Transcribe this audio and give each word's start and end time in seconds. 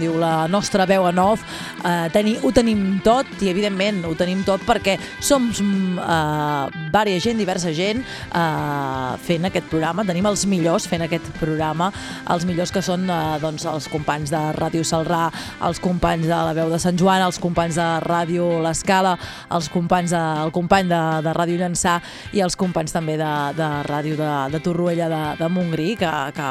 diu 0.00 0.16
la 0.20 0.46
nostra 0.50 0.86
veu 0.88 1.06
en 1.08 1.20
off. 1.22 1.44
Uh, 1.80 2.08
teni, 2.14 2.36
ho 2.42 2.52
tenim 2.54 3.00
tot 3.04 3.28
i, 3.40 3.50
evidentment, 3.52 4.02
ho 4.08 4.14
tenim 4.18 4.42
tot 4.46 4.64
perquè 4.66 4.96
som 5.22 5.48
uh, 5.50 6.66
vària 6.92 7.20
gent, 7.22 7.38
diversa 7.40 7.72
gent, 7.76 8.02
uh, 8.34 9.16
fent 9.24 9.48
aquest 9.48 9.68
programa. 9.70 10.04
Tenim 10.08 10.28
els 10.30 10.44
millors 10.50 10.88
fent 10.90 11.04
aquest 11.06 11.30
programa, 11.40 11.90
els 12.32 12.46
millors 12.48 12.72
que 12.74 12.82
són 12.84 13.06
uh, 13.08 13.38
doncs, 13.42 13.66
els 13.70 13.88
companys 13.92 14.32
de 14.32 14.42
Ràdio 14.58 14.84
Salrà, 14.86 15.26
els 15.66 15.80
companys 15.82 16.28
de 16.28 16.36
la 16.48 16.54
veu 16.56 16.72
de 16.72 16.80
Sant 16.82 16.98
Joan, 17.00 17.24
els 17.26 17.40
companys 17.42 17.78
de 17.80 17.88
Ràdio 18.06 18.50
L'Escala, 18.64 19.16
els 19.56 19.70
companys 19.72 20.14
de, 20.14 20.22
el 20.44 20.54
company 20.54 20.90
de, 20.90 21.02
de 21.24 21.34
Ràdio 21.36 21.60
Llançà 21.60 21.98
i 22.36 22.44
els 22.44 22.56
companys 22.58 22.94
també 22.94 23.18
de, 23.20 23.32
de 23.58 23.68
Ràdio 23.88 24.18
de, 24.20 24.30
de 24.54 24.62
Torroella 24.64 25.10
de, 25.12 25.24
de 25.40 25.52
Montgrí, 25.52 25.92
que, 26.00 26.14
que 26.36 26.48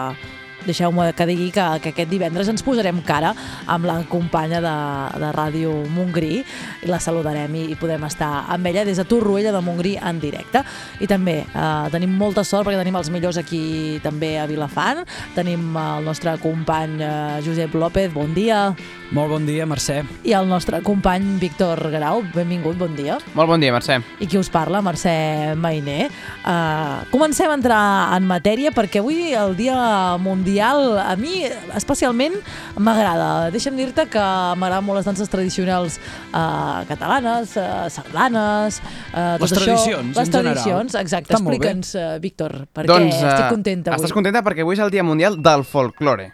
deixeu-me 0.65 1.09
que 1.13 1.25
digui 1.29 1.49
que, 1.55 1.65
que 1.83 1.93
aquest 1.93 2.11
divendres 2.11 2.49
ens 2.51 2.63
posarem 2.65 3.01
cara 3.05 3.33
amb 3.69 3.87
la 3.87 3.99
companya 4.09 4.61
de, 4.63 4.75
de 5.21 5.31
Ràdio 5.35 5.73
Montgrí 5.95 6.41
i 6.83 6.89
la 6.89 6.99
saludarem 7.03 7.55
i, 7.55 7.65
i 7.73 7.77
podrem 7.79 8.05
estar 8.07 8.45
amb 8.51 8.69
ella 8.69 8.85
des 8.87 8.99
de 8.99 9.05
Torroella 9.09 9.53
de 9.55 9.63
Montgrí 9.63 9.95
en 9.97 10.19
directe. 10.21 10.63
I 10.99 11.07
també 11.09 11.41
eh, 11.47 11.89
tenim 11.93 12.13
molta 12.19 12.43
sort 12.47 12.67
perquè 12.67 12.81
tenim 12.81 12.99
els 12.99 13.11
millors 13.13 13.39
aquí 13.41 13.99
també 14.03 14.35
a 14.39 14.47
Vilafant. 14.49 15.05
Tenim 15.35 15.71
el 15.79 16.07
nostre 16.07 16.35
company 16.43 16.99
eh, 17.01 17.39
Josep 17.45 17.75
López, 17.79 18.11
bon 18.13 18.33
dia. 18.35 18.69
Molt 19.15 19.31
bon 19.33 19.47
dia, 19.47 19.65
Mercè. 19.65 20.03
I 20.27 20.35
el 20.37 20.45
nostre 20.49 20.83
company 20.85 21.39
Víctor 21.41 21.79
Grau, 21.89 22.21
benvingut, 22.35 22.77
bon 22.77 22.93
dia. 22.97 23.17
Molt 23.33 23.49
bon 23.49 23.61
dia, 23.61 23.73
Mercè. 23.73 23.97
I 24.21 24.27
qui 24.29 24.37
us 24.37 24.51
parla, 24.53 24.83
Mercè 24.85 25.55
Mainer. 25.57 26.11
Uh, 26.43 27.01
comencem 27.09 27.49
a 27.49 27.57
entrar 27.57 27.81
en 28.13 28.27
matèria 28.29 28.73
perquè 28.75 29.01
avui 29.01 29.31
el 29.33 29.55
Dia 29.57 29.79
Mundial 30.21 30.58
a 30.61 31.15
mi 31.19 31.43
especialment 31.75 32.35
m'agrada. 32.77 33.49
Deixa'm 33.53 33.77
dir-te 33.79 34.07
que 34.11 34.23
m'agraden 34.59 34.85
molt 34.85 34.99
les 34.99 35.05
danses 35.07 35.29
tradicionals 35.31 35.99
uh, 36.33 36.85
catalanes, 36.89 37.55
uh, 37.57 37.87
sardanes, 37.89 38.81
uh, 39.13 39.37
tot 39.39 39.45
Les 39.47 39.51
això. 39.51 39.63
tradicions, 39.63 40.15
Les 40.15 40.27
en 40.27 40.31
general. 40.33 40.53
tradicions, 40.53 40.95
exacte. 40.95 41.33
Explica'ns, 41.33 41.95
uh, 41.95 42.19
Víctor, 42.19 42.67
per 42.73 42.85
doncs, 42.85 43.15
què 43.15 43.29
estic 43.29 43.45
eh, 43.45 43.49
contenta 43.49 43.91
avui. 43.93 44.03
Estàs 44.03 44.13
contenta 44.13 44.43
perquè 44.43 44.61
avui 44.61 44.75
és 44.75 44.83
el 44.83 44.91
Dia 44.91 45.03
Mundial 45.03 45.41
del 45.41 45.63
Folklore. 45.63 46.33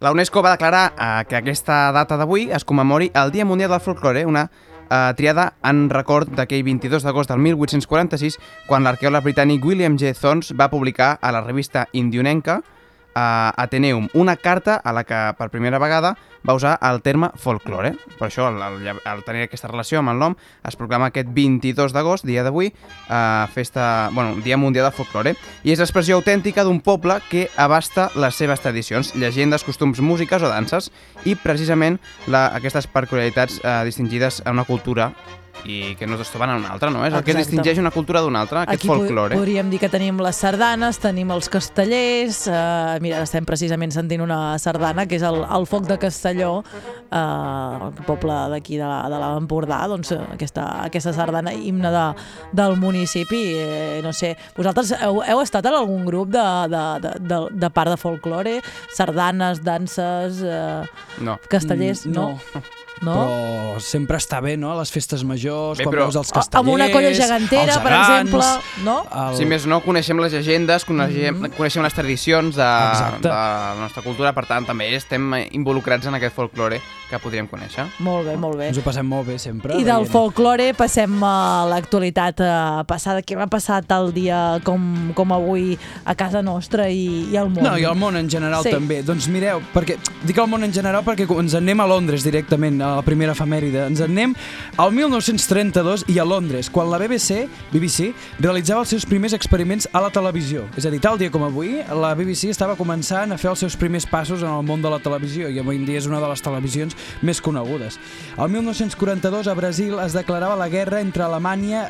La 0.00 0.12
UNESCO 0.12 0.42
va 0.42 0.52
declarar 0.54 0.92
eh, 0.94 1.24
que 1.28 1.36
aquesta 1.36 1.90
data 1.92 2.16
d'avui 2.16 2.50
es 2.54 2.64
commemori 2.64 3.10
el 3.14 3.32
Dia 3.32 3.44
Mundial 3.44 3.70
del 3.70 3.80
Folklore, 3.80 4.24
una 4.26 4.50
eh, 4.90 5.12
triada 5.16 5.54
en 5.64 5.88
record 5.90 6.30
d'aquell 6.30 6.62
22 6.62 7.02
d'agost 7.02 7.30
del 7.30 7.38
1846, 7.42 8.38
quan 8.68 8.84
l'arqueòleg 8.86 9.24
britànic 9.26 9.64
William 9.64 9.98
J. 9.98 10.14
Thorns 10.14 10.52
va 10.54 10.70
publicar 10.70 11.18
a 11.20 11.32
la 11.32 11.42
revista 11.42 11.88
indionenca 11.92 12.62
eh, 13.18 13.62
Ateneum 13.64 14.08
una 14.14 14.36
carta 14.36 14.76
a 14.76 14.92
la 14.92 15.04
que 15.04 15.18
per 15.38 15.50
primera 15.50 15.78
vegada 15.78 16.16
va 16.48 16.54
usar 16.54 16.78
el 16.82 17.00
terme 17.02 17.30
folklore. 17.36 17.92
Per 18.18 18.28
això, 18.28 18.46
al, 18.48 18.60
al, 18.62 19.00
al 19.04 19.24
tenir 19.26 19.44
aquesta 19.46 19.68
relació 19.70 20.00
amb 20.00 20.12
el 20.12 20.20
nom, 20.22 20.36
es 20.66 20.76
proclama 20.78 21.10
aquest 21.10 21.30
22 21.34 21.94
d'agost, 21.96 22.26
dia 22.28 22.44
d'avui, 22.46 22.70
eh, 22.70 23.46
festa, 23.54 24.10
bueno, 24.14 24.36
Dia 24.44 24.56
Mundial 24.56 24.88
del 24.88 24.94
Folklore, 24.96 25.34
i 25.64 25.74
és 25.74 25.82
l'expressió 25.82 26.16
autèntica 26.16 26.64
d'un 26.64 26.80
poble 26.80 27.18
que 27.30 27.48
abasta 27.56 28.08
les 28.16 28.38
seves 28.38 28.62
tradicions, 28.64 29.14
llegendes, 29.18 29.66
costums, 29.66 30.00
músiques 30.00 30.42
o 30.42 30.52
danses, 30.52 30.92
i 31.26 31.34
precisament 31.34 31.98
la, 32.26 32.48
aquestes 32.54 32.86
peculiaritats 32.86 33.60
eh, 33.62 33.82
distingides 33.88 34.42
a 34.44 34.54
una 34.54 34.64
cultura 34.68 35.12
i 35.64 35.94
que 35.96 36.06
no 36.06 36.16
es 36.20 36.30
troben 36.30 36.50
en 36.50 36.56
una 36.62 36.70
altra, 36.72 36.90
no? 36.90 37.04
És 37.04 37.12
el 37.12 37.22
que 37.24 37.32
Exacte. 37.32 37.50
distingeix 37.50 37.78
una 37.78 37.90
cultura 37.90 38.20
d'una 38.20 38.40
altra, 38.40 38.62
aquest 38.62 38.80
Aquí 38.80 38.88
po- 38.88 38.96
folklore. 38.96 39.36
podríem 39.36 39.68
dir 39.70 39.78
que 39.80 39.88
tenim 39.88 40.18
les 40.20 40.36
sardanes, 40.36 40.98
tenim 40.98 41.30
els 41.30 41.48
castellers, 41.48 42.46
eh, 42.48 42.98
mira, 43.00 43.20
estem 43.22 43.44
precisament 43.44 43.92
sentint 43.92 44.22
una 44.22 44.58
sardana, 44.58 45.06
que 45.06 45.16
és 45.16 45.22
el, 45.22 45.42
el 45.44 45.66
foc 45.66 45.86
de 45.86 45.98
Castelló, 45.98 46.62
eh, 47.10 47.16
el 47.16 48.04
poble 48.06 48.32
d'aquí 48.54 48.76
de, 48.78 48.84
la- 48.84 49.08
de 49.10 49.18
l'Empordà, 49.18 49.86
doncs 49.88 50.12
eh, 50.12 50.20
aquesta, 50.34 50.84
aquesta 50.84 51.12
sardana, 51.12 51.52
himne 51.52 51.90
de, 51.90 52.06
del 52.52 52.76
municipi, 52.76 53.42
eh, 53.56 54.00
no 54.02 54.12
sé, 54.12 54.36
vosaltres 54.56 54.94
heu, 55.02 55.22
heu 55.26 55.42
estat 55.42 55.66
en 55.66 55.74
algun 55.74 56.04
grup 56.06 56.28
de, 56.30 56.46
de, 56.68 56.84
de, 57.04 57.14
de, 57.28 57.40
de 57.52 57.70
part 57.70 57.90
de 57.90 57.96
folklore, 58.00 58.60
sardanes, 58.94 59.62
danses, 59.64 60.42
eh, 60.42 60.82
No. 61.20 61.38
castellers, 61.48 62.06
Mm, 62.06 62.12
no? 62.12 62.28
no. 62.54 62.62
No? 63.02 63.14
Però 63.14 63.80
sempre 63.80 64.18
està 64.18 64.40
bé, 64.42 64.56
no? 64.58 64.72
A 64.72 64.78
les 64.80 64.90
festes 64.90 65.22
majors, 65.24 65.78
Bé, 65.78 65.84
quan 65.86 65.94
però- 65.94 66.06
veus 66.08 66.16
els 66.18 66.30
A- 66.32 66.34
castellers... 66.40 66.64
amb 66.66 66.74
una 66.74 66.88
colla 66.90 67.12
gegantera, 67.14 67.72
els 67.74 67.78
per 67.78 67.92
gegants, 67.92 68.34
exemple, 68.34 68.84
no? 68.84 68.96
El... 69.14 69.36
Si 69.38 69.44
més 69.46 69.66
no, 69.70 69.80
coneixem 69.84 70.18
les 70.18 70.32
llegendes, 70.34 70.84
coneixem, 70.88 71.44
coneixem 71.56 71.82
les 71.86 71.94
tradicions 71.94 72.56
de, 72.58 72.62
Exacte. 72.90 73.22
de 73.28 73.34
la 73.34 73.74
nostra 73.78 74.02
cultura, 74.02 74.32
per 74.34 74.46
tant, 74.50 74.66
també 74.66 74.90
estem 74.96 75.30
involucrats 75.52 76.06
en 76.10 76.18
aquest 76.18 76.34
folklore 76.34 76.80
que 77.08 77.16
podríem 77.22 77.46
conèixer. 77.48 77.86
Molt 78.04 78.26
bé, 78.28 78.34
molt 78.36 78.58
bé. 78.58 78.66
Ens 78.68 78.78
ho 78.78 78.82
passem 78.84 79.06
molt 79.08 79.28
bé, 79.30 79.38
sempre. 79.40 79.78
I 79.80 79.84
del 79.86 80.04
folklore 80.10 80.72
passem 80.76 81.14
a 81.24 81.64
l'actualitat 81.70 82.42
eh, 82.44 82.50
passada. 82.90 83.22
Què 83.24 83.38
m'ha 83.38 83.46
passat 83.48 83.88
el 83.96 84.10
dia 84.12 84.58
com, 84.66 85.14
com 85.16 85.32
avui 85.32 85.78
a 86.04 86.12
casa 86.18 86.42
nostra 86.44 86.90
i, 86.92 87.30
i 87.32 87.38
al 87.40 87.48
món? 87.48 87.64
No, 87.64 87.78
i 87.80 87.86
al 87.88 87.96
món 87.96 88.18
en 88.20 88.28
general 88.28 88.66
Sí. 88.66 88.74
també. 88.74 89.00
Doncs 89.06 89.28
mireu, 89.32 89.62
perquè 89.72 89.96
dic 90.26 90.36
el 90.36 90.50
món 90.50 90.66
en 90.66 90.72
general 90.74 91.04
perquè 91.06 91.24
ens 91.38 91.54
en 91.54 91.68
anem 91.68 91.80
a 91.84 91.86
Londres 91.86 92.22
directament, 92.24 92.78
a 92.92 92.96
la 93.00 93.06
primera 93.06 93.32
efemèride. 93.36 93.86
Ens 93.88 94.02
en 94.04 94.18
anem 94.18 94.34
al 94.76 94.92
1932 94.92 96.06
i 96.10 96.18
a 96.18 96.24
Londres, 96.26 96.68
quan 96.70 96.90
la 96.90 96.98
BBC, 96.98 97.46
BBC 97.72 98.10
realitzava 98.40 98.82
els 98.82 98.92
seus 98.94 99.06
primers 99.06 99.34
experiments 99.36 99.88
a 99.92 100.02
la 100.02 100.10
televisió. 100.10 100.66
És 100.76 100.86
a 100.88 100.92
dir, 100.92 101.00
tal 101.04 101.18
dia 101.20 101.30
com 101.30 101.44
avui, 101.46 101.76
la 101.86 102.14
BBC 102.18 102.50
estava 102.52 102.76
començant 102.78 103.32
a 103.32 103.38
fer 103.38 103.52
els 103.52 103.62
seus 103.62 103.76
primers 103.78 104.08
passos 104.08 104.42
en 104.42 104.50
el 104.50 104.66
món 104.66 104.82
de 104.82 104.90
la 104.90 105.00
televisió 105.02 105.48
i 105.48 105.60
avui 105.62 105.78
en 105.78 105.86
dia 105.86 106.00
és 106.02 106.08
una 106.10 106.22
de 106.22 106.30
les 106.30 106.42
televisions 106.42 106.96
més 107.22 107.42
conegudes. 107.44 107.98
El 108.38 108.50
1942 108.56 109.48
a 109.48 109.56
Brasil 109.58 109.98
es 110.02 110.16
declarava 110.16 110.58
la 110.58 110.70
guerra 110.72 111.02
entre 111.04 111.26
Alemanya... 111.26 111.84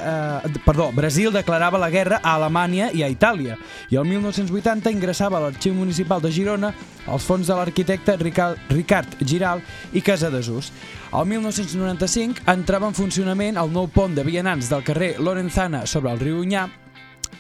Eh, 0.45 0.61
perdó, 0.65 0.91
Brasil 0.93 1.33
declarava 1.33 1.81
la 1.81 1.91
guerra 1.91 2.21
a 2.23 2.37
Alemanya 2.37 2.91
i 2.93 3.05
a 3.05 3.09
Itàlia. 3.13 3.57
I 3.89 3.97
el 3.97 4.07
1980 4.09 4.93
ingressava 4.93 5.39
a 5.39 5.47
l'Arxiu 5.47 5.75
Municipal 5.77 6.21
de 6.25 6.33
Girona 6.35 6.75
els 7.09 7.25
fons 7.25 7.49
de 7.49 7.57
l'arquitecte 7.57 8.17
Ricard, 8.21 9.17
Giral 9.25 9.63
i 9.97 10.03
Casadesús. 10.05 10.71
El 11.09 11.25
1995 11.25 12.43
entrava 12.53 12.89
en 12.91 12.93
funcionament 12.93 13.57
el 13.57 13.71
nou 13.73 13.87
pont 13.89 14.13
de 14.13 14.21
vianants 14.27 14.69
del 14.69 14.83
carrer 14.85 15.15
Lorenzana 15.17 15.87
sobre 15.89 16.13
el 16.13 16.21
riu 16.21 16.43
Unyà 16.43 16.67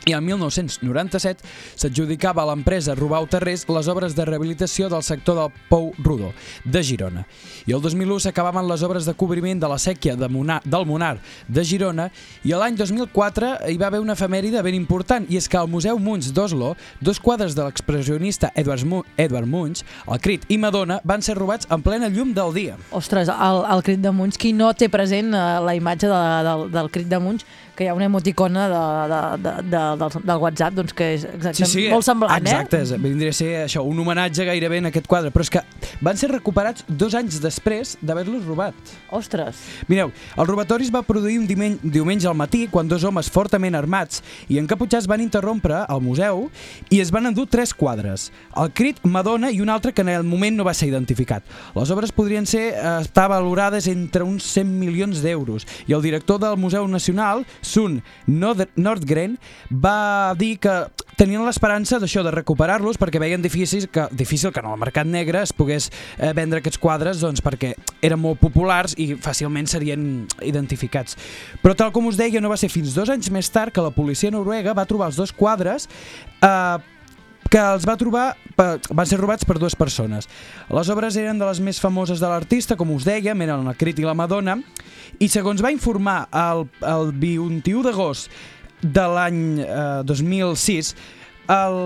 i 0.06 0.14
el 0.16 0.22
1997 0.24 1.44
s'adjudicava 1.76 2.42
a 2.42 2.48
l'empresa 2.50 2.96
Rubau 2.96 3.26
Terrés 3.28 3.66
les 3.68 3.88
obres 3.88 4.16
de 4.16 4.24
rehabilitació 4.24 4.88
del 4.88 5.02
sector 5.02 5.36
del 5.38 5.52
Pou 5.68 5.92
Rodó, 5.98 6.32
de 6.64 6.82
Girona. 6.82 7.26
I 7.66 7.76
el 7.76 7.82
2001 7.84 8.28
s'acabaven 8.28 8.68
les 8.68 8.82
obres 8.86 9.08
de 9.08 9.14
cobriment 9.14 9.60
de 9.60 9.68
la 9.68 9.78
sèquia 9.78 10.16
de 10.16 10.28
Monar, 10.28 10.60
del 10.64 10.86
Monar 10.86 11.18
de 11.48 11.64
Girona 11.64 12.08
i 12.44 12.54
l'any 12.54 12.76
2004 12.78 13.54
hi 13.68 13.76
va 13.80 13.88
haver 13.90 14.00
una 14.00 14.16
efemèride 14.16 14.62
ben 14.64 14.76
important 14.76 15.26
i 15.28 15.36
és 15.40 15.48
que 15.48 15.58
al 15.60 15.68
Museu 15.68 15.98
Munch 15.98 16.32
d'Oslo 16.32 16.74
dos 17.00 17.20
quadres 17.20 17.54
de 17.54 17.64
l'expressionista 17.64 18.52
Edward, 18.54 18.84
Mu 18.84 19.02
Edward 19.16 19.46
Munch, 19.46 19.84
el 20.06 20.20
Crit 20.20 20.44
i 20.48 20.58
Madonna, 20.58 21.00
van 21.04 21.22
ser 21.22 21.36
robats 21.38 21.68
en 21.70 21.82
plena 21.82 22.08
llum 22.08 22.32
del 22.34 22.54
dia. 22.54 22.76
Ostres, 22.90 23.28
el, 23.28 23.62
el 23.72 23.84
crit 23.86 24.02
de 24.02 24.12
Munch, 24.14 24.38
qui 24.40 24.52
no 24.56 24.70
té 24.74 24.88
present 24.92 25.32
eh, 25.34 25.46
la 25.64 25.74
imatge 25.78 26.10
de, 26.10 26.20
del, 26.48 26.66
del 26.74 26.90
crit 26.94 27.08
de 27.10 27.20
Munch, 27.22 27.46
que 27.78 27.86
hi 27.86 27.90
ha 27.92 27.94
una 27.94 28.08
emoticona 28.08 28.64
de, 28.72 28.78
de, 29.12 29.20
de, 29.44 29.52
de, 29.70 29.82
del, 30.00 30.22
del 30.26 30.40
WhatsApp, 30.42 30.74
doncs 30.74 30.94
que 30.98 31.12
és 31.14 31.24
exactament 31.28 31.92
molt 31.92 32.06
semblant, 32.08 32.42
exacte, 32.42 32.80
eh? 32.82 32.98
vindria 32.98 33.30
a 33.30 33.36
ser 33.38 33.50
això, 33.62 33.84
un 33.86 34.00
homenatge 34.02 34.46
gairebé 34.48 34.80
en 34.82 34.90
aquest 34.90 35.06
quadre, 35.06 35.30
però 35.30 35.46
és 35.46 35.52
que 35.54 35.62
van 36.02 36.18
ser 36.18 36.32
recuperats 36.32 36.82
dos 36.88 37.14
anys 37.18 37.38
després 37.42 37.94
d'haver-los 38.02 38.48
robat. 38.48 38.74
Ostres, 39.14 39.60
Mireu, 39.86 40.10
el 40.10 40.48
robatori 40.50 40.88
es 40.88 40.92
va 40.94 41.04
produir 41.06 41.38
un 41.38 41.46
dimen- 41.46 41.78
diumenge 41.82 42.26
al 42.26 42.34
matí 42.38 42.66
quan 42.72 42.90
dos 42.90 43.06
homes 43.06 43.30
fortament 43.30 43.78
armats 43.78 44.24
i 44.50 44.58
encaputxats 44.58 45.06
van 45.06 45.22
interrompre 45.22 45.84
el 45.86 46.02
museu 46.02 46.48
i 46.90 46.98
es 47.00 47.12
van 47.14 47.30
endur 47.30 47.46
tres 47.46 47.72
quadres. 47.74 48.28
El 48.58 48.72
crit, 48.74 48.98
Madonna 49.06 49.52
i 49.54 49.62
un 49.62 49.70
altre 49.70 49.94
que 49.94 50.02
en 50.02 50.10
el 50.12 50.26
moment 50.26 50.58
no 50.58 50.66
va 50.66 50.74
ser 50.74 50.90
identificat. 50.90 51.46
Les 51.78 51.94
obres 51.94 52.10
podrien 52.12 52.46
ser 52.46 52.72
eh, 52.72 52.98
estar 53.04 53.28
valorades 53.30 53.86
entre 53.86 54.26
uns 54.26 54.50
100 54.50 54.74
milions 54.82 55.22
d'euros 55.22 55.66
i 55.86 55.94
el 55.94 56.02
director 56.02 56.40
del 56.42 56.58
Museu 56.58 56.88
Nacional, 56.88 57.46
Sun 57.68 58.00
Nord- 58.26 58.72
Nordgren, 58.80 59.36
va 59.70 60.32
dir 60.38 60.56
que 60.62 60.72
tenien 61.18 61.42
l'esperança 61.44 61.98
d'això, 61.98 62.22
de 62.22 62.30
recuperar-los, 62.34 62.98
perquè 62.98 63.18
veien 63.20 63.42
difícil 63.42 63.88
que, 63.92 64.06
difícil 64.14 64.52
que 64.54 64.60
en 64.62 64.68
el 64.70 64.78
mercat 64.80 65.06
negre 65.10 65.42
es 65.42 65.52
pogués 65.52 65.90
eh, 66.18 66.32
vendre 66.36 66.60
aquests 66.62 66.78
quadres 66.80 67.20
doncs, 67.20 67.42
perquè 67.42 67.72
eren 68.06 68.20
molt 68.22 68.38
populars 68.40 68.94
i 68.98 69.12
fàcilment 69.18 69.66
serien 69.70 70.26
identificats. 70.46 71.18
Però 71.62 71.74
tal 71.76 71.90
com 71.92 72.06
us 72.06 72.16
deia, 72.18 72.40
no 72.40 72.52
va 72.52 72.56
ser 72.60 72.70
fins 72.70 72.94
dos 72.94 73.10
anys 73.10 73.30
més 73.34 73.50
tard 73.50 73.74
que 73.74 73.82
la 73.84 73.90
policia 73.94 74.30
noruega 74.30 74.74
va 74.78 74.86
trobar 74.86 75.10
els 75.10 75.18
dos 75.18 75.32
quadres 75.34 75.88
eh, 76.42 76.78
que 77.48 77.60
els 77.62 77.86
va 77.88 77.96
trobar, 77.96 78.26
van 78.58 79.06
ser 79.08 79.18
robats 79.20 79.46
per 79.48 79.56
dues 79.58 79.76
persones. 79.78 80.28
Les 80.68 80.90
obres 80.92 81.16
eren 81.16 81.38
de 81.40 81.46
les 81.48 81.60
més 81.64 81.80
famoses 81.80 82.20
de 82.20 82.28
l'artista, 82.28 82.76
com 82.76 82.90
us 82.92 83.06
dèiem, 83.08 83.40
eren 83.46 83.64
la 83.64 83.74
Crit 83.78 83.98
i 84.02 84.04
la 84.04 84.14
Madonna, 84.18 84.58
i 85.18 85.28
segons 85.32 85.62
va 85.64 85.72
informar 85.72 86.26
el, 86.36 86.66
el 86.84 87.12
21 87.16 87.82
d'agost 87.86 88.28
de 88.82 89.06
l'any 89.14 89.40
eh, 89.64 90.02
2006, 90.06 90.92
el, 91.48 91.78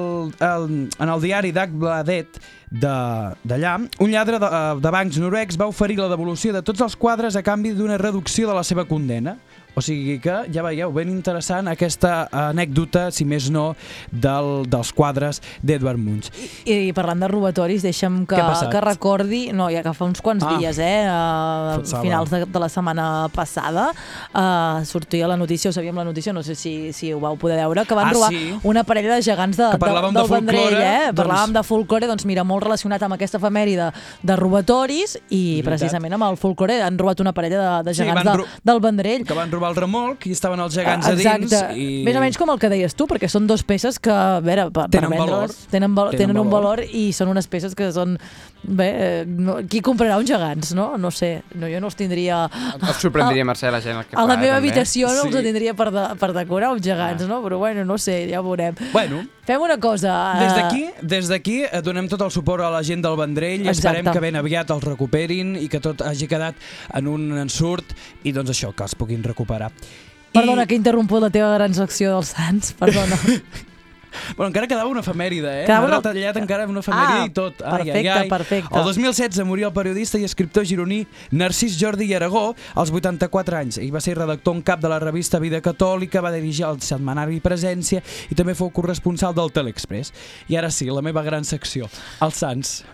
el, 0.43 0.65
en 0.99 1.09
el 1.15 1.21
diari 1.23 1.53
Dagbladet 1.55 2.41
de- 2.69 3.37
d'allà, 3.47 3.77
un 4.03 4.11
lladre 4.11 4.41
de, 4.43 4.49
eh, 4.51 4.75
de 4.83 4.91
bancs 4.91 5.21
noruecs 5.23 5.57
va 5.61 5.69
oferir 5.71 6.01
la 6.01 6.11
devolució 6.11 6.51
de 6.53 6.65
tots 6.67 6.83
els 6.83 6.97
quadres 6.99 7.39
a 7.39 7.45
canvi 7.47 7.71
d'una 7.79 8.01
reducció 8.03 8.51
de 8.51 8.57
la 8.59 8.65
seva 8.67 8.85
condena. 8.91 9.37
O 9.75 9.81
sigui 9.81 10.19
que, 10.21 10.35
ja 10.53 10.63
veieu, 10.63 10.91
ben 10.93 11.09
interessant 11.09 11.69
aquesta 11.71 12.27
anècdota, 12.31 13.07
si 13.11 13.25
més 13.25 13.47
no, 13.51 13.75
del, 14.13 14.67
dels 14.69 14.91
quadres 14.93 15.41
d'Edvard 15.65 15.97
Munch. 15.97 16.29
I, 16.67 16.91
I 16.91 16.93
parlant 16.93 17.23
de 17.25 17.29
robatoris, 17.31 17.81
deixa'm 17.83 18.27
que, 18.29 18.37
que 18.71 18.83
recordi, 18.85 19.47
no, 19.57 19.71
ja 19.73 19.81
que 19.83 19.95
fa 19.97 20.05
uns 20.05 20.21
quants 20.21 20.45
Ah. 20.45 20.57
dies, 20.59 20.79
eh, 20.79 21.07
a 21.09 21.79
Pensava. 21.79 22.03
finals 22.03 22.31
de, 22.31 22.45
de 22.45 22.61
la 22.61 22.69
setmana 22.69 23.29
passada, 23.33 23.93
uh, 24.35 24.85
sortia 24.85 25.27
la 25.29 25.37
notícia, 25.37 25.71
o 25.71 25.73
sabíem 25.73 25.97
la 25.97 26.05
notícia, 26.05 26.33
no 26.33 26.43
sé 26.43 26.55
si, 26.55 26.93
si 26.93 27.13
ho 27.13 27.21
vau 27.21 27.37
poder 27.41 27.57
veure, 27.63 27.87
que 27.87 27.95
van 27.95 28.09
Ah, 28.09 28.13
robar 28.13 28.31
sí? 28.31 28.53
una 28.65 28.85
parella 28.85 29.15
de 29.15 29.23
gegants 29.23 29.57
de, 29.57 29.71
Que 29.73 29.79
parlàvem 29.79 30.13
de, 30.13 30.19
del 30.21 30.29
de 30.29 30.35
Vendrell, 30.35 30.75
eh? 30.83 30.99
doncs- 31.13 31.23
Parlàvem 31.23 31.53
de 31.57 31.63
folklore, 31.63 32.07
doncs 32.11 32.25
mira, 32.27 32.45
molt 32.45 32.65
relacionat 32.65 33.03
amb 33.03 33.15
aquesta 33.15 33.39
efemèride 33.39 33.93
de 34.23 34.37
robatoris 34.37 35.17
i 35.31 35.63
precisament 35.65 36.13
amb 36.19 36.25
el 36.29 36.37
folklore 36.37 36.81
han 36.83 36.99
robat 36.99 37.21
una 37.25 37.33
parella 37.33 37.79
de, 37.83 37.91
de 37.91 37.95
Sí, 37.95 38.03
gegants 38.03 38.25
van 38.27 38.37
de, 38.43 38.45
del 38.65 38.81
Vendrell. 38.81 39.25
Que 39.25 39.35
van 39.35 39.51
robar 39.51 39.62
el 39.69 39.77
remolc 39.77 40.27
i 40.27 40.33
estaven 40.37 40.61
els 40.61 40.75
gegants 40.75 41.07
a 41.07 41.13
Exacte. 41.13 41.47
dins. 41.47 41.77
I... 41.79 42.03
Més 42.07 42.17
o 42.17 42.23
menys 42.25 42.39
com 42.41 42.51
el 42.53 42.59
que 42.63 42.71
deies 42.73 42.95
tu, 42.99 43.07
perquè 43.11 43.29
són 43.31 43.47
dos 43.51 43.63
peces 43.67 43.99
que, 44.03 44.13
a 44.13 44.41
veure, 44.45 44.69
per, 44.75 44.89
Tenen 44.93 45.11
per 45.15 45.19
valor. 45.23 45.55
tenen, 45.71 45.95
val 45.95 46.11
Tenen 46.15 46.29
tenen, 46.29 46.41
un 46.43 46.51
valor. 46.51 46.83
valor 46.83 46.97
i 47.03 47.13
són 47.17 47.29
unes 47.35 47.47
peces 47.49 47.75
que 47.79 47.91
són... 47.95 48.19
Bé, 48.63 48.87
eh, 48.95 49.25
no, 49.27 49.57
qui 49.67 49.81
comprarà 49.83 50.15
uns 50.21 50.29
gegants, 50.31 50.69
no? 50.79 50.93
No 50.97 51.11
sé, 51.11 51.43
no, 51.59 51.67
jo 51.67 51.81
no 51.83 51.89
els 51.91 51.97
tindria... 51.99 52.45
Et 52.79 53.01
sorprendria, 53.03 53.43
Mercè, 53.45 53.73
la 53.75 53.81
gent 53.83 53.99
el 53.99 54.05
que 54.07 54.15
A 54.15 54.23
la 54.23 54.37
meva 54.37 54.55
també. 54.55 54.69
habitació 54.71 55.09
no 55.11 55.25
Sí. 55.25 55.33
els 55.33 55.43
tindria 55.49 55.75
per, 55.75 55.89
de, 55.91 56.05
per 56.21 56.29
decorar 56.37 56.71
uns 56.77 56.85
gegants, 56.87 57.25
no? 57.27 57.41
Però 57.43 57.59
bueno, 57.59 57.83
no 57.85 57.97
sé, 57.99 58.21
ja 58.31 58.39
ho 58.39 58.45
veurem. 58.47 58.79
Bueno, 58.93 59.25
Fem 59.45 59.61
una 59.67 59.81
cosa... 59.83 60.13
Des 60.39 60.53
eh, 60.53 60.61
d'aquí, 60.61 60.85
des 61.03 61.27
d'aquí 61.33 61.57
eh, 61.65 61.81
donem 61.83 62.07
tot 62.07 62.23
el 62.23 62.31
suport 62.31 62.63
a 62.63 62.71
la 62.71 62.85
gent 62.87 63.03
del 63.03 63.17
Vendrell 63.19 63.65
i 63.67 63.69
Exacte. 63.73 63.97
esperem 63.99 64.13
que 64.15 64.21
ben 64.23 64.39
aviat 64.39 64.71
els 64.71 64.85
recuperin 64.87 65.57
i 65.59 65.67
que 65.69 65.81
tot 65.83 66.07
hagi 66.07 66.29
quedat 66.31 66.55
en 66.95 67.11
un 67.11 67.27
ensurt 67.43 67.91
i 68.23 68.31
doncs 68.31 68.55
això, 68.55 68.71
que 68.73 68.87
els 68.87 68.95
puguin 68.95 69.25
recuperar. 69.27 69.73
Perdona 70.33 70.65
que 70.71 70.77
he 70.77 70.79
interromput 70.79 71.21
la 71.21 71.31
teva 71.35 71.51
gran 71.59 71.75
secció 71.75 72.15
dels 72.15 72.31
Sants, 72.37 72.73
perdona. 72.79 73.19
Bueno, 74.37 74.49
encara 74.49 74.67
quedava 74.69 74.89
una 74.91 75.01
efemèride, 75.01 75.63
eh? 75.63 75.67
Quedava 75.67 75.87
una- 75.87 75.97
retallat 76.01 76.37
encara 76.37 76.67
una 76.69 76.81
efemèride 76.81 77.21
Ah, 77.23 77.27
i 77.27 77.31
tot. 77.31 77.57
perfecte, 77.59 78.29
perfecte. 78.29 78.79
El 78.79 78.85
2016 78.85 79.45
moria 79.47 79.67
el 79.67 79.73
periodista 79.73 80.19
i 80.19 80.25
escriptor 80.25 80.65
gironí 80.65 81.07
Narcís 81.31 81.77
Jordi 81.81 82.05
i 82.11 82.15
Aragó 82.15 82.55
als 82.75 82.91
84 82.91 83.57
anys. 83.57 83.79
Ell 83.79 83.95
va 83.95 84.01
ser 84.01 84.17
redactor 84.19 84.55
en 84.57 84.63
cap 84.63 84.81
de 84.81 84.89
la 84.89 84.99
revista 84.99 85.39
Vida 85.39 85.61
Catòlica, 85.61 86.21
va 86.21 86.33
dirigir 86.33 86.65
el 86.67 86.81
setmanari 86.81 87.41
Presència 87.41 88.03
i 88.31 88.35
també 88.35 88.55
fou 88.55 88.71
corresponsal 88.71 89.35
del 89.35 89.51
Teleexpress. 89.53 90.13
I 90.49 90.57
ara 90.57 90.71
sí, 90.71 90.87
la 90.91 91.03
meva 91.03 91.23
gran 91.23 91.45
secció, 91.45 91.89
els 92.21 92.35
Sants. 92.35 92.85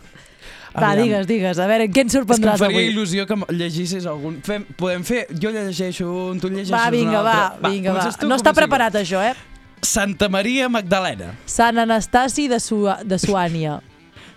Va, 0.78 0.90
Aviam. 0.92 1.06
digues, 1.08 1.26
digues, 1.26 1.58
a 1.58 1.66
veure, 1.66 1.88
què 1.88 2.02
ens 2.04 2.14
És 2.14 2.20
que 2.20 2.20
em 2.20 2.26
sorprendràs 2.26 2.58
faria 2.60 2.76
avui? 2.78 2.90
il·lusió 2.92 3.24
que 3.26 3.34
llegissis 3.56 4.04
algun... 4.06 4.36
Fem, 4.44 4.64
podem 4.76 5.02
fer... 5.02 5.26
Jo 5.32 5.50
llegeixo 5.50 6.06
un, 6.30 6.38
tu 6.38 6.48
llegeixes 6.50 6.70
Va, 6.70 6.90
vinga, 6.90 7.18
un 7.20 7.24
va, 7.26 7.46
altre. 7.48 7.70
vinga, 7.70 7.92
va. 7.92 7.98
comences 7.98 8.20
tu, 8.20 8.28
No 8.28 8.36
està 8.36 8.52
preparat, 8.54 8.94
això, 9.00 9.22
eh? 9.24 9.34
Santa 9.82 10.28
Maria 10.28 10.68
Magdalena. 10.68 11.34
Sant 11.46 11.78
Anastasi 11.78 12.48
de, 12.48 12.60
Su 12.60 12.84
de 13.04 13.18
Suània. 13.18 13.78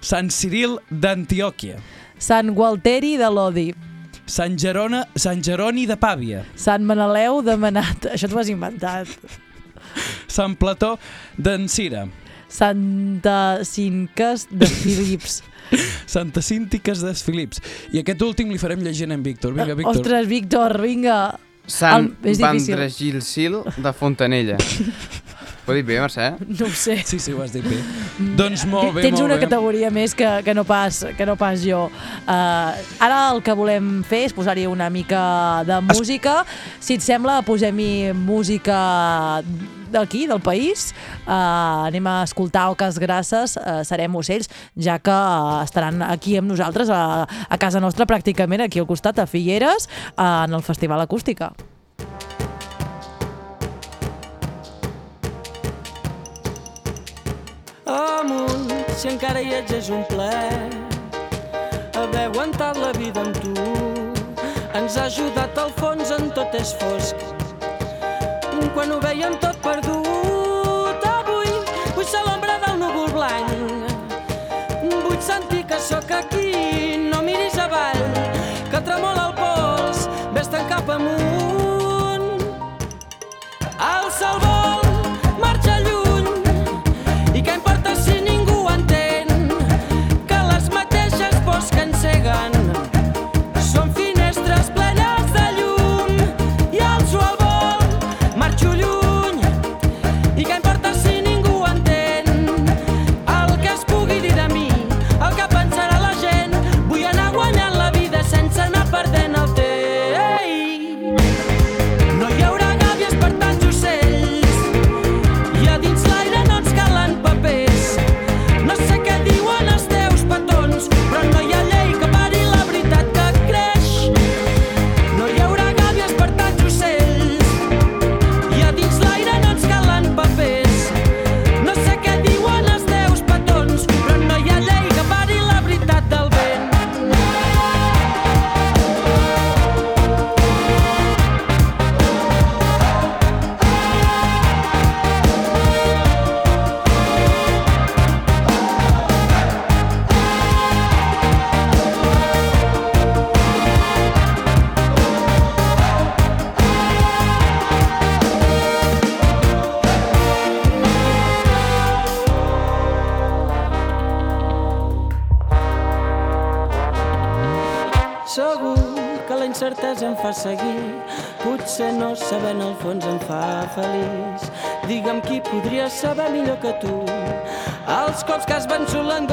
Sant 0.01 0.31
Ciril 0.33 0.77
d'Antioquia. 0.89 1.77
Sant 2.21 2.53
Gualteri 2.57 3.17
de 3.17 3.29
Lodi. 3.29 3.69
Sant, 4.25 4.55
Gerona, 4.59 5.03
Sant 5.19 5.41
Jeroni 5.43 5.87
de 5.89 5.97
Pàvia. 5.99 6.45
Sant 6.55 6.85
Maneleu 6.87 7.41
de 7.45 7.57
Manat. 7.59 8.07
Això 8.13 8.29
t'ho 8.29 8.39
has 8.39 8.51
inventat. 8.53 9.09
Sant 10.31 10.55
Plató 10.55 10.95
d'Encira. 11.37 12.07
Santa 12.51 13.63
Cinques 13.67 14.47
de 14.51 14.67
Philips. 14.67 15.41
Santa 16.05 16.41
Cíntiques 16.43 17.01
de 17.03 17.13
Filips. 17.15 17.61
I 17.91 18.01
aquest 18.01 18.21
últim 18.23 18.51
li 18.51 18.59
farem 18.61 18.81
llegint 18.83 19.11
en 19.15 19.23
Víctor. 19.23 19.55
Vinga, 19.55 19.75
Víctor. 19.75 19.99
Ostres, 19.99 20.27
Víctor, 20.27 20.77
vinga. 20.83 21.19
Sant 21.71 22.11
El-. 22.21 22.37
Vandregilsil 22.41 23.61
de 23.77 23.93
Fontanella. 23.95 24.57
Ho 25.61 25.73
he 25.75 25.77
dit 25.77 25.85
bé, 25.85 25.99
Mercè? 26.01 26.31
No 26.41 26.65
ho 26.65 26.71
sé. 26.73 26.95
Sí, 27.05 27.19
sí, 27.21 27.31
ho 27.37 27.43
has 27.43 27.51
dit 27.53 27.61
bé. 27.63 27.77
doncs 28.35 28.63
molt 28.65 28.95
bé, 28.95 29.03
Tens 29.05 29.19
molt 29.19 29.27
una 29.27 29.35
bé. 29.37 29.43
categoria 29.45 29.91
més 29.93 30.15
que, 30.17 30.25
que, 30.43 30.55
no 30.57 30.63
pas, 30.65 31.03
que 31.15 31.25
no 31.29 31.35
pas 31.37 31.61
jo. 31.61 31.83
Uh, 32.25 32.79
ara 33.05 33.19
el 33.29 33.43
que 33.45 33.53
volem 33.55 33.91
fer 34.09 34.23
és 34.25 34.33
posar-hi 34.33 34.65
una 34.67 34.89
mica 34.89 35.21
de 35.69 35.77
música. 35.85 36.39
Si 36.81 36.97
et 36.97 37.05
sembla, 37.05 37.43
posem-hi 37.45 38.09
música 38.17 38.79
d'aquí, 39.91 40.25
del 40.29 40.41
país. 40.43 40.91
Uh, 41.25 41.87
anem 41.89 42.07
a 42.07 42.21
escoltar 42.27 42.69
Oques 42.73 42.99
Grasses, 43.01 43.57
uh, 43.59 43.81
Serem 43.87 44.15
Ocells, 44.15 44.49
ja 44.79 44.97
que 44.99 45.11
uh, 45.11 45.61
estaran 45.65 46.01
aquí 46.05 46.37
amb 46.39 46.51
nosaltres, 46.51 46.89
a, 46.89 47.27
a 47.27 47.59
casa 47.61 47.83
nostra 47.83 48.07
pràcticament, 48.09 48.65
aquí 48.65 48.81
al 48.81 48.89
costat, 48.89 49.19
a 49.19 49.27
Figueres, 49.29 49.89
uh, 50.15 50.47
en 50.47 50.57
el 50.57 50.65
Festival 50.65 51.03
Acústica. 51.03 51.53
amunt, 58.21 58.71
si 58.95 59.09
encara 59.11 59.41
hi 59.41 59.53
ets 59.57 59.73
és 59.79 59.89
un 59.93 60.03
plaer 60.09 60.69
haver 62.01 62.25
aguantat 62.29 62.79
la 62.81 62.91
vida 62.97 63.25
amb 63.25 63.41
tu 63.43 63.67
ens 64.79 64.97
ha 64.97 65.05
ajudat 65.09 65.61
al 65.65 65.73
fons 65.81 66.15
en 66.17 66.31
tot 66.37 66.59
és 66.61 66.75
fosc 66.81 67.40
quan 68.81 68.93
ho 68.93 68.99
veiem 69.01 69.33
tot 69.41 69.57
perdut 69.61 70.00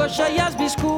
joias, 0.09 0.55
biscoitos. 0.55 0.88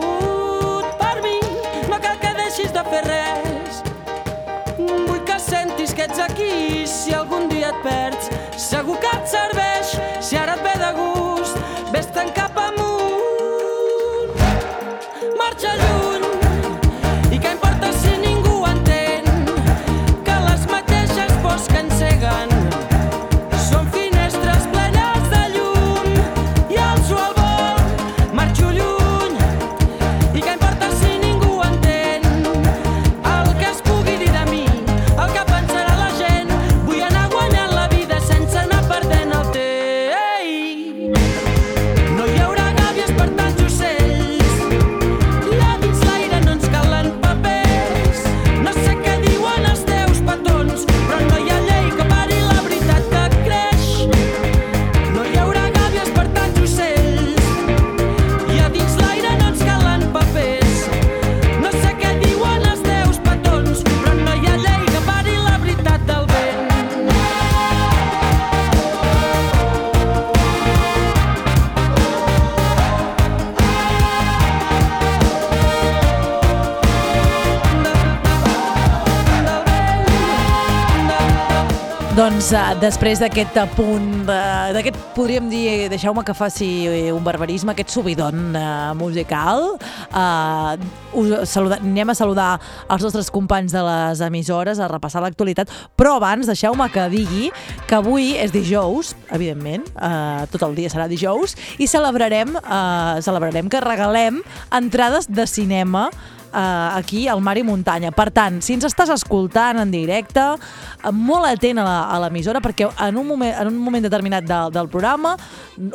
Uh, 82.52 82.74
després 82.82 83.16
d'aquest 83.16 83.56
punt, 83.78 84.26
uh, 84.26 84.72
d'aquest, 84.76 84.98
podríem 85.16 85.46
dir, 85.48 85.86
deixeu-me 85.88 86.20
que 86.28 86.34
faci 86.36 86.68
eh, 86.84 87.14
un 87.16 87.24
barbarisme, 87.24 87.72
aquest 87.72 87.94
subidon 87.94 88.58
musical, 89.00 89.78
uh, 90.12 90.74
us 91.16 91.48
saluda, 91.48 91.78
anem 91.80 92.12
a 92.12 92.16
saludar 92.18 92.50
els 92.92 93.06
nostres 93.08 93.32
companys 93.32 93.72
de 93.72 93.86
les 93.86 94.24
emissores, 94.26 94.82
a 94.84 94.90
repassar 94.92 95.24
l'actualitat, 95.24 95.72
però 95.96 96.18
abans 96.20 96.50
deixeu-me 96.52 96.90
que 96.92 97.08
digui 97.14 97.54
que 97.88 97.96
avui 98.02 98.34
és 98.36 98.52
dijous, 98.52 99.14
evidentment, 99.32 99.88
uh, 99.96 100.44
tot 100.52 100.68
el 100.68 100.76
dia 100.76 100.92
serà 100.92 101.08
dijous, 101.08 101.56
i 101.80 101.88
celebrarem, 101.88 102.52
uh, 102.66 103.16
celebrarem 103.24 103.72
que 103.72 103.80
regalem 103.80 104.44
entrades 104.76 105.32
de 105.32 105.48
cinema 105.48 106.10
uh, 106.52 106.98
aquí 106.98 107.28
al 107.28 107.42
Mar 107.42 107.58
i 107.58 107.64
Muntanya. 107.64 108.12
Per 108.16 108.30
tant, 108.36 108.62
si 108.62 108.76
ens 108.78 108.86
estàs 108.88 109.12
escoltant 109.14 109.80
en 109.82 109.92
directe, 109.94 110.44
uh, 110.56 111.12
molt 111.16 111.50
atent 111.50 111.82
a 111.82 112.20
l'emissora, 112.24 112.62
perquè 112.64 112.90
en 112.92 113.18
un 113.18 113.28
moment, 113.28 113.54
en 113.64 113.72
un 113.72 113.80
moment 113.82 114.04
determinat 114.04 114.48
de, 114.48 114.60
del 114.76 114.90
programa 114.92 115.36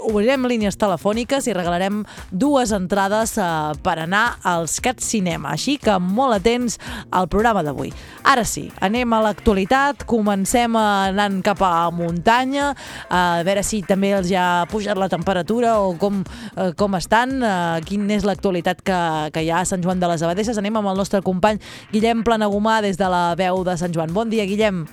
obrirem 0.09 0.47
línies 0.49 0.79
telefòniques 0.81 1.47
i 1.47 1.55
regalarem 1.55 2.03
dues 2.31 2.73
entrades 2.75 3.37
uh, 3.39 3.75
per 3.83 3.99
anar 4.05 4.39
als 4.47 4.81
Cat 4.85 5.03
Cinema. 5.05 5.55
Així 5.55 5.77
que 5.83 5.99
molt 6.01 6.41
atents 6.41 6.81
al 7.11 7.29
programa 7.33 7.63
d'avui. 7.67 7.93
Ara 8.27 8.45
sí, 8.49 8.67
anem 8.83 9.13
a 9.15 9.23
l'actualitat, 9.29 10.07
comencem 10.09 10.77
anant 10.81 11.39
cap 11.47 11.63
a 11.63 11.89
muntanya, 11.95 12.73
a 13.11 13.43
veure 13.47 13.63
si 13.67 13.83
també 13.87 14.13
els 14.17 14.31
ja 14.31 14.47
ha 14.47 14.67
pujat 14.71 14.99
la 14.99 15.09
temperatura 15.13 15.77
o 15.83 15.95
com, 16.01 16.23
eh, 16.57 16.73
com 16.79 16.97
estan, 16.99 17.37
eh, 17.43 17.81
quin 17.87 18.09
és 18.11 18.25
l'actualitat 18.27 18.83
que, 18.83 18.99
que 19.33 19.45
hi 19.45 19.51
ha 19.51 19.61
a 19.63 19.69
Sant 19.69 19.83
Joan 19.85 20.01
de 20.01 20.11
les 20.11 20.23
Abadesses. 20.47 20.63
Anem 20.63 20.79
amb 20.79 20.91
el 20.93 21.01
nostre 21.01 21.23
company 21.23 21.59
Guillem 21.93 22.23
Planagumà 22.25 22.81
des 22.83 22.97
de 22.97 23.09
la 23.11 23.35
veu 23.39 23.65
de 23.65 23.77
Sant 23.77 23.93
Joan. 23.95 24.13
Bon 24.15 24.29
dia, 24.31 24.47
Guillem. 24.47 24.87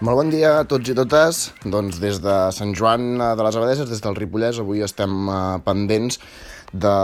Molt 0.00 0.16
bon 0.16 0.30
dia 0.30 0.60
a 0.60 0.64
tots 0.68 0.88
i 0.88 0.94
totes. 0.94 1.50
Doncs 1.64 1.98
des 1.98 2.20
de 2.22 2.36
Sant 2.52 2.74
Joan 2.76 3.16
eh, 3.16 3.34
de 3.34 3.42
les 3.42 3.56
Abadeses, 3.56 3.88
des 3.88 4.02
del 4.02 4.16
Ripollès, 4.16 4.60
avui 4.60 4.84
estem 4.84 5.28
eh, 5.28 5.58
pendents 5.64 6.20
de, 6.72 6.94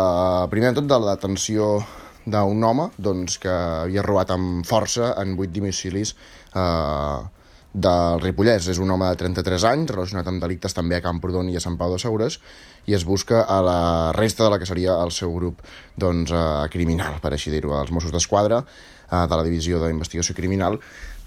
primer 0.53 0.73
de 0.73 0.81
tot 0.81 0.91
de 0.91 0.99
la 1.01 1.17
detenció 1.17 1.81
d'un 2.23 2.62
home 2.62 2.91
doncs, 3.03 3.41
que 3.43 3.51
havia 3.51 4.05
robat 4.05 4.31
amb 4.31 4.67
força 4.67 5.15
en 5.19 5.35
vuit 5.35 5.51
domicilis 5.51 6.15
eh, 6.55 7.19
del 7.73 8.21
Ripollès. 8.21 8.69
És 8.69 8.81
un 8.83 8.91
home 8.93 9.09
de 9.09 9.19
33 9.21 9.64
anys, 9.71 9.93
relacionat 9.95 10.29
amb 10.29 10.43
delictes 10.43 10.76
també 10.76 10.99
a 10.99 11.05
Camprodon 11.05 11.49
i 11.50 11.57
a 11.57 11.64
Sant 11.64 11.79
Pau 11.81 11.93
de 11.93 12.00
Segures, 12.02 12.38
i 12.87 12.97
es 12.97 13.07
busca 13.09 13.43
a 13.43 13.61
la 13.64 13.81
resta 14.17 14.45
de 14.45 14.50
la 14.52 14.59
que 14.59 14.69
seria 14.69 14.99
el 15.02 15.12
seu 15.12 15.33
grup 15.35 15.62
doncs, 15.97 16.33
eh, 16.33 16.69
criminal, 16.73 17.21
per 17.23 17.33
així 17.33 17.50
dir-ho, 17.50 17.75
els 17.81 17.93
Mossos 17.95 18.12
d'Esquadra, 18.12 18.62
eh, 19.11 19.26
de 19.26 19.37
la 19.37 19.43
Divisió 19.47 19.81
d'Investigació 19.83 20.35
Criminal, 20.35 20.79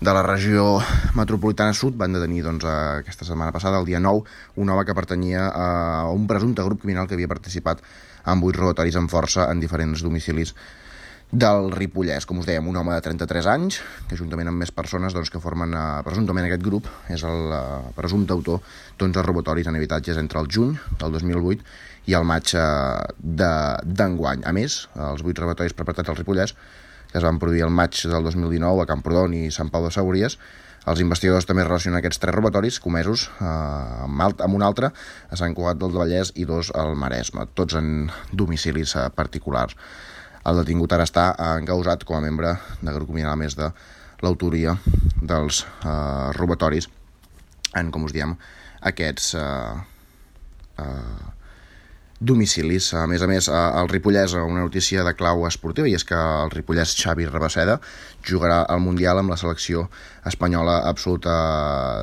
de 0.02 0.14
la 0.14 0.22
regió 0.24 0.82
metropolitana 1.16 1.74
sud 1.74 1.96
van 1.96 2.14
detenir 2.14 2.44
doncs, 2.44 2.66
eh, 2.66 3.02
aquesta 3.02 3.26
setmana 3.26 3.54
passada, 3.56 3.80
el 3.80 3.86
dia 3.86 4.00
9, 4.00 4.24
un 4.56 4.70
home 4.70 4.86
que 4.86 4.94
pertanyia 4.94 5.48
a 5.48 6.10
un 6.12 6.28
presumpte 6.28 6.64
grup 6.64 6.82
criminal 6.82 7.08
que 7.08 7.16
havia 7.16 7.32
participat 7.32 7.82
en 8.26 8.42
vuit 8.42 8.58
robatoris 8.58 8.98
amb 9.00 9.10
força 9.10 9.50
en 9.52 9.60
diferents 9.62 10.02
domicilis 10.04 10.54
del 11.32 11.72
Ripollès. 11.74 12.26
Com 12.30 12.40
us 12.40 12.46
dèiem, 12.48 12.68
un 12.70 12.78
home 12.80 12.94
de 12.96 13.02
33 13.04 13.48
anys, 13.52 13.80
que 14.10 14.18
juntament 14.20 14.48
amb 14.52 14.62
més 14.62 14.72
persones 14.72 15.14
doncs, 15.16 15.32
que 15.34 15.42
formen 15.44 15.74
eh, 15.76 15.84
presumptament 16.06 16.46
aquest 16.48 16.64
grup, 16.64 16.88
és 17.12 17.24
el 17.28 17.52
eh, 17.56 17.64
presumpte 17.98 18.34
autor 18.36 18.62
d'11 19.00 19.26
robatoris 19.26 19.68
en 19.68 19.76
habitatges 19.80 20.18
entre 20.22 20.40
el 20.40 20.48
juny 20.52 20.76
del 21.02 21.12
2008 21.18 21.66
i 22.08 22.14
el 22.16 22.24
maig 22.30 22.54
eh, 22.56 22.66
de- 23.20 23.80
d'enguany. 23.86 24.46
A 24.46 24.54
més, 24.56 24.86
els 24.96 25.24
vuit 25.26 25.38
robatoris 25.42 25.74
perpetrats 25.74 26.14
al 26.14 26.20
Ripollès, 26.22 26.56
que 27.12 27.18
es 27.20 27.26
van 27.26 27.40
produir 27.40 27.64
el 27.66 27.74
maig 27.74 27.96
del 28.06 28.24
2019 28.30 28.84
a 28.84 28.88
Camprodon 28.90 29.34
i 29.34 29.50
Sant 29.52 29.70
Pau 29.74 29.84
de 29.88 29.92
Segúries, 29.96 30.38
els 30.86 31.00
investigadors 31.02 31.48
també 31.50 31.64
relacionen 31.66 31.98
aquests 31.98 32.20
tres 32.22 32.36
robatoris 32.36 32.76
comesos 32.80 33.24
eh, 33.42 33.46
amb, 34.06 34.20
alt, 34.22 34.44
amb 34.46 34.54
un 34.54 34.62
altre 34.62 34.92
a 34.94 35.36
Sant 35.40 35.56
Cugat 35.58 35.80
del 35.82 35.96
Vallès 35.96 36.30
i 36.38 36.46
dos 36.46 36.70
al 36.78 36.94
Maresme, 36.96 37.48
tots 37.58 37.74
en 37.80 38.12
domicilis 38.32 38.94
eh, 38.96 39.08
particulars. 39.16 39.74
El 40.46 40.60
detingut 40.62 40.94
ara 40.94 41.06
està 41.08 41.32
encausat 41.58 42.04
com 42.06 42.20
a 42.20 42.24
membre 42.24 42.54
de 42.82 42.94
grup 42.94 43.10
criminal 43.10 43.34
a 43.34 43.40
més 43.40 43.56
de 43.58 43.72
l'autoria 44.22 44.76
dels 45.22 45.64
eh, 45.66 46.32
robatoris 46.38 46.88
en, 47.76 47.90
com 47.92 48.06
us 48.08 48.14
diem, 48.16 48.36
aquests 48.86 49.34
eh, 49.40 49.74
eh, 50.84 51.32
domicilis. 52.20 52.92
A 52.96 53.06
més 53.10 53.24
a 53.26 53.30
més, 53.30 53.50
eh, 53.50 53.64
el 53.82 53.90
Ripollès, 53.92 54.36
una 54.40 54.64
notícia 54.64 55.04
de 55.04 55.16
clau 55.18 55.46
esportiva, 55.50 55.90
i 55.90 55.96
és 55.98 56.06
que 56.08 56.16
el 56.16 56.54
Ripollès 56.54 56.96
Xavi 57.00 57.28
Rabaseda 57.28 57.80
jugarà 58.26 58.62
al 58.70 58.84
Mundial 58.86 59.20
amb 59.20 59.34
la 59.34 59.40
selecció 59.42 59.90
espanyola 60.26 60.82
absoluta 60.90 61.36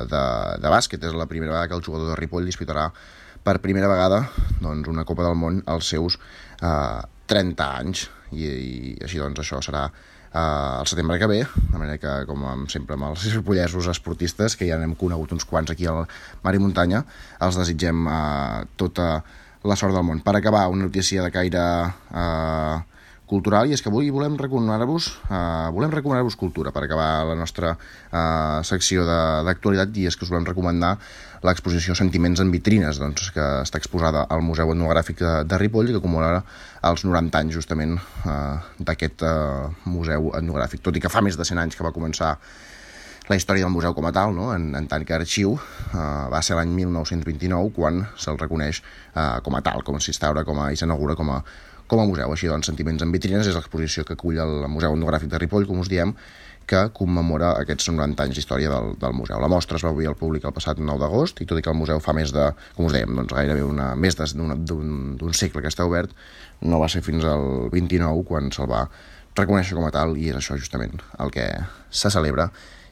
de, 0.09 0.23
de 0.61 0.73
bàsquet. 0.75 1.03
És 1.03 1.17
la 1.17 1.29
primera 1.31 1.55
vegada 1.55 1.71
que 1.71 1.79
el 1.79 1.85
jugador 1.85 2.13
de 2.13 2.19
Ripoll 2.19 2.49
disputarà 2.49 2.89
per 3.43 3.59
primera 3.63 3.89
vegada 3.91 4.21
doncs, 4.61 4.87
una 4.87 5.03
Copa 5.03 5.25
del 5.25 5.35
Món 5.35 5.63
als 5.67 5.89
seus 5.91 6.19
eh, 6.61 7.01
30 7.27 7.71
anys 7.79 8.05
i, 8.37 8.49
i 8.49 8.97
així 9.03 9.21
doncs 9.21 9.43
això 9.43 9.61
serà 9.65 9.85
eh, 9.89 10.79
el 10.79 10.87
setembre 10.89 11.19
que 11.19 11.29
ve, 11.29 11.39
de 11.43 11.77
manera 11.77 11.99
que 12.01 12.15
com 12.29 12.65
sempre 12.71 12.97
amb 12.97 13.11
els 13.11 13.27
ripollesos 13.33 13.89
esportistes 13.93 14.57
que 14.59 14.67
ja 14.69 14.79
n'hem 14.81 14.95
conegut 14.99 15.35
uns 15.35 15.45
quants 15.49 15.73
aquí 15.73 15.87
al 15.89 16.05
Mar 16.43 16.55
i 16.55 16.61
Muntanya 16.63 17.03
els 17.39 17.59
desitgem 17.59 18.07
eh, 18.07 18.63
tota 18.79 19.11
la 19.63 19.77
sort 19.79 19.95
del 19.95 20.03
món. 20.03 20.19
Per 20.19 20.35
acabar, 20.35 20.67
una 20.71 20.89
notícia 20.89 21.23
de 21.23 21.31
caire 21.31 21.61
eh, 22.11 22.81
cultural 23.33 23.69
i 23.69 23.75
és 23.75 23.81
que 23.81 23.89
avui 23.91 24.11
volem 24.13 24.35
recomanar-vos 24.39 25.09
eh, 25.31 25.69
volem 25.75 25.93
recomanar-vos 25.93 26.37
cultura 26.39 26.73
per 26.75 26.83
acabar 26.85 27.23
la 27.29 27.37
nostra 27.39 27.73
eh, 27.73 28.59
secció 28.67 29.05
d'actualitat 29.07 29.95
i 29.97 30.07
és 30.09 30.17
que 30.17 30.27
us 30.27 30.33
volem 30.33 30.47
recomanar 30.49 30.97
l'exposició 31.43 31.95
Sentiments 31.97 32.39
en 32.39 32.51
vitrines 32.53 32.99
doncs, 33.01 33.31
que 33.35 33.45
està 33.63 33.79
exposada 33.81 34.23
al 34.31 34.43
Museu 34.45 34.71
Etnogràfic 34.71 35.19
de, 35.19 35.33
de 35.47 35.59
Ripoll 35.59 35.91
i 35.91 35.95
que 35.95 36.03
comemora 36.03 36.43
els 36.87 37.03
90 37.03 37.41
anys 37.41 37.57
justament 37.57 37.97
eh, 37.99 38.35
d'aquest 38.79 39.25
eh, 39.27 39.33
museu 39.85 40.31
etnogràfic 40.39 40.83
tot 40.85 40.95
i 40.95 41.03
que 41.03 41.11
fa 41.11 41.23
més 41.25 41.39
de 41.39 41.47
100 41.47 41.65
anys 41.65 41.79
que 41.79 41.85
va 41.85 41.93
començar 41.95 42.37
la 43.29 43.37
història 43.39 43.63
del 43.63 43.71
museu 43.71 43.93
com 43.95 44.07
a 44.07 44.11
tal, 44.11 44.33
no? 44.35 44.49
en, 44.55 44.73
en 44.75 44.87
tant 44.91 45.03
que 45.07 45.15
arxiu, 45.15 45.55
eh, 45.55 46.07
va 46.31 46.41
ser 46.43 46.57
l'any 46.59 46.71
1929 46.75 47.71
quan 47.75 48.01
se'l 48.19 48.39
reconeix 48.39 48.81
eh, 48.81 49.39
com 49.43 49.55
a 49.55 49.63
tal, 49.63 49.83
com 49.87 49.99
s'instaura 49.99 50.43
com 50.47 50.59
a, 50.59 50.71
i 50.71 50.79
s'inaugura 50.79 51.15
com 51.19 51.31
a, 51.31 51.41
com 51.87 52.03
a 52.03 52.07
museu. 52.07 52.31
Així 52.35 52.51
doncs, 52.51 52.71
Sentiments 52.71 53.03
en 53.03 53.11
vitrines 53.15 53.47
és 53.47 53.55
l'exposició 53.55 54.07
que 54.07 54.17
acull 54.17 54.39
el 54.43 54.63
Museu 54.71 54.95
Etnogràfic 54.95 55.31
de 55.31 55.39
Ripoll, 55.43 55.67
com 55.69 55.79
us 55.83 55.91
diem, 55.91 56.15
que 56.69 56.81
commemora 56.97 57.53
aquests 57.61 57.89
90 57.91 58.25
anys 58.25 58.39
d'història 58.39 58.71
del, 58.71 58.93
del 58.99 59.15
museu. 59.17 59.39
La 59.41 59.49
mostra 59.51 59.79
es 59.79 59.85
va 59.85 59.91
obrir 59.93 60.09
al 60.11 60.17
públic 60.19 60.45
el 60.47 60.55
passat 60.55 60.79
9 60.79 61.01
d'agost 61.01 61.41
i 61.43 61.47
tot 61.49 61.59
i 61.59 61.63
que 61.65 61.71
el 61.73 61.79
museu 61.79 62.01
fa 62.03 62.15
més 62.17 62.33
de, 62.35 62.49
com 62.77 62.87
us 62.89 62.95
dèiem, 62.95 63.15
doncs 63.19 63.35
gairebé 63.35 63.65
una, 63.65 63.93
més 63.95 64.17
d'un 64.19 65.33
segle 65.33 65.63
que 65.63 65.71
està 65.71 65.87
obert, 65.89 66.13
no 66.61 66.79
va 66.81 66.91
ser 66.91 67.03
fins 67.05 67.25
al 67.27 67.69
29 67.73 68.23
quan 68.29 68.51
se'l 68.55 68.69
va 68.71 68.85
reconèixer 69.37 69.75
com 69.77 69.87
a 69.87 69.91
tal 69.93 70.15
i 70.19 70.29
és 70.29 70.37
això 70.37 70.57
justament 70.59 70.99
el 71.23 71.33
que 71.33 71.47
se 71.89 72.11
celebra 72.13 72.51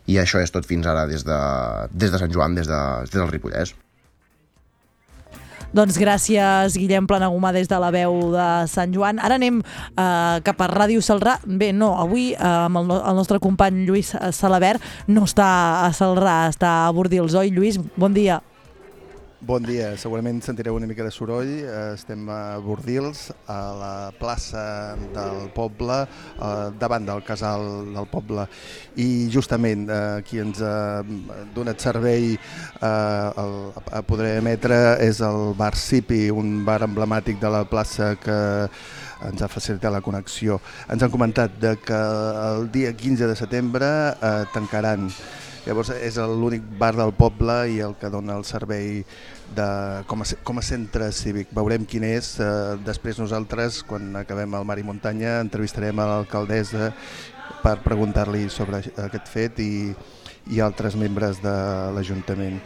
i 0.09 0.17
això 0.17 0.41
és 0.41 0.51
tot 0.53 0.65
fins 0.65 0.87
ara 0.89 1.05
des 1.09 1.23
de, 1.27 1.39
des 1.93 2.11
de 2.11 2.19
Sant 2.21 2.33
Joan, 2.33 2.57
des, 2.57 2.67
de, 2.67 2.81
des 3.05 3.19
del 3.19 3.29
Ripollès. 3.29 3.75
Doncs 5.71 5.95
gràcies, 5.95 6.75
Guillem 6.75 7.05
Planagumà, 7.07 7.53
des 7.55 7.69
de 7.71 7.77
la 7.79 7.91
veu 7.95 8.17
de 8.33 8.47
Sant 8.67 8.91
Joan. 8.91 9.21
Ara 9.23 9.37
anem 9.39 9.61
eh, 9.63 10.37
cap 10.43 10.59
a 10.59 10.67
Ràdio 10.67 10.99
Salrà. 10.99 11.37
Bé, 11.47 11.71
no, 11.71 11.93
avui 12.01 12.33
eh, 12.33 12.43
amb 12.43 12.81
el, 12.81 12.91
el 12.99 13.15
nostre 13.15 13.39
company 13.39 13.85
Lluís 13.87 14.11
Salabert 14.35 14.83
no 15.07 15.23
està 15.29 15.47
a 15.87 15.91
Salrà, 15.95 16.41
està 16.51 16.75
a 16.83 16.95
Bordils, 16.95 17.39
oi, 17.39 17.55
Lluís? 17.55 17.79
Bon 17.95 18.11
dia. 18.11 18.41
Bon 19.41 19.57
dia, 19.65 19.95
segurament 19.97 20.37
sentireu 20.45 20.75
una 20.77 20.85
mica 20.85 21.01
de 21.01 21.09
soroll. 21.09 21.49
Estem 21.95 22.27
a 22.29 22.59
Bordils, 22.61 23.31
a 23.49 23.55
la 23.73 23.93
plaça 24.13 24.93
del 25.15 25.47
poble, 25.55 25.95
eh, 26.05 26.67
davant 26.77 27.07
del 27.07 27.23
casal 27.25 27.89
del 27.89 28.05
poble. 28.11 28.45
I 29.01 29.25
justament 29.33 29.89
eh, 29.89 30.21
qui 30.29 30.43
ens 30.45 30.61
ha 30.61 31.01
donat 31.57 31.81
servei 31.81 32.35
eh, 32.37 32.85
a 32.85 34.05
poder 34.05 34.35
emetre 34.43 34.77
és 35.01 35.25
el 35.25 35.55
bar 35.57 35.73
Sipi, 35.73 36.27
un 36.29 36.61
bar 36.61 36.83
emblemàtic 36.85 37.41
de 37.41 37.49
la 37.49 37.65
plaça 37.65 38.13
que 38.21 38.39
ens 39.25 39.41
ha 39.41 39.49
facilitat 39.49 39.89
la 39.89 40.05
connexió. 40.05 40.61
Ens 40.85 41.01
han 41.01 41.09
comentat 41.09 41.57
de 41.57 41.79
que 41.81 42.01
el 42.45 42.69
dia 42.69 42.93
15 42.93 43.25
de 43.25 43.41
setembre 43.41 43.89
tancaran 44.53 45.09
Llavors 45.61 45.91
és 45.93 46.15
l'únic 46.17 46.63
bar 46.79 46.95
del 46.97 47.11
poble 47.13 47.55
i 47.69 47.81
el 47.85 47.93
que 48.01 48.09
dona 48.09 48.33
el 48.39 48.45
servei 48.49 49.03
de, 49.53 49.67
com, 50.09 50.23
a, 50.23 50.27
com 50.47 50.57
a 50.57 50.63
centre 50.65 51.11
cívic. 51.13 51.51
Veurem 51.53 51.85
quin 51.85 52.05
és. 52.07 52.33
Eh, 52.41 52.79
després 52.85 53.21
nosaltres, 53.21 53.83
quan 53.85 54.09
acabem 54.23 54.57
al 54.57 54.65
Mar 54.65 54.79
i 54.81 54.87
Muntanya, 54.87 55.37
entrevistarem 55.43 56.01
a 56.01 56.09
l'alcaldessa 56.15 56.89
per 57.61 57.77
preguntar-li 57.85 58.47
sobre 58.49 58.81
aquest 59.05 59.29
fet 59.29 59.61
i, 59.61 59.93
i 60.49 60.61
altres 60.65 60.97
membres 60.97 61.43
de 61.45 61.55
l'Ajuntament. 61.93 62.57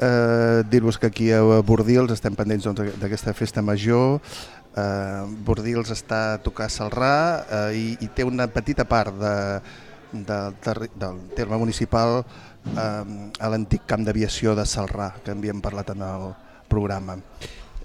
Eh, 0.00 0.62
Dir-vos 0.68 1.00
que 1.00 1.08
aquí 1.08 1.32
a 1.32 1.40
Bordils 1.64 2.12
estem 2.12 2.36
pendents 2.36 2.68
doncs, 2.68 3.00
d'aquesta 3.00 3.32
doncs, 3.32 3.40
festa 3.40 3.64
major, 3.64 4.20
eh, 4.76 5.22
Bordils 5.46 5.92
està 5.96 6.24
a 6.34 6.40
tocar 6.44 6.68
Salrà 6.68 7.14
eh, 7.44 7.68
i, 7.80 7.86
i 8.04 8.12
té 8.12 8.28
una 8.28 8.48
petita 8.52 8.84
part 8.84 9.16
de, 9.16 9.36
del, 10.12 10.88
del 10.96 11.20
terme 11.36 11.58
municipal 11.60 12.20
eh, 12.20 13.30
a 13.40 13.50
l'antic 13.52 13.86
camp 13.88 14.04
d'aviació 14.06 14.54
de 14.58 14.66
Salrà, 14.66 15.12
que 15.24 15.34
havíem 15.34 15.62
parlat 15.64 15.92
en 15.94 16.04
el 16.06 16.28
programa. 16.68 17.18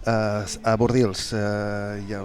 Eh, 0.06 0.44
a 0.64 0.76
Bordils 0.78 1.32
eh, 1.34 2.04
ja, 2.10 2.22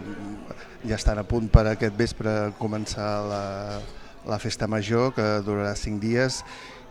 ja 0.84 0.96
estan 0.98 1.20
a 1.20 1.24
punt 1.28 1.48
per 1.52 1.66
aquest 1.70 1.96
vespre 1.96 2.52
començar 2.58 3.10
la, 3.28 3.44
la 4.28 4.38
festa 4.42 4.68
major, 4.68 5.14
que 5.16 5.28
durarà 5.46 5.74
cinc 5.78 6.02
dies, 6.02 6.42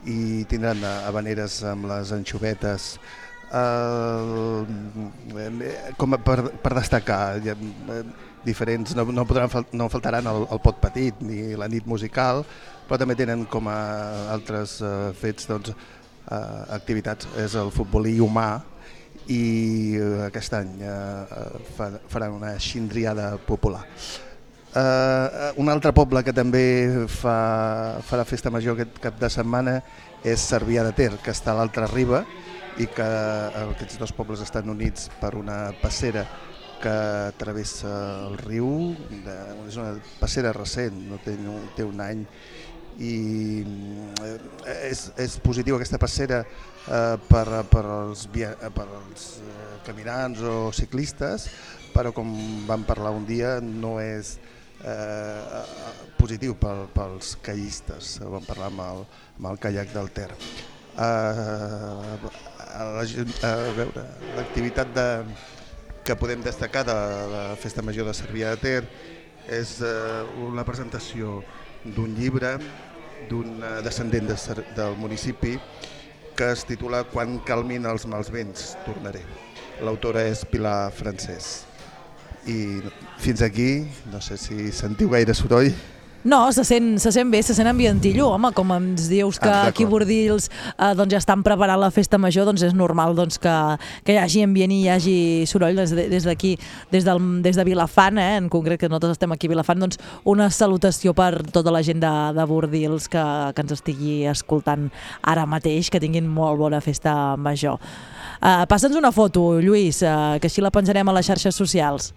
i 0.08 0.46
tindran 0.48 0.80
habaneres 0.86 1.60
amb 1.68 1.89
les 1.89 2.13
anxovetes 2.16 2.94
eh, 3.51 4.63
com 5.98 6.16
a 6.16 6.20
per, 6.24 6.39
per 6.63 6.74
destacar 6.78 7.39
ja, 7.44 7.56
diferents, 8.46 8.96
no, 8.96 9.06
no, 9.12 9.25
podran, 9.28 9.50
no 9.74 9.89
faltaran 9.92 10.28
el, 10.32 10.46
el 10.48 10.62
pot 10.63 10.80
petit 10.82 11.20
ni 11.25 11.56
la 11.60 11.68
nit 11.72 11.88
musical, 11.89 12.46
però 12.89 12.98
també 12.98 13.13
tenen 13.13 13.46
com 13.46 13.69
a 13.69 13.77
altres 14.34 14.79
uh, 14.81 15.12
fets 15.13 15.46
doncs, 15.50 15.69
uh, 15.69 16.63
activitats, 16.73 17.30
és 17.38 17.54
el 17.60 17.69
futbolí 17.69 18.15
humà 18.17 18.63
i 19.30 19.43
uh, 20.02 20.25
aquest 20.25 20.58
any 20.58 20.82
uh, 20.82 22.02
faran 22.10 22.34
una 22.39 22.56
xindriada 22.58 23.36
popular. 23.45 23.86
Uh, 24.69 25.54
un 25.62 25.69
altre 25.69 25.93
poble 25.97 26.21
que 26.25 26.34
també 26.34 27.06
fa, 27.10 28.02
farà 28.06 28.25
festa 28.25 28.52
major 28.54 28.78
aquest 28.78 28.99
cap 29.02 29.21
de 29.21 29.30
setmana 29.34 29.80
és 30.25 30.43
Cervià 30.49 30.84
de 30.86 30.93
Ter, 30.97 31.12
que 31.23 31.34
està 31.34 31.54
a 31.54 31.60
l'altra 31.62 31.88
riba 31.89 32.25
i 32.82 32.86
que 32.89 33.08
aquests 33.63 33.97
dos 34.02 34.13
pobles 34.17 34.41
estan 34.45 34.69
units 34.69 35.10
per 35.21 35.34
una 35.38 35.71
passera 35.82 36.25
que 36.80 36.95
travessa 37.38 37.91
el 38.30 38.38
riu, 38.39 38.69
de, 39.25 39.36
és 39.67 39.78
una 39.80 39.97
passera 40.19 40.54
recent, 40.56 40.95
no 41.10 41.19
té, 41.23 41.36
no, 41.41 41.58
té 41.75 41.84
un 41.84 41.99
any, 42.04 42.23
i 43.00 43.64
eh, 44.28 44.38
és, 44.90 45.06
és 45.20 45.38
positiu 45.44 45.78
aquesta 45.78 46.00
passera 46.02 46.42
eh, 46.44 47.16
per, 47.30 47.46
per, 47.72 47.84
als, 47.86 48.26
per 48.30 48.86
als 48.86 49.28
eh, 49.40 49.68
caminants 49.88 50.44
o 50.44 50.56
ciclistes, 50.76 51.48
però 51.96 52.12
com 52.16 52.32
vam 52.68 52.84
parlar 52.88 53.16
un 53.16 53.26
dia 53.28 53.58
no 53.64 53.98
és 54.04 54.36
eh, 54.84 55.62
positiu 56.20 56.58
pel, 56.60 56.88
pels 56.96 57.38
caillistes, 57.46 58.18
vam 58.20 58.44
parlar 58.48 58.70
amb 58.74 58.84
el, 58.88 59.06
amb 59.40 59.52
el 59.54 59.64
caiac 59.64 59.96
del 59.96 60.12
Ter. 60.16 60.30
Eh, 61.00 61.06
a, 62.70 62.84
a, 62.84 63.06
a 63.48 63.56
veure, 63.80 64.04
l'activitat 64.36 64.92
de, 64.96 65.08
que 66.04 66.16
podem 66.20 66.44
destacar 66.44 66.84
de 66.88 66.98
la 67.32 67.46
Festa 67.60 67.84
Major 67.86 68.08
de 68.10 68.18
Cervià 68.18 68.56
de 68.56 68.62
Ter 68.64 68.84
és 69.50 69.80
eh, 69.86 70.24
una 70.46 70.66
presentació 70.66 71.40
d'un 71.84 72.16
llibre 72.18 72.58
d'un 73.29 73.60
eh, 73.63 73.79
descendent 73.86 74.29
de, 74.32 74.38
del 74.77 74.95
municipi 74.97 75.58
que 76.39 76.51
es 76.53 76.63
titula 76.63 77.03
Quan 77.03 77.41
calmin 77.43 77.86
els 77.89 78.05
mals 78.08 78.29
vents, 78.32 78.73
tornaré. 78.86 79.25
L'autora 79.84 80.23
és 80.23 80.45
Pilar 80.47 80.91
Francès. 80.95 81.65
I 82.47 82.79
fins 83.19 83.43
aquí, 83.43 83.84
no 84.12 84.21
sé 84.23 84.38
si 84.39 84.71
sentiu 84.71 85.12
gaire 85.12 85.36
soroll, 85.36 85.73
no, 86.23 86.51
se 86.51 86.65
sent, 86.65 86.99
se 86.99 87.12
sent 87.12 87.32
bé, 87.32 87.41
se 87.43 87.53
sent 87.55 87.67
ambientillo, 87.69 88.27
home, 88.34 88.51
com 88.55 88.73
ens 88.75 89.08
dius 89.08 89.39
que 89.39 89.47
ah, 89.47 89.69
aquí 89.69 89.86
a 89.88 89.89
Bordils 89.89 90.49
eh, 90.49 90.91
doncs 90.97 91.13
ja 91.13 91.21
estan 91.21 91.43
preparant 91.45 91.79
la 91.79 91.91
festa 91.95 92.19
major, 92.19 92.43
doncs 92.49 92.65
és 92.67 92.75
normal 92.75 93.15
doncs, 93.15 93.39
que, 93.39 93.53
que 94.03 94.15
hi 94.15 94.19
hagi 94.19 94.43
ambient 94.43 94.73
i 94.75 94.82
hi 94.84 94.89
hagi 94.91 95.15
soroll 95.47 95.79
des 95.79 96.27
d'aquí, 96.27 96.55
des, 96.91 97.08
del, 97.08 97.21
des 97.45 97.55
de 97.55 97.65
Vilafant, 97.67 98.19
eh, 98.19 98.36
en 98.41 98.49
concret 98.51 98.82
que 98.82 98.89
nosaltres 98.91 99.15
estem 99.15 99.32
aquí 99.36 99.47
a 99.47 99.53
Vilafant, 99.53 99.79
doncs 99.86 100.01
una 100.27 100.49
salutació 100.51 101.15
per 101.15 101.45
tota 101.55 101.71
la 101.71 101.84
gent 101.88 102.03
de, 102.03 102.13
de 102.36 102.47
Bordils 102.49 103.08
que, 103.08 103.23
que 103.55 103.65
ens 103.65 103.77
estigui 103.77 104.25
escoltant 104.27 104.89
ara 105.23 105.47
mateix, 105.47 105.88
que 105.88 106.03
tinguin 106.03 106.27
molt 106.27 106.60
bona 106.60 106.84
festa 106.84 107.38
major. 107.39 107.79
Uh, 108.39 108.65
Passa'ns 108.67 108.99
una 108.99 109.13
foto, 109.15 109.53
Lluís, 109.63 110.03
uh, 110.03 110.36
que 110.39 110.51
així 110.51 110.63
la 110.63 110.71
penjarem 110.71 111.08
a 111.08 111.15
les 111.15 111.32
xarxes 111.32 111.55
socials. 111.55 112.12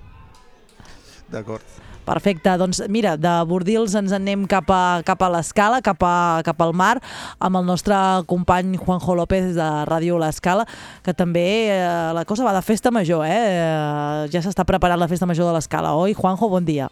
D'acord. 1.30 1.91
Perfecte, 2.02 2.50
doncs 2.58 2.80
mira, 2.90 3.14
de 3.20 3.30
Bordils 3.46 3.94
ens 3.98 4.10
anem 4.16 4.42
cap 4.50 4.70
a, 4.74 5.02
cap 5.06 5.22
a 5.22 5.28
l'escala, 5.30 5.78
cap, 5.84 6.02
a, 6.02 6.42
cap 6.42 6.58
al 6.64 6.74
mar, 6.74 6.96
amb 7.38 7.60
el 7.60 7.68
nostre 7.68 7.94
company 8.30 8.74
Juanjo 8.80 9.14
López 9.14 9.52
de 9.54 9.68
Ràdio 9.86 10.18
L'Escala, 10.18 10.66
que 11.06 11.14
també 11.14 11.46
eh, 11.70 12.10
la 12.16 12.26
cosa 12.26 12.48
va 12.48 12.56
de 12.56 12.64
festa 12.66 12.90
major, 12.90 13.22
eh? 13.28 14.26
ja 14.34 14.42
s'està 14.42 14.66
preparant 14.66 14.98
la 14.98 15.10
festa 15.10 15.30
major 15.30 15.46
de 15.46 15.56
l'Escala, 15.56 15.94
oi? 15.94 16.16
Juanjo, 16.18 16.50
bon 16.50 16.66
dia. 16.66 16.90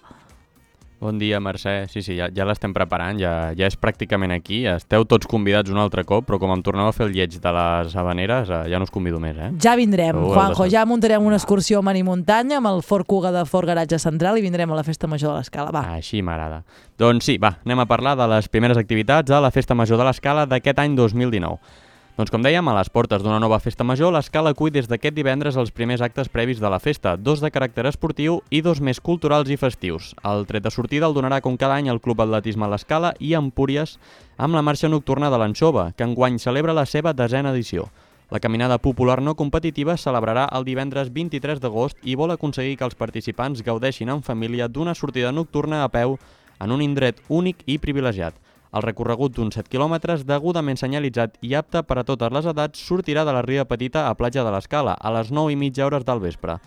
Bon 1.00 1.16
dia, 1.16 1.38
Mercè. 1.40 1.86
Sí, 1.88 2.02
sí, 2.04 2.12
ja, 2.18 2.26
ja 2.28 2.44
l'estem 2.44 2.74
preparant, 2.76 3.16
ja, 3.16 3.30
ja 3.56 3.68
és 3.70 3.76
pràcticament 3.80 4.34
aquí. 4.34 4.58
Esteu 4.68 5.06
tots 5.08 5.24
convidats 5.30 5.72
un 5.72 5.80
altre 5.80 6.04
cop, 6.04 6.26
però 6.28 6.36
com 6.42 6.52
em 6.52 6.60
torneu 6.60 6.90
a 6.90 6.92
fer 6.92 7.06
el 7.06 7.14
lleig 7.16 7.38
de 7.40 7.52
les 7.56 7.96
habaneres, 7.96 8.52
eh, 8.52 8.58
ja 8.68 8.76
no 8.76 8.84
us 8.84 8.92
convido 8.92 9.16
més, 9.22 9.38
eh? 9.40 9.48
Ja 9.64 9.72
vindrem, 9.80 10.12
Segur, 10.12 10.34
Juanjo, 10.36 10.68
ja 10.68 10.84
muntarem 10.84 11.24
una 11.24 11.40
excursió 11.40 11.80
a 11.80 11.86
Mani 11.88 12.04
Muntanya 12.04 12.60
amb 12.60 12.68
el 12.68 12.84
Fort 12.84 13.08
Cuga 13.08 13.32
de 13.32 13.46
Fort 13.48 13.72
Garatge 13.72 13.96
Central 14.02 14.36
i 14.36 14.44
vindrem 14.44 14.68
a 14.68 14.76
la 14.76 14.84
Festa 14.84 15.08
Major 15.08 15.32
de 15.32 15.40
l'Escala, 15.40 15.72
va. 15.72 15.86
Així 15.96 16.20
m'agrada. 16.20 16.66
Doncs 17.00 17.32
sí, 17.32 17.38
va, 17.40 17.54
anem 17.64 17.80
a 17.80 17.88
parlar 17.88 18.18
de 18.20 18.28
les 18.36 18.52
primeres 18.52 18.76
activitats 18.76 19.32
a 19.32 19.40
la 19.40 19.50
Festa 19.50 19.74
Major 19.74 19.96
de 19.96 20.04
l'Escala 20.04 20.44
d'aquest 20.52 20.84
any 20.84 21.00
2019. 21.00 21.88
Doncs 22.20 22.28
com 22.28 22.42
dèiem, 22.44 22.66
a 22.68 22.74
les 22.76 22.90
portes 22.92 23.22
d'una 23.24 23.38
nova 23.40 23.56
festa 23.64 23.80
major, 23.80 24.11
l'Escala 24.12 24.50
acull 24.52 24.68
des 24.74 24.85
d'aquest 24.90 25.14
divendres 25.16 25.56
els 25.56 25.70
primers 25.72 26.02
actes 26.04 26.28
previs 26.28 26.59
de 26.61 26.68
la 26.68 26.76
festa, 26.76 27.14
dos 27.16 27.40
de 27.40 27.48
caràcter 27.48 27.87
esportiu 27.88 28.42
i 28.52 28.61
dos 28.61 28.83
més 28.85 28.98
culturals 29.00 29.48
i 29.48 29.56
festius. 29.56 30.11
El 30.28 30.44
tret 30.44 30.66
de 30.66 30.68
sortida 30.74 31.09
el 31.09 31.16
donarà 31.16 31.38
com 31.40 31.56
cada 31.56 31.78
any 31.80 31.88
el 31.88 32.02
Club 32.04 32.20
Atletisme 32.20 32.66
a 32.66 32.68
l'Escala 32.74 33.14
i 33.24 33.33
Empúries 33.38 33.94
amb 34.37 34.52
la 34.52 34.61
marxa 34.61 34.90
nocturna 34.92 35.30
de 35.33 35.38
l'Anxova, 35.40 35.87
que 35.96 36.04
enguany 36.04 36.37
celebra 36.44 36.76
la 36.76 36.85
seva 36.85 37.14
desena 37.16 37.54
edició. 37.56 37.88
La 38.28 38.42
caminada 38.44 38.76
popular 38.76 39.22
no 39.24 39.33
competitiva 39.35 39.96
celebrarà 39.96 40.44
el 40.52 40.68
divendres 40.68 41.09
23 41.16 41.64
d'agost 41.64 42.04
i 42.04 42.18
vol 42.20 42.37
aconseguir 42.37 42.76
que 42.76 42.85
els 42.85 43.00
participants 43.00 43.64
gaudeixin 43.64 44.12
en 44.12 44.20
família 44.20 44.68
d'una 44.68 44.92
sortida 44.94 45.33
nocturna 45.33 45.87
a 45.87 45.88
peu 45.88 46.18
en 46.61 46.70
un 46.70 46.85
indret 46.85 47.24
únic 47.30 47.64
i 47.64 47.80
privilegiat. 47.80 48.37
El 48.70 48.85
recorregut 48.85 49.35
d'uns 49.35 49.56
7 49.59 49.66
quilòmetres, 49.70 50.22
degudament 50.28 50.78
senyalitzat 50.78 51.40
i 51.42 51.56
apte 51.59 51.83
per 51.83 51.96
a 51.98 52.04
totes 52.06 52.30
les 52.30 52.46
edats, 52.46 52.83
sortirà 52.87 53.24
de 53.26 53.35
la 53.35 53.42
Ria 53.42 53.64
Petita 53.66 54.04
a 54.06 54.14
Platja 54.14 54.44
de 54.46 54.52
l'Escala 54.54 54.94
a 54.94 55.11
les 55.16 55.33
9 55.35 55.50
i 55.50 55.59
mitja 55.59 55.87
hores 55.87 56.06
del 56.06 56.22
vespre. 56.22 56.61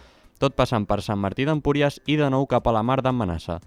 tot 0.44 0.56
passant 0.60 0.84
per 0.84 1.00
Sant 1.02 1.20
Martí 1.22 1.46
d'Empúries 1.46 2.02
i 2.06 2.18
de 2.20 2.28
nou 2.30 2.44
cap 2.52 2.66
a 2.68 2.72
la 2.76 2.82
mar 2.84 2.98
d'Emmanassa. 3.02 3.62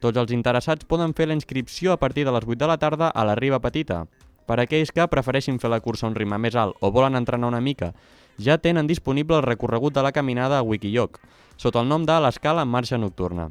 Tots 0.00 0.16
els 0.16 0.30
interessats 0.32 0.86
poden 0.88 1.12
fer 1.12 1.26
la 1.28 1.34
inscripció 1.34 1.92
a 1.92 1.98
partir 1.98 2.24
de 2.24 2.32
les 2.32 2.46
8 2.46 2.56
de 2.56 2.66
la 2.70 2.78
tarda 2.78 3.10
a 3.10 3.24
la 3.24 3.34
Riba 3.34 3.58
Petita. 3.60 4.06
Per 4.46 4.56
aquells 4.58 4.90
que 4.90 5.06
prefereixin 5.06 5.58
fer 5.60 5.68
la 5.68 5.80
cursa 5.80 6.06
a 6.06 6.08
un 6.08 6.16
ritme 6.16 6.38
més 6.38 6.56
alt 6.56 6.78
o 6.80 6.90
volen 6.90 7.18
entrenar 7.18 7.48
una 7.48 7.60
mica, 7.60 7.92
ja 8.38 8.56
tenen 8.56 8.86
disponible 8.86 9.36
el 9.36 9.44
recorregut 9.44 9.92
de 9.92 10.02
la 10.02 10.12
caminada 10.12 10.58
a 10.58 10.62
Wikiyoc, 10.62 11.20
sota 11.56 11.82
el 11.82 11.88
nom 11.88 12.06
de 12.08 12.16
l'Escala 12.18 12.62
en 12.62 12.72
marxa 12.72 12.96
nocturna. 12.96 13.50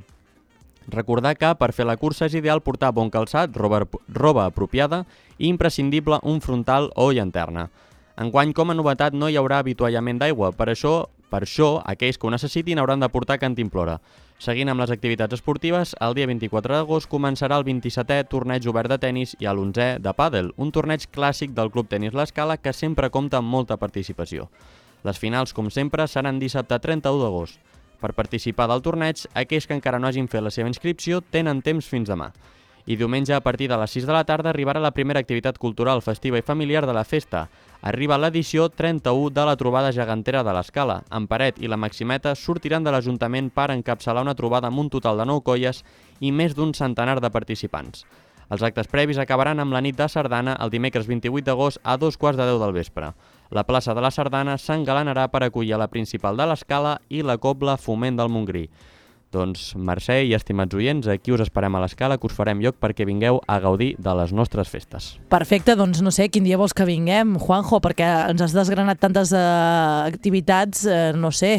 Recordar 0.89 1.35
que 1.37 1.53
per 1.59 1.71
fer 1.77 1.85
la 1.85 1.97
cursa 1.97 2.25
és 2.25 2.35
ideal 2.35 2.63
portar 2.65 2.91
bon 2.91 3.11
calçat, 3.13 3.53
roba, 3.55 3.83
roba 4.09 4.47
apropiada 4.49 5.05
i 5.37 5.47
imprescindible 5.47 6.19
un 6.23 6.41
frontal 6.41 6.89
o 6.95 7.11
llanterna. 7.11 7.69
Enguany, 8.17 8.53
com 8.53 8.71
a 8.71 8.75
novetat, 8.75 9.13
no 9.13 9.29
hi 9.29 9.37
haurà 9.37 9.61
avituallament 9.61 10.19
d'aigua, 10.19 10.51
per 10.57 10.67
això, 10.73 11.07
per 11.31 11.45
això, 11.45 11.77
aquells 11.85 12.17
que 12.17 12.27
ho 12.27 12.33
necessitin 12.33 12.81
hauran 12.81 12.99
de 12.99 13.09
portar 13.09 13.39
cantimplora. 13.39 13.99
Seguint 14.41 14.71
amb 14.73 14.81
les 14.81 14.91
activitats 14.91 15.37
esportives, 15.37 15.93
el 16.01 16.15
dia 16.17 16.25
24 16.25 16.73
d'agost 16.73 17.09
començarà 17.09 17.59
el 17.61 17.65
27è 17.67 18.23
torneig 18.27 18.65
obert 18.67 18.89
de 18.89 18.97
tennis 18.97 19.35
i 19.39 19.45
l'11è 19.45 19.99
de 20.01 20.13
pàdel, 20.17 20.49
un 20.57 20.73
torneig 20.73 21.05
clàssic 21.13 21.53
del 21.53 21.69
Club 21.69 21.87
Tenis 21.87 22.17
L'Escala 22.17 22.57
que 22.57 22.73
sempre 22.73 23.11
compta 23.13 23.37
amb 23.37 23.53
molta 23.53 23.77
participació. 23.77 24.49
Les 25.05 25.17
finals, 25.21 25.53
com 25.53 25.69
sempre, 25.69 26.07
seran 26.07 26.41
dissabte 26.41 26.79
31 26.81 27.21
d'agost. 27.21 27.61
Per 28.01 28.15
participar 28.17 28.65
del 28.71 28.81
torneig, 28.81 29.27
aquells 29.37 29.67
que 29.69 29.77
encara 29.77 29.99
no 30.01 30.09
hagin 30.09 30.27
fet 30.27 30.41
la 30.41 30.51
seva 30.53 30.71
inscripció 30.71 31.21
tenen 31.21 31.61
temps 31.61 31.85
fins 31.87 32.09
demà. 32.09 32.31
I 32.89 32.95
diumenge, 32.97 33.35
a 33.35 33.43
partir 33.45 33.67
de 33.69 33.77
les 33.77 33.91
6 33.93 34.07
de 34.09 34.13
la 34.15 34.23
tarda, 34.25 34.49
arribarà 34.49 34.81
la 34.81 34.93
primera 34.95 35.21
activitat 35.21 35.59
cultural, 35.61 36.01
festiva 36.01 36.39
i 36.39 36.45
familiar 36.45 36.87
de 36.87 36.95
la 36.97 37.03
festa. 37.05 37.43
Arriba 37.81 38.17
l'edició 38.17 38.69
31 38.69 39.29
de 39.35 39.45
la 39.45 39.55
trobada 39.55 39.91
gegantera 39.93 40.41
de 40.43 40.55
l'Escala. 40.55 41.03
En 41.13 41.27
Paret 41.29 41.61
i 41.61 41.69
la 41.69 41.77
Maximeta 41.77 42.33
sortiran 42.35 42.83
de 42.83 42.91
l'Ajuntament 42.91 43.51
per 43.53 43.69
encapçalar 43.75 44.25
una 44.25 44.35
trobada 44.35 44.71
amb 44.71 44.81
un 44.81 44.89
total 44.89 45.21
de 45.21 45.29
9 45.29 45.45
colles 45.45 45.83
i 46.19 46.31
més 46.31 46.57
d'un 46.57 46.73
centenar 46.73 47.19
de 47.21 47.29
participants. 47.29 48.05
Els 48.51 48.63
actes 48.67 48.89
previs 48.91 49.21
acabaran 49.21 49.61
amb 49.63 49.71
la 49.71 49.79
nit 49.79 49.95
de 49.95 50.09
sardana 50.11 50.57
el 50.59 50.73
dimecres 50.73 51.07
28 51.07 51.45
d'agost 51.47 51.79
a 51.83 51.95
dos 51.97 52.17
quarts 52.17 52.37
de 52.37 52.49
10 52.49 52.59
del 52.59 52.73
vespre. 52.75 53.13
La 53.51 53.65
plaça 53.67 53.91
de 53.91 53.99
la 53.99 54.13
Sardana 54.15 54.55
s'engalanarà 54.55 55.25
per 55.27 55.43
acollir 55.43 55.75
la 55.75 55.89
principal 55.91 56.37
de 56.39 56.45
l'Escala 56.47 56.95
i 57.11 57.19
la 57.19 57.35
Cobla 57.35 57.75
Foment 57.75 58.15
del 58.15 58.31
Montgrí. 58.31 58.69
Doncs, 59.31 59.73
Mercè 59.75 60.17
i 60.27 60.31
estimats 60.35 60.75
oients, 60.75 61.07
aquí 61.11 61.31
us 61.31 61.43
esperem 61.43 61.75
a 61.75 61.81
l'escala, 61.83 62.17
que 62.19 62.27
us 62.27 62.35
farem 62.35 62.59
lloc 62.63 62.77
perquè 62.83 63.03
vingueu 63.07 63.41
a 63.47 63.57
gaudir 63.63 63.93
de 63.99 64.13
les 64.19 64.31
nostres 64.35 64.71
festes. 64.71 65.13
Perfecte, 65.31 65.75
doncs 65.79 65.99
no 66.03 66.11
sé, 66.15 66.29
quin 66.31 66.47
dia 66.47 66.59
vols 66.59 66.75
que 66.75 66.87
vinguem, 66.87 67.37
Juanjo, 67.39 67.79
perquè 67.83 68.07
ens 68.31 68.43
has 68.43 68.55
desgranat 68.55 68.99
tantes 69.03 69.31
uh, 69.35 70.03
activitats, 70.07 70.83
uh, 70.87 71.11
no 71.15 71.31
sé, 71.35 71.57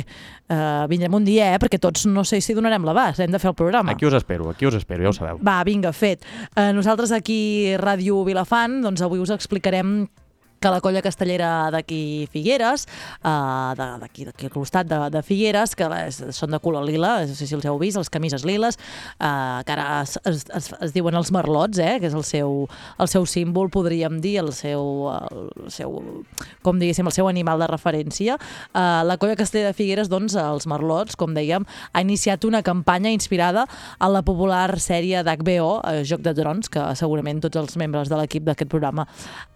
uh, 0.49 0.85
vindrem 0.89 1.17
un 1.17 1.29
dia, 1.29 1.53
eh, 1.53 1.61
perquè 1.61 1.81
tots 1.81 2.05
no 2.09 2.25
sé 2.29 2.41
si 2.45 2.57
donarem 2.57 2.85
l'abast, 2.89 3.21
hem 3.25 3.33
de 3.33 3.41
fer 3.41 3.53
el 3.53 3.57
programa. 3.61 3.93
Aquí 3.97 4.09
us 4.09 4.17
espero, 4.21 4.49
aquí 4.53 4.69
us 4.69 4.81
espero, 4.81 5.05
ja 5.05 5.13
ho 5.13 5.17
sabeu. 5.17 5.41
Va, 5.45 5.61
vinga, 5.69 5.93
fet. 5.97 6.25
Uh, 6.53 6.73
nosaltres 6.77 7.13
aquí, 7.13 7.73
Ràdio 7.81 8.21
Vilafant, 8.29 8.83
doncs 8.85 9.05
avui 9.05 9.21
us 9.21 9.33
explicarem 9.33 10.03
que 10.63 10.71
la 10.71 10.81
colla 10.81 11.03
castellera 11.03 11.71
d'aquí 11.75 12.29
Figueres, 12.31 12.87
uh, 13.27 13.75
d'aquí 13.75 14.29
al 14.31 14.53
costat 14.55 14.87
de, 14.87 14.99
de 15.11 15.23
Figueres, 15.27 15.75
que 15.77 15.89
les, 15.91 16.21
són 16.37 16.55
de 16.55 16.61
color 16.63 16.87
lila, 16.87 17.17
no 17.27 17.35
sé 17.35 17.49
si 17.49 17.57
els 17.59 17.67
heu 17.67 17.81
vist, 17.81 17.99
les 17.99 18.11
camises 18.13 18.47
liles, 18.47 18.79
uh, 19.19 19.61
que 19.67 19.75
ara 19.75 19.87
es, 20.05 20.15
es, 20.29 20.45
es, 20.55 20.71
es 20.79 20.95
diuen 20.95 21.19
els 21.19 21.33
merlots, 21.35 21.83
eh, 21.83 21.97
que 21.99 22.07
és 22.09 22.15
el 22.15 22.25
seu, 22.27 22.69
el 23.03 23.11
seu 23.11 23.27
símbol, 23.27 23.73
podríem 23.75 24.21
dir, 24.23 24.37
el 24.45 24.53
seu, 24.55 25.11
el 25.11 25.73
seu, 25.75 25.99
com 26.63 26.79
diguéssim, 26.79 27.11
el 27.11 27.17
seu 27.17 27.29
animal 27.29 27.61
de 27.63 27.71
referència. 27.73 28.39
Uh, 28.71 29.03
la 29.09 29.19
colla 29.19 29.37
castellera 29.41 29.73
de 29.75 29.79
Figueres, 29.79 30.13
doncs, 30.13 30.39
els 30.39 30.69
merlots, 30.71 31.19
com 31.19 31.35
dèiem, 31.35 31.67
ha 31.93 32.05
iniciat 32.07 32.47
una 32.47 32.63
campanya 32.63 33.11
inspirada 33.11 33.67
a 33.99 34.13
la 34.13 34.23
popular 34.23 34.79
sèrie 34.79 35.25
d'HBO, 35.27 35.75
Joc 36.07 36.23
de 36.23 36.37
Drons, 36.39 36.71
que 36.71 36.87
segurament 36.99 37.43
tots 37.43 37.59
els 37.59 37.77
membres 37.81 38.13
de 38.13 38.21
l'equip 38.21 38.47
d'aquest 38.47 38.71
programa 38.71 39.09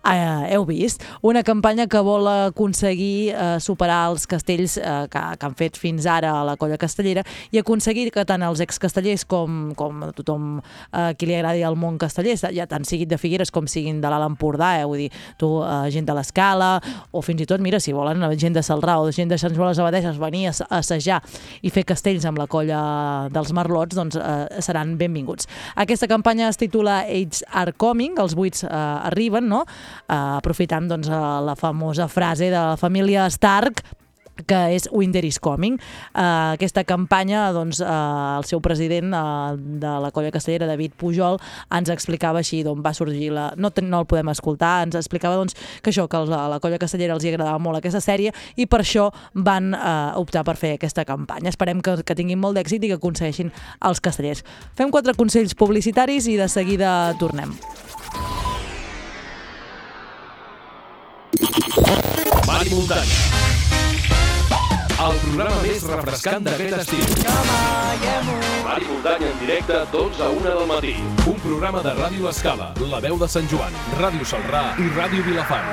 uh, 0.06 0.46
heu 0.50 0.64
vist, 0.68 0.95
una 1.22 1.42
campanya 1.46 1.86
que 1.86 2.00
vol 2.04 2.28
aconseguir 2.30 3.32
eh, 3.32 3.56
superar 3.60 4.10
els 4.10 4.26
castells 4.30 4.76
eh, 4.78 4.96
que, 5.12 5.22
que 5.38 5.46
han 5.46 5.56
fet 5.58 5.78
fins 5.80 6.06
ara 6.06 6.32
a 6.40 6.44
la 6.46 6.56
colla 6.60 6.78
castellera 6.80 7.24
i 7.52 7.60
aconseguir 7.60 8.10
que 8.14 8.24
tant 8.28 8.44
els 8.46 8.62
excastellers 8.64 9.26
com, 9.28 9.72
com 9.78 10.06
a 10.06 10.10
tothom 10.16 10.58
eh, 10.60 11.12
qui 11.18 11.28
li 11.28 11.36
agradi 11.38 11.64
el 11.66 11.78
món 11.78 11.98
casteller, 12.00 12.36
ja 12.36 12.66
tant 12.70 12.86
siguin 12.86 13.10
de 13.10 13.18
Figueres 13.20 13.52
com 13.54 13.68
siguin 13.70 14.00
de 14.02 14.10
l'Alt 14.12 14.30
Empordà, 14.30 14.74
eh, 14.80 14.86
vull 14.88 15.06
dir, 15.06 15.10
tu, 15.40 15.50
eh, 15.64 15.90
gent 15.94 16.08
de 16.08 16.16
l'Escala, 16.16 16.76
o 17.12 17.22
fins 17.24 17.42
i 17.42 17.48
tot, 17.48 17.62
mira, 17.64 17.80
si 17.82 17.94
volen 17.96 18.24
gent 18.38 18.56
de 18.56 18.64
Salrà 18.66 18.98
o 19.00 19.10
gent 19.12 19.30
de 19.32 19.38
Sant 19.40 19.54
Joan 19.56 19.72
les 19.72 19.80
Abadeses 19.82 20.18
venir 20.20 20.48
a 20.50 20.54
assajar 20.78 21.20
i 21.62 21.72
fer 21.72 21.84
castells 21.88 22.26
amb 22.28 22.40
la 22.40 22.46
colla 22.50 22.80
dels 23.32 23.52
Marlots, 23.56 23.96
doncs 23.98 24.18
eh, 24.20 24.60
seran 24.64 24.96
benvinguts. 25.00 25.48
Aquesta 25.76 26.08
campanya 26.10 26.48
es 26.50 26.60
titula 26.60 27.00
Age 27.04 27.44
Are 27.52 27.74
Coming, 27.76 28.16
els 28.22 28.36
buits 28.38 28.64
eh, 28.66 28.70
arriben, 29.10 29.48
no? 29.50 29.64
Eh, 30.06 30.14
aprofitant 30.16 30.85
doncs, 30.88 31.10
la 31.10 31.56
famosa 31.58 32.08
frase 32.08 32.50
de 32.50 32.58
la 32.58 32.76
família 32.80 33.28
Stark 33.30 33.82
que 34.44 34.58
és 34.74 34.88
Winter 34.92 35.24
is 35.24 35.38
Coming. 35.40 35.78
Uh, 36.12 36.52
aquesta 36.56 36.84
campanya, 36.84 37.48
doncs, 37.56 37.80
uh, 37.80 38.36
el 38.36 38.44
seu 38.48 38.60
president 38.60 39.14
uh, 39.16 39.56
de 39.56 39.92
la 40.02 40.10
colla 40.12 40.32
castellera, 40.34 40.68
David 40.68 40.96
Pujol, 40.98 41.38
ens 41.72 41.90
explicava 41.92 42.42
així 42.42 42.60
d'on 42.66 42.82
va 42.84 42.92
sorgir 42.96 43.30
la... 43.32 43.48
No, 43.56 43.70
no 43.82 44.02
el 44.02 44.08
podem 44.10 44.32
escoltar, 44.34 44.82
ens 44.84 44.98
explicava 44.98 45.38
doncs, 45.40 45.56
que 45.80 45.94
això, 45.94 46.06
que 46.10 46.20
a 46.20 46.46
la 46.52 46.60
colla 46.60 46.80
castellera 46.82 47.16
els 47.16 47.24
hi 47.24 47.32
agradava 47.32 47.62
molt 47.62 47.80
aquesta 47.80 48.02
sèrie 48.04 48.34
i 48.56 48.68
per 48.68 48.82
això 48.84 49.08
van 49.32 49.72
uh, 49.72 50.12
optar 50.20 50.44
per 50.44 50.58
fer 50.60 50.74
aquesta 50.76 51.06
campanya. 51.08 51.52
Esperem 51.52 51.80
que, 51.80 51.98
que 52.04 52.18
tinguin 52.18 52.40
molt 52.42 52.58
d'èxit 52.58 52.84
i 52.84 52.92
que 52.92 53.00
aconsegueixin 53.00 53.54
els 53.88 54.04
castellers. 54.04 54.44
Fem 54.76 54.92
quatre 54.92 55.16
consells 55.16 55.56
publicitaris 55.56 56.28
i 56.28 56.36
de 56.40 56.50
seguida 56.52 56.92
tornem. 57.20 57.56
Mari 61.36 62.70
Muntanya. 62.70 63.18
El 64.96 65.18
programa 65.20 65.56
més 65.62 65.82
refrescant 65.90 66.46
d'aquest 66.46 66.78
estiu. 66.80 67.04
Mari 68.64 68.88
Muntanya 68.88 69.28
en 69.32 69.42
directe, 69.42 69.82
12 69.92 70.22
a 70.24 70.30
1 70.30 70.46
del 70.46 70.64
matí. 70.70 70.94
Un 71.26 71.38
programa 71.44 71.82
de 71.84 71.92
Ràdio 71.98 72.30
Escala, 72.32 72.72
La 72.92 73.02
Veu 73.04 73.18
de 73.20 73.28
Sant 73.28 73.50
Joan, 73.52 73.76
Ràdio 74.00 74.24
Salrà 74.24 74.64
i 74.80 74.88
Ràdio 74.96 75.26
Vilafant. 75.28 75.68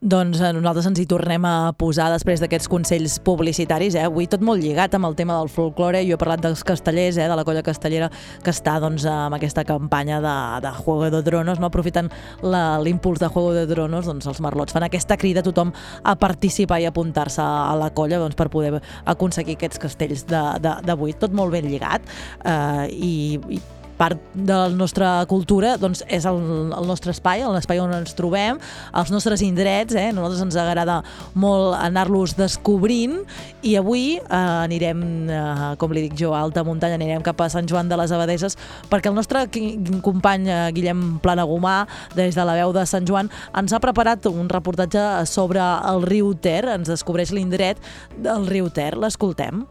Doncs 0.00 0.38
eh, 0.40 0.48
nosaltres 0.56 0.86
ens 0.88 0.98
hi 1.02 1.04
tornem 1.04 1.44
a 1.44 1.74
posar 1.76 2.06
després 2.08 2.40
d'aquests 2.40 2.70
consells 2.72 3.18
publicitaris, 3.20 3.98
eh? 3.98 4.06
avui 4.08 4.24
tot 4.32 4.40
molt 4.40 4.62
lligat 4.64 4.94
amb 4.96 5.04
el 5.04 5.16
tema 5.18 5.34
del 5.36 5.50
folklore, 5.52 6.00
jo 6.08 6.14
he 6.16 6.20
parlat 6.20 6.40
dels 6.40 6.62
castellers, 6.64 7.18
eh? 7.20 7.26
de 7.28 7.34
la 7.36 7.42
colla 7.44 7.60
castellera 7.60 8.08
que 8.40 8.48
està 8.48 8.78
doncs, 8.80 9.04
amb 9.04 9.36
aquesta 9.36 9.60
campanya 9.68 10.22
de, 10.24 10.32
de 10.64 10.72
Juego 10.78 11.10
de 11.12 11.20
Dronos, 11.26 11.60
no? 11.60 11.68
aprofitant 11.68 12.08
l'impuls 12.40 13.20
de 13.20 13.28
Juego 13.28 13.52
de 13.52 13.66
Dronos, 13.68 14.08
doncs 14.08 14.30
els 14.32 14.40
marlots 14.40 14.72
fan 14.72 14.86
aquesta 14.86 15.18
crida 15.20 15.42
a 15.44 15.48
tothom 15.50 15.74
a 16.00 16.14
participar 16.16 16.80
i 16.80 16.88
apuntar-se 16.88 17.44
a 17.44 17.76
la 17.76 17.90
colla 17.92 18.22
doncs, 18.22 18.38
per 18.40 18.48
poder 18.48 18.80
aconseguir 19.04 19.58
aquests 19.58 19.84
castells 19.84 20.24
d'avui, 20.24 21.12
tot 21.20 21.36
molt 21.36 21.52
ben 21.52 21.68
lligat 21.68 22.08
eh, 22.40 22.88
i, 22.88 23.12
i 23.52 23.60
part 24.00 24.20
de 24.32 24.56
la 24.56 24.70
nostra 24.72 25.10
cultura 25.28 25.74
doncs, 25.80 26.00
és 26.08 26.24
el, 26.28 26.38
el 26.72 26.88
nostre 26.88 27.12
espai, 27.12 27.44
l'espai 27.44 27.82
on 27.82 27.92
ens 27.92 28.16
trobem, 28.16 28.60
els 28.96 29.12
nostres 29.12 29.44
indrets, 29.44 29.96
eh? 29.98 30.08
nosaltres 30.16 30.44
ens 30.46 30.56
agrada 30.60 31.00
molt 31.38 31.76
anar-los 31.78 32.36
descobrint 32.38 33.18
i 33.66 33.76
avui 33.80 34.04
eh, 34.16 34.22
anirem, 34.30 35.02
eh, 35.28 35.68
com 35.80 35.92
li 35.92 36.06
dic 36.08 36.16
jo, 36.20 36.32
a 36.32 36.40
alta 36.40 36.64
muntanya, 36.66 36.96
anirem 37.00 37.24
cap 37.26 37.42
a 37.44 37.50
Sant 37.52 37.68
Joan 37.68 37.90
de 37.90 37.98
les 38.00 38.14
Abadeses 38.16 38.56
perquè 38.90 39.12
el 39.12 39.18
nostre 39.18 39.44
company 40.04 40.48
eh, 40.48 40.62
Guillem 40.76 41.04
Planagumà, 41.20 41.82
des 42.16 42.38
de 42.38 42.48
la 42.48 42.56
veu 42.62 42.72
de 42.76 42.86
Sant 42.88 43.08
Joan, 43.08 43.30
ens 43.56 43.76
ha 43.76 43.82
preparat 43.82 44.30
un 44.30 44.48
reportatge 44.48 45.26
sobre 45.28 45.60
el 45.60 46.06
riu 46.08 46.32
Ter, 46.40 46.64
ens 46.72 46.88
descobreix 46.88 47.34
l'indret 47.36 47.80
del 48.16 48.48
riu 48.48 48.72
Ter, 48.72 48.94
l'escoltem. 48.96 49.66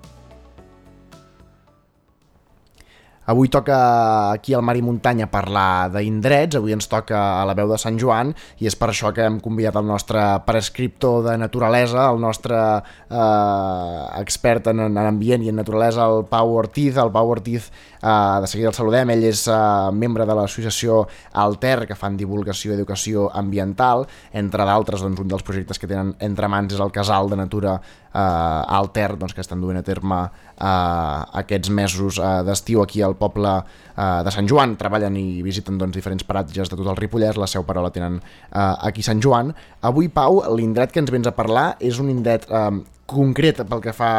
Avui 3.30 3.48
toca 3.48 4.32
aquí 4.32 4.56
al 4.56 4.64
Mar 4.66 4.74
i 4.74 4.82
Muntanya 4.82 5.28
parlar 5.30 5.92
d'indrets, 5.94 6.58
avui 6.58 6.74
ens 6.74 6.88
toca 6.90 7.20
a 7.38 7.44
la 7.46 7.54
veu 7.54 7.70
de 7.70 7.78
Sant 7.78 8.00
Joan 8.02 8.32
i 8.58 8.66
és 8.66 8.74
per 8.74 8.88
això 8.90 9.12
que 9.14 9.28
hem 9.28 9.38
convidat 9.38 9.78
el 9.78 9.86
nostre 9.86 10.24
prescriptor 10.48 11.22
de 11.28 11.36
naturalesa, 11.38 12.08
el 12.10 12.18
nostre 12.24 12.58
eh, 12.58 14.00
expert 14.18 14.72
en, 14.74 14.82
en 14.88 14.98
ambient 15.04 15.46
i 15.46 15.54
en 15.54 15.62
naturalesa, 15.62 16.10
el 16.10 16.26
Pau 16.32 16.56
Ortiz. 16.58 16.98
El 16.98 17.14
Pau 17.14 17.30
Ortiz, 17.30 17.70
eh, 18.02 18.16
de 18.42 18.50
seguida 18.50 18.74
el 18.74 18.80
saludem, 18.80 19.14
ell 19.14 19.28
és 19.30 19.46
eh, 19.46 19.62
membre 19.94 20.26
de 20.26 20.34
l'associació 20.34 21.04
Alter, 21.46 21.86
que 21.86 22.02
fan 22.02 22.18
divulgació 22.18 22.74
i 22.74 22.80
educació 22.80 23.30
ambiental, 23.30 24.08
entre 24.34 24.66
d'altres, 24.66 25.06
doncs, 25.06 25.22
un 25.22 25.30
dels 25.30 25.46
projectes 25.46 25.78
que 25.78 25.92
tenen 25.92 26.16
entre 26.18 26.50
mans 26.50 26.74
és 26.74 26.82
el 26.82 26.98
Casal 26.98 27.30
de 27.30 27.44
Natura 27.46 27.78
eh, 28.14 28.78
Alter, 28.80 29.16
doncs, 29.20 29.34
que 29.36 29.44
estan 29.44 29.62
duent 29.62 29.80
a 29.80 29.84
terme 29.86 30.20
eh, 30.26 31.42
aquests 31.42 31.72
mesos 31.74 32.20
eh, 32.20 32.32
d'estiu 32.48 32.84
aquí 32.84 33.04
al 33.06 33.18
poble 33.20 33.56
eh, 33.60 34.22
de 34.26 34.34
Sant 34.34 34.50
Joan, 34.50 34.76
treballen 34.80 35.18
i 35.20 35.42
visiten 35.46 35.78
doncs, 35.80 35.96
diferents 35.98 36.26
paratges 36.28 36.72
de 36.72 36.80
tot 36.80 36.88
el 36.88 37.00
Ripollès, 37.00 37.40
la 37.40 37.50
seu 37.50 37.66
però 37.68 37.84
la 37.86 37.94
tenen 37.96 38.20
eh, 38.20 38.76
aquí 38.90 39.06
Sant 39.06 39.22
Joan. 39.24 39.54
Avui, 39.82 40.10
Pau, 40.14 40.42
l'indret 40.56 40.94
que 40.94 41.04
ens 41.04 41.12
vens 41.14 41.30
a 41.30 41.36
parlar 41.36 41.74
és 41.80 42.00
un 42.02 42.10
indret 42.14 42.48
eh, 42.50 42.72
concret 43.10 43.64
pel 43.66 43.84
que 43.84 43.94
fa 43.96 44.10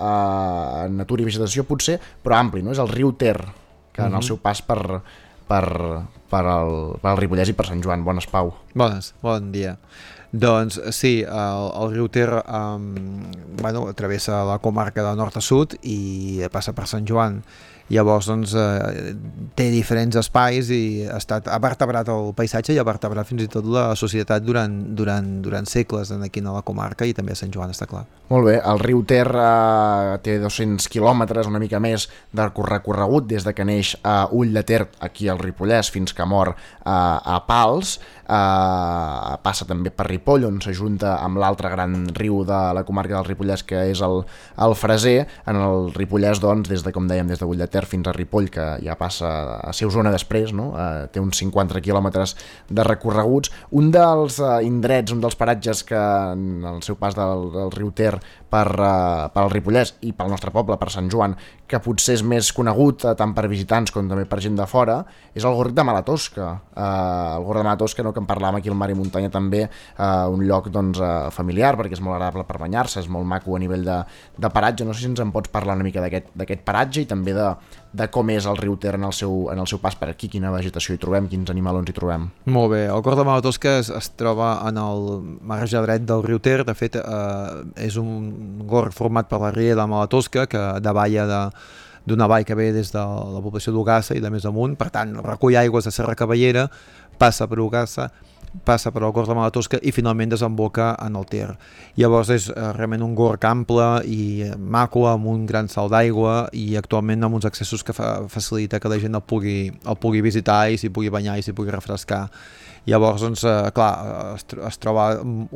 a 0.00 0.12
natura 0.88 1.24
i 1.24 1.28
vegetació 1.28 1.66
potser, 1.68 1.98
però 2.24 2.38
ampli, 2.38 2.62
no? 2.64 2.72
És 2.72 2.80
el 2.82 2.88
riu 2.92 3.12
Ter, 3.20 3.36
que 3.92 4.06
en 4.06 4.14
el 4.14 4.24
seu 4.24 4.38
pas 4.40 4.62
per, 4.64 4.80
per, 5.48 5.64
per, 6.30 6.44
el, 6.44 6.72
per 7.02 7.12
el 7.12 7.20
Ripollès 7.20 7.52
i 7.52 7.56
per 7.58 7.68
Sant 7.68 7.82
Joan. 7.84 8.06
Bones, 8.06 8.28
Pau. 8.30 8.54
Bones, 8.78 9.12
bon 9.24 9.50
dia. 9.52 9.76
Doncs 10.32 10.76
sí, 10.92 11.22
el, 11.24 11.70
el 11.72 11.94
riu 11.94 12.08
Ter 12.12 12.28
um, 12.42 12.90
bueno, 13.62 13.86
travessa 13.96 14.42
la 14.44 14.58
comarca 14.60 15.02
de 15.06 15.14
nord 15.16 15.38
a 15.40 15.42
sud 15.44 15.78
i 15.88 16.44
passa 16.52 16.74
per 16.76 16.84
Sant 16.90 17.08
Joan 17.08 17.40
llavors 17.92 18.28
doncs, 18.28 18.54
eh, 18.54 19.14
té 19.56 19.68
diferents 19.72 20.18
espais 20.20 20.70
i 20.74 21.06
ha 21.08 21.16
estat 21.18 21.48
ha 21.48 21.58
vertebrat 21.62 22.08
el 22.12 22.32
paisatge 22.36 22.74
i 22.74 22.80
ha 22.80 22.86
vertebrat 22.86 23.28
fins 23.28 23.46
i 23.46 23.50
tot 23.52 23.66
la 23.68 23.90
societat 23.96 24.44
durant, 24.44 24.74
durant, 24.96 25.30
durant 25.44 25.68
segles 25.68 26.12
en 26.14 26.24
aquí 26.26 26.42
a 26.44 26.54
la 26.54 26.62
comarca 26.62 27.08
i 27.08 27.14
també 27.16 27.32
a 27.32 27.38
Sant 27.38 27.52
Joan, 27.54 27.72
està 27.74 27.88
clar. 27.88 28.04
Molt 28.28 28.44
bé, 28.44 28.58
el 28.60 28.82
riu 28.82 29.00
Ter 29.08 29.24
eh, 29.24 30.18
té 30.24 30.36
200 30.42 30.88
quilòmetres, 30.92 31.48
una 31.48 31.60
mica 31.62 31.80
més 31.80 32.08
de 32.32 32.48
recorregut 32.68 33.28
des 33.30 33.46
de 33.46 33.54
que 33.56 33.64
neix 33.64 33.94
a 34.04 34.28
Ull 34.36 34.52
de 34.52 34.62
Ter, 34.68 34.82
aquí 35.00 35.30
al 35.32 35.40
Ripollès, 35.40 35.88
fins 35.94 36.12
que 36.12 36.26
mor 36.28 36.52
eh, 36.52 36.58
a 36.84 37.38
Pals, 37.48 37.96
eh, 38.28 39.36
passa 39.42 39.64
també 39.68 39.90
per 39.94 40.08
Ripoll, 40.10 40.44
on 40.48 40.60
s'ajunta 40.64 41.16
amb 41.24 41.40
l'altre 41.40 41.72
gran 41.72 41.96
riu 42.18 42.42
de 42.48 42.60
la 42.76 42.84
comarca 42.84 43.16
del 43.16 43.28
Ripollès, 43.30 43.64
que 43.64 43.86
és 43.92 44.02
el, 44.04 44.20
el 44.66 44.76
Freser, 44.76 45.22
en 45.48 45.62
el 45.62 45.90
Ripollès, 45.96 46.42
doncs, 46.44 46.68
des 46.68 46.84
de, 46.84 46.92
com 46.92 47.08
dèiem, 47.08 47.32
des 47.32 47.40
de 47.40 47.48
Ull 47.48 47.64
de 47.64 47.70
Ter 47.70 47.77
Ter 47.78 47.86
fins 47.86 48.10
a 48.10 48.14
Ripoll, 48.16 48.50
que 48.50 48.66
ja 48.82 48.96
passa 48.98 49.30
a 49.62 49.72
ser 49.76 49.86
Osona 49.86 50.10
després, 50.14 50.52
no? 50.56 50.72
eh, 50.74 51.06
té 51.14 51.22
uns 51.22 51.38
50 51.38 51.82
quilòmetres 51.84 52.34
de 52.68 52.86
recorreguts. 52.86 53.52
Un 53.78 53.92
dels 53.94 54.40
eh, 54.42 54.58
indrets, 54.66 55.14
un 55.14 55.22
dels 55.22 55.38
paratges 55.38 55.84
que 55.86 55.98
en 56.34 56.66
el 56.66 56.82
seu 56.86 56.98
pas 56.98 57.14
del, 57.18 57.48
del 57.54 57.72
riu 57.76 57.92
Ter 57.94 58.16
per, 58.50 58.66
uh, 58.74 59.28
per 59.32 59.44
al 59.44 59.52
Ripollès 59.52 59.94
i 60.08 60.12
pel 60.16 60.30
nostre 60.32 60.52
poble, 60.54 60.78
per 60.80 60.90
Sant 60.92 61.08
Joan, 61.12 61.36
que 61.68 61.80
potser 61.84 62.16
és 62.18 62.24
més 62.24 62.50
conegut 62.56 63.04
uh, 63.04 63.14
tant 63.18 63.34
per 63.36 63.46
visitants 63.50 63.92
com 63.94 64.08
també 64.08 64.24
per 64.28 64.40
gent 64.44 64.56
de 64.58 64.66
fora, 64.68 64.98
és 65.36 65.44
el 65.44 65.56
Gorg 65.58 65.76
de 65.76 65.84
Malatosca. 65.84 66.50
Uh, 66.72 67.38
el 67.38 67.48
Gorg 67.48 67.62
de 67.62 67.66
Malatosca, 67.68 68.06
no, 68.06 68.14
que 68.16 68.22
en 68.22 68.28
parlàvem 68.28 68.60
aquí 68.60 68.72
al 68.72 68.78
Mar 68.80 68.90
i 68.92 68.96
Muntanya 68.98 69.32
també, 69.34 69.66
uh, 69.68 70.28
un 70.32 70.46
lloc 70.48 70.70
doncs, 70.74 71.02
uh, 71.02 71.28
familiar 71.34 71.74
perquè 71.78 71.98
és 71.98 72.04
molt 72.04 72.16
agradable 72.16 72.46
per 72.48 72.60
banyar-se, 72.64 73.02
és 73.04 73.10
molt 73.12 73.28
maco 73.28 73.56
a 73.56 73.62
nivell 73.62 73.84
de, 73.86 73.98
de 74.38 74.52
paratge. 74.54 74.88
No 74.88 74.96
sé 74.96 75.04
si 75.04 75.12
ens 75.12 75.24
en 75.24 75.34
pots 75.34 75.52
parlar 75.52 75.76
una 75.78 75.86
mica 75.86 76.04
d'aquest 76.04 76.64
paratge 76.66 77.04
i 77.04 77.10
també 77.10 77.36
de, 77.36 77.52
de 77.92 78.06
com 78.12 78.28
és 78.30 78.46
el 78.46 78.58
riu 78.58 78.76
Ter 78.80 78.94
en 78.98 79.06
el, 79.08 79.14
seu, 79.16 79.48
en 79.52 79.58
el 79.62 79.66
seu 79.70 79.80
pas 79.80 79.96
per 79.96 80.10
aquí, 80.12 80.28
quina 80.28 80.52
vegetació 80.52 80.94
hi 80.94 81.00
trobem, 81.00 81.28
quins 81.30 81.50
animalons 81.52 81.88
hi 81.88 81.96
trobem. 81.96 82.28
Molt 82.52 82.72
bé, 82.74 82.82
el 82.92 83.02
Gorg 83.04 83.18
de 83.18 83.24
Malatosca 83.28 83.78
es, 83.80 83.90
es 83.94 84.10
troba 84.18 84.54
en 84.68 84.78
el 84.82 85.08
marge 85.48 85.80
dret 85.86 86.04
del 86.08 86.24
riu 86.26 86.40
Ter, 86.44 86.60
de 86.68 86.76
fet 86.76 86.98
eh, 87.00 87.02
és 87.88 87.96
un 88.00 88.62
gorg 88.68 88.94
format 88.96 89.28
per 89.30 89.40
la 89.42 89.52
riera 89.54 89.80
de 89.82 89.88
Malatosca, 89.90 90.46
que 90.50 90.64
davalla 90.84 91.26
de, 91.28 91.42
d'una 92.08 92.28
vall 92.30 92.46
que 92.48 92.56
ve 92.58 92.70
des 92.76 92.92
de 92.92 93.02
la 93.02 93.42
població 93.44 93.72
d'Ugassa 93.74 94.16
i 94.16 94.24
de 94.24 94.32
més 94.32 94.46
amunt, 94.48 94.76
per 94.80 94.90
tant 94.94 95.16
recull 95.24 95.56
aigües 95.60 95.88
de 95.88 95.94
Serra 95.94 96.16
Cavallera, 96.18 96.68
passa 97.18 97.48
per 97.48 97.60
Ugassa, 97.60 98.10
passa 98.64 98.92
per 98.94 99.02
el 99.04 99.12
gorg 99.12 99.28
de 99.28 99.36
Malatosca 99.36 99.80
i 99.82 99.92
finalment 99.92 100.32
desemboca 100.32 100.90
en 101.04 101.16
el 101.18 101.26
Ter. 101.28 101.48
Llavors 102.00 102.30
és 102.34 102.48
eh, 102.52 102.70
realment 102.76 103.04
un 103.06 103.14
gorg 103.18 103.44
ample 103.48 103.88
i 104.08 104.48
maco 104.58 105.06
amb 105.10 105.28
un 105.30 105.44
gran 105.46 105.68
salt 105.72 105.92
d'aigua 105.94 106.48
i 106.52 106.76
actualment 106.80 107.24
amb 107.24 107.38
uns 107.40 107.48
accessos 107.48 107.84
que 107.84 107.96
fa, 107.96 108.28
facilita 108.28 108.80
que 108.80 108.90
la 108.90 109.00
gent 109.00 109.18
el 109.18 109.24
pugui, 109.24 109.58
el 109.68 110.00
pugui 110.00 110.24
visitar 110.24 110.66
i 110.70 110.78
s'hi 110.80 110.92
pugui 110.94 111.12
banyar 111.12 111.38
i 111.38 111.44
s'hi 111.44 111.56
pugui 111.56 111.74
refrescar. 111.74 112.26
Llavors, 112.88 113.20
doncs, 113.20 113.42
eh, 113.44 113.70
clar, 113.76 113.90
es, 114.36 114.46
es 114.70 114.80
troba 114.80 115.08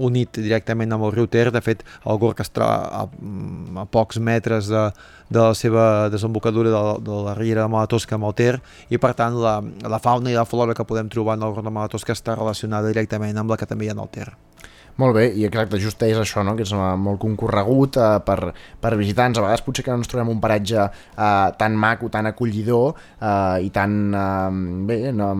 unit 0.08 0.36
directament 0.36 0.92
amb 0.92 1.06
el 1.08 1.14
riu 1.14 1.28
Ter, 1.32 1.46
de 1.54 1.62
fet, 1.64 1.84
el 2.04 2.20
Gorg 2.20 2.42
es 2.44 2.52
troba 2.52 2.76
a, 3.00 3.06
a 3.80 3.86
pocs 3.88 4.20
metres 4.20 4.68
de, 4.68 4.84
de 5.32 5.40
la 5.40 5.54
seva 5.56 5.86
desembocadura 6.12 6.74
de, 6.74 6.82
de 7.06 7.22
la 7.28 7.34
riera 7.38 7.64
de 7.64 7.72
Malatosca 7.72 8.18
amb 8.18 8.28
el 8.28 8.36
Ter 8.36 8.54
i 8.92 9.00
per 9.00 9.14
tant 9.18 9.38
la, 9.40 9.56
la 9.88 10.00
fauna 10.02 10.32
i 10.32 10.36
la 10.36 10.46
flora 10.48 10.76
que 10.76 10.86
podem 10.88 11.08
trobar 11.12 11.38
en 11.38 11.46
el 11.48 11.56
Gorg 11.56 11.68
de 11.68 11.74
Malatosca 11.74 12.16
està 12.16 12.36
relacionada 12.36 12.92
directament 12.92 13.40
amb 13.40 13.54
la 13.54 13.60
que 13.60 13.68
també 13.70 13.88
hi 13.88 13.92
ha 13.92 13.96
en 13.96 14.04
el 14.04 14.12
Ter. 14.12 14.28
Molt 15.00 15.16
bé, 15.16 15.24
i 15.32 15.46
exacte, 15.48 15.78
just 15.80 16.02
és 16.04 16.18
això, 16.20 16.42
no? 16.44 16.52
que 16.56 16.66
és 16.66 16.72
molt 16.72 17.20
concorregut 17.22 17.96
eh, 17.96 18.18
per, 18.26 18.52
per 18.82 18.92
visitants. 19.00 19.38
A 19.38 19.44
vegades 19.44 19.64
potser 19.64 19.84
que 19.86 19.92
no 19.92 20.02
ens 20.02 20.10
trobem 20.10 20.32
un 20.34 20.40
paratge 20.42 20.84
eh, 20.84 21.48
tan 21.58 21.78
maco, 21.80 22.10
tan 22.12 22.28
acollidor 22.28 22.92
eh, 22.92 23.64
i 23.64 23.70
tan 23.72 23.96
eh, 24.12 24.58
bé, 24.88 24.98
no, 25.16 25.30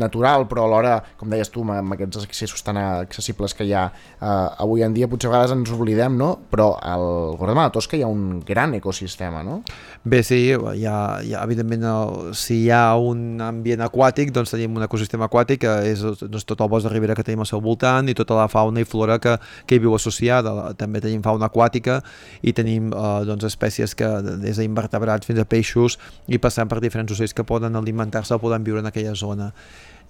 natural, 0.00 0.46
però 0.50 0.64
alhora, 0.66 0.96
com 1.20 1.32
deies 1.32 1.52
tu, 1.52 1.64
amb 1.68 1.96
aquests 1.96 2.24
accessos 2.24 2.64
tan 2.64 2.80
accessibles 2.80 3.56
que 3.58 3.66
hi 3.68 3.74
ha 3.76 3.84
eh, 3.92 4.64
avui 4.64 4.86
en 4.86 4.96
dia, 4.96 5.10
potser 5.12 5.28
a 5.28 5.34
vegades 5.34 5.54
ens 5.58 5.74
oblidem, 5.76 6.16
no? 6.16 6.32
però 6.52 6.72
al 6.80 7.36
Gorda 7.36 7.66
de 7.66 7.76
Tosca 7.76 7.98
hi 7.98 8.04
ha 8.06 8.10
un 8.10 8.40
gran 8.46 8.72
ecosistema, 8.78 9.44
no? 9.44 9.60
Bé, 10.02 10.22
sí, 10.26 10.40
hi 10.48 10.86
ha, 10.88 10.96
hi 11.22 11.36
ha 11.36 11.44
evidentment, 11.44 11.84
el, 11.84 12.32
si 12.38 12.62
hi 12.64 12.72
ha 12.72 12.96
un 12.96 13.42
ambient 13.44 13.84
aquàtic, 13.84 14.32
doncs 14.34 14.54
tenim 14.56 14.80
un 14.80 14.88
ecosistema 14.88 15.28
aquàtic 15.28 15.62
que 15.62 15.76
és 15.92 16.02
doncs, 16.02 16.46
tot 16.48 16.64
el 16.64 16.70
bosc 16.72 16.88
de 16.88 16.94
Ribera 16.94 17.16
que 17.18 17.24
tenim 17.26 17.44
al 17.44 17.50
seu 17.50 17.60
voltant 17.62 18.08
i 18.08 18.16
tota 18.16 18.40
la 18.40 18.48
fauna 18.50 18.82
i 18.82 18.88
flora 18.88 19.01
flora 19.02 19.18
que, 19.18 19.36
que 19.66 19.76
hi 19.76 19.82
viu 19.82 19.94
associada. 19.94 20.72
També 20.78 21.02
tenim 21.02 21.22
fauna 21.22 21.50
aquàtica 21.50 22.00
i 22.42 22.54
tenim 22.56 22.92
eh, 22.92 23.24
doncs, 23.28 23.46
espècies 23.50 23.96
que 23.98 24.08
des 24.42 24.60
d'invertebrats 24.60 25.26
fins 25.26 25.42
a 25.42 25.46
peixos 25.48 25.98
i 26.28 26.38
passant 26.38 26.70
per 26.70 26.80
diferents 26.80 27.12
ocells 27.12 27.34
que 27.34 27.44
poden 27.44 27.76
alimentar-se 27.76 28.34
o 28.34 28.42
poden 28.42 28.64
viure 28.64 28.80
en 28.80 28.90
aquella 28.90 29.14
zona. 29.18 29.52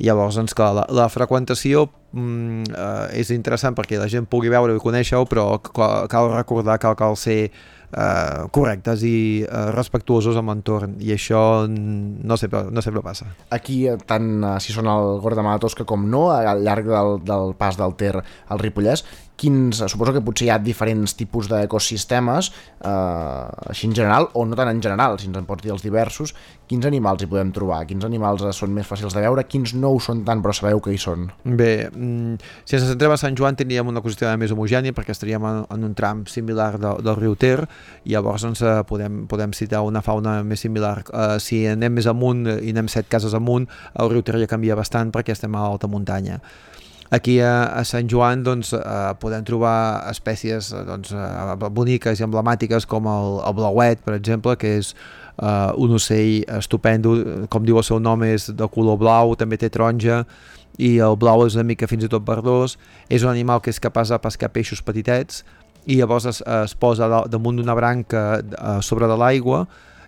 Llavors, 0.02 0.36
doncs, 0.38 0.54
clar, 0.56 0.72
la, 0.76 0.86
la 0.90 1.08
freqüentació 1.12 1.86
mm, 2.12 2.72
eh, 2.72 3.20
és 3.22 3.32
interessant 3.34 3.76
perquè 3.76 4.00
la 4.00 4.08
gent 4.12 4.26
pugui 4.28 4.52
veure 4.52 4.76
i 4.76 4.82
conèixer-ho, 4.82 5.26
però 5.30 5.46
cal, 5.68 6.08
cal 6.12 6.32
recordar 6.32 6.78
que 6.82 6.94
cal, 6.98 7.16
ser 7.16 7.52
eh, 7.92 8.44
correctes 8.50 9.04
i 9.06 9.16
eh, 9.44 9.64
respectuosos 9.76 10.38
amb 10.38 10.52
l'entorn 10.52 10.96
i 11.04 11.12
això 11.14 11.42
no 11.68 12.38
sempre, 12.40 12.64
no 12.70 12.84
sempre 12.84 13.04
passa. 13.04 13.28
Aquí, 13.54 13.82
eh, 13.88 13.98
tant 14.08 14.30
eh, 14.40 14.54
si 14.64 14.74
són 14.74 14.90
al 14.90 15.18
Gorg 15.22 15.38
de 15.38 15.46
Malatosca 15.46 15.86
com 15.88 16.08
no, 16.10 16.28
al 16.32 16.64
llarg 16.64 16.88
del, 16.88 17.18
del 17.28 17.54
pas 17.58 17.78
del 17.80 17.96
Ter 18.00 18.14
al 18.22 18.62
Ripollès, 18.62 19.04
quins, 19.42 19.82
suposo 19.90 20.14
que 20.14 20.22
potser 20.22 20.46
hi 20.46 20.50
ha 20.54 20.58
diferents 20.62 21.16
tipus 21.18 21.48
d'ecosistemes, 21.50 22.50
eh, 22.86 23.70
així 23.72 23.88
en 23.88 23.96
general, 23.98 24.28
o 24.38 24.44
no 24.46 24.58
tant 24.58 24.70
en 24.70 24.82
general, 24.84 25.18
si 25.18 25.26
ens 25.26 25.40
en 25.40 25.48
pots 25.48 25.64
dir 25.64 25.72
els 25.74 25.82
diversos, 25.82 26.34
quins 26.70 26.86
animals 26.86 27.24
hi 27.24 27.28
podem 27.28 27.50
trobar? 27.52 27.80
Quins 27.88 28.06
animals 28.06 28.44
són 28.56 28.72
més 28.76 28.86
fàcils 28.88 29.16
de 29.16 29.24
veure? 29.24 29.44
Quins 29.50 29.74
no 29.74 29.90
ho 29.92 29.98
són 30.00 30.22
tant, 30.28 30.40
però 30.44 30.54
sabeu 30.54 30.80
que 30.84 30.94
hi 30.94 31.00
són? 31.00 31.26
Bé, 31.42 31.88
mm, 31.90 32.38
si 32.64 32.78
ens 32.78 32.86
centrem 32.86 33.12
a 33.12 33.18
Sant 33.20 33.36
Joan 33.38 33.58
tindríem 33.58 33.90
un 33.90 33.98
ecosistema 33.98 34.38
més 34.38 34.54
homogènia 34.54 34.94
perquè 34.94 35.16
estaríem 35.16 35.42
en, 35.48 35.62
en 35.74 35.90
un 35.90 35.94
tram 35.98 36.24
similar 36.30 36.78
de, 36.78 36.94
del 37.02 37.18
riu 37.18 37.34
Ter, 37.34 37.66
i 38.06 38.14
llavors 38.14 38.46
doncs, 38.46 38.62
eh, 38.62 38.78
podem, 38.86 39.24
podem 39.26 39.52
citar 39.58 39.82
una 39.82 40.04
fauna 40.06 40.38
més 40.46 40.62
similar. 40.62 41.02
Eh, 41.10 41.38
si 41.42 41.64
anem 41.66 41.98
més 41.98 42.06
amunt 42.06 42.46
i 42.54 42.70
anem 42.70 42.88
set 42.92 43.10
cases 43.10 43.34
amunt, 43.34 43.66
el 43.98 44.14
riu 44.14 44.22
Ter 44.22 44.38
ja 44.38 44.50
canvia 44.50 44.78
bastant 44.78 45.10
perquè 45.10 45.34
estem 45.34 45.58
a 45.58 45.66
alta 45.66 45.90
muntanya. 45.90 46.38
Aquí 47.12 47.40
a, 47.44 47.66
a 47.76 47.82
Sant 47.84 48.08
Joan 48.08 48.40
doncs, 48.40 48.70
eh, 48.72 49.10
podem 49.20 49.42
trobar 49.44 50.08
espècies 50.08 50.70
eh, 50.72 50.78
doncs, 50.88 51.10
eh, 51.12 51.68
boniques 51.68 52.16
i 52.16 52.24
emblemàtiques 52.24 52.86
com 52.88 53.04
el, 53.04 53.36
el 53.44 53.56
blauet, 53.58 54.00
per 54.00 54.14
exemple, 54.16 54.54
que 54.56 54.70
és 54.78 54.94
eh, 54.94 55.68
un 55.76 55.92
ocell 55.98 56.40
estupendo, 56.56 57.12
com 57.52 57.68
diu 57.68 57.76
el 57.76 57.84
seu 57.84 58.00
nom 58.00 58.24
és 58.24 58.48
de 58.56 58.68
color 58.72 58.96
blau, 59.02 59.34
també 59.36 59.60
té 59.60 59.68
taronja, 59.68 60.22
i 60.80 60.94
el 61.04 61.18
blau 61.20 61.44
és 61.44 61.58
una 61.58 61.66
mica 61.68 61.90
fins 61.90 62.08
i 62.08 62.10
tot 62.14 62.24
verdós, 62.24 62.78
és 63.12 63.28
un 63.28 63.34
animal 63.34 63.60
que 63.60 63.68
és 63.68 63.82
capaç 63.82 64.14
de 64.14 64.22
pescar 64.24 64.48
peixos 64.56 64.80
petitets, 64.80 65.44
i 65.84 66.00
llavors 66.00 66.30
es, 66.32 66.40
es 66.40 66.72
posa 66.80 67.10
damunt 67.28 67.60
d'una 67.60 67.76
branca 67.76 68.40
a 68.56 68.78
sobre 68.80 69.04
de 69.10 69.20
l'aigua 69.20 69.66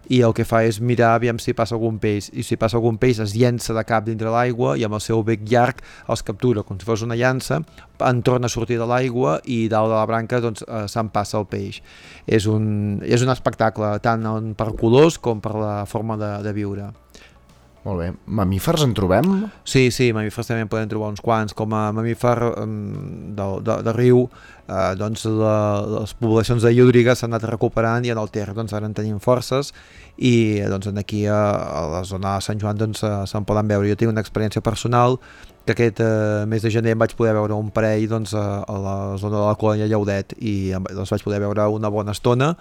i 0.08 0.20
el 0.26 0.34
que 0.36 0.44
fa 0.48 0.62
és 0.66 0.80
mirar 0.80 1.14
aviam 1.14 1.38
si 1.40 1.54
passa 1.56 1.76
algun 1.76 1.98
peix 2.02 2.30
i 2.32 2.44
si 2.46 2.58
passa 2.60 2.78
algun 2.78 2.98
peix 3.00 3.20
es 3.24 3.34
llença 3.36 3.76
de 3.76 3.84
cap 3.88 4.04
dintre 4.06 4.32
l'aigua 4.32 4.74
i 4.78 4.84
amb 4.84 4.98
el 4.98 5.04
seu 5.04 5.22
bec 5.24 5.44
llarg 5.48 5.80
els 6.08 6.24
captura 6.26 6.62
com 6.62 6.80
si 6.80 6.88
fos 6.88 7.04
una 7.06 7.16
llança 7.18 7.62
en 8.00 8.22
torna 8.26 8.46
a 8.46 8.52
sortir 8.52 8.78
de 8.80 8.88
l'aigua 8.88 9.38
i 9.44 9.68
dalt 9.68 9.92
de 9.92 9.96
la 9.96 10.06
branca 10.08 10.40
doncs, 10.42 10.64
eh, 10.66 10.84
se'n 10.90 11.12
passa 11.14 11.38
el 11.38 11.46
peix. 11.46 11.80
És 12.26 12.48
un, 12.50 12.98
és 13.04 13.22
un 13.22 13.30
espectacle 13.32 13.94
tant 14.04 14.26
per 14.58 14.72
colors 14.80 15.18
com 15.22 15.40
per 15.44 15.54
la 15.54 15.74
forma 15.86 16.18
de, 16.20 16.34
de 16.44 16.52
viure 16.56 16.90
molt 17.84 18.00
bé. 18.00 18.08
Mamífers 18.26 18.82
en 18.86 18.94
trobem? 18.96 19.30
Sí, 19.68 19.90
sí, 19.94 20.10
mamífers 20.16 20.48
també 20.48 20.64
en 20.64 20.70
podem 20.72 20.90
trobar 20.90 21.12
uns 21.12 21.22
quants. 21.24 21.54
Com 21.56 21.74
a 21.76 21.86
mamífer 21.92 22.34
um, 22.64 22.74
de, 23.36 23.48
de, 23.66 23.76
de 23.86 23.94
riu, 23.96 24.24
eh, 24.66 24.92
doncs 24.98 25.26
la, 25.28 25.56
les 26.00 26.14
poblacions 26.18 26.64
de 26.64 26.72
llúdriga 26.72 27.14
s'han 27.14 27.32
anat 27.32 27.46
recuperant 27.52 28.04
i 28.06 28.12
en 28.14 28.20
el 28.20 28.32
Ter 28.34 28.48
doncs, 28.56 28.72
ara 28.72 28.88
en 28.88 28.96
tenim 28.96 29.20
forces 29.20 29.74
i 30.16 30.62
doncs, 30.70 30.88
aquí 30.96 31.26
a, 31.26 31.40
a 31.60 31.82
la 31.92 32.04
zona 32.08 32.38
de 32.38 32.46
Sant 32.46 32.60
Joan 32.62 32.80
doncs, 32.80 33.04
se'n 33.04 33.48
poden 33.48 33.68
veure. 33.68 33.90
Jo 33.90 33.98
tinc 34.00 34.14
una 34.14 34.24
experiència 34.24 34.64
personal 34.64 35.18
que 35.64 35.72
aquest 35.72 36.00
eh, 36.04 36.44
mes 36.48 36.64
de 36.64 36.70
gener 36.72 36.92
em 36.92 37.00
vaig 37.00 37.14
poder 37.16 37.32
veure 37.36 37.56
un 37.56 37.70
parell 37.72 38.08
doncs, 38.08 38.34
a, 38.36 38.62
a 38.68 38.78
la 38.80 38.96
zona 39.20 39.38
de 39.38 39.44
la 39.46 39.58
colònia 39.60 39.88
Llaudet 39.88 40.36
i 40.40 40.72
doncs, 40.72 41.12
vaig 41.12 41.24
poder 41.24 41.40
veure 41.44 41.68
una 41.72 41.92
bona 41.92 42.12
estona 42.16 42.52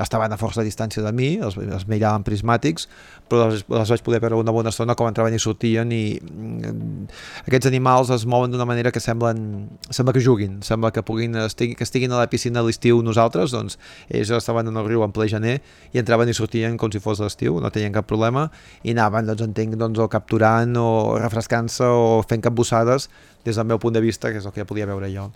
estaven 0.00 0.32
a 0.32 0.38
força 0.40 0.64
distància 0.64 1.02
de 1.04 1.12
mi, 1.12 1.34
els, 1.42 1.56
els 1.60 1.86
miraven 1.90 2.24
prismàtics, 2.26 2.86
però 3.30 3.48
les, 3.50 3.64
les 3.68 3.92
vaig 3.92 4.02
poder 4.06 4.20
veure 4.22 4.38
una 4.40 4.54
bona 4.54 4.72
estona 4.72 4.96
com 4.98 5.08
entraven 5.08 5.36
i 5.36 5.40
sortien 5.42 5.92
i 5.94 6.02
mm, 6.18 7.08
aquests 7.46 7.68
animals 7.70 8.12
es 8.14 8.24
mouen 8.26 8.52
d'una 8.52 8.66
manera 8.68 8.92
que 8.94 9.02
semblen, 9.02 9.42
sembla 9.90 10.14
que 10.16 10.22
juguin, 10.24 10.60
sembla 10.66 10.92
que 10.94 11.04
puguin 11.06 11.36
estigui, 11.44 11.76
que 11.78 11.86
estiguin 11.86 12.14
a 12.16 12.22
la 12.22 12.30
piscina 12.32 12.62
a 12.62 12.66
l'estiu 12.66 13.02
nosaltres, 13.06 13.54
doncs 13.54 13.78
ells 14.08 14.32
estaven 14.40 14.72
en 14.72 14.80
el 14.80 14.88
riu 14.88 15.04
en 15.06 15.14
ple 15.14 15.28
gener 15.30 15.58
i 15.92 16.02
entraven 16.02 16.30
i 16.30 16.36
sortien 16.36 16.80
com 16.80 16.92
si 16.92 17.02
fos 17.02 17.22
l'estiu, 17.22 17.60
no 17.60 17.70
tenien 17.74 17.94
cap 17.94 18.08
problema 18.10 18.48
i 18.82 18.96
anaven, 18.96 19.28
doncs 19.30 19.46
entenc, 19.46 19.76
doncs, 19.80 20.00
o 20.00 20.08
capturant 20.10 20.74
o 20.80 20.88
refrescant-se 21.20 21.86
o 21.86 22.24
fent 22.26 22.42
capbussades 22.44 23.10
des 23.44 23.56
del 23.56 23.68
meu 23.68 23.78
punt 23.78 23.94
de 23.94 24.04
vista, 24.04 24.32
que 24.32 24.40
és 24.40 24.46
el 24.46 24.52
que 24.52 24.64
ja 24.64 24.68
podia 24.68 24.88
veure 24.88 25.12
jo. 25.12 25.30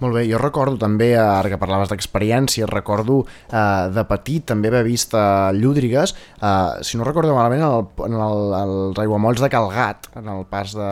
Molt 0.00 0.16
bé, 0.16 0.22
jo 0.30 0.38
recordo 0.40 0.78
també, 0.80 1.10
ara 1.20 1.50
que 1.52 1.58
parlaves 1.60 1.90
d'experiència, 1.92 2.68
recordo 2.70 3.18
eh, 3.26 3.88
de 3.92 4.04
petit 4.08 4.46
també 4.48 4.70
haver 4.70 4.84
vist 4.86 5.12
eh, 5.12 5.24
llúdrigues, 5.58 6.14
eh, 6.40 6.80
si 6.86 6.96
no 6.96 7.04
recordo 7.04 7.36
malament, 7.36 7.60
en, 7.60 7.68
el, 7.68 8.06
en 8.08 8.16
el, 8.16 8.46
els 8.62 9.02
aiguamolls 9.04 9.44
de 9.44 9.50
Calgat, 9.52 10.08
en 10.16 10.32
el 10.32 10.46
pas 10.48 10.72
de, 10.72 10.88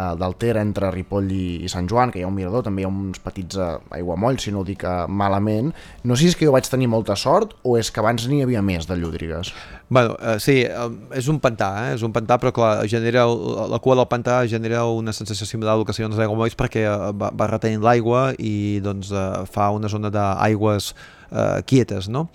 eh, 0.00 0.16
del 0.20 0.36
Ter 0.40 0.56
entre 0.60 0.90
Ripoll 0.94 1.28
i, 1.36 1.46
i 1.66 1.70
Sant 1.72 1.88
Joan, 1.90 2.12
que 2.12 2.20
hi 2.20 2.24
ha 2.24 2.30
un 2.30 2.36
mirador, 2.36 2.64
també 2.66 2.82
hi 2.82 2.88
ha 2.88 2.92
uns 2.92 3.20
petits 3.20 3.58
eh, 3.60 3.68
aiguamolls, 4.00 4.46
si 4.46 4.54
no 4.54 4.62
ho 4.62 4.66
dic 4.66 4.86
eh, 4.88 4.94
malament. 5.06 5.74
No 6.04 6.16
sé 6.16 6.24
si 6.24 6.32
és 6.32 6.38
que 6.40 6.48
jo 6.48 6.54
vaig 6.56 6.68
tenir 6.70 6.88
molta 6.90 7.16
sort 7.20 7.54
o 7.62 7.76
és 7.80 7.92
que 7.92 8.02
abans 8.02 8.26
n'hi 8.30 8.42
havia 8.46 8.62
més 8.64 8.88
de 8.88 8.96
llúdrigues. 8.96 9.52
Bueno, 9.90 10.16
eh, 10.22 10.38
sí, 10.40 10.60
eh, 10.64 10.88
és 11.18 11.28
un 11.28 11.40
pantà, 11.42 11.70
eh? 11.84 11.94
és 11.98 12.06
un 12.06 12.14
pantà, 12.16 12.40
però 12.40 12.54
clar, 12.56 12.72
genera, 12.90 13.26
la 13.70 13.80
cua 13.82 13.98
del 13.98 14.08
pantà 14.10 14.40
genera 14.48 14.86
una 14.86 15.12
sensació 15.16 15.48
similar 15.48 15.76
al 15.76 15.84
que 15.84 15.96
serien 15.96 16.14
els 16.14 16.22
aiguamolls 16.22 16.56
perquè 16.58 16.86
eh, 16.86 17.12
va, 17.12 17.32
va 17.34 17.50
retenint 17.50 17.84
l'aigua 17.84 18.30
i 18.38 18.80
doncs 18.84 19.12
eh, 19.12 19.28
fa 19.50 19.70
una 19.74 19.90
zona 19.92 20.12
d'aigües 20.14 20.94
eh, 21.30 21.60
quietes, 21.66 22.08
no? 22.08 22.28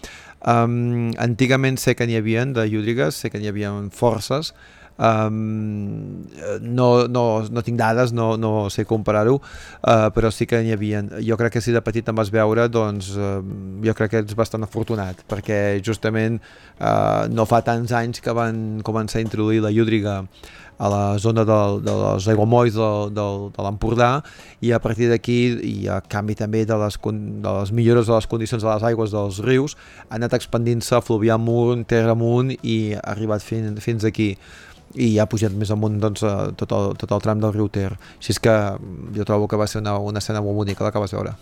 Um, 0.45 1.09
antigament 1.17 1.79
sé 1.81 1.95
que 1.97 2.05
n'hi 2.05 2.19
havia 2.19 2.43
de 2.45 2.67
llúdrigues, 2.69 3.17
sé 3.17 3.31
que 3.33 3.39
n'hi 3.41 3.49
havia 3.49 3.71
forces, 3.89 4.53
Um, 4.95 6.23
no, 6.61 7.07
no, 7.11 7.25
no 7.51 7.63
tinc 7.67 7.79
dades, 7.79 8.13
no, 8.15 8.35
no 8.39 8.69
sé 8.71 8.85
comparar-ho, 8.87 9.37
uh, 9.41 10.07
però 10.15 10.31
sí 10.31 10.47
que 10.47 10.61
n'hi 10.63 10.71
havia. 10.75 11.03
Jo 11.25 11.35
crec 11.39 11.57
que 11.57 11.63
si 11.63 11.75
de 11.75 11.83
petit 11.83 12.07
em 12.07 12.15
vas 12.15 12.31
veure, 12.31 12.69
doncs 12.71 13.11
uh, 13.19 13.39
jo 13.83 13.95
crec 13.97 14.13
que 14.13 14.23
ets 14.23 14.37
bastant 14.39 14.63
afortunat, 14.63 15.25
perquè 15.29 15.81
justament 15.83 16.39
uh, 16.79 17.25
no 17.31 17.47
fa 17.49 17.59
tants 17.65 17.91
anys 17.95 18.23
que 18.23 18.35
van 18.35 18.83
començar 18.87 19.19
a 19.19 19.25
introduir 19.27 19.63
la 19.65 19.73
llúdriga 19.75 20.21
a 20.77 20.89
la 20.89 21.17
zona 21.17 21.45
de, 21.47 21.59
de 21.83 21.93
les 22.01 22.27
aiguamolls 22.27 22.75
de, 22.75 22.89
de, 23.15 23.27
de 23.55 23.63
l'Empordà 23.63 24.09
i 24.59 24.73
a 24.75 24.79
partir 24.83 25.07
d'aquí 25.11 25.37
i 25.63 25.75
a 25.87 26.01
canvi 26.03 26.35
també 26.35 26.65
de 26.67 26.77
les, 26.81 26.97
de 26.99 27.53
les 27.59 27.71
millores 27.71 28.11
de 28.11 28.15
les 28.15 28.27
condicions 28.27 28.63
de 28.63 28.67
les 28.67 28.83
aigües 28.91 29.15
dels 29.15 29.39
rius 29.45 29.77
ha 30.09 30.17
anat 30.19 30.35
expandint-se 30.35 30.99
fluvià 31.05 31.39
amunt, 31.39 31.85
terra 31.87 32.11
amunt 32.15 32.51
i 32.61 32.93
ha 32.95 33.03
arribat 33.15 33.43
fins, 33.45 33.79
fins 33.83 34.03
aquí 34.03 34.33
i 34.93 35.15
ha 35.19 35.25
pujat 35.29 35.55
més 35.57 35.71
amunt 35.73 35.97
doncs, 36.01 36.23
tot, 36.59 36.71
el, 36.71 36.93
tot 37.01 37.11
el 37.11 37.23
tram 37.23 37.41
del 37.43 37.53
riu 37.55 37.67
Ter. 37.69 37.91
Així 38.19 38.35
és 38.35 38.39
que 38.39 38.55
jo 39.15 39.27
trobo 39.27 39.49
que 39.51 39.59
va 39.59 39.67
ser 39.67 39.81
una, 39.81 39.97
una 39.99 40.23
escena 40.23 40.43
molt 40.45 40.57
bonica 40.61 40.85
la 40.85 40.93
que 40.93 41.01
vas 41.03 41.15
veure. 41.15 41.35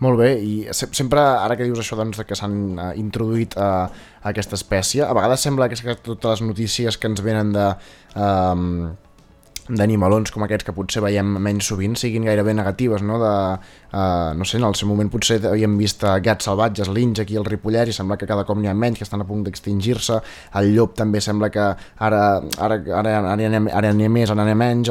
Molt 0.00 0.16
bé, 0.16 0.30
i 0.40 0.52
sempre, 0.72 1.20
ara 1.20 1.58
que 1.58 1.66
dius 1.68 1.82
això 1.82 1.96
doncs, 1.98 2.22
que 2.24 2.36
s'han 2.38 2.56
uh, 2.78 2.86
introduït 2.96 3.52
uh, 3.60 3.84
aquesta 4.30 4.56
espècie, 4.56 5.04
a 5.04 5.12
vegades 5.16 5.44
sembla 5.44 5.68
que, 5.68 5.76
totes 6.00 6.40
les 6.40 6.42
notícies 6.48 6.96
que 6.96 7.12
ens 7.12 7.20
venen 7.24 7.52
de... 7.56 7.68
Uh, 8.16 8.90
d'animalons 9.76 10.32
com 10.34 10.44
aquests 10.46 10.66
que 10.66 10.74
potser 10.76 11.02
veiem 11.04 11.36
menys 11.42 11.68
sovint 11.70 11.96
siguin 11.98 12.26
gairebé 12.28 12.54
negatives, 12.56 13.04
no? 13.06 13.18
De, 13.22 13.32
uh, 13.92 14.30
no 14.36 14.46
sé, 14.48 14.58
en 14.60 14.66
el 14.68 14.76
seu 14.78 14.90
moment 14.90 15.10
potser 15.12 15.40
havíem 15.50 15.76
vist 15.80 16.04
uh, 16.04 16.16
gats 16.22 16.48
salvatges, 16.48 16.90
linx 16.94 17.22
aquí 17.24 17.38
al 17.38 17.46
Ripollès 17.48 17.92
i 17.92 17.96
sembla 17.96 18.18
que 18.20 18.28
cada 18.30 18.46
cop 18.48 18.58
n'hi 18.60 18.70
ha 18.70 18.76
menys, 18.76 19.00
que 19.00 19.06
estan 19.08 19.24
a 19.24 19.28
punt 19.28 19.44
d'extingir-se, 19.46 20.20
el 20.60 20.72
llop 20.76 20.96
també 20.98 21.22
sembla 21.24 21.50
que 21.54 21.68
ara, 21.70 22.24
ara, 22.58 22.80
ara, 22.80 23.14
ara, 23.20 23.36
ara 23.36 23.94
n'hi 23.94 24.08
ha 24.08 24.12
més, 24.12 24.32
ara 24.34 24.44
n'hi 24.44 24.56
ha 24.56 24.60
menys, 24.64 24.90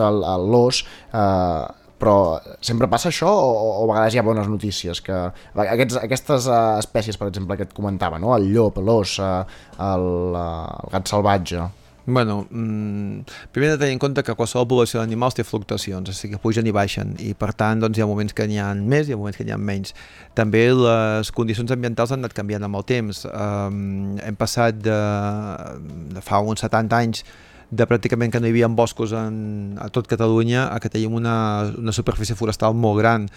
l'os, 0.49 0.83
uh, 1.13 1.67
però 1.99 2.39
sempre 2.63 2.87
passa 2.87 3.09
això 3.11 3.27
o, 3.27 3.49
o 3.51 3.83
a 3.83 3.89
vegades 3.91 4.15
hi 4.15 4.21
ha 4.21 4.25
bones 4.25 4.47
notícies 4.47 5.01
que 5.03 5.17
aquests, 5.65 5.99
aquestes 5.99 6.47
uh, 6.47 6.77
espècies 6.79 7.19
per 7.19 7.27
exemple 7.27 7.59
que 7.59 7.67
et 7.67 7.75
comentava, 7.75 8.21
no? 8.23 8.31
el 8.37 8.47
llop, 8.53 8.79
l'os 8.79 9.17
uh, 9.19 9.43
el, 9.89 10.07
uh, 10.31 10.79
el 10.85 10.95
gat 10.95 11.11
salvatge 11.11 11.67
Bueno, 12.09 12.47
mm, 12.49 13.19
primer 13.51 13.71
de 13.71 13.77
tenir 13.77 13.93
en 13.93 13.99
compte 13.99 14.23
que 14.23 14.33
qualsevol 14.33 14.67
població 14.67 14.99
d'animals 14.99 15.35
té 15.37 15.43
fluctuacions, 15.45 16.09
o 16.09 16.13
sigui 16.13 16.33
que 16.33 16.41
pugen 16.41 16.65
i 16.65 16.73
baixen, 16.73 17.13
i 17.21 17.35
per 17.37 17.51
tant 17.53 17.83
doncs, 17.83 17.99
hi 17.99 18.01
ha 18.01 18.07
moments 18.09 18.33
que 18.33 18.47
n'hi 18.49 18.57
ha 18.57 18.71
més 18.73 19.07
i 19.07 19.13
hi 19.13 19.13
ha 19.13 19.19
moments 19.19 19.37
que 19.37 19.45
n'hi 19.45 19.53
ha 19.53 19.59
menys. 19.61 19.93
També 20.33 20.63
les 20.73 21.29
condicions 21.31 21.71
ambientals 21.75 22.11
han 22.15 22.23
anat 22.25 22.33
canviant 22.33 22.65
amb 22.65 22.81
el 22.81 22.87
temps. 22.89 23.25
Um, 23.29 24.17
hem 24.25 24.39
passat 24.39 24.81
de, 24.81 24.97
de 26.17 26.25
fa 26.25 26.41
uns 26.41 26.65
70 26.65 26.97
anys 26.97 27.23
de 27.69 27.85
pràcticament 27.85 28.33
que 28.33 28.41
no 28.41 28.49
hi 28.49 28.53
havia 28.55 28.67
boscos 28.73 29.13
en, 29.13 29.77
a 29.77 29.89
tot 29.93 30.09
Catalunya 30.09 30.65
a 30.73 30.79
que 30.81 30.89
tenim 30.89 31.13
una, 31.13 31.69
una 31.77 31.93
superfície 31.93 32.35
forestal 32.35 32.73
molt 32.73 32.97
gran 32.97 33.29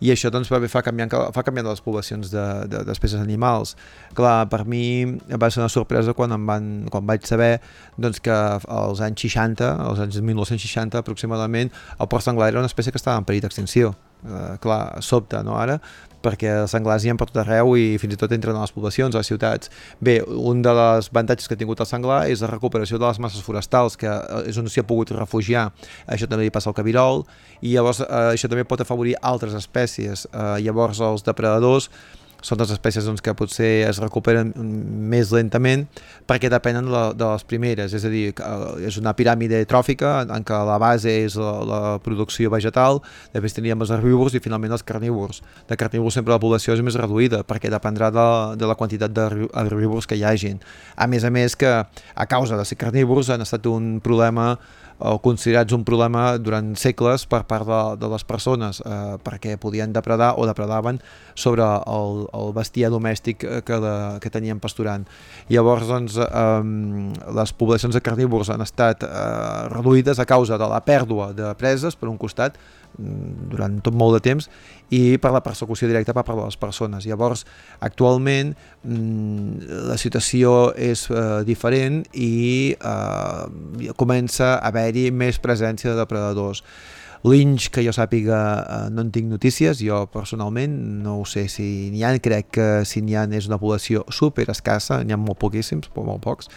i 0.00 0.10
això 0.12 0.30
doncs, 0.32 0.48
va, 0.52 0.60
fa, 0.72 0.82
canviant, 0.84 1.12
fa 1.36 1.44
canviant 1.44 1.68
les 1.68 1.82
poblacions 1.84 2.32
d'espècies 2.32 3.18
de, 3.18 3.20
de, 3.20 3.24
animals. 3.24 3.74
Clar, 4.16 4.48
per 4.52 4.62
mi 4.64 4.82
va 5.28 5.50
ser 5.52 5.60
una 5.60 5.70
sorpresa 5.72 6.14
quan, 6.16 6.32
em 6.36 6.46
van, 6.48 6.68
quan 6.92 7.04
vaig 7.08 7.28
saber 7.28 7.58
doncs, 8.00 8.22
que 8.24 8.32
als 8.32 9.02
anys 9.04 9.26
60, 9.28 9.72
als 9.84 10.00
anys 10.00 10.20
1960 10.24 11.04
aproximadament, 11.04 11.72
el 11.98 12.08
porc 12.08 12.24
senglar 12.24 12.48
era 12.48 12.64
una 12.64 12.70
espècie 12.70 12.94
que 12.94 13.00
estava 13.00 13.20
en 13.20 13.28
perill 13.28 13.44
d'extinció. 13.44 13.92
Uh, 14.20 14.56
clar, 14.60 15.00
sobte, 15.04 15.38
no, 15.44 15.54
ara? 15.56 15.78
Perquè 16.24 16.52
els 16.62 16.74
senglars 16.74 17.04
hi 17.04 17.12
ha 17.12 17.16
per 17.18 17.28
tot 17.30 17.40
arreu 17.42 17.74
i 17.78 17.96
fins 18.00 18.14
i 18.14 18.20
tot 18.20 18.32
entren 18.36 18.56
a 18.56 18.64
les 18.64 18.74
poblacions, 18.74 19.14
a 19.14 19.22
les 19.22 19.30
ciutats. 19.30 19.72
Bé, 20.00 20.20
un 20.22 20.62
dels 20.64 21.10
avantatges 21.12 21.48
que 21.48 21.56
ha 21.56 21.60
tingut 21.60 21.80
el 21.80 21.88
senglar 21.88 22.22
és 22.32 22.44
la 22.44 22.50
recuperació 22.52 23.00
de 23.00 23.06
les 23.06 23.20
masses 23.22 23.44
forestals, 23.44 23.96
que 24.00 24.10
eh, 24.10 24.44
és 24.50 24.60
on 24.60 24.68
s'hi 24.68 24.82
ha 24.82 24.86
pogut 24.86 25.14
refugiar. 25.16 25.68
Això 26.06 26.28
també 26.30 26.46
li 26.46 26.54
passa 26.54 26.70
al 26.70 26.78
cabirol, 26.78 27.24
i 27.60 27.74
llavors 27.74 28.02
eh, 28.04 28.08
això 28.34 28.50
també 28.52 28.66
pot 28.68 28.84
afavorir 28.84 29.16
altres 29.22 29.56
espècies. 29.58 30.26
Eh, 30.30 30.56
llavors 30.66 31.00
els 31.04 31.26
depredadors 31.26 31.90
són 32.42 32.60
les 32.60 32.72
espècies 32.74 33.06
doncs, 33.06 33.22
que 33.24 33.34
potser 33.36 33.70
es 33.88 34.00
recuperen 34.02 34.52
més 35.10 35.32
lentament 35.34 35.86
perquè 36.28 36.50
depenen 36.52 36.88
de, 36.90 37.02
de 37.18 37.28
les 37.32 37.44
primeres, 37.48 37.94
és 37.96 38.04
a 38.06 38.12
dir, 38.12 38.30
eh, 38.32 38.88
és 38.88 38.98
una 39.00 39.14
piràmide 39.16 39.62
tròfica 39.70 40.20
en 40.24 40.46
què 40.46 40.60
la 40.66 40.78
base 40.82 41.12
és 41.26 41.36
la, 41.40 41.52
la 41.66 41.80
producció 42.04 42.50
vegetal, 42.52 43.00
després 43.34 43.56
teníem 43.56 43.80
els 43.82 43.92
herbívors 43.94 44.36
i 44.36 44.42
finalment 44.42 44.76
els 44.76 44.86
carnívors. 44.86 45.42
De 45.68 45.78
carnívors 45.80 46.18
sempre 46.18 46.34
la 46.34 46.42
població 46.42 46.76
és 46.76 46.84
més 46.84 46.98
reduïda 46.98 47.42
perquè 47.46 47.72
dependrà 47.72 48.10
de, 48.14 48.28
de 48.60 48.68
la 48.70 48.76
quantitat 48.78 49.14
d'herbívors 49.14 50.08
que 50.10 50.18
hi 50.18 50.26
hagin. 50.26 50.60
A 50.96 51.08
més 51.10 51.24
a 51.24 51.32
més 51.34 51.56
que 51.58 51.70
a 51.70 52.26
causa 52.30 52.58
de 52.58 52.66
ser 52.68 52.78
carnívors 52.80 53.30
han 53.30 53.44
estat 53.44 53.66
un 53.70 53.98
problema 54.04 54.54
o 55.00 55.18
considerats 55.24 55.72
un 55.72 55.84
problema 55.88 56.36
durant 56.38 56.74
segles 56.76 57.24
per 57.30 57.42
part 57.48 57.66
de, 57.68 57.80
de 58.00 58.10
les 58.12 58.24
persones 58.28 58.82
eh, 58.84 59.16
perquè 59.24 59.56
podien 59.60 59.94
depredar 59.96 60.34
o 60.36 60.46
depredaven 60.48 61.00
sobre 61.34 61.64
el, 61.64 62.26
el 62.36 62.52
bestiar 62.56 62.92
domèstic 62.92 63.40
que, 63.64 63.78
de, 63.80 63.94
que 64.20 64.32
tenien 64.32 64.60
pasturant. 64.60 65.06
Llavors, 65.48 65.88
doncs, 65.88 66.18
eh, 66.20 67.30
les 67.40 67.54
poblacions 67.56 67.96
de 67.96 68.04
carnívors 68.04 68.52
han 68.52 68.64
estat 68.64 69.06
eh, 69.06 69.08
reduïdes 69.72 70.20
a 70.20 70.28
causa 70.28 70.60
de 70.60 70.68
la 70.68 70.82
pèrdua 70.84 71.32
de 71.36 71.54
preses, 71.60 71.96
per 71.96 72.10
un 72.12 72.20
costat, 72.20 72.60
durant 72.98 73.78
tot 73.84 73.96
molt 73.96 74.18
de 74.18 74.22
temps 74.24 74.48
i 74.90 75.16
per 75.22 75.32
la 75.34 75.42
persecució 75.44 75.88
directa 75.88 76.14
per 76.16 76.24
part 76.26 76.38
de 76.38 76.46
les 76.48 76.58
persones. 76.60 77.06
Llavors, 77.06 77.44
actualment 77.80 78.54
mm, 78.82 79.66
la 79.90 79.98
situació 80.00 80.72
és 80.76 81.06
eh, 81.10 81.42
diferent 81.46 82.02
i 82.12 82.74
eh, 82.74 83.92
comença 83.96 84.56
a 84.56 84.70
haver-hi 84.70 85.10
més 85.10 85.38
presència 85.42 85.92
de 85.92 86.00
depredadors. 86.02 86.64
Linx, 87.20 87.66
que 87.68 87.82
jo 87.84 87.92
sàpiga, 87.92 88.38
eh, 88.64 88.84
no 88.90 89.04
en 89.04 89.10
tinc 89.12 89.28
notícies, 89.28 89.82
jo 89.84 90.06
personalment 90.12 90.72
no 91.04 91.18
ho 91.20 91.26
sé 91.28 91.48
si 91.52 91.90
n'hi 91.92 92.04
ha, 92.04 92.14
crec 92.18 92.48
que 92.56 92.68
si 92.88 93.02
n'hi 93.04 93.18
ha 93.18 93.26
és 93.36 93.48
una 93.50 93.60
població 93.60 94.06
super 94.08 94.48
escassa, 94.48 95.02
n'hi 95.04 95.12
ha 95.12 95.20
molt 95.20 95.38
poquíssims, 95.42 95.92
molt 95.96 96.24
pocs. 96.24 96.48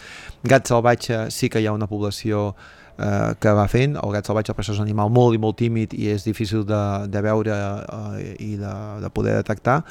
Gat 0.48 0.72
salvatge 0.72 1.26
sí 1.30 1.52
que 1.52 1.60
hi 1.60 1.68
ha 1.68 1.76
una 1.76 1.90
població 1.90 2.54
eh, 2.54 2.83
que 2.96 3.54
va 3.56 3.66
fent. 3.70 3.96
El 4.00 4.12
gat 4.14 4.28
salvatge 4.28 4.54
per 4.54 4.64
és 4.64 4.76
un 4.76 4.84
animal 4.84 5.10
molt 5.10 5.34
i 5.34 5.40
molt 5.42 5.58
tímid 5.58 5.94
i 5.98 6.10
és 6.12 6.26
difícil 6.26 6.64
de, 6.68 6.82
de 7.10 7.24
veure 7.24 7.54
eh, 7.54 8.34
i 8.38 8.54
de, 8.60 8.74
de 9.02 9.10
poder 9.10 9.38
detectar. 9.40 9.82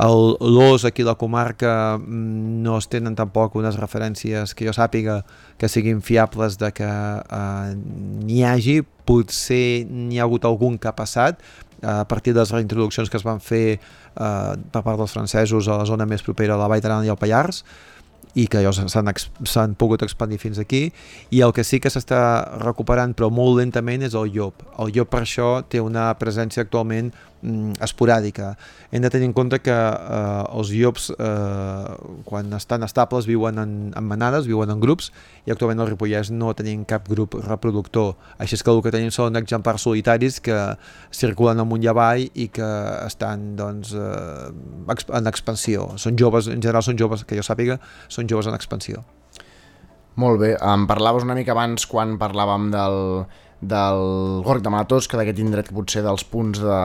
L'os 0.00 0.84
aquí 0.86 1.02
a 1.02 1.10
la 1.10 1.16
comarca 1.18 1.98
mm, 1.98 2.62
no 2.62 2.76
es 2.78 2.86
tenen 2.88 3.16
tampoc 3.18 3.56
unes 3.58 3.76
referències 3.76 4.54
que 4.54 4.68
jo 4.68 4.72
sàpiga 4.72 5.24
que 5.58 5.68
siguin 5.68 6.00
fiables 6.00 6.56
de 6.60 6.70
que 6.72 6.86
eh, 6.86 7.74
n'hi 7.74 8.44
hagi, 8.46 8.80
potser 9.04 9.84
n'hi 9.90 10.20
ha 10.20 10.28
hagut 10.28 10.46
algun 10.46 10.78
que 10.78 10.88
ha 10.88 10.94
passat, 10.96 11.42
a 11.82 12.04
partir 12.04 12.34
de 12.34 12.40
les 12.40 12.50
reintroduccions 12.52 13.08
que 13.08 13.16
es 13.16 13.24
van 13.24 13.40
fer 13.40 13.78
eh, 13.78 14.54
per 14.72 14.82
part 14.82 14.98
dels 15.00 15.12
francesos 15.12 15.68
a 15.68 15.78
la 15.80 15.88
zona 15.88 16.06
més 16.06 16.22
propera 16.22 16.54
a 16.54 16.60
la 16.60 16.68
Vall 16.68 16.82
d'Aran 16.84 17.06
i 17.06 17.12
al 17.12 17.18
Pallars, 17.20 17.64
i 18.34 18.46
que 18.46 18.62
llavors 18.62 18.94
s'han 19.50 19.74
pogut 19.78 20.04
expandir 20.06 20.38
fins 20.38 20.60
aquí 20.62 20.90
i 21.30 21.42
el 21.42 21.54
que 21.56 21.64
sí 21.64 21.80
que 21.80 21.90
s'està 21.90 22.20
recuperant 22.62 23.14
però 23.16 23.30
molt 23.30 23.58
lentament 23.58 24.06
és 24.06 24.14
el 24.14 24.30
llop. 24.34 24.62
El 24.78 24.94
llop 24.94 25.10
per 25.10 25.24
això 25.24 25.50
té 25.68 25.82
una 25.82 26.10
presència 26.20 26.62
actualment 26.66 27.10
esporàdica. 27.80 28.54
Hem 28.92 29.02
de 29.02 29.10
tenir 29.10 29.28
en 29.30 29.34
compte 29.36 29.60
que 29.64 29.74
eh, 29.74 30.56
els 30.56 30.72
llops 30.76 31.10
eh, 31.14 31.94
quan 32.28 32.52
estan 32.56 32.84
estables 32.84 33.28
viuen 33.28 33.58
en, 33.62 33.74
en 33.96 34.04
manades, 34.06 34.48
viuen 34.50 34.70
en 34.72 34.80
grups 34.82 35.10
i 35.46 35.54
actualment 35.54 35.80
al 35.84 35.90
Ripollès 35.92 36.32
no 36.34 36.52
tenim 36.56 36.84
cap 36.88 37.08
grup 37.08 37.38
reproductor. 37.46 38.16
Així 38.38 38.58
és 38.58 38.64
que 38.64 38.74
el 38.74 38.82
que 38.84 38.92
tenim 38.94 39.12
són 39.14 39.38
exemplars 39.40 39.86
solitaris 39.88 40.40
que 40.44 40.58
circulen 41.14 41.62
amunt 41.62 41.84
i 41.84 41.90
avall 41.92 42.26
i 42.34 42.50
que 42.52 42.70
estan 43.06 43.54
doncs, 43.56 43.94
eh, 43.94 44.98
en 45.16 45.32
expansió. 45.32 45.92
Són 45.96 46.18
joves, 46.20 46.50
en 46.52 46.60
general 46.60 46.84
són 46.84 47.00
joves, 47.00 47.24
que 47.24 47.38
jo 47.38 47.46
sàpiga, 47.46 47.80
són 48.08 48.28
joves 48.28 48.50
en 48.50 48.58
expansió. 48.58 49.04
Molt 50.20 50.40
bé, 50.42 50.56
em 50.58 50.84
parlaves 50.90 51.24
una 51.24 51.36
mica 51.38 51.54
abans 51.54 51.86
quan 51.88 52.18
parlàvem 52.20 52.68
del, 52.74 52.98
del 53.60 54.42
Gorg 54.42 54.62
de 54.64 54.70
Matos, 54.72 55.06
que 55.08 55.18
d'aquest 55.20 55.40
indret 55.42 55.68
que 55.68 55.76
potser 55.76 56.02
dels 56.04 56.24
punts 56.24 56.62
de, 56.62 56.78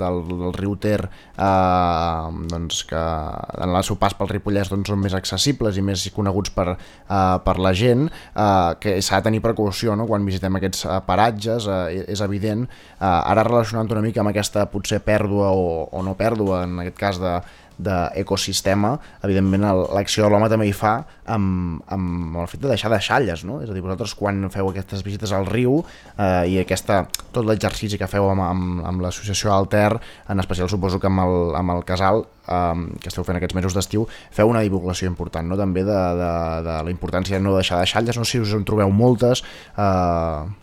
del, 0.00 0.22
del 0.28 0.54
riu 0.56 0.74
Ter 0.80 1.00
eh, 1.04 2.28
doncs 2.48 2.82
que 2.88 3.02
en 3.02 3.74
el 3.74 3.84
seu 3.84 3.98
pas 4.00 4.16
pel 4.16 4.30
Ripollès 4.30 4.72
doncs, 4.72 4.88
són 4.88 5.02
més 5.02 5.16
accessibles 5.16 5.76
i 5.76 5.84
més 5.84 6.06
coneguts 6.16 6.54
per, 6.56 6.72
eh, 6.72 7.36
per 7.44 7.56
la 7.60 7.74
gent 7.76 8.08
eh, 8.08 8.72
que 8.80 8.96
s'ha 9.04 9.20
de 9.20 9.28
tenir 9.28 9.42
precaució 9.44 9.96
no? 9.96 10.08
quan 10.08 10.24
visitem 10.28 10.56
aquests 10.56 10.86
eh, 10.86 11.00
paratges, 11.06 11.68
eh, 11.68 12.04
és 12.16 12.24
evident 12.24 12.64
eh, 12.64 13.04
ara 13.04 13.44
relacionant 13.48 13.92
una 13.92 14.04
mica 14.04 14.24
amb 14.24 14.32
aquesta 14.32 14.64
potser 14.72 15.02
pèrdua 15.04 15.52
o, 15.52 15.84
o 15.92 16.04
no 16.06 16.16
pèrdua 16.16 16.64
en 16.64 16.80
aquest 16.86 16.98
cas 16.98 17.20
de, 17.20 17.36
d'ecosistema, 17.78 18.92
evidentment 19.24 19.64
l'acció 19.94 20.26
de 20.26 20.30
l'home 20.32 20.48
també 20.52 20.68
hi 20.68 20.74
fa 20.76 20.94
amb, 21.32 21.82
amb 21.92 22.38
el 22.42 22.48
fet 22.50 22.62
de 22.62 22.70
deixar 22.70 22.90
deixalles, 22.92 23.44
no? 23.48 23.60
És 23.62 23.70
a 23.70 23.76
dir, 23.76 23.82
vosaltres 23.84 24.14
quan 24.18 24.44
feu 24.52 24.70
aquestes 24.70 25.04
visites 25.06 25.32
al 25.32 25.46
riu 25.48 25.80
eh, 25.82 26.48
i 26.50 26.58
aquesta, 26.62 27.02
tot 27.32 27.46
l'exercici 27.48 28.00
que 28.00 28.10
feu 28.10 28.28
amb, 28.30 28.44
amb, 28.46 28.82
amb 28.88 29.04
l'associació 29.04 29.52
Alter, 29.54 29.90
en 30.28 30.42
especial 30.42 30.70
suposo 30.72 31.00
que 31.00 31.10
amb 31.10 31.24
el, 31.24 31.36
amb 31.58 31.76
el 31.76 31.84
casal, 31.88 32.24
eh, 32.46 32.86
que 33.00 33.12
esteu 33.12 33.26
fent 33.28 33.40
aquests 33.40 33.58
mesos 33.58 33.76
d'estiu, 33.78 34.08
feu 34.34 34.50
una 34.50 34.64
divulgació 34.66 35.10
important, 35.10 35.48
no? 35.48 35.60
També 35.60 35.86
de, 35.86 36.00
de, 36.22 36.32
de 36.66 36.80
la 36.88 36.94
importància 36.94 37.38
de 37.38 37.44
no 37.44 37.56
deixar 37.58 37.82
deixalles, 37.82 38.18
no 38.18 38.26
sé 38.26 38.38
si 38.38 38.44
us 38.44 38.56
en 38.58 38.66
trobeu 38.68 38.92
moltes, 38.92 39.44
eh, 39.76 40.60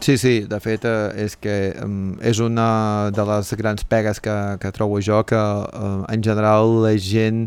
Sí, 0.00 0.16
sí, 0.18 0.40
de 0.48 0.58
fet 0.58 0.86
eh, 0.88 1.26
és 1.26 1.36
que 1.38 1.54
um, 1.84 2.16
és 2.24 2.40
una 2.42 3.10
de 3.14 3.24
les 3.28 3.52
grans 3.60 3.84
pegues 3.86 4.18
que, 4.24 4.34
que 4.58 4.72
trobo 4.74 4.98
jo 5.04 5.20
que 5.28 5.38
uh, 5.38 6.02
en 6.08 6.24
general 6.24 6.80
la 6.82 6.94
gent 6.98 7.44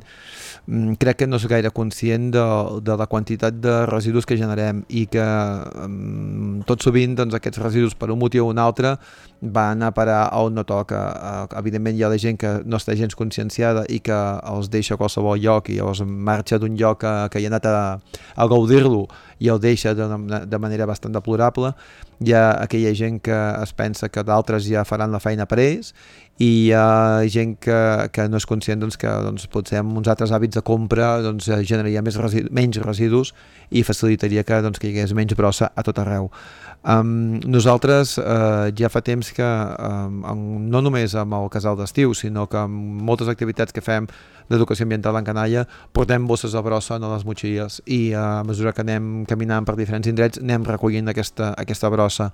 um, 0.70 0.94
crec 0.96 1.24
que 1.24 1.28
no 1.28 1.40
és 1.42 1.48
gaire 1.52 1.72
conscient 1.76 2.30
de, 2.32 2.46
de 2.86 2.96
la 2.96 3.10
quantitat 3.12 3.58
de 3.60 3.74
residus 3.90 4.30
que 4.30 4.38
generem 4.40 4.86
i 4.88 5.04
que 5.12 5.26
um, 5.84 6.62
tot 6.70 6.86
sovint 6.86 7.18
doncs, 7.18 7.36
aquests 7.36 7.60
residus 7.66 7.98
per 7.98 8.12
un 8.14 8.22
motiu 8.22 8.46
o 8.46 8.54
un 8.54 8.62
altre 8.62 8.94
van 9.42 9.84
a 9.84 9.92
parar 9.92 10.30
on 10.40 10.56
no 10.56 10.64
toca. 10.64 11.02
Uh, 11.12 11.60
evidentment 11.60 11.98
hi 11.98 12.06
ha 12.06 12.14
la 12.14 12.22
gent 12.22 12.40
que 12.40 12.60
no 12.64 12.80
està 12.80 12.96
gens 12.96 13.18
conscienciada 13.20 13.84
i 13.90 14.00
que 14.00 14.22
els 14.46 14.72
deixa 14.72 14.96
a 14.96 15.02
qualsevol 15.02 15.42
lloc 15.42 15.74
i 15.74 15.82
llavors 15.82 16.06
marxa 16.06 16.62
d'un 16.62 16.78
lloc 16.80 17.02
que, 17.04 17.14
que 17.34 17.42
hi 17.42 17.50
ha 17.50 17.52
anat 17.52 17.68
a, 17.68 17.78
a 18.38 18.48
gaudir-lo 18.48 19.08
i 19.44 19.50
el 19.52 19.60
deixa 19.60 19.92
de, 19.98 20.08
de 20.48 20.60
manera 20.62 20.88
bastant 20.88 21.12
deplorable 21.12 21.74
hi 22.24 22.34
ha 22.34 22.46
aquella 22.64 22.94
gent 22.96 23.20
que 23.24 23.36
es 23.62 23.74
pensa 23.76 24.10
que 24.10 24.24
d'altres 24.24 24.68
ja 24.70 24.86
faran 24.88 25.12
la 25.12 25.20
feina 25.20 25.48
per 25.50 25.60
ells 25.60 25.94
i 26.38 26.48
hi 26.68 26.72
ha 26.76 27.24
gent 27.32 27.56
que, 27.64 27.78
que 28.12 28.26
no 28.28 28.40
és 28.42 28.48
conscient 28.48 28.82
doncs, 28.82 28.98
que 29.00 29.08
doncs, 29.08 29.48
potser 29.52 29.80
amb 29.80 29.96
uns 29.96 30.10
altres 30.12 30.34
hàbits 30.36 30.60
de 30.60 30.64
compra 30.68 31.22
doncs, 31.24 31.48
eh, 31.48 31.62
generaria 31.64 32.04
més 32.04 32.18
residu, 32.20 32.52
menys 32.52 32.82
residus 32.84 33.32
i 33.72 33.86
facilitaria 33.88 34.44
que, 34.44 34.60
doncs, 34.64 34.80
que 34.80 34.90
hi 34.90 34.96
hagués 34.96 35.16
menys 35.16 35.36
brossa 35.40 35.72
a 35.72 35.84
tot 35.84 36.00
arreu. 36.04 36.28
Um, 36.86 37.40
nosaltres 37.50 38.18
uh, 38.22 38.68
ja 38.78 38.92
fa 38.94 39.02
temps 39.02 39.32
que 39.34 39.46
um, 39.48 40.68
no 40.70 40.84
només 40.86 41.16
amb 41.18 41.34
el 41.34 41.48
casal 41.50 41.80
d'estiu 41.80 42.14
sinó 42.14 42.46
que 42.52 42.60
amb 42.62 43.02
moltes 43.08 43.32
activitats 43.32 43.74
que 43.74 43.82
fem 43.82 44.06
d'educació 44.50 44.86
ambiental 44.86 45.18
en 45.20 45.26
canalla 45.28 45.66
portem 45.94 46.28
bosses 46.28 46.54
de 46.54 46.62
brossa 46.66 46.98
a 46.98 47.02
les 47.02 47.26
motxilles 47.26 47.82
i 47.86 48.14
uh, 48.14 48.42
a 48.42 48.44
mesura 48.48 48.74
que 48.74 48.84
anem 48.86 49.26
caminant 49.30 49.66
per 49.66 49.78
diferents 49.80 50.08
indrets 50.12 50.42
anem 50.42 50.66
recollint 50.68 51.10
aquesta, 51.12 51.54
aquesta 51.58 51.90
brossa. 51.94 52.32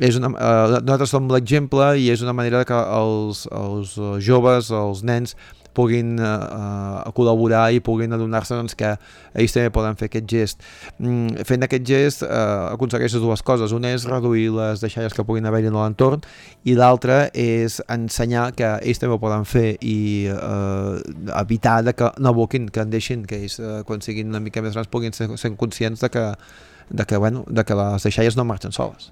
És 0.00 0.16
una, 0.16 0.32
uh, 0.32 0.78
nosaltres 0.80 1.12
som 1.12 1.28
l'exemple 1.28 1.92
i 2.00 2.08
és 2.12 2.22
una 2.24 2.32
manera 2.36 2.64
que 2.64 2.76
els, 2.76 3.44
els 3.52 3.96
eh, 3.98 4.14
joves, 4.24 4.70
els 4.72 5.02
nens 5.04 5.36
puguin 5.76 6.16
uh, 6.20 6.28
uh, 7.06 7.12
col·laborar 7.16 7.66
i 7.74 7.80
puguin 7.84 8.12
adonar-se 8.14 8.56
doncs, 8.56 8.76
que 8.78 8.94
ells 9.38 9.54
també 9.54 9.72
poden 9.74 9.98
fer 10.00 10.08
aquest 10.10 10.28
gest. 10.30 10.66
Mm, 10.98 11.46
fent 11.48 11.66
aquest 11.66 11.86
gest 11.88 12.24
uh, 12.26 12.72
aconsegueixes 12.72 13.22
dues 13.22 13.44
coses. 13.46 13.74
Una 13.76 13.94
és 13.96 14.06
reduir 14.08 14.50
les 14.56 14.82
deixalles 14.84 15.16
que 15.16 15.26
puguin 15.26 15.48
haver-hi 15.48 15.70
en 15.72 15.78
l'entorn 15.78 16.26
i 16.68 16.76
l'altra 16.78 17.24
és 17.32 17.80
ensenyar 17.92 18.50
que 18.58 18.74
ells 18.80 19.02
també 19.02 19.16
ho 19.16 19.22
poden 19.22 19.46
fer 19.48 19.76
i 19.80 20.28
uh, 20.32 21.00
evitar 21.40 21.80
que 21.96 22.12
no 22.18 22.32
aboquin, 22.32 22.68
que 22.68 22.84
en 22.84 22.92
deixin, 22.92 23.26
que 23.28 23.40
ells 23.40 23.58
uh, 23.60 23.80
quan 23.88 24.04
siguin 24.04 24.30
una 24.32 24.42
mica 24.42 24.62
més 24.62 24.76
grans 24.76 24.90
puguin 24.92 25.16
ser, 25.16 25.30
ser 25.40 25.54
conscients 25.56 26.04
de 26.04 26.12
que, 26.12 26.28
de 26.90 27.08
que, 27.08 27.16
bueno, 27.16 27.44
de 27.48 27.64
que 27.64 27.76
les 27.78 28.08
deixalles 28.08 28.36
no 28.36 28.48
marxen 28.48 28.72
soles. 28.72 29.10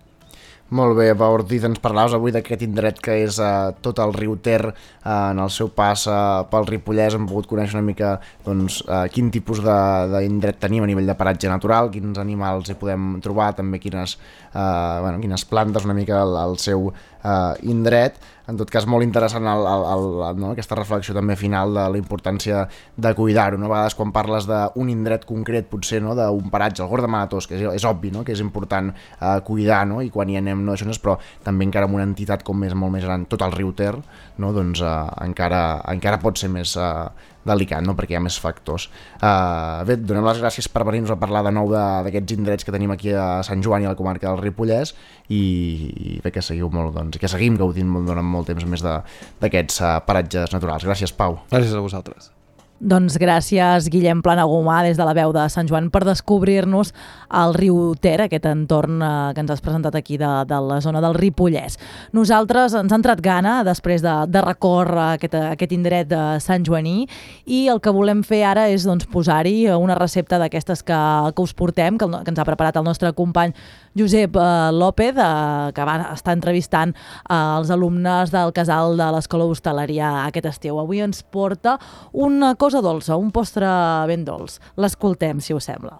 Molt 0.70 0.94
bé, 0.94 1.08
Pau 1.18 1.32
Ortiz, 1.34 1.64
ens 1.66 1.80
parlaves 1.82 2.12
avui 2.14 2.30
d'aquest 2.30 2.60
indret 2.62 3.00
que 3.02 3.16
és 3.24 3.40
eh, 3.42 3.70
tot 3.82 3.98
el 3.98 4.12
riu 4.14 4.36
Ter 4.38 4.60
eh, 4.68 4.74
en 5.10 5.40
el 5.42 5.50
seu 5.50 5.72
pas 5.74 6.04
eh, 6.06 6.18
pel 6.52 6.68
Ripollès, 6.68 7.16
hem 7.18 7.24
pogut 7.26 7.48
conèixer 7.50 7.74
una 7.74 7.88
mica 7.88 8.12
doncs, 8.46 8.76
eh, 8.86 9.08
quin 9.10 9.32
tipus 9.34 9.64
d'indret 9.66 10.60
tenim 10.62 10.86
a 10.86 10.90
nivell 10.92 11.10
de 11.10 11.16
paratge 11.18 11.50
natural, 11.50 11.90
quins 11.90 12.22
animals 12.22 12.70
hi 12.70 12.78
podem 12.78 13.16
trobar, 13.24 13.48
també 13.58 13.82
quines, 13.82 14.14
eh, 14.52 14.62
bueno, 15.02 15.18
quines 15.18 15.46
plantes, 15.50 15.90
una 15.90 15.98
mica 15.98 16.22
el, 16.22 16.38
el 16.38 16.54
seu 16.62 16.92
eh, 17.24 17.70
indret. 17.70 18.18
En 18.50 18.56
tot 18.58 18.70
cas, 18.72 18.82
molt 18.90 19.06
interessant 19.06 19.46
el, 19.46 19.60
el, 19.62 19.84
el, 20.26 20.38
no? 20.42 20.48
aquesta 20.56 20.74
reflexió 20.74 21.14
també 21.14 21.36
final 21.38 21.70
de 21.76 21.84
la 21.94 21.98
importància 22.00 22.64
de 22.98 23.12
cuidar-ho. 23.14 23.60
No? 23.60 23.68
A 23.68 23.74
vegades 23.76 23.94
quan 23.94 24.10
parles 24.10 24.48
d'un 24.48 24.90
indret 24.90 25.22
concret, 25.28 25.68
potser 25.70 26.00
no? 26.02 26.16
d'un 26.18 26.50
paratge, 26.50 26.82
el 26.82 26.90
Gord 26.90 27.06
de 27.06 27.38
que 27.46 27.60
és, 27.60 27.62
és 27.78 27.86
obvi 27.86 28.10
no? 28.10 28.24
que 28.26 28.34
és 28.34 28.42
important 28.42 28.90
eh, 28.90 29.38
cuidar, 29.46 29.84
no? 29.86 30.00
i 30.02 30.10
quan 30.10 30.28
hi 30.28 30.40
anem 30.40 30.64
no, 30.66 30.74
això 30.74 30.88
no 30.88 30.96
és, 30.96 30.98
però 30.98 31.18
també 31.44 31.68
encara 31.68 31.86
amb 31.86 31.94
una 32.00 32.08
entitat 32.08 32.42
com 32.42 32.58
més 32.58 32.74
molt 32.74 32.92
més 32.96 33.06
gran, 33.06 33.28
tot 33.30 33.46
el 33.46 33.54
riu 33.54 33.70
Ter, 33.70 33.94
no? 34.42 34.52
doncs 34.52 34.82
eh, 34.82 34.94
encara, 35.22 35.82
encara 35.94 36.18
pot 36.18 36.40
ser 36.40 36.50
més 36.50 36.74
eh, 36.74 37.30
delicat, 37.46 37.84
no? 37.86 37.94
perquè 37.98 38.14
hi 38.14 38.18
ha 38.18 38.24
més 38.24 38.38
factors. 38.40 38.88
Uh, 39.20 39.84
bé, 39.88 39.96
donem 40.00 40.26
les 40.26 40.42
gràcies 40.42 40.68
per 40.72 40.84
venir-nos 40.88 41.14
a 41.14 41.18
parlar 41.20 41.44
de 41.46 41.54
nou 41.54 41.70
d'aquests 41.72 42.36
indrets 42.36 42.66
que 42.66 42.74
tenim 42.74 42.92
aquí 42.94 43.14
a 43.14 43.42
Sant 43.46 43.64
Joan 43.64 43.84
i 43.84 43.88
a 43.88 43.94
la 43.94 43.98
comarca 43.98 44.28
del 44.28 44.42
Ripollès 44.42 44.94
i, 45.28 45.40
i 45.40 46.18
bé, 46.24 46.34
que 46.34 46.44
seguiu 46.44 46.72
molt, 46.72 46.94
doncs, 46.96 47.20
que 47.20 47.30
seguim 47.30 47.56
gaudint 47.60 47.88
molt, 47.88 48.10
durant 48.10 48.26
molt 48.26 48.50
temps 48.52 48.66
més 48.68 48.84
d'aquests 48.84 49.80
uh, 49.84 49.94
paratges 50.06 50.52
naturals. 50.56 50.86
Gràcies, 50.88 51.16
Pau. 51.16 51.40
Gràcies 51.50 51.76
a 51.76 51.86
vosaltres. 51.86 52.34
Doncs 52.80 53.18
gràcies, 53.20 53.90
Guillem 53.92 54.22
Planagumà, 54.24 54.78
des 54.86 54.96
de 54.96 55.04
la 55.04 55.12
veu 55.12 55.34
de 55.36 55.42
Sant 55.52 55.66
Joan, 55.68 55.90
per 55.92 56.00
descobrir-nos 56.08 56.94
el 57.36 57.52
riu 57.52 57.90
Ter, 58.00 58.22
aquest 58.24 58.46
entorn 58.48 59.02
eh, 59.04 59.10
que 59.36 59.42
ens 59.44 59.52
has 59.52 59.60
presentat 59.60 59.98
aquí 59.98 60.16
de, 60.16 60.30
de 60.48 60.60
la 60.64 60.78
zona 60.80 61.02
del 61.04 61.12
Ripollès. 61.18 61.76
Nosaltres 62.16 62.78
ens 62.80 62.94
ha 62.94 62.96
entrat 62.96 63.20
gana, 63.20 63.58
després 63.68 64.00
de, 64.00 64.14
de 64.32 64.44
recórrer 64.46 65.10
aquest, 65.18 65.36
aquest 65.50 65.74
indret 65.76 66.08
de 66.08 66.22
Sant 66.40 66.64
Joaní, 66.64 67.04
i 67.44 67.66
el 67.68 67.82
que 67.84 67.92
volem 67.92 68.24
fer 68.24 68.46
ara 68.48 68.64
és 68.72 68.88
doncs, 68.88 69.04
posar-hi 69.12 69.68
una 69.76 69.98
recepta 70.00 70.40
d'aquestes 70.40 70.80
que, 70.80 71.02
que 71.36 71.44
us 71.44 71.52
portem, 71.52 72.00
que, 72.00 72.08
que 72.08 72.32
ens 72.32 72.40
ha 72.40 72.48
preparat 72.48 72.80
el 72.80 72.88
nostre 72.88 73.12
company 73.12 73.52
Josep 73.98 74.36
eh, 74.36 74.72
López, 74.72 75.16
eh, 75.16 75.72
que 75.74 75.86
va 75.86 75.96
estar 76.14 76.34
entrevistant 76.36 76.94
eh, 76.94 77.34
els 77.34 77.70
alumnes 77.74 78.30
del 78.30 78.52
casal 78.56 78.96
de 79.00 79.08
l'Escola 79.14 79.48
d'Hostaleria 79.48 80.12
aquest 80.26 80.46
estiu. 80.52 80.78
Avui 80.78 81.02
ens 81.02 81.22
porta 81.22 81.78
una 82.12 82.54
cosa 82.54 82.82
dolça, 82.84 83.18
un 83.18 83.32
postre 83.34 83.70
ben 84.10 84.24
dolç. 84.24 84.60
L'escoltem, 84.78 85.42
si 85.42 85.56
us 85.56 85.66
sembla. 85.70 85.98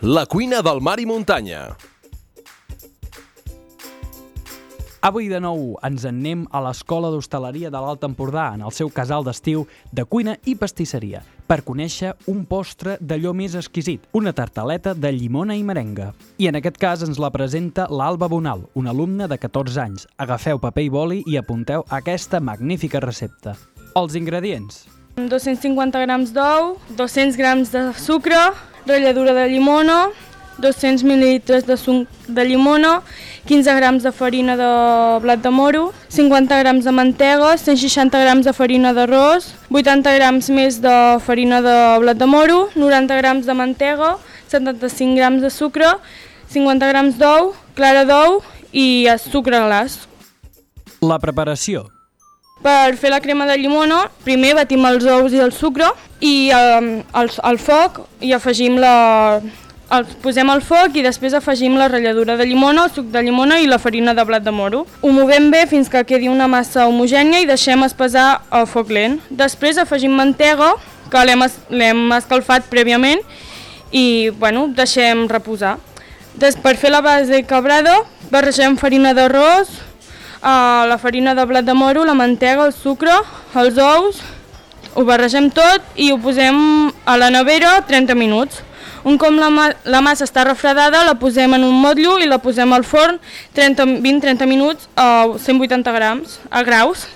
La 0.00 0.24
cuina 0.24 0.62
del 0.64 0.80
mar 0.80 0.98
i 0.98 1.06
muntanya. 1.06 1.68
Avui 5.00 5.30
de 5.32 5.38
nou 5.40 5.78
ens 5.80 6.02
en 6.04 6.18
anem 6.18 6.42
a 6.52 6.60
l'Escola 6.60 7.08
d'Hostaleria 7.08 7.70
de 7.72 7.80
l'Alt 7.80 8.02
Empordà, 8.04 8.50
en 8.52 8.60
el 8.60 8.74
seu 8.76 8.90
casal 8.92 9.24
d'estiu 9.24 9.62
de 9.96 10.04
cuina 10.04 10.34
i 10.44 10.52
pastisseria, 10.60 11.22
per 11.48 11.62
conèixer 11.64 12.10
un 12.28 12.42
postre 12.44 12.98
d'allò 13.00 13.32
més 13.32 13.56
exquisit, 13.56 14.04
una 14.12 14.34
tartaleta 14.36 14.92
de 14.92 15.14
llimona 15.16 15.56
i 15.56 15.64
merenga. 15.64 16.10
I 16.36 16.50
en 16.52 16.60
aquest 16.60 16.76
cas 16.76 17.06
ens 17.08 17.16
la 17.16 17.32
presenta 17.32 17.88
l'Alba 17.88 18.28
Bonal, 18.28 18.66
una 18.76 18.92
alumna 18.92 19.24
de 19.24 19.40
14 19.40 19.80
anys. 19.80 20.04
Agafeu 20.20 20.60
paper 20.60 20.84
i 20.84 20.92
boli 20.92 21.22
i 21.24 21.40
apunteu 21.40 21.86
aquesta 21.88 22.44
magnífica 22.44 23.00
recepta. 23.00 23.56
Els 23.96 24.20
ingredients. 24.20 24.84
250 25.16 26.04
grams 26.04 26.36
d'ou, 26.36 26.74
200 27.00 27.40
grams 27.40 27.72
de 27.72 27.88
sucre, 27.96 28.50
ratlladura 28.84 29.32
de 29.32 29.48
llimona, 29.48 30.10
200 30.60 31.04
mil·lilitres 31.06 31.66
de 31.66 31.76
suc 31.80 32.08
de 32.28 32.44
llimona, 32.46 33.00
15 33.48 33.76
grams 33.78 34.04
de 34.06 34.12
farina 34.12 34.56
de 34.56 34.70
blat 35.24 35.42
de 35.42 35.50
moro, 35.50 35.90
50 36.08 36.58
grams 36.62 36.84
de 36.84 36.92
mantega, 36.94 37.54
160 37.58 38.20
grams 38.22 38.46
de 38.46 38.54
farina 38.54 38.92
d'arròs, 38.96 39.50
80 39.70 40.16
grams 40.18 40.50
més 40.54 40.80
de 40.84 40.96
farina 41.26 41.60
de 41.64 41.76
blat 42.04 42.18
de 42.20 42.28
moro, 42.28 42.68
90 42.76 43.20
grams 43.22 43.46
de 43.46 43.56
mantega, 43.56 44.16
75 44.52 45.16
grams 45.16 45.42
de 45.42 45.50
sucre, 45.50 45.94
50 46.50 46.92
grams 46.92 47.16
d'ou, 47.18 47.54
clara 47.74 48.04
d'ou 48.04 48.40
i 48.72 49.08
sucre 49.30 49.58
glaç. 49.66 49.96
La 51.00 51.18
preparació. 51.18 51.86
Per 52.60 52.92
fer 53.00 53.08
la 53.08 53.22
crema 53.24 53.46
de 53.48 53.56
llimona, 53.56 54.02
primer 54.26 54.52
batim 54.58 54.84
els 54.84 55.06
ous 55.08 55.32
i 55.32 55.40
el 55.40 55.52
sucre 55.56 55.88
i 56.20 56.50
eh, 56.52 57.04
al, 57.16 57.30
al 57.48 57.58
foc 57.58 58.02
i 58.20 58.34
afegim 58.36 58.76
la, 58.76 59.40
el, 59.90 60.06
posem 60.22 60.50
al 60.52 60.62
foc 60.62 60.96
i 60.96 61.02
després 61.04 61.34
afegim 61.34 61.74
la 61.78 61.88
ratlladura 61.90 62.36
de 62.38 62.46
llimona, 62.46 62.86
el 62.86 62.94
suc 62.94 63.10
de 63.12 63.22
llimona 63.26 63.58
i 63.60 63.68
la 63.70 63.80
farina 63.82 64.14
de 64.14 64.24
blat 64.24 64.44
de 64.46 64.54
moro. 64.54 64.84
Ho 65.02 65.10
movem 65.14 65.50
bé 65.50 65.64
fins 65.70 65.90
que 65.90 66.04
quedi 66.06 66.30
una 66.30 66.48
massa 66.50 66.86
homogènia 66.86 67.42
i 67.42 67.48
deixem 67.48 67.82
espesar 67.86 68.28
a 68.50 68.64
foc 68.70 68.92
lent. 68.94 69.18
Després 69.30 69.80
afegim 69.82 70.14
mantega, 70.16 70.72
que 71.10 71.26
l'hem 71.26 72.12
escalfat 72.14 72.68
prèviament 72.70 73.22
i 73.90 74.30
bueno, 74.38 74.68
deixem 74.70 75.26
reposar. 75.28 75.76
Des, 76.38 76.54
per 76.54 76.76
fer 76.78 76.92
la 76.94 77.02
base 77.02 77.42
cabrada, 77.42 77.96
barregem 78.30 78.76
farina 78.78 79.10
d'arròs, 79.16 79.72
eh, 80.38 80.82
la 80.86 80.98
farina 81.02 81.34
de 81.34 81.44
blat 81.50 81.66
de 81.66 81.74
moro, 81.74 82.04
la 82.06 82.14
mantega, 82.14 82.68
el 82.68 82.72
sucre, 82.72 83.16
els 83.58 83.80
ous, 83.82 84.22
ho 84.94 85.04
barregem 85.06 85.50
tot 85.54 85.82
i 85.98 86.10
ho 86.10 86.18
posem 86.22 86.90
a 87.04 87.16
la 87.18 87.30
nevera 87.34 87.80
30 87.86 88.14
minuts. 88.14 88.62
Un 89.02 89.16
cop 89.16 89.32
la, 89.32 89.48
ma 89.48 89.70
la 89.88 90.02
massa 90.04 90.26
està 90.26 90.44
refredada, 90.44 91.04
la 91.06 91.14
posem 91.16 91.54
en 91.56 91.64
un 91.64 91.78
motllo 91.80 92.18
i 92.20 92.28
la 92.28 92.36
posem 92.42 92.72
al 92.76 92.84
forn 92.84 93.16
20-30 93.56 94.48
minuts 94.48 94.90
a 94.94 95.24
180 95.38 95.94
grams, 95.96 96.36
a 96.50 96.62
graus. 96.62 97.06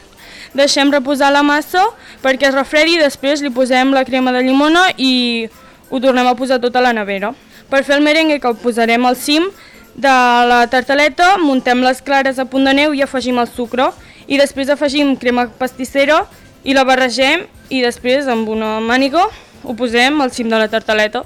Deixem 0.56 0.92
reposar 0.94 1.32
la 1.34 1.42
massa 1.42 1.82
perquè 2.22 2.48
es 2.48 2.56
refredi 2.56 2.96
i 2.96 3.02
després 3.02 3.42
li 3.42 3.52
posem 3.52 3.92
la 3.92 4.04
crema 4.08 4.32
de 4.32 4.40
llimona 4.46 4.86
i 4.96 5.50
ho 5.90 6.00
tornem 6.00 6.26
a 6.30 6.36
posar 6.38 6.60
tot 6.62 6.76
a 6.76 6.84
la 6.84 6.94
nevera. 6.96 7.34
Per 7.68 7.82
fer 7.84 7.98
el 7.98 8.04
merengue 8.06 8.40
que 8.40 8.48
el 8.48 8.56
posarem 8.56 9.04
al 9.04 9.16
cim 9.16 9.50
de 9.94 10.14
la 10.48 10.64
tartaleta, 10.70 11.36
muntem 11.38 11.84
les 11.84 12.00
clares 12.02 12.38
a 12.38 12.48
punt 12.48 12.64
de 12.64 12.72
neu 12.74 12.94
i 12.94 13.04
afegim 13.04 13.38
el 13.38 13.50
sucre 13.50 13.90
i 14.26 14.40
després 14.40 14.72
afegim 14.72 15.14
crema 15.20 15.50
pastissera 15.58 16.22
i 16.64 16.72
la 16.72 16.86
barregem 16.88 17.44
i 17.68 17.84
després 17.84 18.28
amb 18.30 18.48
una 18.48 18.78
màniga 18.80 19.28
ho 19.64 19.74
posem 19.76 20.20
al 20.20 20.32
cim 20.32 20.48
de 20.48 20.58
la 20.58 20.68
tartaleta. 20.68 21.24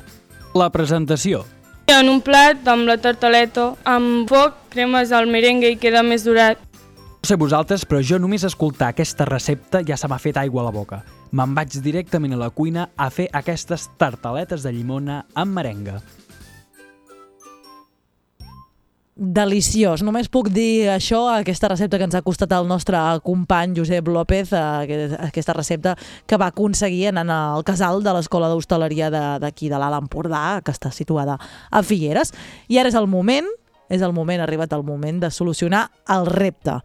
La 0.55 0.71
presentació. 0.73 1.45
En 1.89 2.09
un 2.09 2.21
plat 2.25 2.67
amb 2.69 2.89
la 2.89 2.97
tartaleta, 3.01 3.71
amb 3.89 4.29
foc, 4.29 4.57
cremes 4.73 5.13
el 5.13 5.29
merengue 5.29 5.75
i 5.75 5.79
queda 5.81 6.03
més 6.05 6.25
durat. 6.25 6.61
No 7.19 7.29
sé 7.29 7.37
vosaltres, 7.37 7.85
però 7.89 8.01
jo 8.05 8.19
només 8.21 8.45
escoltar 8.47 8.93
aquesta 8.93 9.27
recepta 9.29 9.83
ja 9.85 9.97
se 9.97 10.09
m'ha 10.09 10.21
fet 10.23 10.39
aigua 10.41 10.63
a 10.63 10.69
la 10.69 10.73
boca. 10.73 11.03
Me'n 11.33 11.53
vaig 11.57 11.77
directament 11.85 12.33
a 12.33 12.41
la 12.41 12.49
cuina 12.51 12.89
a 12.97 13.11
fer 13.13 13.29
aquestes 13.33 13.89
tartaletes 14.01 14.65
de 14.65 14.73
llimona 14.73 15.25
amb 15.35 15.57
merenga. 15.59 15.99
Deliciós. 19.19 20.05
Només 20.07 20.31
puc 20.31 20.49
dir 20.55 20.89
això, 20.95 21.25
aquesta 21.35 21.69
recepta 21.69 21.99
que 21.99 22.07
ens 22.07 22.15
ha 22.15 22.23
costat 22.23 22.55
el 22.55 22.69
nostre 22.71 22.99
company 23.27 23.75
Josep 23.77 24.09
López, 24.09 24.53
eh, 24.55 25.11
aquesta 25.19 25.53
recepta 25.53 25.97
que 26.27 26.39
va 26.39 26.53
aconseguir 26.55 27.09
en 27.11 27.19
el 27.19 27.65
casal 27.67 28.03
de 28.03 28.15
l'Escola 28.15 28.49
d'Hostaleria 28.49 29.11
d'aquí 29.43 29.69
de 29.69 29.79
l'Alt 29.79 29.99
Empordà, 29.99 30.63
que 30.63 30.73
està 30.73 30.93
situada 30.95 31.39
a 31.71 31.83
Figueres. 31.83 32.33
I 32.69 32.79
ara 32.79 32.89
és 32.89 32.95
el 32.95 33.09
moment, 33.11 33.47
és 33.91 34.03
el 34.03 34.13
moment, 34.13 34.41
ha 34.41 34.47
arribat 34.47 34.73
el 34.73 34.85
moment 34.85 35.19
de 35.21 35.31
solucionar 35.31 35.91
el 36.09 36.27
repte 36.27 36.79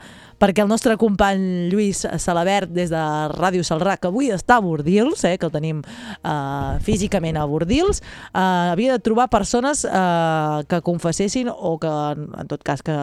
perquè 0.43 0.59
el 0.59 0.67
nostre 0.67 0.97
company 0.99 1.69
Lluís 1.71 2.01
Salabert 2.19 2.71
des 2.75 2.91
de 2.91 3.01
Ràdio 3.31 3.63
Salrà, 3.63 3.95
que 3.95 4.09
avui 4.09 4.27
està 4.35 4.57
a 4.59 4.63
Bordils, 4.63 5.23
eh, 5.23 5.37
que 5.39 5.47
el 5.47 5.53
tenim 5.53 5.79
eh, 5.85 6.79
físicament 6.83 7.39
a 7.39 7.45
Bordils, 7.47 8.01
eh, 8.01 8.41
havia 8.73 8.97
de 8.97 9.03
trobar 9.03 9.29
persones 9.31 9.85
eh, 9.87 10.57
que 10.67 10.81
confessessin 10.83 11.47
o 11.47 11.77
que, 11.79 11.93
en 12.43 12.51
tot 12.51 12.63
cas, 12.67 12.83
que 12.83 12.97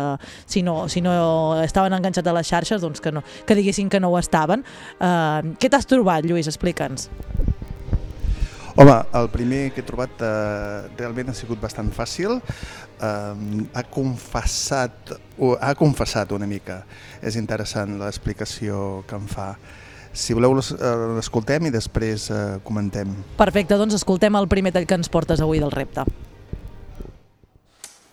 si 0.44 0.60
no, 0.66 0.84
si 0.92 1.00
no 1.00 1.62
estaven 1.64 1.96
enganxats 1.96 2.28
a 2.28 2.36
les 2.36 2.52
xarxes, 2.52 2.84
doncs 2.84 3.00
que, 3.00 3.14
no, 3.14 3.24
que 3.46 3.56
diguessin 3.56 3.88
que 3.88 4.02
no 4.04 4.12
ho 4.12 4.20
estaven. 4.20 4.66
Eh, 5.00 5.56
què 5.56 5.72
t'has 5.72 5.88
trobat, 5.88 6.28
Lluís? 6.28 6.50
Explica'ns. 6.50 7.08
Home, 8.80 8.94
el 9.12 9.26
primer 9.28 9.74
que 9.74 9.82
he 9.82 9.84
trobat 9.84 10.22
eh, 10.24 10.86
realment 10.96 11.28
ha 11.28 11.34
sigut 11.36 11.60
bastant 11.60 11.90
fàcil. 11.92 12.38
Eh, 12.40 13.66
ha 13.76 13.82
confessat, 13.92 15.12
ha 15.36 15.74
confessat 15.76 16.32
una 16.32 16.48
mica. 16.48 16.78
És 17.20 17.36
interessant 17.36 17.98
l'explicació 18.00 19.02
que 19.04 19.18
em 19.20 19.26
fa. 19.28 19.50
Si 20.16 20.32
voleu 20.32 20.56
eh, 20.56 20.94
l'escoltem 21.18 21.68
i 21.68 21.74
després 21.74 22.30
eh, 22.32 22.40
comentem. 22.64 23.12
Perfecte, 23.36 23.76
doncs 23.76 24.00
escoltem 24.00 24.40
el 24.40 24.48
primer 24.48 24.72
tall 24.72 24.88
que 24.88 24.96
ens 24.96 25.12
portes 25.12 25.44
avui 25.44 25.60
del 25.60 25.76
repte. 25.76 26.08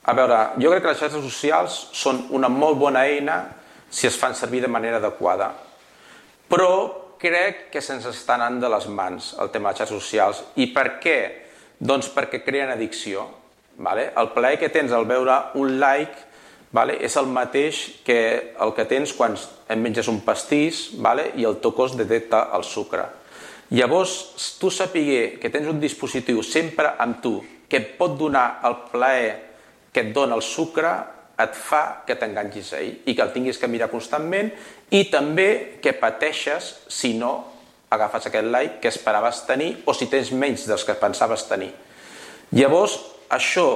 A 0.04 0.20
veure, 0.20 0.44
jo 0.60 0.76
crec 0.76 0.84
que 0.84 0.92
les 0.92 1.00
xarxes 1.00 1.24
socials 1.24 1.80
són 1.96 2.26
una 2.36 2.52
molt 2.52 2.76
bona 2.84 3.08
eina 3.08 3.40
si 3.88 4.12
es 4.12 4.20
fan 4.20 4.36
servir 4.36 4.66
de 4.68 4.76
manera 4.76 5.00
adequada. 5.00 5.54
Però 6.52 7.07
crec 7.22 7.68
que 7.74 7.82
se'ns 7.84 8.06
està 8.10 8.36
anant 8.36 8.60
de 8.62 8.70
les 8.72 8.88
mans 8.88 9.34
el 9.42 9.52
tema 9.54 9.72
de 9.72 9.82
xarxes 9.82 9.98
socials. 9.98 10.44
I 10.56 10.70
per 10.76 10.98
què? 11.04 11.18
Doncs 11.80 12.10
perquè 12.14 12.44
creen 12.46 12.72
addicció. 12.74 13.28
Vale? 13.78 14.12
El 14.18 14.32
plaer 14.34 14.58
que 14.58 14.72
tens 14.74 14.94
al 14.94 15.06
veure 15.06 15.36
un 15.60 15.78
like 15.78 16.26
vale? 16.74 16.98
és 17.04 17.16
el 17.18 17.28
mateix 17.30 17.84
que 18.06 18.20
el 18.60 18.74
que 18.74 18.88
tens 18.90 19.14
quan 19.14 19.38
et 19.38 19.78
menges 19.78 20.10
un 20.10 20.22
pastís 20.26 20.88
vale? 20.98 21.32
i 21.38 21.46
el 21.46 21.60
teu 21.62 21.76
cos 21.78 21.98
detecta 21.98 22.48
el 22.58 22.66
sucre. 22.66 23.06
Llavors, 23.70 24.58
tu 24.62 24.72
sapiguer 24.72 25.38
que 25.42 25.52
tens 25.52 25.68
un 25.68 25.80
dispositiu 25.80 26.42
sempre 26.42 26.94
amb 26.98 27.22
tu 27.22 27.36
que 27.68 27.82
et 27.82 27.94
pot 28.00 28.16
donar 28.18 28.62
el 28.66 28.78
plaer 28.94 29.34
que 29.92 30.06
et 30.06 30.14
dona 30.16 30.38
el 30.38 30.44
sucre, 30.46 30.94
et 31.38 31.54
fa 31.54 32.04
que 32.08 32.16
t'enganxis 32.18 32.72
a 32.74 32.80
ell 32.82 32.96
i 33.06 33.14
que 33.16 33.22
el 33.22 33.34
tinguis 33.34 33.60
que 33.62 33.70
mirar 33.70 33.92
constantment 33.92 34.50
i 34.90 35.04
també 35.12 35.78
que 35.84 35.94
pateixes 35.98 36.74
si 36.90 37.14
no 37.18 37.34
agafes 37.94 38.28
aquest 38.28 38.50
like 38.52 38.80
que 38.82 38.92
esperaves 38.92 39.44
tenir 39.48 39.76
o 39.86 39.94
si 39.94 40.10
tens 40.12 40.32
menys 40.32 40.66
dels 40.68 40.84
que 40.84 40.98
pensaves 40.98 41.46
tenir. 41.48 41.72
Llavors, 42.52 42.98
això 43.30 43.68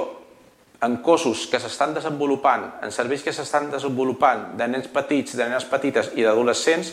en 0.82 0.96
cossos 1.04 1.46
que 1.46 1.60
s'estan 1.62 1.94
desenvolupant, 1.94 2.66
en 2.82 2.90
serveis 2.90 3.22
que 3.22 3.32
s'estan 3.32 3.70
desenvolupant 3.70 4.56
de 4.58 4.66
nens 4.66 4.88
petits, 4.90 5.36
de 5.38 5.46
nenes 5.46 5.66
petites 5.70 6.10
i 6.18 6.26
d'adolescents, 6.26 6.90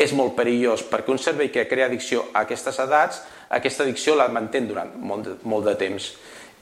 és 0.00 0.12
molt 0.16 0.34
perillós, 0.36 0.84
perquè 0.88 1.12
un 1.12 1.20
servei 1.20 1.50
que 1.52 1.66
crea 1.68 1.88
addicció 1.88 2.26
a 2.32 2.44
aquestes 2.44 2.78
edats, 2.84 3.22
aquesta 3.50 3.84
addicció 3.84 4.14
la 4.16 4.28
mantén 4.32 4.68
durant 4.68 4.92
molt 4.96 5.44
molt 5.48 5.66
de 5.68 5.74
temps. 5.80 6.12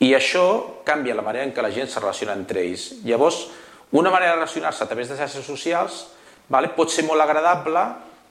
I 0.04 0.12
això 0.14 0.82
canvia 0.86 1.16
la 1.18 1.26
manera 1.26 1.44
en 1.46 1.52
què 1.54 1.62
la 1.62 1.72
gent 1.74 1.90
se 1.90 1.98
relaciona 1.98 2.36
entre 2.38 2.62
ells. 2.62 3.00
Llavors, 3.04 3.48
una 3.90 4.12
manera 4.14 4.32
de 4.32 4.38
relacionar-se 4.38 4.84
a 4.84 4.86
través 4.86 5.08
de 5.08 5.16
xarxes 5.16 5.46
socials 5.46 6.04
vale, 6.48 6.70
pot 6.76 6.92
ser 6.92 7.04
molt 7.08 7.24
agradable 7.24 7.82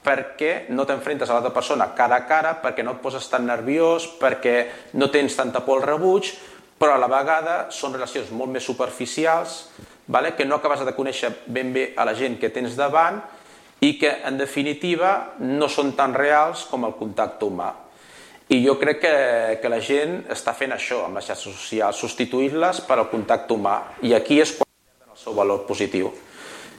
perquè 0.04 0.70
no 0.72 0.86
t'enfrentes 0.86 1.28
a 1.28 1.36
l'altra 1.36 1.52
persona 1.52 1.90
cara 1.94 2.22
a 2.22 2.26
cara, 2.26 2.54
perquè 2.62 2.84
no 2.86 2.94
et 2.96 3.02
poses 3.02 3.26
tan 3.28 3.44
nerviós, 3.46 4.06
perquè 4.20 4.92
no 4.94 5.10
tens 5.12 5.36
tanta 5.36 5.64
por 5.66 5.82
al 5.82 5.86
rebuig, 5.86 6.30
però 6.78 6.94
a 6.94 7.02
la 7.02 7.10
vegada 7.10 7.56
són 7.74 7.92
relacions 7.96 8.30
molt 8.30 8.54
més 8.54 8.64
superficials, 8.64 9.66
vale? 10.06 10.32
que 10.38 10.46
no 10.46 10.56
acabes 10.56 10.86
de 10.86 10.94
conèixer 10.96 11.32
ben 11.46 11.74
bé 11.74 11.92
a 11.96 12.06
la 12.06 12.14
gent 12.14 12.38
que 12.40 12.52
tens 12.54 12.78
davant 12.78 13.20
i 13.84 13.98
que, 13.98 14.10
en 14.24 14.38
definitiva, 14.38 15.34
no 15.42 15.68
són 15.68 15.92
tan 15.98 16.14
reals 16.14 16.64
com 16.70 16.86
el 16.86 16.96
contacte 16.98 17.44
humà. 17.46 17.72
I 18.48 18.62
jo 18.64 18.78
crec 18.80 19.02
que, 19.02 19.16
que 19.60 19.68
la 19.68 19.80
gent 19.84 20.22
està 20.32 20.54
fent 20.56 20.72
això 20.72 21.02
amb 21.04 21.18
les 21.18 21.26
xarxes 21.28 21.52
socials, 21.52 21.98
substituir-les 22.00 22.80
per 22.88 22.96
al 22.96 23.10
contacte 23.10 23.52
humà. 23.52 23.74
I 24.00 24.14
aquí 24.16 24.38
és 24.40 24.54
quan 24.56 24.64
tenen 24.64 25.12
el 25.12 25.20
seu 25.20 25.34
valor 25.36 25.66
positiu. 25.68 26.08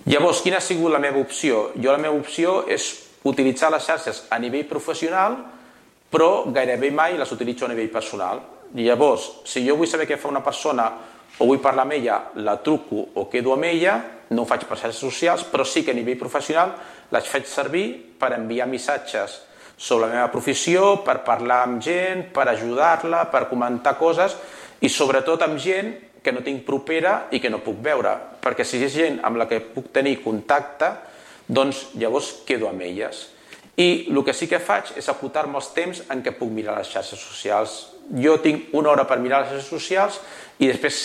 Llavors, 0.10 0.42
quina 0.42 0.58
ha 0.58 0.66
sigut 0.66 0.90
la 0.90 1.02
meva 1.04 1.22
opció? 1.22 1.68
Jo 1.78 1.94
la 1.94 2.02
meva 2.02 2.18
opció 2.18 2.64
és 2.66 2.88
utilitzar 3.30 3.70
les 3.70 3.86
xarxes 3.86 4.24
a 4.34 4.40
nivell 4.42 4.66
professional, 4.66 5.36
però 6.10 6.48
gairebé 6.50 6.90
mai 6.90 7.20
les 7.20 7.34
utilitzo 7.36 7.68
a 7.68 7.70
nivell 7.70 7.92
personal. 7.94 8.42
Llavors, 8.74 9.28
si 9.46 9.62
jo 9.68 9.76
vull 9.78 9.90
saber 9.92 10.08
què 10.10 10.18
fa 10.18 10.32
una 10.32 10.42
persona 10.42 10.88
o 11.38 11.46
vull 11.52 11.62
parlar 11.62 11.86
amb 11.86 11.94
ella, 12.00 12.18
la 12.42 12.58
truco 12.66 13.04
o 13.14 13.28
quedo 13.30 13.54
amb 13.54 13.70
ella, 13.70 14.00
no 14.34 14.42
ho 14.42 14.50
faig 14.50 14.66
per 14.66 14.80
xarxes 14.80 15.04
socials, 15.06 15.46
però 15.46 15.62
sí 15.62 15.86
que 15.86 15.94
a 15.94 16.00
nivell 16.00 16.18
professional 16.18 16.74
les 17.14 17.30
faig 17.30 17.46
servir 17.46 17.86
per 18.18 18.34
enviar 18.40 18.66
missatges 18.66 19.38
sobre 19.80 20.10
la 20.10 20.14
meva 20.18 20.30
professió, 20.34 21.00
per 21.08 21.22
parlar 21.24 21.64
amb 21.64 21.80
gent, 21.82 22.28
per 22.36 22.50
ajudar-la, 22.52 23.24
per 23.32 23.48
comentar 23.48 23.96
coses 23.98 24.36
i 24.84 24.92
sobretot 24.92 25.46
amb 25.46 25.60
gent 25.60 25.94
que 26.20 26.34
no 26.36 26.44
tinc 26.44 26.66
propera 26.68 27.30
i 27.32 27.40
que 27.40 27.52
no 27.52 27.62
puc 27.64 27.80
veure, 27.84 28.12
perquè 28.44 28.66
si 28.68 28.82
és 28.84 28.92
gent 28.92 29.22
amb 29.24 29.40
la 29.40 29.48
que 29.48 29.62
puc 29.64 29.88
tenir 29.96 30.18
contacte, 30.20 30.92
doncs 31.48 31.88
llavors 31.96 32.42
quedo 32.46 32.68
amb 32.68 32.84
elles. 32.84 33.30
I 33.80 34.12
el 34.12 34.20
que 34.28 34.36
sí 34.36 34.50
que 34.52 34.60
faig 34.60 34.92
és 35.00 35.08
apuntar-me 35.08 35.56
els 35.56 35.72
temps 35.72 36.04
en 36.12 36.20
què 36.26 36.36
puc 36.36 36.52
mirar 36.52 36.76
les 36.76 36.92
xarxes 36.92 37.24
socials. 37.24 37.80
Jo 38.20 38.36
tinc 38.44 38.74
una 38.76 38.92
hora 38.92 39.08
per 39.08 39.22
mirar 39.24 39.46
les 39.46 39.54
xarxes 39.54 39.72
socials 39.72 40.20
i 40.60 40.68
després 40.68 41.00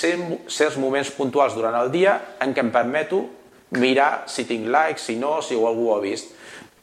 certs 0.51 0.79
moments 0.83 1.15
puntuals 1.15 1.55
durant 1.55 1.79
el 1.79 1.93
dia 1.95 2.19
en 2.43 2.51
què 2.51 2.65
em 2.65 2.75
permeto 2.75 3.23
mirar 3.79 4.25
si 4.31 4.45
tinc 4.49 4.67
likes, 4.67 5.07
si 5.07 5.15
no, 5.21 5.39
si 5.43 5.55
algú 5.55 5.93
ho 5.93 5.95
ha 5.95 6.03
vist. 6.03 6.34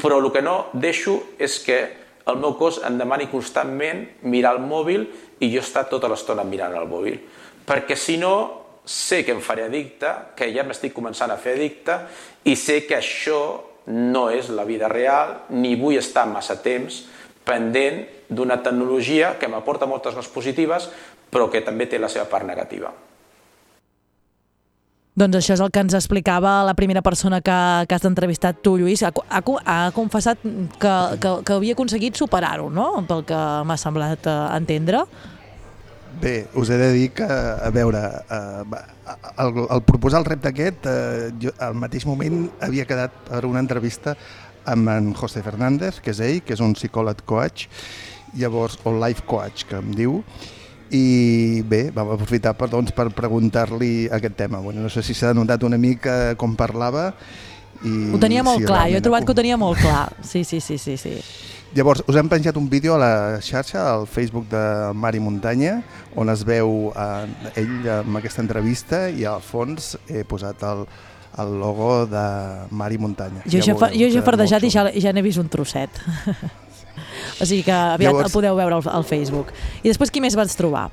Però 0.02 0.18
el 0.18 0.32
que 0.34 0.42
no 0.42 0.72
deixo 0.74 1.20
és 1.38 1.60
que 1.62 1.82
el 2.30 2.40
meu 2.42 2.56
cos 2.58 2.80
em 2.86 2.98
demani 3.00 3.28
constantment 3.32 4.06
mirar 4.30 4.56
el 4.58 4.66
mòbil 4.66 5.06
i 5.42 5.50
jo 5.54 5.62
estar 5.62 5.88
tota 5.90 6.10
l'estona 6.10 6.46
mirant 6.46 6.76
el 6.78 6.90
mòbil. 6.90 7.20
Perquè 7.66 7.98
si 7.98 8.18
no, 8.22 8.34
sé 8.86 9.22
que 9.26 9.34
em 9.36 9.42
faré 9.42 9.68
addicte, 9.68 10.10
que 10.36 10.50
ja 10.54 10.66
m'estic 10.66 10.94
començant 10.94 11.32
a 11.32 11.38
fer 11.38 11.56
addicte 11.58 12.00
i 12.50 12.56
sé 12.58 12.82
que 12.88 12.98
això 12.98 13.42
no 13.92 14.30
és 14.30 14.50
la 14.54 14.66
vida 14.66 14.90
real, 14.90 15.46
ni 15.50 15.76
vull 15.78 15.98
estar 15.98 16.28
massa 16.30 16.58
temps 16.62 17.04
pendent 17.46 18.04
d'una 18.30 18.62
tecnologia 18.64 19.36
que 19.40 19.50
m'aporta 19.50 19.90
moltes 19.90 20.16
coses 20.16 20.32
positives, 20.32 20.90
però 21.32 21.50
que 21.50 21.64
també 21.66 21.88
té 21.90 22.00
la 22.00 22.10
seva 22.12 22.30
part 22.30 22.46
negativa. 22.46 22.92
Doncs 25.12 25.42
això 25.42 25.58
és 25.58 25.62
el 25.64 25.72
que 25.76 25.82
ens 25.84 25.94
explicava 25.98 26.62
la 26.64 26.74
primera 26.78 27.02
persona 27.04 27.42
que, 27.44 27.58
que 27.88 27.96
has 27.98 28.06
entrevistat 28.08 28.62
tu, 28.64 28.78
Lluís. 28.80 29.04
Ha, 29.04 29.12
ha, 29.12 29.42
ha 29.42 29.80
confessat 29.92 30.40
que, 30.42 30.94
que, 31.20 31.34
que 31.44 31.58
havia 31.58 31.76
aconseguit 31.76 32.16
superar-ho, 32.16 32.70
no?, 32.72 32.88
pel 33.10 33.26
que 33.28 33.42
m'ha 33.68 33.78
semblat 33.80 34.30
uh, 34.32 34.38
entendre. 34.56 35.04
Bé, 36.22 36.46
us 36.56 36.72
he 36.72 36.78
de 36.80 36.88
dir 36.96 37.10
que, 37.16 37.28
a 37.28 37.70
veure, 37.76 38.00
eh, 38.36 38.80
el, 39.40 39.60
el 39.64 39.84
proposar 39.88 40.20
el 40.22 40.28
repte 40.28 40.52
aquest, 40.52 40.88
eh, 40.88 41.30
jo 41.40 41.54
al 41.64 41.76
mateix 41.80 42.06
moment 42.08 42.44
havia 42.64 42.86
quedat 42.88 43.16
per 43.30 43.46
una 43.48 43.64
entrevista 43.64 44.18
amb 44.68 44.92
en 44.92 45.14
José 45.18 45.44
Fernández, 45.44 46.02
que 46.04 46.12
és 46.12 46.20
ell, 46.24 46.42
que 46.44 46.56
és 46.56 46.64
un 46.64 46.76
psicòleg 46.76 47.24
coach, 47.26 47.68
llavors, 48.36 48.78
o 48.84 48.94
life 48.96 49.24
coach, 49.28 49.64
que 49.68 49.80
em 49.80 49.96
diu, 49.96 50.20
i 50.92 51.62
bé, 51.64 51.86
vam 51.96 52.12
aprofitar 52.14 52.54
per, 52.60 52.68
doncs, 52.72 52.92
per 52.96 53.08
preguntar-li 53.16 54.10
aquest 54.12 54.36
tema. 54.44 54.60
Bueno, 54.60 54.84
no 54.84 54.92
sé 54.92 55.04
si 55.04 55.16
s'ha 55.16 55.34
notat 55.34 55.64
una 55.64 55.80
mica 55.80 56.36
com 56.40 56.56
parlava. 56.60 57.12
I 57.82 58.12
ho 58.14 58.20
tenia 58.22 58.44
molt 58.46 58.62
si 58.62 58.68
clar, 58.68 58.84
jo 58.92 59.00
he 59.00 59.04
trobat 59.04 59.24
com... 59.24 59.32
que 59.32 59.34
ho 59.34 59.40
tenia 59.40 59.58
molt 59.58 59.80
clar. 59.80 60.10
Sí, 60.28 60.44
sí, 60.44 60.60
sí, 60.60 60.78
sí, 60.78 60.98
sí. 61.00 61.16
Llavors, 61.72 62.04
us 62.04 62.18
hem 62.20 62.28
penjat 62.28 62.58
un 62.60 62.68
vídeo 62.70 62.98
a 62.98 63.00
la 63.00 63.14
xarxa, 63.40 63.86
al 63.94 64.04
Facebook 64.04 64.50
de 64.52 64.64
Mari 64.92 65.22
Muntanya, 65.24 65.78
on 66.20 66.28
es 66.30 66.44
veu 66.44 66.92
eh, 66.92 67.62
ell 67.62 67.88
amb 68.02 68.20
aquesta 68.20 68.44
entrevista 68.44 69.06
i 69.08 69.24
al 69.24 69.40
fons 69.40 69.94
he 70.12 70.26
posat 70.28 70.66
el, 70.68 70.84
el 71.40 71.54
logo 71.62 71.94
de 72.12 72.26
Mari 72.76 73.00
Muntanya. 73.00 73.46
Jo 73.48 73.64
ja, 73.64 73.72
ja, 73.72 73.94
jo 73.96 74.12
ja 74.12 74.20
he 74.20 74.26
fardejat 74.28 74.68
i 74.68 74.74
ja, 74.74 74.90
ja 74.92 75.16
n'he 75.16 75.24
vist 75.24 75.40
un 75.40 75.48
trosset. 75.48 76.04
O 77.42 77.46
sigui 77.50 77.64
que 77.66 77.74
aviat 77.74 78.12
Llavors, 78.12 78.30
el 78.30 78.36
podeu 78.36 78.58
veure 78.60 78.78
al, 78.78 78.90
al 79.02 79.08
Facebook. 79.08 79.50
I 79.82 79.90
després 79.90 80.14
qui 80.14 80.22
més 80.22 80.38
vas 80.38 80.54
trobar? 80.58 80.90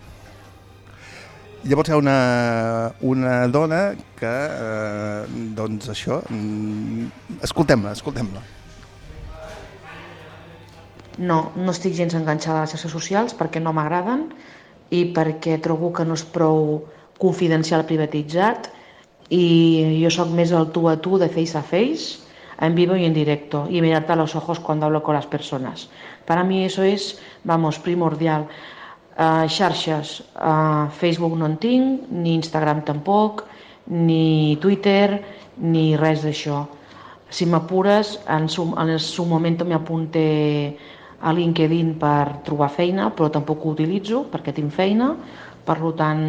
Llavors 1.68 1.90
hi 1.90 1.92
ha 1.92 1.98
una, 2.00 2.18
una 3.04 3.34
dona 3.52 3.80
que, 4.16 4.30
eh, 4.30 5.42
doncs 5.58 5.90
això, 5.92 6.22
mm, 6.30 7.34
escoltem-la, 7.44 7.92
escoltem-la. 7.98 8.44
No, 11.18 11.38
no 11.58 11.74
estic 11.74 11.96
gens 11.98 12.14
enganxada 12.14 12.62
a 12.62 12.64
les 12.64 12.72
xarxes 12.72 12.94
socials 12.94 13.34
perquè 13.34 13.60
no 13.60 13.74
m'agraden 13.74 14.28
i 14.94 15.08
perquè 15.12 15.58
trobo 15.60 15.90
que 15.92 16.06
no 16.06 16.14
és 16.16 16.22
prou 16.22 16.86
confidencial 17.18 17.82
privatitzat 17.88 18.70
i 19.34 19.98
jo 19.98 20.12
sóc 20.14 20.30
més 20.32 20.54
el 20.54 20.70
tu 20.72 20.86
a 20.88 20.94
tu 21.02 21.18
de 21.20 21.28
face 21.28 21.58
a 21.58 21.64
face, 21.66 22.22
en 22.60 22.74
vivo 22.74 22.96
y 22.96 23.04
en 23.04 23.14
directo 23.14 23.66
y 23.70 23.80
mirarte 23.80 24.12
a 24.12 24.16
los 24.16 24.34
ojos 24.34 24.60
cuando 24.60 24.86
hablo 24.86 25.02
con 25.02 25.14
las 25.14 25.26
personas. 25.26 25.88
Para 26.26 26.44
mí 26.44 26.64
eso 26.64 26.82
es, 26.82 27.20
vamos, 27.44 27.78
primordial. 27.78 28.46
Uh, 29.18 29.48
xarxes, 29.48 30.22
uh, 30.38 30.86
Facebook 30.94 31.36
no 31.36 31.46
en 31.46 31.56
tinc, 31.58 32.02
ni 32.10 32.36
Instagram 32.36 32.84
tampoc, 32.84 33.42
ni 33.86 34.56
Twitter, 34.62 35.24
ni 35.58 35.96
res 35.98 36.22
d'això. 36.22 36.68
Si 37.28 37.46
m'apures, 37.46 38.14
en, 38.30 38.46
en 38.46 38.92
el 38.94 39.00
seu 39.02 39.26
moment 39.26 39.64
m'apunte 39.66 40.22
a 41.18 41.32
LinkedIn 41.34 41.96
per 41.98 42.44
trobar 42.46 42.70
feina, 42.70 43.10
però 43.10 43.26
tampoc 43.34 43.64
ho 43.64 43.74
utilitzo 43.74 44.22
perquè 44.30 44.54
tinc 44.54 44.70
feina, 44.70 45.10
per 45.66 45.80
tant, 45.98 46.22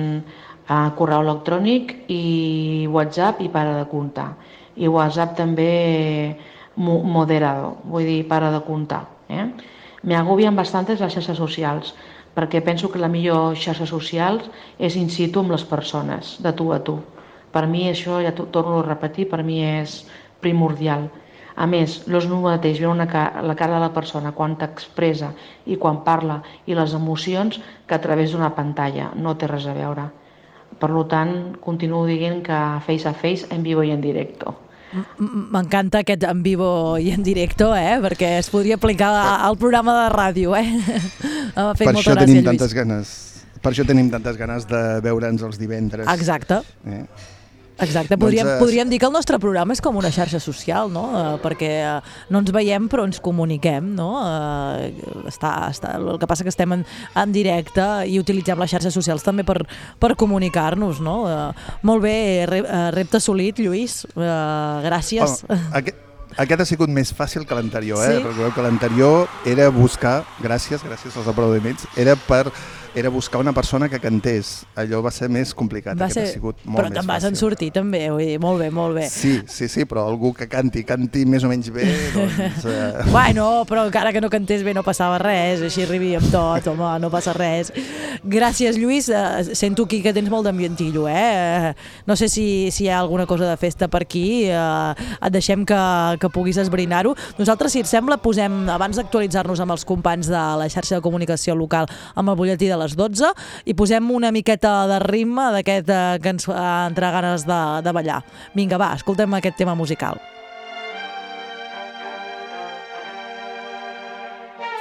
uh, 0.66 0.90
correu 0.98 1.22
electrònic 1.22 1.94
i 2.10 2.88
WhatsApp 2.90 3.46
i 3.46 3.54
para 3.54 3.78
de 3.78 3.86
comptar. 3.92 4.32
I 4.80 4.88
WhatsApp 4.88 5.36
també 5.38 6.38
moderado, 6.80 7.76
vull 7.84 8.08
dir, 8.08 8.22
para 8.28 8.52
de 8.54 8.62
comptar. 8.64 9.04
Eh? 9.28 9.46
Me 10.04 10.16
agobien 10.16 10.56
bastantes 10.56 11.02
les 11.04 11.14
xarxes 11.14 11.38
socials, 11.38 11.94
perquè 12.36 12.62
penso 12.64 12.88
que 12.92 13.02
la 13.02 13.12
millor 13.12 13.58
xarxa 13.60 13.88
social 13.90 14.40
és 14.80 14.96
in 14.96 15.10
situ 15.12 15.42
amb 15.44 15.52
les 15.52 15.66
persones, 15.68 16.38
de 16.40 16.54
tu 16.56 16.70
a 16.72 16.80
tu. 16.80 17.00
Per 17.52 17.66
mi 17.68 17.90
això, 17.90 18.22
ja 18.24 18.32
torno 18.32 18.80
a 18.80 18.86
repetir, 18.86 19.28
per 19.30 19.42
mi 19.44 19.60
és 19.66 20.06
primordial. 20.40 21.10
A 21.60 21.66
més, 21.68 21.98
no 22.08 22.22
és 22.22 22.30
el 22.30 22.40
mateix 22.40 22.80
veure 22.80 22.94
una 22.94 23.10
cara, 23.12 23.42
la 23.44 23.58
cara 23.60 23.76
de 23.76 23.84
la 23.84 23.92
persona 23.92 24.32
quan 24.32 24.56
t'expressa 24.56 25.34
i 25.68 25.76
quan 25.76 26.00
parla 26.06 26.40
i 26.66 26.78
les 26.78 26.94
emocions 26.96 27.60
que 27.88 27.98
a 27.98 28.00
través 28.00 28.32
d'una 28.32 28.54
pantalla. 28.56 29.10
No 29.16 29.36
té 29.36 29.50
res 29.52 29.68
a 29.68 29.76
veure. 29.76 30.08
Per 30.80 30.90
tant, 31.12 31.36
continuo 31.60 32.06
dient 32.08 32.40
que 32.46 32.64
face 32.86 33.10
a 33.10 33.14
face, 33.14 33.50
en 33.52 33.68
vivo 33.68 33.84
i 33.84 33.92
en 33.92 34.00
directo. 34.00 34.56
M'encanta 35.20 36.02
aquest 36.02 36.24
en 36.26 36.44
vivo 36.44 36.98
i 36.98 37.12
en 37.14 37.24
directo, 37.26 37.72
eh? 37.78 38.00
perquè 38.02 38.38
es 38.40 38.50
podria 38.50 38.80
aplicar 38.80 39.12
al 39.38 39.58
programa 39.62 39.94
de 40.04 40.06
ràdio. 40.16 40.56
Eh? 40.58 40.66
per 41.56 41.92
això 41.94 42.14
gràcia, 42.14 42.22
tenim 42.24 42.40
Lluís. 42.40 42.48
tantes 42.52 42.78
ganes 42.78 43.18
per 43.60 43.74
això 43.74 43.84
tenim 43.88 44.08
tantes 44.12 44.38
ganes 44.40 44.66
de 44.70 44.80
veure'ns 45.04 45.44
els 45.44 45.60
divendres. 45.60 46.08
Exacte. 46.14 46.62
Eh? 46.88 47.04
Exacte, 47.82 48.18
podríem, 48.20 48.48
doncs, 48.48 48.60
podríem 48.62 48.90
dir 48.92 49.00
que 49.00 49.08
el 49.08 49.14
nostre 49.16 49.40
programa 49.42 49.76
és 49.76 49.82
com 49.84 49.98
una 50.00 50.12
xarxa 50.14 50.42
social, 50.44 50.92
no? 50.92 51.06
Uh, 51.10 51.38
perquè 51.44 51.72
uh, 51.88 52.18
no 52.34 52.42
ens 52.44 52.52
veiem 52.56 52.90
però 52.92 53.06
ens 53.08 53.22
comuniquem, 53.24 53.94
no? 53.98 54.10
Uh, 54.20 55.24
està, 55.32 55.54
està, 55.70 55.96
el 56.00 56.20
que 56.20 56.30
passa 56.30 56.46
que 56.48 56.54
estem 56.54 56.76
en, 56.76 56.84
en 57.16 57.36
directe 57.36 57.86
i 58.10 58.20
utilitzem 58.22 58.60
les 58.60 58.74
xarxes 58.76 58.96
socials 58.96 59.26
també 59.26 59.46
per, 59.48 59.62
per 60.02 60.16
comunicar-nos, 60.20 61.00
no? 61.06 61.22
Uh, 61.30 61.72
molt 61.88 62.04
bé, 62.04 62.20
re, 62.50 62.62
uh, 62.66 62.90
repte 62.96 63.22
assolit, 63.22 63.64
Lluís, 63.64 64.04
uh, 64.16 64.84
gràcies. 64.86 65.42
Oh, 65.48 65.60
aquest, 65.80 66.06
aquest 66.38 66.62
ha 66.62 66.68
sigut 66.68 66.92
més 66.94 67.10
fàcil 67.16 67.48
que 67.48 67.58
l'anterior, 67.58 68.04
eh? 68.04 68.12
Sí? 68.12 68.20
Recordeu 68.22 68.54
que 68.56 68.66
l'anterior 68.66 69.48
era 69.50 69.70
buscar, 69.74 70.22
gràcies, 70.44 70.84
gràcies 70.86 71.16
als 71.18 71.28
aplaudiments, 71.32 71.88
era 71.98 72.16
per 72.28 72.46
era 72.96 73.10
buscar 73.10 73.42
una 73.42 73.54
persona 73.54 73.90
que 73.90 74.00
cantés. 74.00 74.66
Allò 74.76 75.02
va 75.06 75.12
ser 75.12 75.30
més 75.32 75.54
complicat. 75.54 75.98
Va 76.00 76.10
ser... 76.12 76.26
ha 76.28 76.34
sigut 76.34 76.64
molt 76.66 76.80
però 76.80 76.92
te'n 76.94 77.08
vas 77.08 77.26
en 77.28 77.38
sortir 77.40 77.70
també, 77.76 78.02
vull 78.10 78.26
dir, 78.26 78.40
molt 78.42 78.62
bé, 78.62 78.70
molt 78.74 78.98
bé. 78.98 79.06
Sí, 79.12 79.40
sí, 79.50 79.70
sí, 79.72 79.86
però 79.90 80.06
algú 80.10 80.32
que 80.38 80.48
canti, 80.50 80.84
canti 80.88 81.26
més 81.30 81.46
o 81.46 81.52
menys 81.52 81.70
bé, 81.74 81.86
doncs... 82.16 82.66
Eh... 82.66 83.06
bueno, 83.16 83.48
però 83.70 83.86
encara 83.88 84.14
que 84.16 84.22
no 84.24 84.32
cantés 84.34 84.64
bé 84.66 84.74
no 84.78 84.84
passava 84.86 85.20
res, 85.22 85.64
així 85.66 85.86
arribíem 85.86 86.30
tot, 86.34 86.70
home, 86.72 86.92
no 87.04 87.12
passa 87.14 87.36
res. 87.38 87.72
Gràcies, 88.24 88.80
Lluís. 88.80 89.10
Uh, 89.10 89.56
sento 89.58 89.86
aquí 89.88 90.02
que 90.06 90.14
tens 90.16 90.30
molt 90.32 90.48
d'ambientillo, 90.48 91.06
eh? 91.10 91.74
No 92.10 92.18
sé 92.20 92.30
si, 92.32 92.48
si 92.76 92.88
hi 92.88 92.92
ha 92.92 93.00
alguna 93.00 93.28
cosa 93.30 93.48
de 93.50 93.58
festa 93.60 93.90
per 93.92 94.04
aquí, 94.06 94.50
uh, 94.52 94.94
et 95.20 95.34
deixem 95.34 95.66
que, 95.68 95.80
que 96.22 96.32
puguis 96.34 96.60
esbrinar-ho. 96.62 97.16
Nosaltres, 97.40 97.76
si 97.76 97.84
et 97.84 97.90
sembla, 97.90 98.20
posem, 98.22 98.62
abans 98.74 99.00
d'actualitzar-nos 99.00 99.64
amb 99.64 99.78
els 99.78 99.86
companys 99.88 100.30
de 100.32 100.44
la 100.60 100.70
xarxa 100.72 100.98
de 100.98 101.06
comunicació 101.06 101.56
local 101.58 101.90
amb 102.16 102.32
el 102.32 102.38
butlletí 102.40 102.70
de 102.70 102.78
les 102.80 102.89
12 102.98 103.34
i 103.66 103.76
posem 103.78 104.12
una 104.12 104.32
miqueta 104.32 104.88
de 104.90 105.00
ritme 105.04 105.50
d'aquest 105.56 105.90
eh, 105.90 106.18
que 106.24 106.34
ens 106.34 106.50
fa 106.50 106.88
entrar 106.88 107.12
ganes 107.16 107.46
de, 107.48 107.62
de 107.86 107.94
ballar. 107.96 108.22
Vinga, 108.56 108.80
va, 108.82 108.94
escoltem 108.98 109.34
aquest 109.38 109.58
tema 109.60 109.76
musical. 109.76 110.20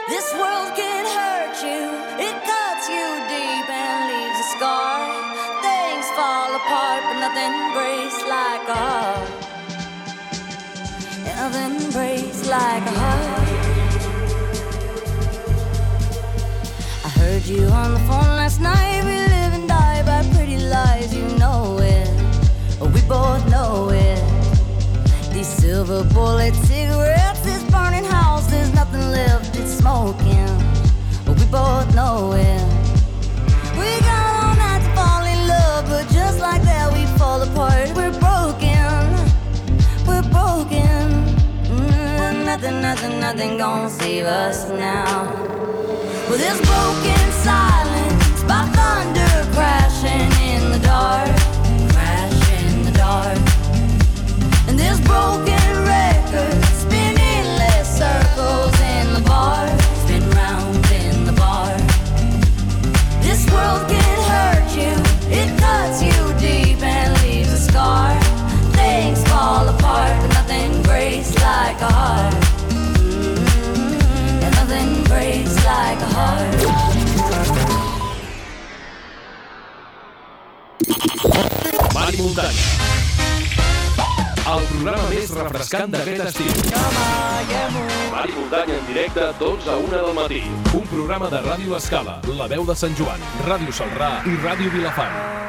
This 0.09 0.29
world 0.41 0.73
can 0.73 1.05
hurt 1.05 1.57
you, 1.61 1.83
it 2.17 2.37
cuts 2.49 2.89
you 2.89 3.07
deep 3.29 3.69
and 3.69 4.01
leaves 4.09 4.41
a 4.41 4.49
scar. 4.57 5.05
Things 5.61 6.07
fall 6.17 6.57
apart, 6.57 7.01
but 7.05 7.19
nothing 7.25 7.57
breaks 7.77 8.19
like 8.25 8.65
a 8.73 8.79
heart. 8.89 9.29
Nothing 11.29 11.93
breaks 11.93 12.49
like 12.49 12.87
a 12.89 12.95
heart. 13.01 13.28
Heard 17.29 17.45
you 17.45 17.67
on 17.67 17.93
the 17.93 18.01
phone 18.09 18.37
last 18.41 18.59
night. 18.59 19.05
We 19.05 19.13
live 19.13 19.53
and 19.53 19.69
die 19.69 20.03
by 20.03 20.27
pretty 20.35 20.57
lies, 20.57 21.15
you 21.15 21.27
know 21.37 21.77
it. 21.79 22.09
We 22.81 23.03
both 23.03 23.47
know 23.51 23.91
it. 23.91 24.19
These 25.35 25.47
silver 25.47 26.05
bullet 26.05 26.55
cigarettes, 26.55 27.41
this 27.41 27.63
burning 27.65 28.05
house, 28.05 28.47
there's 28.47 28.73
nothing 28.73 29.07
left, 29.11 29.55
it's 29.59 29.75
smoking. 29.75 30.49
We 31.27 31.45
both 31.53 31.95
know 31.95 32.33
it. 32.33 32.65
We 33.77 33.91
got 34.09 34.25
all 34.41 34.57
night 34.57 34.83
to 34.87 34.91
fall 34.97 35.25
in 35.27 35.41
love, 35.47 35.85
but 35.87 36.09
just 36.09 36.41
like 36.41 36.63
that, 36.63 36.91
we 36.95 37.05
fall 37.19 37.43
apart. 37.43 37.95
We're 37.95 38.19
broken, 38.25 38.68
nothing, 42.61 42.81
nothing. 42.83 43.21
nothing, 43.21 43.59
gonna 43.59 43.89
save 43.89 44.27
us 44.27 44.69
now. 44.71 45.27
Well, 46.29 46.39
this 46.39 46.59
broken 46.67 47.33
silence 47.33 48.43
by 48.45 48.67
thunder 48.75 49.53
crashing 49.55 50.33
in 50.43 50.73
the 50.73 50.81
dark, 50.81 51.31
crash 51.93 52.51
in 52.61 52.83
the 52.83 52.93
dark. 52.93 53.39
And 54.69 54.77
this 54.77 55.01
broken 55.03 55.69
record 55.87 56.65
spinning 56.75 57.19
endless 57.19 57.89
circles 57.97 58.75
in 58.81 59.15
the 59.15 59.23
bar, 59.25 59.69
spin 60.03 60.29
round 60.31 60.85
in 60.91 61.25
the 61.25 61.33
bar. 61.33 61.77
This 63.23 63.47
world 63.53 63.89
can 63.89 64.19
hurt 64.33 64.69
you, 64.75 64.95
it 65.31 65.49
cuts 65.61 66.03
you 66.03 66.19
deep 66.41 66.83
and 66.83 67.23
leaves 67.23 67.53
a 67.53 67.59
scar. 67.59 68.19
Things 68.73 69.23
fall 69.29 69.69
apart, 69.69 70.13
but 70.23 70.33
nothing 70.35 70.83
breaks 70.83 71.35
like 71.37 71.81
a 71.81 71.93
heart. 71.93 72.48
Breaks 75.09 75.57
like 75.65 76.01
a 76.03 76.11
heart. 76.17 76.53
Mar 81.95 82.13
i 82.13 82.21
muntanya. 82.21 82.65
El 84.49 84.63
programa 84.69 85.09
més 85.11 85.33
refrescant 85.37 85.93
d'aquest 85.93 86.25
estiu. 86.29 86.53
Mar 88.13 88.29
i 88.29 88.37
muntanya 88.37 88.79
en 88.79 88.87
directe, 88.93 89.27
12 89.41 89.73
a 89.73 89.77
1 89.81 89.93
del 89.97 90.15
matí. 90.21 90.45
Un 90.77 90.89
programa 90.93 91.33
de 91.33 91.43
Ràdio 91.49 91.77
Escala, 91.81 92.21
La 92.39 92.49
Veu 92.53 92.69
de 92.69 92.77
Sant 92.77 92.97
Joan, 93.01 93.29
Ràdio 93.49 93.73
Salrà 93.83 94.19
i 94.29 94.41
Ràdio 94.45 94.73
Vilafant. 94.77 95.48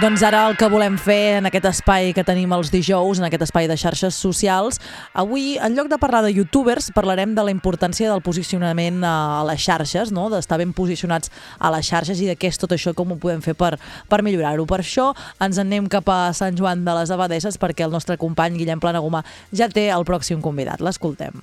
Doncs 0.00 0.22
ara 0.24 0.46
el 0.48 0.54
que 0.56 0.70
volem 0.72 0.94
fer 0.96 1.36
en 1.36 1.44
aquest 1.50 1.66
espai 1.68 2.14
que 2.16 2.22
tenim 2.24 2.54
els 2.56 2.70
dijous, 2.72 3.18
en 3.20 3.26
aquest 3.26 3.42
espai 3.44 3.66
de 3.68 3.76
xarxes 3.76 4.16
socials, 4.16 4.78
avui, 5.12 5.58
en 5.60 5.76
lloc 5.76 5.90
de 5.92 5.98
parlar 6.00 6.22
de 6.24 6.30
youtubers, 6.32 6.88
parlarem 6.96 7.34
de 7.36 7.44
la 7.44 7.52
importància 7.52 8.08
del 8.08 8.24
posicionament 8.24 9.04
a 9.04 9.44
les 9.50 9.60
xarxes, 9.60 10.08
no? 10.16 10.30
d'estar 10.32 10.62
ben 10.62 10.72
posicionats 10.72 11.28
a 11.60 11.68
les 11.76 11.92
xarxes 11.92 12.24
i 12.24 12.30
de 12.30 12.38
què 12.40 12.48
és 12.48 12.56
tot 12.56 12.72
això, 12.72 12.96
com 12.96 13.12
ho 13.12 13.20
podem 13.20 13.44
fer 13.44 13.52
per, 13.52 13.74
per 14.08 14.22
millorar-ho. 14.24 14.64
Per 14.64 14.80
això 14.80 15.10
ens 15.44 15.60
en 15.60 15.68
anem 15.68 15.92
cap 15.92 16.08
a 16.08 16.22
Sant 16.32 16.56
Joan 16.56 16.86
de 16.88 16.96
les 16.96 17.12
Abadesses 17.12 17.60
perquè 17.60 17.84
el 17.84 17.92
nostre 17.92 18.16
company 18.16 18.56
Guillem 18.62 18.80
Planagumà 18.80 19.26
ja 19.52 19.68
té 19.68 19.90
el 19.92 20.08
pròxim 20.08 20.40
convidat. 20.40 20.80
L'escoltem. 20.80 21.36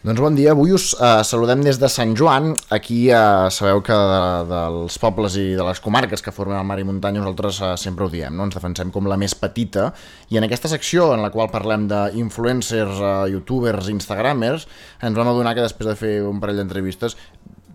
Doncs 0.00 0.16
bon 0.16 0.32
dia, 0.32 0.54
avui 0.54 0.70
us 0.72 0.94
eh, 0.96 1.20
saludem 1.28 1.60
des 1.60 1.76
de 1.76 1.88
Sant 1.92 2.14
Joan. 2.16 2.54
Aquí 2.72 3.10
eh, 3.12 3.48
sabeu 3.52 3.82
que 3.84 3.92
de, 3.92 4.22
dels 4.48 4.94
pobles 4.96 5.36
i 5.36 5.42
de 5.58 5.66
les 5.66 5.82
comarques 5.84 6.24
que 6.24 6.32
formen 6.32 6.56
el 6.56 6.64
mar 6.64 6.78
i 6.80 6.86
muntanya 6.88 7.20
nosaltres 7.20 7.58
eh, 7.60 7.74
sempre 7.76 8.06
ho 8.06 8.08
diem, 8.08 8.32
no? 8.32 8.46
ens 8.48 8.56
defensem 8.56 8.88
com 8.94 9.10
la 9.12 9.18
més 9.20 9.36
petita 9.36 9.90
i 10.32 10.40
en 10.40 10.48
aquesta 10.48 10.72
secció 10.72 11.10
en 11.12 11.20
la 11.20 11.28
qual 11.34 11.52
parlem 11.52 11.84
d'influencers, 11.90 12.96
eh, 12.96 13.12
youtubers, 13.34 13.92
instagramers, 13.92 14.64
ens 15.04 15.20
vam 15.20 15.34
adonar 15.34 15.52
que 15.52 15.68
després 15.68 15.92
de 15.92 15.98
fer 16.00 16.14
un 16.24 16.40
parell 16.40 16.62
d'entrevistes 16.62 17.18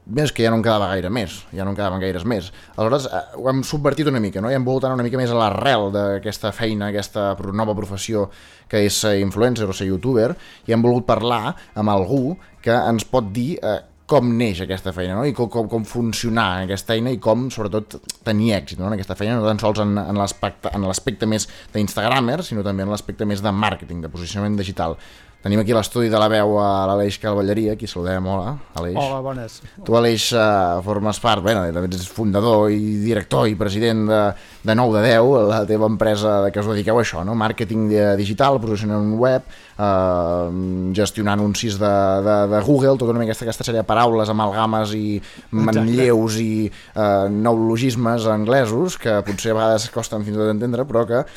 més 0.05 0.31
que 0.31 0.45
ja 0.45 0.51
no 0.53 0.59
en 0.59 0.65
quedava 0.65 0.91
gaire 0.91 1.09
més, 1.13 1.39
ja 1.55 1.65
no 1.65 1.73
en 1.73 1.77
quedaven 1.77 2.03
gaires 2.03 2.25
més. 2.29 2.51
Aleshores, 2.75 3.07
eh, 3.09 3.23
ho 3.41 3.49
hem 3.49 3.63
subvertit 3.65 4.09
una 4.11 4.21
mica, 4.21 4.43
no? 4.43 4.51
i 4.51 4.57
hem 4.57 4.67
volgut 4.67 4.85
anar 4.85 4.99
una 4.99 5.07
mica 5.07 5.17
més 5.21 5.33
a 5.33 5.39
l'arrel 5.39 5.89
d'aquesta 5.95 6.53
feina, 6.55 6.91
aquesta 6.91 7.31
nova 7.53 7.75
professió 7.77 8.29
que 8.69 8.85
és 8.85 9.01
ser 9.05 9.17
influencer 9.21 9.67
o 9.69 9.73
ser 9.73 9.89
youtuber, 9.89 10.31
i 10.67 10.75
hem 10.75 10.85
volgut 10.85 11.07
parlar 11.09 11.55
amb 11.73 11.93
algú 11.93 12.37
que 12.61 12.73
ens 12.73 13.05
pot 13.09 13.33
dir 13.33 13.55
eh, 13.61 13.81
com 14.05 14.27
neix 14.37 14.59
aquesta 14.61 14.93
feina, 14.93 15.15
no? 15.17 15.25
i 15.25 15.33
com, 15.33 15.49
com, 15.49 15.65
com 15.69 15.85
funcionar 15.89 16.65
aquesta 16.65 16.93
eina 16.93 17.09
i 17.13 17.17
com, 17.21 17.47
sobretot, 17.53 17.97
tenir 18.25 18.51
èxit 18.59 18.77
no? 18.77 18.85
en 18.89 18.97
aquesta 18.97 19.17
feina, 19.17 19.39
no 19.39 19.47
tan 19.47 19.61
sols 19.61 19.81
en, 19.81 19.97
en 19.97 20.85
l'aspecte 20.85 21.29
més 21.29 21.47
d'Instagrammer, 21.73 22.43
sinó 22.45 22.61
també 22.65 22.85
en 22.85 22.93
l'aspecte 22.93 23.25
més 23.25 23.41
de 23.41 23.53
màrqueting, 23.53 24.03
de 24.05 24.11
posicionament 24.13 24.59
digital. 24.61 24.97
Tenim 25.45 25.59
aquí 25.61 25.75
l'estudi 25.77 26.07
de 26.09 26.17
la 26.17 26.25
veu 26.25 26.55
a 26.57 26.87
l'Aleix 26.89 27.19
Calvalleria, 27.21 27.75
aquí 27.75 27.85
saludem, 27.85 28.25
hola, 28.33 28.55
Aleix. 28.81 28.95
Hola, 28.97 29.19
bones. 29.21 29.59
Tu, 29.85 29.93
Aleix, 29.93 30.31
uh, 30.33 30.79
formes 30.81 31.19
part, 31.21 31.45
bé, 31.45 31.53
ets 31.83 32.07
fundador 32.09 32.71
i 32.73 32.95
director 33.03 33.45
i 33.45 33.53
president 33.59 34.01
de, 34.09 34.23
de 34.65 34.77
9 34.81 34.97
de 34.97 35.13
10, 35.13 35.29
la 35.51 35.61
teva 35.69 35.85
empresa 35.85 36.33
que 36.49 36.65
us 36.65 36.71
dediqueu 36.71 36.97
a 36.97 37.05
això, 37.05 37.21
no? 37.21 37.37
màrqueting 37.37 37.85
de- 37.93 38.09
digital, 38.17 38.57
posicionament 38.57 39.13
web, 39.21 39.45
uh, 39.77 40.49
gestionar 40.97 41.37
anuncis 41.37 41.77
de, 41.77 41.95
de, 42.25 42.41
de 42.49 42.65
Google, 42.65 42.97
tota 42.97 43.13
una 43.13 43.21
mica 43.21 43.35
aquesta, 43.35 43.45
aquesta 43.45 43.69
sèrie 43.69 43.83
de 43.85 43.89
paraules, 43.93 44.33
amalgames 44.33 44.97
i 44.97 45.19
manlleus 45.53 46.41
i 46.41 46.53
uh, 46.71 47.27
neologismes 47.29 48.25
anglesos 48.33 48.97
que 48.97 49.21
potser 49.29 49.53
a 49.53 49.61
vegades 49.61 49.91
costen 49.93 50.25
fins 50.25 50.39
i 50.39 50.41
tot 50.41 50.49
d'entendre, 50.49 50.89
però 50.89 51.05
que 51.05 51.27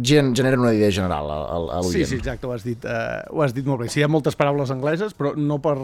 gen 0.00 0.34
generen 0.36 0.60
una 0.60 0.72
idea 0.74 0.90
general 0.90 1.30
a, 1.30 1.36
a, 1.44 1.58
a 1.78 1.82
Sí, 1.82 1.98
l'oient. 1.98 2.08
sí, 2.10 2.16
exacte, 2.20 2.46
ho 2.46 2.52
has 2.54 2.64
dit, 2.64 2.84
uh, 2.84 3.22
ho 3.30 3.42
has 3.44 3.54
dit 3.54 3.66
molt 3.66 3.80
bé. 3.84 3.88
Sí, 3.92 4.00
hi 4.00 4.04
ha 4.06 4.10
moltes 4.12 4.36
paraules 4.38 4.70
angleses, 4.74 5.14
però 5.18 5.34
no 5.36 5.58
per, 5.64 5.76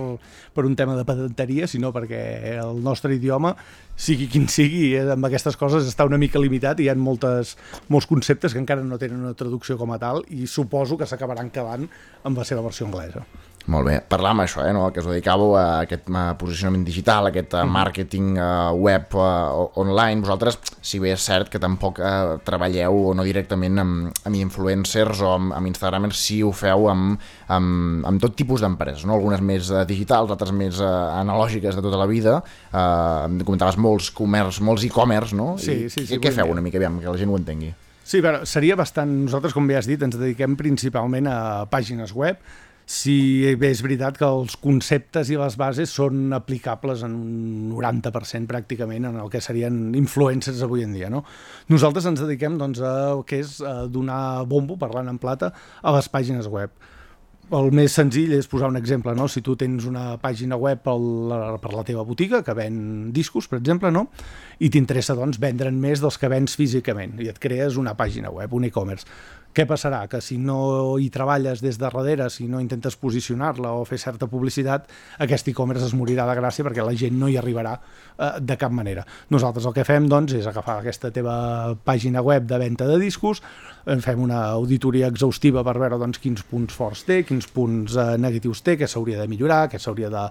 per 0.54 0.64
un 0.66 0.76
tema 0.76 0.96
de 0.98 1.04
pedanteria, 1.08 1.66
sinó 1.70 1.92
perquè 1.94 2.22
el 2.58 2.82
nostre 2.84 3.14
idioma, 3.16 3.54
sigui 3.98 4.28
quin 4.30 4.48
sigui, 4.48 4.92
eh, 4.98 5.04
amb 5.14 5.26
aquestes 5.26 5.56
coses 5.58 5.88
està 5.90 6.06
una 6.06 6.18
mica 6.18 6.38
limitat 6.38 6.80
i 6.80 6.86
hi 6.86 6.92
ha 6.92 6.96
moltes, 6.98 7.56
molts 7.88 8.06
conceptes 8.06 8.54
que 8.54 8.62
encara 8.62 8.84
no 8.86 8.98
tenen 8.98 9.20
una 9.24 9.34
traducció 9.34 9.76
com 9.80 9.90
a 9.92 9.98
tal 9.98 10.22
i 10.30 10.46
suposo 10.46 10.96
que 10.98 11.06
s'acabaran 11.06 11.50
quedant 11.50 11.88
amb 12.24 12.38
la 12.38 12.44
seva 12.46 12.62
versió 12.62 12.86
anglesa. 12.86 13.24
Molt 13.68 13.84
bé, 13.84 13.98
parlàvem 14.08 14.40
això, 14.46 14.62
eh, 14.64 14.72
no? 14.72 14.86
que 14.90 15.02
us 15.02 15.06
dedicàveu 15.10 15.50
a 15.60 15.64
aquest 15.82 16.06
posicionament 16.40 16.86
digital, 16.86 17.26
a 17.26 17.28
aquest 17.28 17.52
Mhm. 17.52 17.68
màrqueting 17.74 18.38
eh, 18.38 18.72
web 18.80 19.14
o- 19.14 19.72
online. 19.76 20.22
Vosaltres, 20.22 20.56
si 20.80 20.98
bé 20.98 21.12
és 21.12 21.20
cert 21.20 21.50
que 21.50 21.58
tampoc 21.60 21.98
eh, 22.00 22.38
treballeu 22.44 23.10
o 23.10 23.14
no 23.14 23.22
directament 23.24 23.78
amb, 23.78 24.12
amb 24.24 24.34
influencers 24.36 25.20
o 25.20 25.34
amb, 25.34 25.52
amb 25.52 25.66
Instagramers, 25.66 26.16
sí 26.16 26.42
ho 26.42 26.50
feu 26.50 26.88
amb, 26.88 27.20
amb, 27.48 28.06
amb 28.08 28.20
tot 28.20 28.34
tipus 28.34 28.62
d'empreses, 28.64 29.04
no? 29.04 29.14
algunes 29.18 29.42
més 29.42 29.68
eh, 29.70 29.84
digitals, 29.84 30.30
altres 30.30 30.50
més 30.50 30.80
eh, 30.80 30.84
analògiques 30.84 31.76
de 31.76 31.82
tota 31.82 31.98
la 32.00 32.06
vida. 32.06 32.42
Em 32.72 33.38
comentaves 33.44 33.76
molts 33.76 34.08
comerç, 34.10 34.60
molts 34.64 34.84
e-commerce, 34.84 35.34
no? 35.36 35.58
Sí, 35.58 35.84
I 35.84 35.90
sí, 35.90 36.06
sí, 36.06 36.14
Què, 36.16 36.20
què 36.22 36.30
vull 36.32 36.38
feu 36.40 36.52
una 36.54 36.62
mica, 36.64 36.78
aviam, 36.80 36.98
que 37.00 37.06
la 37.10 37.18
gent 37.20 37.28
ho 37.28 37.36
entengui? 37.36 37.74
Sí, 38.08 38.22
però 38.24 38.46
seria 38.48 38.74
bastant... 38.76 39.10
Nosaltres, 39.26 39.52
com 39.52 39.66
bé 39.68 39.76
has 39.76 39.86
dit, 39.86 40.00
ens 40.02 40.16
dediquem 40.16 40.56
principalment 40.56 41.26
a 41.28 41.66
pàgines 41.68 42.14
web. 42.16 42.38
Si 42.88 43.44
bé 43.60 43.68
és 43.74 43.82
veritat 43.84 44.16
que 44.16 44.24
els 44.24 44.54
conceptes 44.56 45.28
i 45.28 45.36
les 45.36 45.58
bases 45.60 45.90
són 45.92 46.32
aplicables 46.32 47.02
en 47.04 47.18
un 47.18 47.32
90% 47.74 48.48
pràcticament 48.48 49.10
en 49.10 49.18
el 49.20 49.28
que 49.28 49.42
serien 49.44 49.90
influencers 49.98 50.62
avui 50.64 50.86
en 50.86 50.94
dia. 50.96 51.10
No? 51.12 51.20
Nosaltres 51.68 52.08
ens 52.08 52.22
dediquem 52.24 52.56
doncs, 52.56 52.80
a 52.80 53.18
que 53.28 53.42
és 53.44 53.58
a 53.60 53.82
donar 53.92 54.46
bombo, 54.48 54.78
parlant 54.80 55.12
en 55.12 55.20
plata, 55.20 55.52
a 55.82 55.92
les 55.98 56.08
pàgines 56.08 56.48
web. 56.48 56.72
El 57.58 57.70
més 57.76 57.92
senzill 57.96 58.32
és 58.36 58.48
posar 58.48 58.68
un 58.72 58.76
exemple, 58.80 59.12
no? 59.16 59.24
Si 59.28 59.40
tu 59.44 59.54
tens 59.56 59.84
una 59.88 60.18
pàgina 60.20 60.56
web 60.60 60.82
per 60.84 60.96
la, 61.00 61.38
per 61.60 61.72
la 61.72 61.84
teva 61.84 62.04
botiga 62.04 62.42
que 62.44 62.56
ven 62.56 63.08
discos, 63.16 63.48
per 63.48 63.56
exemple, 63.60 63.92
no? 63.92 64.06
I 64.60 64.68
t'interessa, 64.72 65.16
doncs, 65.16 65.40
vendre'n 65.40 65.76
més 65.80 66.00
dels 66.04 66.20
que 66.20 66.28
vens 66.28 66.56
físicament 66.60 67.16
i 67.24 67.30
et 67.32 67.40
crees 67.40 67.76
una 67.80 67.96
pàgina 67.96 68.32
web, 68.32 68.52
un 68.52 68.68
e-commerce. 68.68 69.08
Què 69.56 69.64
passarà? 69.66 70.04
Que 70.06 70.20
si 70.22 70.36
no 70.38 70.98
hi 71.00 71.08
treballes 71.10 71.62
des 71.64 71.78
de 71.78 71.84
darrere, 71.84 72.28
si 72.30 72.46
no 72.50 72.60
intentes 72.62 72.94
posicionar-la 73.00 73.72
o 73.74 73.84
fer 73.88 73.98
certa 73.98 74.28
publicitat, 74.30 74.86
aquest 75.24 75.48
e-commerce 75.50 75.88
es 75.88 75.94
morirà 75.98 76.28
de 76.28 76.36
gràcia 76.38 76.66
perquè 76.66 76.84
la 76.84 76.94
gent 76.98 77.16
no 77.18 77.30
hi 77.30 77.38
arribarà 77.40 77.74
eh, 77.78 78.30
de 78.40 78.58
cap 78.60 78.74
manera. 78.74 79.06
Nosaltres 79.34 79.66
el 79.66 79.74
que 79.74 79.86
fem, 79.88 80.06
doncs, 80.10 80.36
és 80.38 80.46
agafar 80.46 80.78
aquesta 80.78 81.10
teva 81.14 81.74
pàgina 81.84 82.22
web 82.22 82.46
de 82.46 82.60
venda 82.60 82.86
de 82.86 83.00
discos, 83.02 83.42
en 83.88 84.04
fem 84.04 84.20
una 84.22 84.44
auditoria 84.52 85.08
exhaustiva 85.08 85.64
per 85.66 85.78
veure 85.80 85.98
doncs, 85.98 86.20
quins 86.22 86.44
punts 86.46 86.74
forts 86.76 87.06
té, 87.08 87.22
quins 87.26 87.48
punts 87.50 87.96
eh, 87.96 88.10
negatius 88.20 88.62
té, 88.62 88.76
què 88.78 88.86
s'hauria 88.86 89.22
de 89.22 89.30
millorar, 89.32 89.64
què 89.72 89.80
s'hauria 89.82 90.12
de, 90.12 90.26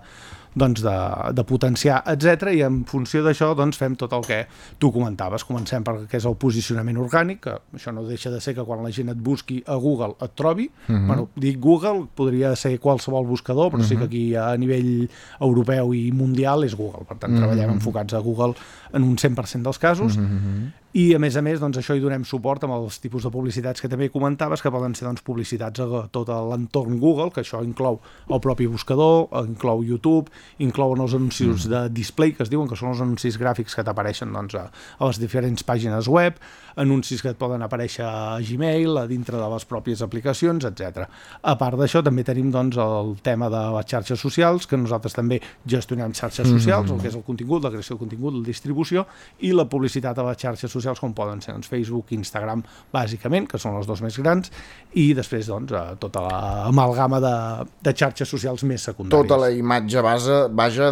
doncs, 0.55 0.81
de, 0.81 0.95
de 1.33 1.43
potenciar, 1.43 2.03
etc. 2.07 2.51
I 2.53 2.61
en 2.65 2.83
funció 2.85 3.23
d'això 3.23 3.53
doncs, 3.55 3.77
fem 3.77 3.95
tot 3.95 4.13
el 4.13 4.23
que 4.25 4.47
tu 4.79 4.91
comentaves. 4.91 5.43
Comencem 5.45 5.83
per 5.83 6.07
què 6.07 6.17
és 6.17 6.25
el 6.25 6.35
posicionament 6.35 6.97
orgànic, 6.97 7.39
que 7.41 7.55
això 7.75 7.93
no 7.93 8.03
deixa 8.07 8.31
de 8.31 8.39
ser 8.41 8.55
que 8.55 8.63
quan 8.65 8.81
la 8.83 8.91
gent 8.91 9.09
et 9.09 9.17
busqui 9.17 9.63
a 9.67 9.75
Google 9.75 10.15
et 10.21 10.33
trobi. 10.35 10.69
Mhm. 10.87 11.07
bueno, 11.07 11.29
dic 11.35 11.59
Google, 11.59 12.07
podria 12.15 12.55
ser 12.55 12.79
qualsevol 12.79 13.25
buscador, 13.25 13.71
però 13.71 13.83
sí 13.83 13.95
que 13.95 14.01
Mhm. 14.01 14.07
aquí 14.07 14.35
a 14.35 14.57
nivell 14.57 15.09
europeu 15.39 15.93
i 15.93 16.11
mundial 16.11 16.63
és 16.63 16.75
Google. 16.75 17.05
Per 17.07 17.17
tant, 17.17 17.31
Mhm. 17.33 17.39
treballem 17.39 17.69
enfocats 17.71 18.13
a 18.13 18.19
Google 18.19 18.53
en 18.93 19.03
un 19.03 19.17
100% 19.17 19.63
dels 19.63 19.79
casos. 19.79 20.17
Mhm. 20.17 20.71
I, 20.97 21.11
a 21.13 21.19
més 21.21 21.35
a 21.37 21.43
més, 21.45 21.59
doncs, 21.61 21.77
això 21.77 21.93
hi 21.93 22.01
donem 22.01 22.23
suport 22.25 22.63
amb 22.65 22.73
els 22.73 22.95
tipus 22.97 23.27
de 23.27 23.29
publicitats 23.29 23.83
que 23.83 23.89
també 23.91 24.07
comentaves, 24.09 24.63
que 24.65 24.71
poden 24.73 24.95
ser 24.97 25.05
doncs, 25.05 25.21
publicitats 25.21 25.83
a 25.83 25.99
tot 26.09 26.31
l'entorn 26.49 26.97
Google, 26.97 27.29
que 27.35 27.43
això 27.43 27.59
inclou 27.61 27.99
el 28.33 28.41
propi 28.41 28.65
buscador, 28.65 29.27
inclou 29.43 29.83
YouTube, 29.85 30.33
inclouen 30.65 31.03
els 31.05 31.13
anuncis 31.13 31.67
de 31.69 31.83
display, 31.93 32.33
que 32.33 32.41
es 32.47 32.49
diuen, 32.49 32.65
que 32.65 32.79
són 32.79 32.95
els 32.95 33.03
anuncis 33.05 33.37
gràfics 33.37 33.77
que 33.77 33.85
t'apareixen 33.85 34.33
doncs, 34.33 34.57
a, 34.57 34.71
a 34.73 35.11
les 35.11 35.21
diferents 35.21 35.61
pàgines 35.67 36.09
web, 36.09 36.41
anuncis 36.77 37.21
que 37.21 37.31
et 37.33 37.37
poden 37.39 37.61
aparèixer 37.65 38.05
a 38.05 38.37
Gmail, 38.39 38.97
a 39.01 39.05
dintre 39.09 39.37
de 39.37 39.47
les 39.49 39.65
pròpies 39.65 40.01
aplicacions, 40.05 40.63
etc. 40.69 41.07
A 41.41 41.55
part 41.57 41.77
d'això, 41.79 42.03
també 42.05 42.23
tenim 42.23 42.51
doncs, 42.53 42.77
el 42.77 43.15
tema 43.25 43.49
de 43.49 43.61
les 43.75 43.85
xarxes 43.89 44.19
socials, 44.21 44.67
que 44.69 44.77
nosaltres 44.77 45.13
també 45.17 45.41
gestionem 45.65 46.13
xarxes 46.13 46.47
socials, 46.47 46.87
Mhm. 46.89 46.95
el 46.95 47.01
que 47.01 47.07
és 47.09 47.15
el 47.15 47.23
contingut, 47.23 47.63
la 47.63 47.69
creació 47.71 47.95
de 47.95 47.99
contingut, 48.05 48.33
la 48.33 48.43
distribució 48.45 49.05
i 49.41 49.51
la 49.51 49.65
publicitat 49.65 50.17
a 50.17 50.23
les 50.23 50.37
xarxes 50.37 50.71
socials 50.71 50.99
com 50.99 51.13
poden 51.13 51.41
ser 51.41 51.53
doncs, 51.53 51.67
Facebook, 51.67 52.11
Instagram, 52.11 52.63
bàsicament, 52.93 53.47
que 53.47 53.57
són 53.57 53.75
les 53.77 53.87
dos 53.87 54.01
més 54.01 54.17
grans, 54.17 54.51
i 54.93 55.13
després 55.13 55.47
doncs, 55.47 55.71
eh, 55.71 55.95
tota 55.99 56.21
l'amalgama 56.21 57.19
de, 57.19 57.65
de 57.81 57.93
xarxes 57.93 58.29
socials 58.29 58.63
més 58.63 58.83
secundàries. 58.87 59.27
Tota 59.27 59.37
la 59.37 59.49
imatge 59.51 60.01
base, 60.01 60.47
vaja 60.51 60.91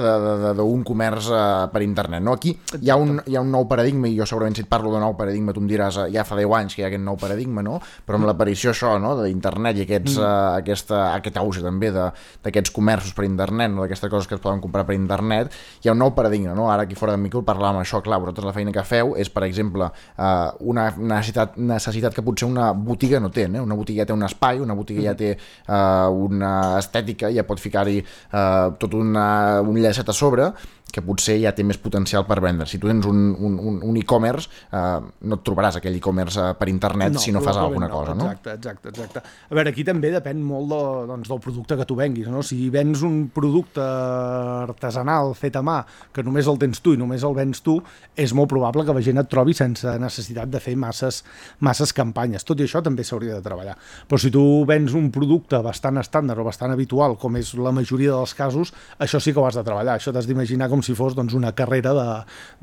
d'un 0.53 0.83
comerç 0.83 1.29
eh, 1.31 1.67
per 1.71 1.81
internet. 1.85 2.21
No? 2.23 2.33
Aquí 2.33 2.55
hi 2.81 2.89
ha, 2.89 2.95
un, 2.97 3.21
hi 3.25 3.35
ha 3.35 3.41
un 3.41 3.51
nou 3.51 3.67
paradigma, 3.67 4.07
i 4.07 4.17
jo 4.17 4.25
segurament 4.25 4.55
si 4.55 4.61
et 4.65 4.69
parlo 4.69 4.91
de 4.93 4.99
nou 4.99 5.15
paradigma 5.17 5.53
tu 5.53 5.61
em 5.61 5.67
diràs 5.75 5.99
ja 6.13 6.25
fa 6.27 6.37
10 6.39 6.55
anys 6.59 6.75
que 6.75 6.81
hi 6.81 6.85
ha 6.85 6.89
aquest 6.91 7.03
nou 7.03 7.19
paradigma, 7.21 7.63
no? 7.65 7.79
però 8.05 8.19
amb 8.19 8.29
l'aparició 8.29 8.71
això 8.73 8.95
no? 9.01 9.15
d'internet 9.21 9.81
i 9.81 9.85
aquests, 9.85 10.15
Mm. 10.15 10.23
eh, 10.23 10.59
aquesta, 10.61 11.01
aquest 11.15 11.37
auge 11.41 11.61
també 11.61 11.91
d'aquests 11.91 12.71
comerços 12.71 13.13
per 13.13 13.25
internet, 13.27 13.71
no? 13.71 13.83
d'aquestes 13.83 14.09
coses 14.11 14.27
que 14.27 14.35
es 14.35 14.41
poden 14.41 14.61
comprar 14.63 14.85
per 14.85 14.95
internet, 14.95 15.51
hi 15.83 15.89
ha 15.89 15.95
un 15.95 15.99
nou 15.99 16.13
paradigma. 16.15 16.55
No? 16.55 16.69
Ara 16.71 16.83
aquí 16.83 16.95
fora 16.95 17.15
de 17.15 17.21
micro 17.21 17.43
parlàvem 17.45 17.81
això, 17.81 18.01
clar, 18.03 18.19
vosaltres 18.23 18.45
la 18.45 18.53
feina 18.55 18.71
que 18.71 18.83
feu 18.83 19.15
és, 19.19 19.29
per 19.29 19.43
exemple, 19.43 19.89
eh, 20.17 20.49
una 20.59 20.89
necessitat, 20.97 21.57
necessitat 21.57 22.15
que 22.15 22.23
potser 22.25 22.47
una 22.47 22.71
botiga 22.73 23.19
no 23.19 23.31
té. 23.31 23.47
Eh? 23.49 23.61
Una 23.61 23.75
botiga 23.75 24.03
ja 24.03 24.09
té 24.09 24.13
un 24.13 24.23
espai, 24.23 24.59
una 24.63 24.75
botiga 24.77 25.01
ja 25.09 25.15
té 25.17 25.33
eh, 25.35 26.07
una 26.29 26.53
estètica, 26.79 27.31
ja 27.33 27.43
pot 27.47 27.59
ficar-hi 27.59 27.99
eh, 27.99 28.67
tot 28.79 28.93
una, 28.93 29.61
un 29.61 29.81
llacet 29.81 30.09
a 30.09 30.15
sobre 30.15 30.51
que 30.95 31.03
potser 31.03 31.35
ja 31.41 31.51
té 31.55 31.63
més 31.67 31.79
potencial 31.81 32.23
per 32.27 32.37
vendre. 32.43 32.67
Si 32.69 32.79
tu 32.79 32.87
tens 32.87 33.05
un, 33.09 33.21
un, 33.35 33.57
un, 33.59 33.79
un 33.83 33.97
e-commerce, 33.99 34.47
eh, 34.71 34.99
no 35.27 35.37
et 35.39 35.43
trobaràs 35.43 35.79
aquell 35.81 35.97
e-commerce 35.97 36.39
eh, 36.39 36.53
per 36.55 36.69
internet 36.71 37.17
si 37.19 37.33
no 37.35 37.41
fas 37.43 37.59
alguna 37.59 37.89
cosa, 37.91 38.13
no? 38.15 38.29
Exacte, 38.29 38.53
exacte, 38.55 38.93
exacte. 38.93 39.23
A 39.49 39.57
veure, 39.57 39.73
aquí 39.73 39.83
també 39.87 40.13
depèn 40.13 40.39
molt 40.45 40.69
de, 40.71 40.81
doncs, 41.09 41.31
del 41.31 41.41
producte 41.43 41.77
que 41.79 41.87
tu 41.89 41.97
venguis, 41.99 42.29
no? 42.31 42.43
Si 42.45 42.69
vens 42.71 43.03
un 43.05 43.25
producte 43.35 43.83
artesanal 43.83 45.33
fet 45.35 45.59
a 45.59 45.63
mà, 45.65 45.81
que 46.15 46.23
només 46.23 46.47
el 46.47 46.59
tens 46.61 46.79
tu 46.85 46.95
i 46.95 47.01
només 47.01 47.25
el 47.27 47.35
vens 47.35 47.59
tu, 47.65 47.75
és 48.15 48.31
molt 48.37 48.51
probable 48.51 48.85
que 48.87 48.95
la 48.95 49.03
gent 49.03 49.19
et 49.19 49.31
trobi 49.31 49.55
sense 49.57 49.97
necessitat 49.99 50.51
de 50.51 50.63
fer 50.63 50.77
masses, 50.79 51.23
masses 51.59 51.91
campanyes. 51.95 52.47
Tot 52.47 52.61
i 52.61 52.69
això 52.69 52.83
també 52.85 53.03
s'hauria 53.03 53.35
de 53.35 53.43
treballar. 53.43 53.75
Però 54.07 54.21
si 54.21 54.31
tu 54.31 54.45
vens 54.69 54.95
un 54.95 55.11
producte 55.11 55.59
bastant 55.65 55.99
estàndard 55.99 56.39
o 56.39 56.47
bastant 56.47 56.71
habitual, 56.71 57.19
com 57.19 57.35
és 57.39 57.51
la 57.59 57.75
majoria 57.75 58.15
dels 58.15 58.35
casos, 58.37 58.71
això 59.01 59.19
sí 59.19 59.35
que 59.35 59.43
ho 59.43 59.47
has 59.49 59.59
de 59.59 59.65
treballar. 59.65 59.99
Això 59.99 60.15
t'has 60.15 60.29
d'imaginar 60.29 60.71
com 60.75 60.83
si 60.85 60.93
fos 60.97 61.15
doncs, 61.17 61.33
una 61.37 61.53
carrera 61.55 61.93
de, 61.95 62.07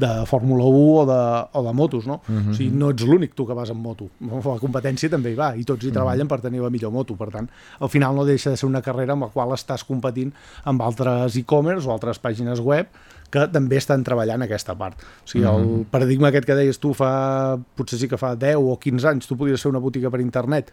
de 0.05 0.11
Fórmula 0.29 0.65
1 0.69 0.83
o 1.01 1.07
de, 1.09 1.21
o 1.59 1.65
de 1.67 1.73
motos, 1.77 2.07
no? 2.07 2.21
Mhm. 2.29 2.51
O 2.53 2.57
sigui, 2.61 2.71
no 2.77 2.91
ets 2.93 3.07
l'únic 3.09 3.35
tu 3.35 3.47
que 3.49 3.57
vas 3.57 3.73
amb 3.73 3.81
moto. 3.83 4.11
La 4.21 4.59
competència 4.61 5.11
també 5.11 5.33
hi 5.33 5.39
va 5.39 5.55
i 5.57 5.65
tots 5.65 5.83
hi 5.85 5.89
Mhm. 5.91 5.97
treballen 5.99 6.29
per 6.29 6.41
tenir 6.45 6.61
la 6.63 6.71
millor 6.71 6.93
moto. 6.93 7.17
Per 7.17 7.31
tant, 7.33 7.49
al 7.81 7.89
final 7.89 8.15
no 8.15 8.25
deixa 8.29 8.51
de 8.51 8.57
ser 8.61 8.69
una 8.69 8.83
carrera 8.83 9.15
amb 9.17 9.23
la 9.27 9.33
qual 9.33 9.51
estàs 9.57 9.85
competint 9.85 10.33
amb 10.65 10.83
altres 10.83 11.37
e-commerce 11.37 11.89
o 11.89 11.93
altres 11.93 12.21
pàgines 12.21 12.61
web 12.61 12.87
que 13.33 13.47
també 13.49 13.79
estan 13.81 14.03
treballant 14.05 14.43
aquesta 14.45 14.75
part. 14.77 14.99
O 15.25 15.27
sigui, 15.27 15.47
el 15.49 15.63
Mhm. 15.65 15.85
paradigma 15.91 16.29
aquest 16.29 16.45
que 16.45 16.55
deies 16.55 16.79
tu 16.79 16.93
fa, 16.93 17.57
potser 17.75 17.99
sí 17.99 18.07
que 18.09 18.19
fa 18.19 18.37
10 18.37 18.57
o 18.61 18.79
15 18.79 19.09
anys, 19.09 19.27
tu 19.27 19.37
podies 19.39 19.63
fer 19.63 19.71
una 19.71 19.79
botiga 19.81 20.11
per 20.11 20.21
internet 20.21 20.71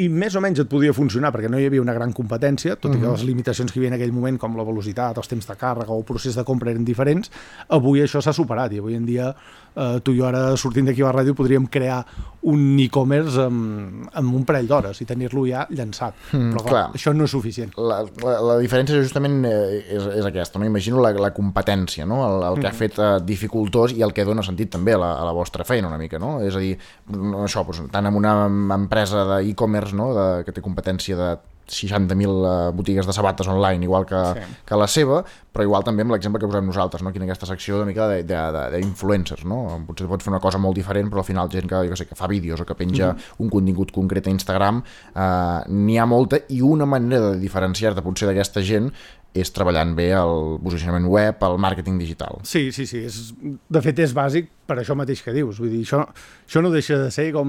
i 0.00 0.06
més 0.08 0.34
o 0.34 0.40
menys 0.40 0.58
et 0.62 0.68
podia 0.72 0.92
funcionar 0.96 1.28
perquè 1.34 1.50
no 1.52 1.58
hi 1.60 1.66
havia 1.68 1.82
una 1.82 1.92
gran 1.92 2.12
competència, 2.16 2.76
tot 2.80 2.94
i 2.94 2.98
que 2.98 3.04
Mhm. 3.06 3.12
les 3.12 3.24
limitacions 3.24 3.70
que 3.70 3.78
hi 3.78 3.82
havia 3.82 3.88
en 3.88 3.94
aquell 4.00 4.12
moment, 4.12 4.38
com 4.38 4.56
la 4.56 4.64
velocitat, 4.64 5.16
els 5.18 5.28
temps 5.28 5.46
de 5.46 5.54
càrrega 5.54 5.90
o 5.90 5.98
el 5.98 6.04
procés 6.04 6.34
de 6.34 6.44
compra 6.44 6.70
eren 6.70 6.84
diferents, 6.84 7.30
avui 7.68 8.00
això 8.00 8.22
s'ha 8.22 8.32
superat 8.32 8.72
i 8.72 8.78
avui 8.78 8.94
en 8.94 9.04
dia 9.04 9.34
eh, 9.76 10.00
tu 10.04 10.12
i 10.12 10.18
jo 10.18 10.26
ara 10.28 10.56
sortint 10.56 10.86
d'aquí 10.88 11.02
a 11.02 11.10
la 11.10 11.12
ràdio 11.20 11.34
podríem 11.34 11.66
crear 11.66 12.04
un 12.42 12.78
e-commerce 12.82 13.38
amb, 13.38 14.08
amb 14.18 14.34
un 14.34 14.42
parell 14.44 14.66
d'hores 14.66 14.98
i 15.00 15.04
tenir-lo 15.06 15.44
ja 15.46 15.62
llançat. 15.70 16.14
Mm, 16.32 16.48
Però 16.56 16.62
clar, 16.64 16.70
clar. 16.72 16.96
això 16.98 17.12
no 17.14 17.24
és 17.28 17.30
suficient. 17.30 17.70
La, 17.78 18.00
la, 18.24 18.32
la 18.42 18.56
diferència 18.58 18.98
justament 18.98 19.44
eh, 19.46 19.84
és, 19.94 20.08
és 20.18 20.26
aquesta, 20.26 20.58
no? 20.58 20.66
Imagino 20.66 20.98
la, 21.00 21.12
la 21.14 21.30
competència, 21.36 22.04
no? 22.06 22.18
El, 22.26 22.42
el 22.50 22.60
que 22.60 22.66
ha 22.66 22.72
Mhm. 22.72 22.78
fet 22.80 22.98
eh, 22.98 23.12
dificultós 23.24 23.92
i 23.94 24.02
el 24.02 24.12
que 24.12 24.24
dona 24.24 24.42
sentit 24.42 24.70
també 24.74 24.94
a 24.94 24.98
la, 24.98 25.12
a 25.20 25.24
la 25.24 25.32
vostra 25.32 25.62
feina 25.64 25.86
una 25.88 25.98
mica, 25.98 26.18
no? 26.18 26.40
És 26.42 26.56
a 26.56 26.58
dir, 26.58 26.76
no, 27.14 27.44
això, 27.44 27.62
doncs, 27.64 27.84
tant 27.92 28.06
amb 28.10 28.16
una 28.18 28.34
empresa 28.74 29.22
d'e-commerce, 29.36 29.94
no? 29.94 30.12
De, 30.14 30.26
que 30.44 30.52
té 30.52 30.60
competència 30.60 31.16
de 31.16 31.30
60.000 31.68 32.68
eh, 32.68 32.72
botigues 32.74 33.06
de 33.06 33.12
sabates 33.12 33.46
online, 33.48 33.84
igual 33.84 34.04
que, 34.06 34.16
Sí. 34.34 34.40
que 34.64 34.76
la 34.76 34.86
seva, 34.86 35.24
però 35.52 35.62
igual 35.64 35.84
també 35.84 36.02
amb 36.02 36.12
l'exemple 36.12 36.40
que 36.40 36.46
posem 36.46 36.66
nosaltres, 36.66 37.02
no? 37.02 37.10
aquí 37.10 37.18
en 37.18 37.24
aquesta 37.24 37.46
secció 37.46 37.76
una 37.76 37.84
mica 37.86 38.06
de- 38.08 38.22
de- 38.24 38.52
de- 38.52 38.78
d'influencers, 38.78 39.44
no? 39.44 39.82
potser 39.86 40.06
pots 40.08 40.24
fer 40.24 40.30
una 40.32 40.40
cosa 40.40 40.58
molt 40.58 40.74
diferent, 40.76 41.10
però 41.10 41.18
al 41.18 41.24
final 41.24 41.48
gent 41.50 41.68
que, 41.68 41.74
jo 41.74 41.90
que, 41.90 41.96
sé, 41.96 42.06
que 42.06 42.14
fa 42.14 42.26
vídeos 42.26 42.60
o 42.60 42.64
que 42.66 42.74
penja 42.74 43.12
Mhm. 43.12 43.18
un 43.38 43.50
contingut 43.50 43.92
concret 43.92 44.26
a 44.26 44.30
Instagram, 44.30 44.82
eh, 45.14 45.60
n'hi 45.68 45.98
ha 45.98 46.06
molta, 46.06 46.38
i 46.48 46.60
una 46.62 46.86
manera 46.86 47.30
de 47.32 47.38
diferenciar-te 47.38 48.02
potser 48.02 48.28
d'aquesta 48.28 48.62
gent 48.62 48.92
és 49.32 49.48
treballant 49.54 49.94
bé 49.96 50.10
el 50.12 50.58
posicionament 50.60 51.06
web, 51.08 51.40
el 51.48 51.56
màrqueting 51.62 51.96
digital. 52.00 52.42
Sí, 52.44 52.66
sí, 52.72 52.84
sí. 52.86 53.04
És, 53.08 53.30
de 53.40 53.80
fet, 53.80 54.02
és 54.04 54.12
bàsic 54.12 54.50
per 54.68 54.76
això 54.78 54.94
mateix 54.96 55.20
que 55.24 55.32
dius. 55.34 55.56
Vull 55.60 55.70
dir, 55.72 55.80
això, 55.86 56.02
això 56.46 56.60
no 56.64 56.68
deixa 56.72 56.98
de 57.00 57.08
ser 57.12 57.30
com 57.34 57.48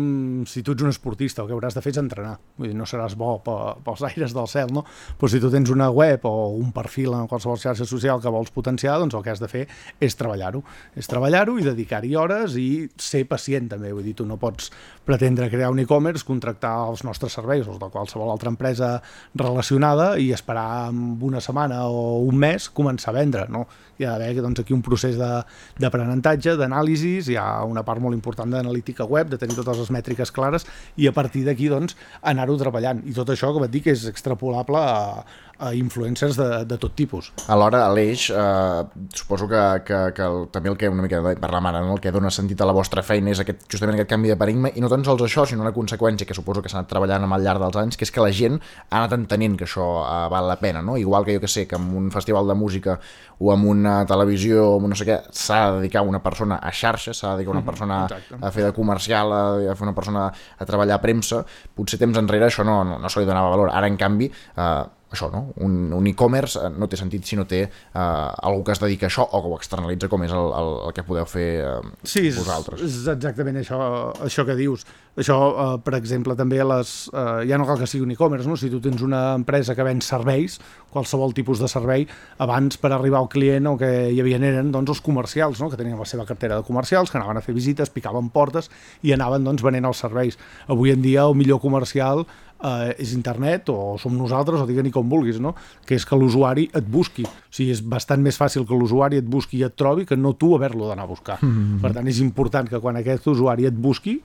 si 0.49 0.63
tu 0.63 0.73
ets 0.73 0.84
un 0.84 0.89
esportista, 0.91 1.43
el 1.43 1.49
que 1.51 1.53
hauràs 1.57 1.75
de 1.75 1.84
fer 1.84 1.91
és 1.93 1.99
entrenar. 2.01 2.38
Vull 2.57 2.71
dir, 2.71 2.77
no 2.79 2.88
seràs 2.89 3.17
bo 3.19 3.36
pe- 3.43 3.57
pels 3.86 4.03
aires 4.09 4.34
del 4.36 4.47
cel, 4.51 4.71
no? 4.73 4.86
Però 5.19 5.29
si 5.31 5.41
tu 5.43 5.51
tens 5.51 5.69
una 5.75 5.89
web 5.91 6.23
o 6.27 6.31
un 6.55 6.71
perfil 6.75 7.13
en 7.19 7.27
qualsevol 7.31 7.59
xarxa 7.59 7.86
social 7.88 8.23
que 8.23 8.31
vols 8.34 8.51
potenciar, 8.55 8.95
doncs 9.03 9.15
el 9.19 9.23
que 9.27 9.34
has 9.36 9.43
de 9.43 9.51
fer 9.51 9.65
és 9.99 10.15
treballar-ho. 10.19 10.63
És 10.95 11.11
treballar-ho 11.11 11.57
i 11.59 11.67
dedicar-hi 11.67 12.15
hores 12.15 12.55
i 12.59 12.67
ser 12.95 13.25
pacient, 13.27 13.67
també. 13.75 13.91
Vull 13.91 14.07
dir, 14.07 14.15
tu 14.19 14.25
no 14.27 14.39
pots 14.41 14.71
pretendre 15.03 15.51
crear 15.51 15.69
un 15.75 15.84
e-commerce, 15.84 16.23
contractar 16.27 16.73
els 16.88 17.03
nostres 17.03 17.36
serveis, 17.36 17.67
els 17.67 17.79
de 17.84 17.91
qualsevol 17.91 18.31
altra 18.31 18.51
empresa 18.55 18.95
relacionada 19.36 20.13
i 20.19 20.31
esperar 20.31 20.88
amb 20.88 21.21
una 21.27 21.41
setmana 21.43 21.72
o 21.88 22.21
un 22.24 22.38
mes 22.39 22.69
començar 22.69 23.11
a 23.11 23.17
vendre, 23.17 23.47
no? 23.49 23.65
Hi 23.99 24.07
ha 24.07 24.15
d'haver 24.17 24.41
doncs, 24.41 24.63
aquí 24.63 24.74
un 24.74 24.82
procés 24.86 25.17
d'aprenentatge, 25.19 26.55
d'anàlisis, 26.59 27.30
hi 27.30 27.38
ha 27.38 27.63
una 27.69 27.84
part 27.86 28.01
molt 28.01 28.17
important 28.17 28.49
d'analítica 28.49 29.05
web, 29.05 29.30
de 29.30 29.38
tenir 29.41 29.57
totes 29.59 29.80
les 29.84 29.91
mètriques 29.93 30.34
clares 30.34 30.65
i 30.97 31.07
a 31.07 31.13
partir 31.13 31.43
d'aquí 31.45 31.69
doncs, 31.71 31.97
anar-ho 32.21 32.57
treballant. 32.59 33.03
I 33.05 33.13
tot 33.13 33.30
això, 33.34 33.53
com 33.53 33.65
et 33.67 33.74
dic, 33.74 33.91
és 33.93 34.07
extrapolable 34.09 34.82
a, 34.82 35.24
a 35.64 35.74
influencers 35.78 36.36
de, 36.39 36.47
de 36.70 36.78
tot 36.82 36.93
tipus. 36.97 37.32
Alhora, 37.47 37.86
Aleix, 37.88 38.28
eh, 38.30 38.84
suposo 39.16 39.47
que, 39.47 39.61
que, 39.88 39.99
que 40.18 40.24
el, 40.28 40.47
també 40.53 40.70
el 40.72 40.78
que 40.80 40.89
una 40.91 41.05
mica 41.05 41.22
parlàvem 41.39 41.70
ara, 41.72 41.82
no? 41.86 41.95
el 41.97 42.01
que 42.03 42.11
dona 42.11 42.32
sentit 42.34 42.59
a 42.61 42.68
la 42.70 42.76
vostra 42.76 43.03
feina 43.05 43.32
és 43.34 43.39
aquest, 43.43 43.66
justament 43.72 43.95
aquest 43.97 44.09
canvi 44.11 44.32
de 44.34 44.38
paradigma, 44.39 44.72
i 44.76 44.82
no 44.84 44.89
tan 44.91 45.03
sols 45.07 45.24
això, 45.28 45.45
sinó 45.49 45.64
una 45.66 45.74
conseqüència 45.76 46.28
que 46.28 46.36
suposo 46.38 46.61
que 46.61 46.70
s'ha 46.72 46.82
anat 46.82 46.91
treballant 46.91 47.24
amb 47.28 47.38
al 47.38 47.43
llarg 47.45 47.64
dels 47.64 47.80
anys, 47.82 47.97
que 47.99 48.07
és 48.07 48.11
que 48.14 48.24
la 48.24 48.32
gent 48.36 48.59
ha 48.89 49.01
anat 49.03 49.16
entenent 49.18 49.57
que 49.59 49.68
això 49.68 49.88
eh, 50.03 50.28
val 50.34 50.47
la 50.51 50.59
pena, 50.61 50.82
no? 50.86 50.97
Igual 50.99 51.26
que 51.28 51.38
jo 51.38 51.43
que 51.43 51.51
sé, 51.51 51.66
que 51.68 51.80
amb 51.80 51.95
un 51.97 52.11
festival 52.11 52.47
de 52.51 52.55
música 52.59 52.99
o 53.39 53.51
amb 53.51 53.66
una 53.72 54.05
televisió 54.07 54.68
o 54.76 54.82
no 54.88 54.95
sé 54.95 55.05
què, 55.07 55.20
s'ha 55.32 55.61
de 55.72 55.78
dedicar 55.82 56.03
una 56.07 56.22
persona 56.24 56.59
a 56.61 56.72
xarxa, 56.72 57.14
s'ha 57.14 57.32
de 57.34 57.41
dedicar 57.41 57.51
una 57.55 57.61
Mhm, 57.64 57.70
persona 57.70 57.97
exacte. 58.05 58.36
a 58.41 58.51
fer 58.51 58.64
de 58.66 58.74
comercial, 58.74 59.32
a, 59.34 59.43
a 59.72 59.76
fer 59.76 59.88
una 59.88 59.95
persona 59.95 60.26
a 60.59 60.66
treballar 60.66 60.95
a 60.97 61.01
premsa, 61.01 61.43
potser 61.76 61.99
temps 61.99 62.18
enrere 62.20 62.47
això 62.49 62.64
no, 62.68 62.84
no, 62.84 62.97
no 62.99 63.09
se 63.09 63.20
li 63.22 63.26
donava 63.26 63.49
valor. 63.53 63.70
Ara, 63.72 63.88
en 63.88 63.95
canvi, 63.97 64.28
eh, 64.57 64.84
això, 65.16 65.30
no? 65.34 65.43
Un, 65.66 65.91
un 65.93 66.07
e-commerce 66.09 66.59
eh, 66.59 66.72
no 66.74 66.89
té 66.91 66.97
sentit 66.99 67.26
si 67.30 67.38
no 67.39 67.45
té 67.49 67.61
eh, 67.64 67.70
algú 67.97 68.64
que 68.66 68.74
es 68.76 68.82
dedica 68.84 69.07
a 69.07 69.11
això 69.11 69.26
o 69.30 69.41
que 69.43 69.51
ho 69.53 69.57
externalitza 69.59 70.09
com 70.11 70.24
és 70.26 70.34
el, 70.34 70.51
el, 70.59 70.74
el 70.89 70.93
que 70.97 71.05
podeu 71.07 71.26
fer 71.30 71.47
eh, 71.61 71.80
Sí, 72.03 72.28
vosaltres. 72.36 72.82
és 72.84 72.99
exactament 73.14 73.61
això, 73.61 73.80
això 74.26 74.45
que 74.47 74.57
dius. 74.59 74.86
Això, 75.18 75.38
eh, 75.53 75.78
per 75.86 75.93
exemple, 75.99 76.34
també 76.36 76.57
les, 76.66 76.93
eh, 77.14 77.43
ja 77.49 77.57
no 77.61 77.68
cal 77.70 77.78
que 77.80 77.88
sigui 77.89 78.03
un 78.07 78.16
e-commerce, 78.16 78.49
no? 78.49 78.57
si 78.57 78.72
tu 78.74 78.82
tens 78.82 79.01
una 79.05 79.36
empresa 79.38 79.76
que 79.78 79.86
ven 79.86 80.01
serveis, 80.01 80.59
qualsevol 80.93 81.34
tipus 81.34 81.61
de 81.61 81.68
servei, 81.70 82.07
abans 82.41 82.78
per 82.82 82.91
arribar 82.93 83.20
al 83.22 83.30
client 83.30 83.70
el 83.70 83.78
que 83.82 83.91
hi 84.14 84.20
havia 84.22 84.39
eren 84.43 84.72
doncs, 84.74 84.89
els 84.95 85.01
comercials, 85.05 85.61
no? 85.61 85.70
que 85.70 85.78
tenien 85.78 85.97
la 85.99 86.05
seva 86.09 86.26
cartera 86.26 86.57
de 86.57 86.66
comercials, 86.68 87.11
que 87.11 87.18
anaven 87.22 87.38
a 87.38 87.45
fer 87.45 87.53
visites, 87.55 87.89
picaven 87.93 88.30
portes 88.34 88.70
i 89.05 89.14
anaven 89.14 89.45
doncs, 89.45 89.61
venent 89.64 89.86
els 89.86 90.01
serveis. 90.01 90.38
Avui 90.68 90.91
en 90.91 91.01
dia 91.05 91.28
el 91.30 91.38
millor 91.38 91.61
comercial 91.61 92.26
eh, 92.64 92.93
és 93.03 93.14
internet 93.14 93.70
o 93.74 93.95
som 94.01 94.16
nosaltres 94.18 94.64
o 94.64 94.68
digue-n'hi 94.70 94.93
com 94.93 95.09
vulguis, 95.09 95.39
no? 95.43 95.53
que 95.86 95.97
és 95.99 96.05
que 96.07 96.20
l'usuari 96.20 96.70
et 96.74 96.88
busqui. 96.88 97.26
O 97.28 97.53
sigui, 97.53 97.72
és 97.76 97.84
bastant 97.84 98.24
més 98.24 98.39
fàcil 98.39 98.68
que 98.70 98.78
l'usuari 98.78 99.20
et 99.22 99.28
busqui 99.28 99.59
i 99.61 99.68
et 99.68 99.76
trobi 99.80 100.07
que 100.09 100.18
no 100.20 100.34
tu 100.39 100.53
haver-lo 100.55 100.89
d'anar 100.89 101.07
a 101.07 101.11
buscar. 101.11 101.38
Mhm. 101.41 101.82
Per 101.84 101.93
tant, 101.93 102.07
és 102.07 102.20
important 102.24 102.70
que 102.70 102.80
quan 102.80 102.97
aquest 102.99 103.28
usuari 103.28 103.68
et 103.70 103.76
busqui, 103.76 104.22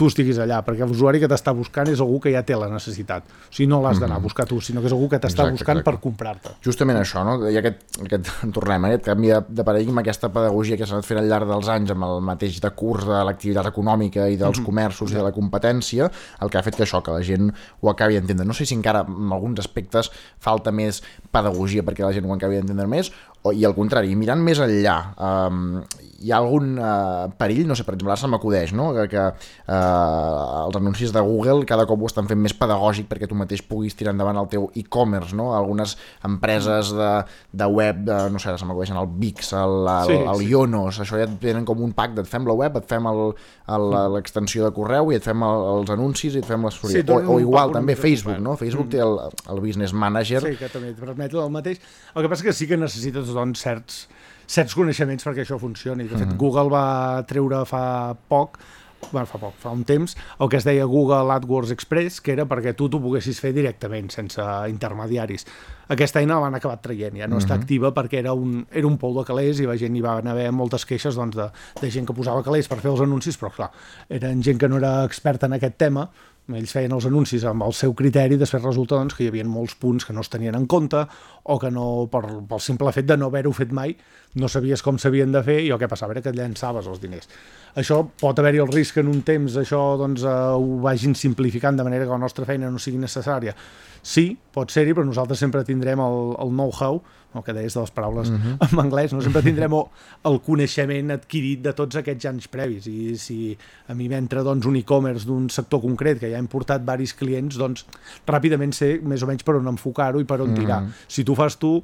tu 0.00 0.08
estiguis 0.08 0.38
allà, 0.40 0.62
perquè 0.64 0.86
l'usuari 0.88 1.20
que 1.20 1.28
t'està 1.28 1.52
buscant 1.52 1.88
és 1.92 2.00
algú 2.00 2.16
que 2.24 2.32
ja 2.32 2.40
té 2.46 2.56
la 2.56 2.70
necessitat. 2.72 3.26
O 3.28 3.52
sigui, 3.52 3.66
no 3.68 3.82
l'has 3.84 3.98
d'anar 4.00 4.16
a 4.16 4.18
Mhm. 4.18 4.24
buscar 4.24 4.46
tu, 4.48 4.60
sinó 4.64 4.80
que 4.80 4.86
és 4.88 4.92
algú 4.96 5.10
que 5.12 5.18
t'està 5.20 5.44
buscant 5.50 5.76
exacte. 5.78 5.84
per 5.90 6.00
comprar-te. 6.00 6.50
Justament 6.64 6.96
això, 6.98 7.22
no? 7.24 7.34
I 7.50 7.58
aquest, 7.60 7.84
aquest, 8.06 8.30
tornem, 8.56 8.84
eh? 8.86 8.88
aquest 8.94 9.04
canvi 9.10 9.28
de, 9.28 9.40
de 9.48 9.64
paradigma, 9.68 10.00
aquesta 10.00 10.30
pedagogia 10.32 10.78
que 10.80 10.86
s'ha 10.88 10.94
anat 10.96 11.04
fent 11.04 11.20
al 11.20 11.28
llarg 11.28 11.46
dels 11.52 11.68
anys 11.68 11.90
amb 11.92 12.04
el 12.08 12.20
mateix 12.22 12.60
de 12.64 12.70
curs 12.70 13.04
de 13.04 13.20
l'activitat 13.28 13.66
econòmica 13.66 14.26
i 14.32 14.36
dels 14.40 14.58
Mhm. 14.58 14.64
comerços 14.64 15.10
i 15.12 15.14
de 15.14 15.22
la 15.22 15.32
competència, 15.32 16.10
el 16.40 16.48
que 16.48 16.56
ha 16.58 16.62
fet 16.62 16.76
que 16.76 16.84
això, 16.84 17.02
que 17.02 17.10
la 17.12 17.20
gent 17.22 17.52
ho 17.82 17.90
acabi 17.90 18.14
d'entendre. 18.14 18.46
No 18.46 18.54
sé 18.54 18.64
si 18.64 18.74
encara 18.74 19.04
en 19.06 19.30
alguns 19.32 19.58
aspectes 19.60 20.10
falta 20.38 20.72
més 20.72 21.02
pedagogia 21.30 21.82
perquè 21.82 22.04
la 22.06 22.12
gent 22.12 22.24
ho 22.24 22.32
acabi 22.34 22.56
d'entendre 22.56 22.86
més, 22.88 23.12
o, 23.42 23.52
i 23.52 23.64
al 23.64 23.74
contrari, 23.74 24.14
mirant 24.16 24.40
més 24.42 24.58
enllà, 24.58 25.14
um, 25.48 25.82
hi 26.20 26.30
ha 26.32 26.36
algun 26.38 26.74
eh, 26.78 27.28
perill, 27.40 27.66
no 27.66 27.74
sé, 27.78 27.84
per 27.86 27.94
exemple, 27.94 28.12
ara 28.12 28.20
se 28.20 28.28
m'acudeix, 28.28 28.74
no? 28.76 28.90
que, 28.92 29.06
que 29.08 29.22
eh, 29.24 30.66
els 30.66 30.76
anuncis 30.76 31.12
de 31.14 31.20
Google 31.24 31.64
cada 31.68 31.86
cop 31.88 32.02
ho 32.02 32.08
estan 32.10 32.28
fent 32.28 32.40
més 32.44 32.52
pedagògic 32.56 33.08
perquè 33.08 33.28
tu 33.30 33.38
mateix 33.38 33.62
puguis 33.66 33.96
tirar 33.96 34.12
endavant 34.12 34.36
el 34.42 34.48
teu 34.52 34.68
e-commerce, 34.76 35.34
no? 35.36 35.50
Algunes 35.56 35.96
empreses 36.26 36.92
de, 36.96 37.10
de 37.52 37.66
web, 37.72 38.02
de, 38.04 38.18
no 38.34 38.38
sé, 38.42 38.50
ara 38.52 38.60
se 38.60 38.68
m'acudeixen 38.68 38.98
el 39.00 39.08
Bix, 39.20 39.52
el, 39.56 39.78
el, 39.88 40.10
Sí, 40.10 40.18
el 40.20 40.42
sí. 40.44 40.50
Ionos, 40.52 41.00
això 41.00 41.16
ja 41.20 41.24
et 41.28 41.36
tenen 41.42 41.64
com 41.68 41.80
un 41.84 41.92
pack, 41.96 42.18
et 42.20 42.28
fem 42.28 42.46
la 42.48 42.56
web, 42.58 42.76
et 42.80 42.88
fem 42.90 43.08
el- 43.10 43.32
l'extensió 43.70 44.64
de 44.66 44.72
correu 44.74 45.12
i 45.12 45.16
et 45.18 45.24
fem 45.24 45.42
el, 45.46 45.64
els 45.78 45.90
anuncis 45.94 46.34
i 46.34 46.40
et 46.42 46.46
fem 46.48 46.64
les 46.66 46.78
Sí, 46.80 47.02
o, 47.06 47.18
o 47.36 47.40
igual 47.40 47.72
també 47.72 47.94
Facebook, 47.96 48.38
no? 48.42 48.56
Facebook 48.60 48.86
Mm. 48.86 48.90
té 48.90 48.98
el, 49.04 49.16
el 49.54 49.60
Business 49.60 49.92
Manager. 49.92 50.40
Sí, 50.42 50.56
que 50.58 50.68
també 50.72 50.90
et 50.90 50.98
permet 50.98 51.32
el 51.34 51.50
mateix. 51.52 51.80
El 52.14 52.22
que 52.24 52.30
passa 52.32 52.42
que 52.46 52.52
sí 52.56 52.66
que 52.66 52.76
necessites 52.80 53.28
doncs, 53.34 53.60
certs, 53.62 54.08
certs 54.50 54.74
coneixements 54.74 55.24
perquè 55.26 55.44
això 55.46 55.58
funcioni. 55.62 56.04
De 56.10 56.16
fet, 56.18 56.28
Mhm. 56.32 56.36
Google 56.40 56.68
va 56.72 57.24
treure 57.26 57.64
fa 57.66 58.14
poc 58.28 58.58
bueno, 59.12 59.24
fa 59.26 59.38
poc, 59.40 59.54
fa 59.56 59.70
un 59.72 59.82
temps, 59.88 60.12
el 60.38 60.48
que 60.50 60.58
es 60.58 60.64
deia 60.64 60.84
Google 60.84 61.32
AdWords 61.32 61.70
Express, 61.72 62.20
que 62.20 62.32
era 62.34 62.44
perquè 62.44 62.74
tu 62.76 62.86
t'ho 62.90 63.00
poguessis 63.00 63.40
fer 63.40 63.54
directament, 63.56 64.10
sense 64.12 64.42
intermediaris. 64.68 65.46
Aquesta 65.88 66.20
eina 66.20 66.36
l'han 66.38 66.54
acabat 66.58 66.82
traient, 66.82 67.16
ja 67.16 67.26
no 67.26 67.38
està 67.38 67.54
Mhm. 67.56 67.62
activa 67.62 67.94
perquè 67.94 68.18
era 68.18 68.34
un, 68.34 68.66
era 68.70 68.86
un 68.86 68.98
pou 68.98 69.16
de 69.18 69.24
calés 69.24 69.58
i 69.58 69.64
la 69.66 69.78
gent 69.78 69.96
hi 69.96 70.02
va 70.02 70.18
haver 70.18 70.52
moltes 70.52 70.84
queixes 70.84 71.14
doncs, 71.16 71.34
de, 71.34 71.50
de 71.80 71.90
gent 71.90 72.06
que 72.06 72.12
posava 72.12 72.42
calés 72.44 72.68
per 72.68 72.78
fer 72.78 72.90
els 72.90 73.00
anuncis, 73.00 73.40
però 73.40 73.50
clar, 73.50 73.70
eren 74.10 74.42
gent 74.42 74.58
que 74.58 74.68
no 74.68 74.76
era 74.76 75.02
experta 75.04 75.46
en 75.46 75.54
aquest 75.54 75.78
tema, 75.78 76.10
ells 76.50 76.72
feien 76.72 76.90
els 76.92 77.06
anuncis 77.06 77.44
amb 77.44 77.62
el 77.62 77.72
seu 77.72 77.94
criteri, 77.94 78.36
després 78.36 78.62
resulta 78.62 78.96
doncs, 78.96 79.14
que 79.14 79.22
hi 79.24 79.28
havia 79.28 79.44
molts 79.44 79.76
punts 79.76 80.04
que 80.04 80.12
no 80.12 80.20
es 80.20 80.28
tenien 80.28 80.54
en 80.56 80.66
compte 80.66 81.06
o 81.44 81.58
que 81.58 81.70
no, 81.70 82.08
per, 82.10 82.22
pel 82.48 82.60
simple 82.60 82.92
fet 82.92 83.06
de 83.06 83.16
no 83.16 83.26
haver-ho 83.26 83.52
fet 83.52 83.70
mai, 83.72 83.96
no 84.34 84.48
sabies 84.48 84.82
com 84.82 84.98
s'havien 84.98 85.32
de 85.34 85.42
fer 85.42 85.58
i 85.64 85.70
el 85.74 85.78
que 85.78 85.88
passava 85.90 86.14
era 86.14 86.22
que 86.22 86.30
et 86.30 86.36
llançaves 86.38 86.86
els 86.86 87.00
diners. 87.02 87.26
Això 87.80 88.00
pot 88.20 88.38
haver-hi 88.38 88.60
el 88.62 88.70
risc 88.70 88.94
que 88.94 89.00
en 89.04 89.08
un 89.10 89.22
temps 89.26 89.56
això 89.58 89.80
doncs, 89.98 90.22
eh, 90.22 90.28
ho 90.54 90.80
vagin 90.82 91.14
simplificant 91.18 91.76
de 91.78 91.86
manera 91.86 92.04
que 92.04 92.10
la 92.14 92.18
nostra 92.18 92.44
feina 92.46 92.70
no 92.70 92.78
sigui 92.78 92.98
necessària. 92.98 93.54
Sí, 94.02 94.36
pot 94.54 94.70
ser-hi, 94.70 94.94
però 94.94 95.04
nosaltres 95.04 95.38
sempre 95.42 95.64
tindrem 95.64 96.00
el, 96.00 96.36
el 96.40 96.50
know-how, 96.54 97.02
el 97.34 97.44
que 97.46 97.52
deies 97.54 97.74
de 97.74 97.80
les 97.84 97.90
paraules 97.94 98.30
Mhm. 98.30 98.56
en 98.60 98.78
anglès, 98.82 99.12
no? 99.12 99.20
sempre 99.22 99.42
tindrem 99.42 99.72
el, 99.76 99.84
el 100.26 100.40
coneixement 100.42 101.10
adquirit 101.14 101.60
de 101.62 101.72
tots 101.78 101.96
aquests 102.00 102.26
anys 102.26 102.48
previs 102.50 102.86
i 102.90 103.16
si 103.16 103.56
a 103.88 103.94
mi 103.94 104.08
m'entra 104.08 104.42
doncs, 104.42 104.66
un 104.66 104.76
e-commerce 104.76 105.26
d'un 105.26 105.48
sector 105.50 105.80
concret 105.82 106.18
que 106.18 106.30
ja 106.30 106.38
hem 106.38 106.48
portat 106.50 106.82
varis 106.86 107.14
clients, 107.14 107.56
doncs 107.56 107.84
ràpidament 108.26 108.72
sé 108.74 109.00
més 109.02 109.22
o 109.22 109.26
menys 109.30 109.42
per 109.46 109.56
on 109.60 109.68
enfocar-ho 109.74 110.18
i 110.20 110.24
per 110.24 110.40
on 110.40 110.54
tirar. 110.54 110.80
Mhm. 110.82 110.92
Si 111.06 111.22
tu 111.24 111.34
fas 111.38 111.56
tu 111.58 111.82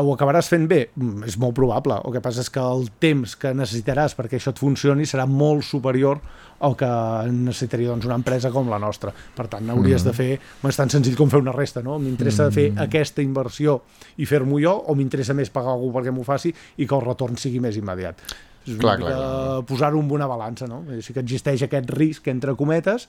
ho 0.00 0.12
acabaràs 0.14 0.48
fent 0.48 0.66
bé? 0.68 0.90
Mm, 0.96 1.24
És 1.28 1.36
molt 1.38 1.54
probable. 1.54 1.98
El 2.04 2.12
que 2.12 2.20
passa 2.24 2.40
és 2.40 2.48
que 2.50 2.60
el 2.60 2.86
temps 2.98 3.34
que 3.36 3.52
necessitaràs 3.54 4.14
perquè 4.16 4.38
això 4.38 4.50
et 4.54 4.58
funcioni 4.58 5.04
serà 5.04 5.26
molt 5.26 5.62
superior 5.64 6.20
al 6.60 6.76
que 6.78 6.88
necessitaria 7.32 7.88
doncs, 7.90 8.06
una 8.06 8.14
empresa 8.14 8.50
com 8.50 8.68
la 8.70 8.78
nostra. 8.78 9.12
Per 9.34 9.48
tant, 9.48 9.68
hauries 9.70 10.02
Mhm. 10.04 10.08
de 10.08 10.12
fer... 10.16 10.40
És 10.68 10.76
tan 10.76 10.88
senzill 10.90 11.16
com 11.16 11.28
fer 11.28 11.40
una 11.40 11.52
resta, 11.52 11.82
no? 11.82 11.98
M'interessa 11.98 12.50
fer 12.50 12.70
Mhm. 12.72 12.78
aquesta 12.78 13.20
inversió 13.22 13.82
i 14.16 14.24
fer-m'ho 14.26 14.60
jo 14.62 14.72
o 14.86 14.94
m'interessa 14.94 15.34
més 15.34 15.50
pagar 15.50 15.72
algú 15.72 15.92
perquè 15.92 16.12
m'ho 16.12 16.24
faci 16.24 16.54
i 16.78 16.86
que 16.86 16.94
el 16.94 17.00
retorn 17.02 17.36
sigui 17.36 17.60
més 17.60 17.76
immediat. 17.76 18.16
És 18.64 18.76
Clar, 18.78 18.96
una 18.96 19.06
clar, 19.06 19.16
mica 19.18 19.66
posar-ho 19.66 19.98
en 19.98 20.08
una 20.12 20.26
balança, 20.28 20.68
no? 20.68 20.84
Sí 21.00 21.12
que 21.12 21.18
existeix 21.18 21.64
aquest 21.64 21.90
risc 21.90 22.28
entre 22.28 22.54
cometes, 22.54 23.08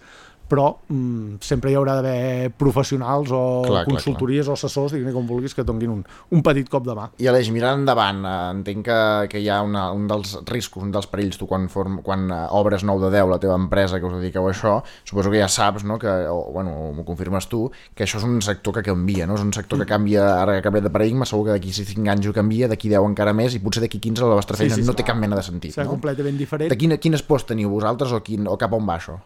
però 0.50 0.68
mm, 0.90 1.38
sempre 1.42 1.72
hi 1.72 1.76
haurà 1.80 1.96
d'haver 1.98 2.52
professionals 2.58 3.32
o 3.34 3.42
Clar, 3.66 3.84
clar, 3.84 3.86
consultories 3.90 4.48
o 4.50 4.54
assessors, 4.54 4.92
diguem 4.94 5.14
com 5.16 5.26
vulguis, 5.28 5.54
que 5.56 5.64
donin 5.66 5.90
un, 5.90 6.02
un 6.32 6.44
petit 6.46 6.68
cop 6.70 6.86
de 6.86 6.94
mà. 6.98 7.08
I 7.24 7.28
Aleix, 7.32 7.50
mirant 7.56 7.80
endavant, 7.82 8.20
eh, 8.26 8.34
entenc 8.58 8.84
que, 8.86 8.98
que 9.32 9.42
hi 9.42 9.50
ha 9.50 9.62
una, 9.66 9.88
un 9.96 10.06
dels 10.10 10.36
riscos, 10.50 10.84
un 10.84 10.92
dels 10.94 11.08
perills, 11.10 11.38
tu 11.40 11.48
quan, 11.50 11.68
form, 11.74 12.02
quan 12.06 12.28
eh, 12.32 12.42
obres 12.60 12.84
9 12.86 13.06
de 13.08 13.12
10 13.18 13.32
la 13.34 13.40
teva 13.42 13.56
empresa 13.60 14.00
que 14.00 14.06
us 14.10 14.18
dediqueu 14.20 14.48
a 14.48 14.52
això, 14.54 14.76
suposo 15.08 15.32
que 15.34 15.42
ja 15.42 15.48
saps, 15.50 15.84
no, 15.88 15.98
que, 16.02 16.12
o, 16.30 16.52
bueno, 16.54 16.76
m'ho 16.94 17.06
confirmes 17.08 17.48
tu, 17.50 17.64
que 17.96 18.06
això 18.06 18.20
és 18.22 18.28
un 18.28 18.42
sector 18.46 18.76
que 18.78 18.84
canvia, 18.92 19.26
no? 19.30 19.36
és 19.40 19.46
un 19.46 19.54
sector 19.56 19.80
que 19.82 19.90
canvia, 19.90 20.28
ara 20.42 20.58
que 20.58 20.62
ha 20.64 20.68
canviat 20.70 20.88
de 20.90 20.94
paradigma, 20.94 21.26
segur 21.30 21.48
que 21.50 21.58
d'aquí 21.58 21.74
5 21.74 22.04
anys 22.14 22.28
ho 22.30 22.34
canvia, 22.36 22.68
d'aquí 22.72 22.92
10 22.92 23.10
encara 23.14 23.34
més, 23.34 23.56
i 23.56 23.64
potser 23.64 23.82
d'aquí 23.88 24.00
15 24.04 24.28
la 24.30 24.38
vostra 24.38 24.58
Sí, 24.58 24.64
feina 24.68 24.76
sí, 24.76 24.82
no 24.86 24.92
serà- 24.94 25.02
té 25.02 25.08
cap 25.08 25.18
mena 25.18 25.36
de 25.40 25.44
sentit. 25.46 25.74
serà 25.74 25.86
no? 25.88 25.96
completament 25.98 26.38
diferent. 26.38 26.70
De 26.70 26.78
quina, 26.78 26.98
quines 27.02 27.24
pors 27.26 27.46
teniu 27.50 27.70
vosaltres 27.74 28.12
o, 28.14 28.22
quin, 28.26 28.46
o 28.48 28.58
cap 28.60 28.74
on 28.78 28.86
va 28.86 29.00
això? 29.00 29.18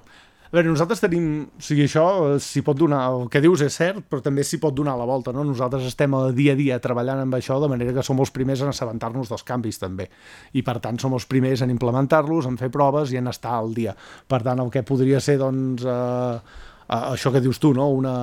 A 0.47 0.55
veure, 0.55 0.69
nosaltres 0.69 1.01
tenim... 1.03 1.25
O 1.59 1.63
sigui, 1.63 1.85
això 1.89 2.05
eh, 2.29 2.37
s'hi 2.43 2.63
pot 2.65 2.77
donar... 2.79 3.01
El 3.11 3.27
que 3.31 3.41
dius 3.43 3.63
és 3.65 3.75
cert, 3.75 4.05
però 4.07 4.23
també 4.23 4.45
s'hi 4.47 4.59
pot 4.63 4.75
donar 4.75 4.95
la 4.99 5.07
volta, 5.09 5.33
no? 5.35 5.43
Nosaltres 5.47 5.87
estem 5.89 6.15
a 6.15 6.21
dia 6.35 6.55
a 6.55 6.59
dia 6.59 6.79
treballant 6.83 7.25
amb 7.25 7.35
això, 7.35 7.59
de 7.63 7.69
manera 7.71 7.95
que 7.95 8.05
som 8.05 8.21
els 8.23 8.31
primers 8.35 8.63
en 8.63 8.71
assabentar-nos 8.71 9.31
dels 9.33 9.43
canvis, 9.47 9.81
també. 9.81 10.07
I, 10.53 10.63
per 10.63 10.77
tant, 10.83 10.99
som 11.03 11.17
els 11.17 11.27
primers 11.27 11.65
en 11.65 11.73
implementar-los, 11.73 12.47
en 12.47 12.55
fer 12.61 12.71
proves 12.71 13.11
i 13.11 13.19
en 13.19 13.27
estar 13.33 13.57
al 13.57 13.75
dia. 13.75 13.95
Per 14.27 14.39
tant, 14.45 14.63
el 14.63 14.71
que 14.71 14.85
podria 14.87 15.19
ser, 15.23 15.37
doncs, 15.43 15.83
eh, 15.83 16.63
eh, 16.87 17.03
això 17.17 17.33
que 17.35 17.43
dius 17.43 17.59
tu, 17.59 17.73
no? 17.75 17.89
Una, 17.97 18.15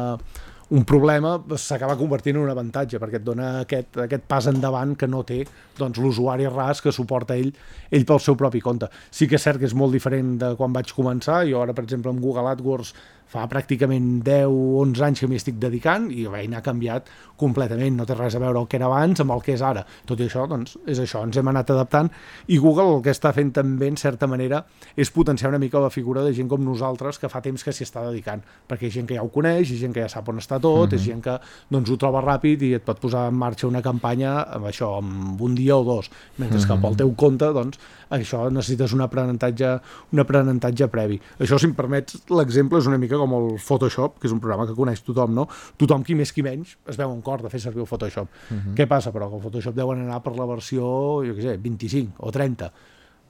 un 0.71 0.85
problema 0.89 1.35
s'acaba 1.61 1.97
convertint 2.01 2.39
en 2.39 2.45
un 2.45 2.51
avantatge 2.53 2.99
perquè 3.01 3.21
et 3.21 3.25
dona 3.25 3.51
aquest, 3.61 3.99
aquest 4.07 4.25
pas 4.29 4.47
endavant 4.49 4.95
que 4.97 5.09
no 5.11 5.23
té 5.27 5.43
doncs, 5.79 6.01
l'usuari 6.01 6.47
ras 6.49 6.81
que 6.81 6.93
suporta 6.93 7.37
ell, 7.37 7.53
ell 7.91 8.07
pel 8.09 8.23
seu 8.23 8.37
propi 8.39 8.63
compte. 8.65 8.89
Sí 9.11 9.29
que 9.29 9.37
és 9.37 9.45
cert 9.45 9.61
que 9.61 9.69
és 9.69 9.77
molt 9.77 9.93
diferent 9.93 10.37
de 10.41 10.55
quan 10.57 10.73
vaig 10.73 10.93
començar, 10.97 11.43
jo 11.51 11.61
ara 11.61 11.75
per 11.77 11.85
exemple 11.85 12.13
amb 12.15 12.23
Google 12.25 12.49
AdWords 12.55 12.95
fa 13.35 13.45
pràcticament 13.51 14.21
10 14.23 14.47
o 14.47 14.79
11 14.85 15.03
anys 15.09 15.21
que 15.25 15.29
m'hi 15.31 15.41
estic 15.41 15.59
dedicant 15.63 16.07
i 16.15 16.25
la 16.29 16.37
feina 16.37 16.61
ha 16.61 16.65
canviat 16.65 17.09
completament, 17.41 17.97
no 17.99 18.07
té 18.07 18.15
res 18.15 18.37
a 18.39 18.43
veure 18.43 18.61
el 18.63 18.69
que 18.71 18.79
era 18.79 18.87
abans 18.87 19.21
amb 19.25 19.35
el 19.35 19.43
que 19.43 19.57
és 19.57 19.63
ara. 19.67 19.83
Tot 20.07 20.21
i 20.23 20.29
això, 20.29 20.45
doncs, 20.51 20.77
és 20.87 21.01
això, 21.03 21.25
ens 21.27 21.37
hem 21.41 21.51
anat 21.51 21.73
adaptant 21.75 22.11
i 22.47 22.59
Google 22.63 22.97
el 22.97 23.03
que 23.03 23.11
està 23.15 23.33
fent 23.35 23.51
també, 23.57 23.89
en 23.91 23.99
certa 24.01 24.29
manera, 24.31 24.63
és 24.97 25.11
potenciar 25.11 25.51
una 25.51 25.59
mica 25.59 25.83
la 25.83 25.91
figura 25.91 26.23
de 26.23 26.33
gent 26.37 26.49
com 26.49 26.63
nosaltres 26.65 27.19
que 27.19 27.29
fa 27.33 27.43
temps 27.43 27.65
que 27.65 27.75
s'hi 27.75 27.85
està 27.85 28.05
dedicant, 28.07 28.43
perquè 28.71 28.87
hi 28.87 28.95
gent 28.95 29.09
que 29.11 29.19
ja 29.19 29.25
ho 29.25 29.33
coneix, 29.35 29.71
hi 29.71 29.81
gent 29.81 29.95
que 29.97 30.05
ja 30.05 30.09
sap 30.13 30.29
on 30.31 30.39
està 30.39 30.61
tot, 30.61 30.93
Mhm. 30.93 30.95
és 30.95 31.03
gent 31.03 31.23
que 31.23 31.39
doncs, 31.71 31.91
ho 31.91 31.97
troba 31.97 32.23
ràpid 32.23 32.63
i 32.63 32.75
et 32.75 32.85
pot 32.85 33.01
posar 33.01 33.29
en 33.29 33.35
marxa 33.35 33.67
una 33.67 33.83
campanya 33.83 34.43
amb 34.55 34.67
això, 34.67 34.99
amb 34.99 35.41
un 35.41 35.55
dia 35.55 35.77
o 35.77 35.83
dos, 35.85 36.11
mentre 36.39 36.59
que 36.59 36.73
Mhm. 36.75 36.83
pel 36.83 36.97
teu 36.97 37.15
compte, 37.15 37.45
doncs, 37.53 37.79
això 38.15 38.45
necessites 38.51 38.95
un 38.97 39.03
aprenentatge, 39.05 39.73
un 40.15 40.23
aprenentatge 40.23 40.89
previ. 40.93 41.21
Això, 41.43 41.59
si 41.61 41.69
em 41.69 41.75
permets, 41.77 42.21
l'exemple 42.31 42.79
és 42.79 42.89
una 42.91 42.99
mica 43.03 43.19
com 43.21 43.35
el 43.39 43.51
Photoshop, 43.59 44.19
que 44.21 44.29
és 44.31 44.35
un 44.35 44.41
programa 44.41 44.67
que 44.71 44.77
coneix 44.79 45.03
tothom, 45.05 45.35
no? 45.35 45.49
Tothom, 45.81 46.05
qui 46.07 46.15
més 46.19 46.33
qui 46.33 46.43
menys, 46.47 46.77
es 46.89 46.97
veu 47.01 47.11
un 47.13 47.21
cor 47.27 47.43
de 47.43 47.51
fer 47.53 47.61
servir 47.61 47.85
el 47.85 47.91
Photoshop. 47.91 48.29
Mhm. 48.51 48.75
Què 48.79 48.89
passa, 48.89 49.13
però? 49.13 49.29
Que 49.31 49.37
el 49.43 49.47
Photoshop 49.49 49.75
deuen 49.77 50.05
anar 50.07 50.23
per 50.23 50.37
la 50.37 50.47
versió, 50.47 50.83
jo 51.27 51.35
què 51.35 51.43
sé, 51.43 51.57
25 51.59 52.15
o 52.19 52.33
30 52.33 52.73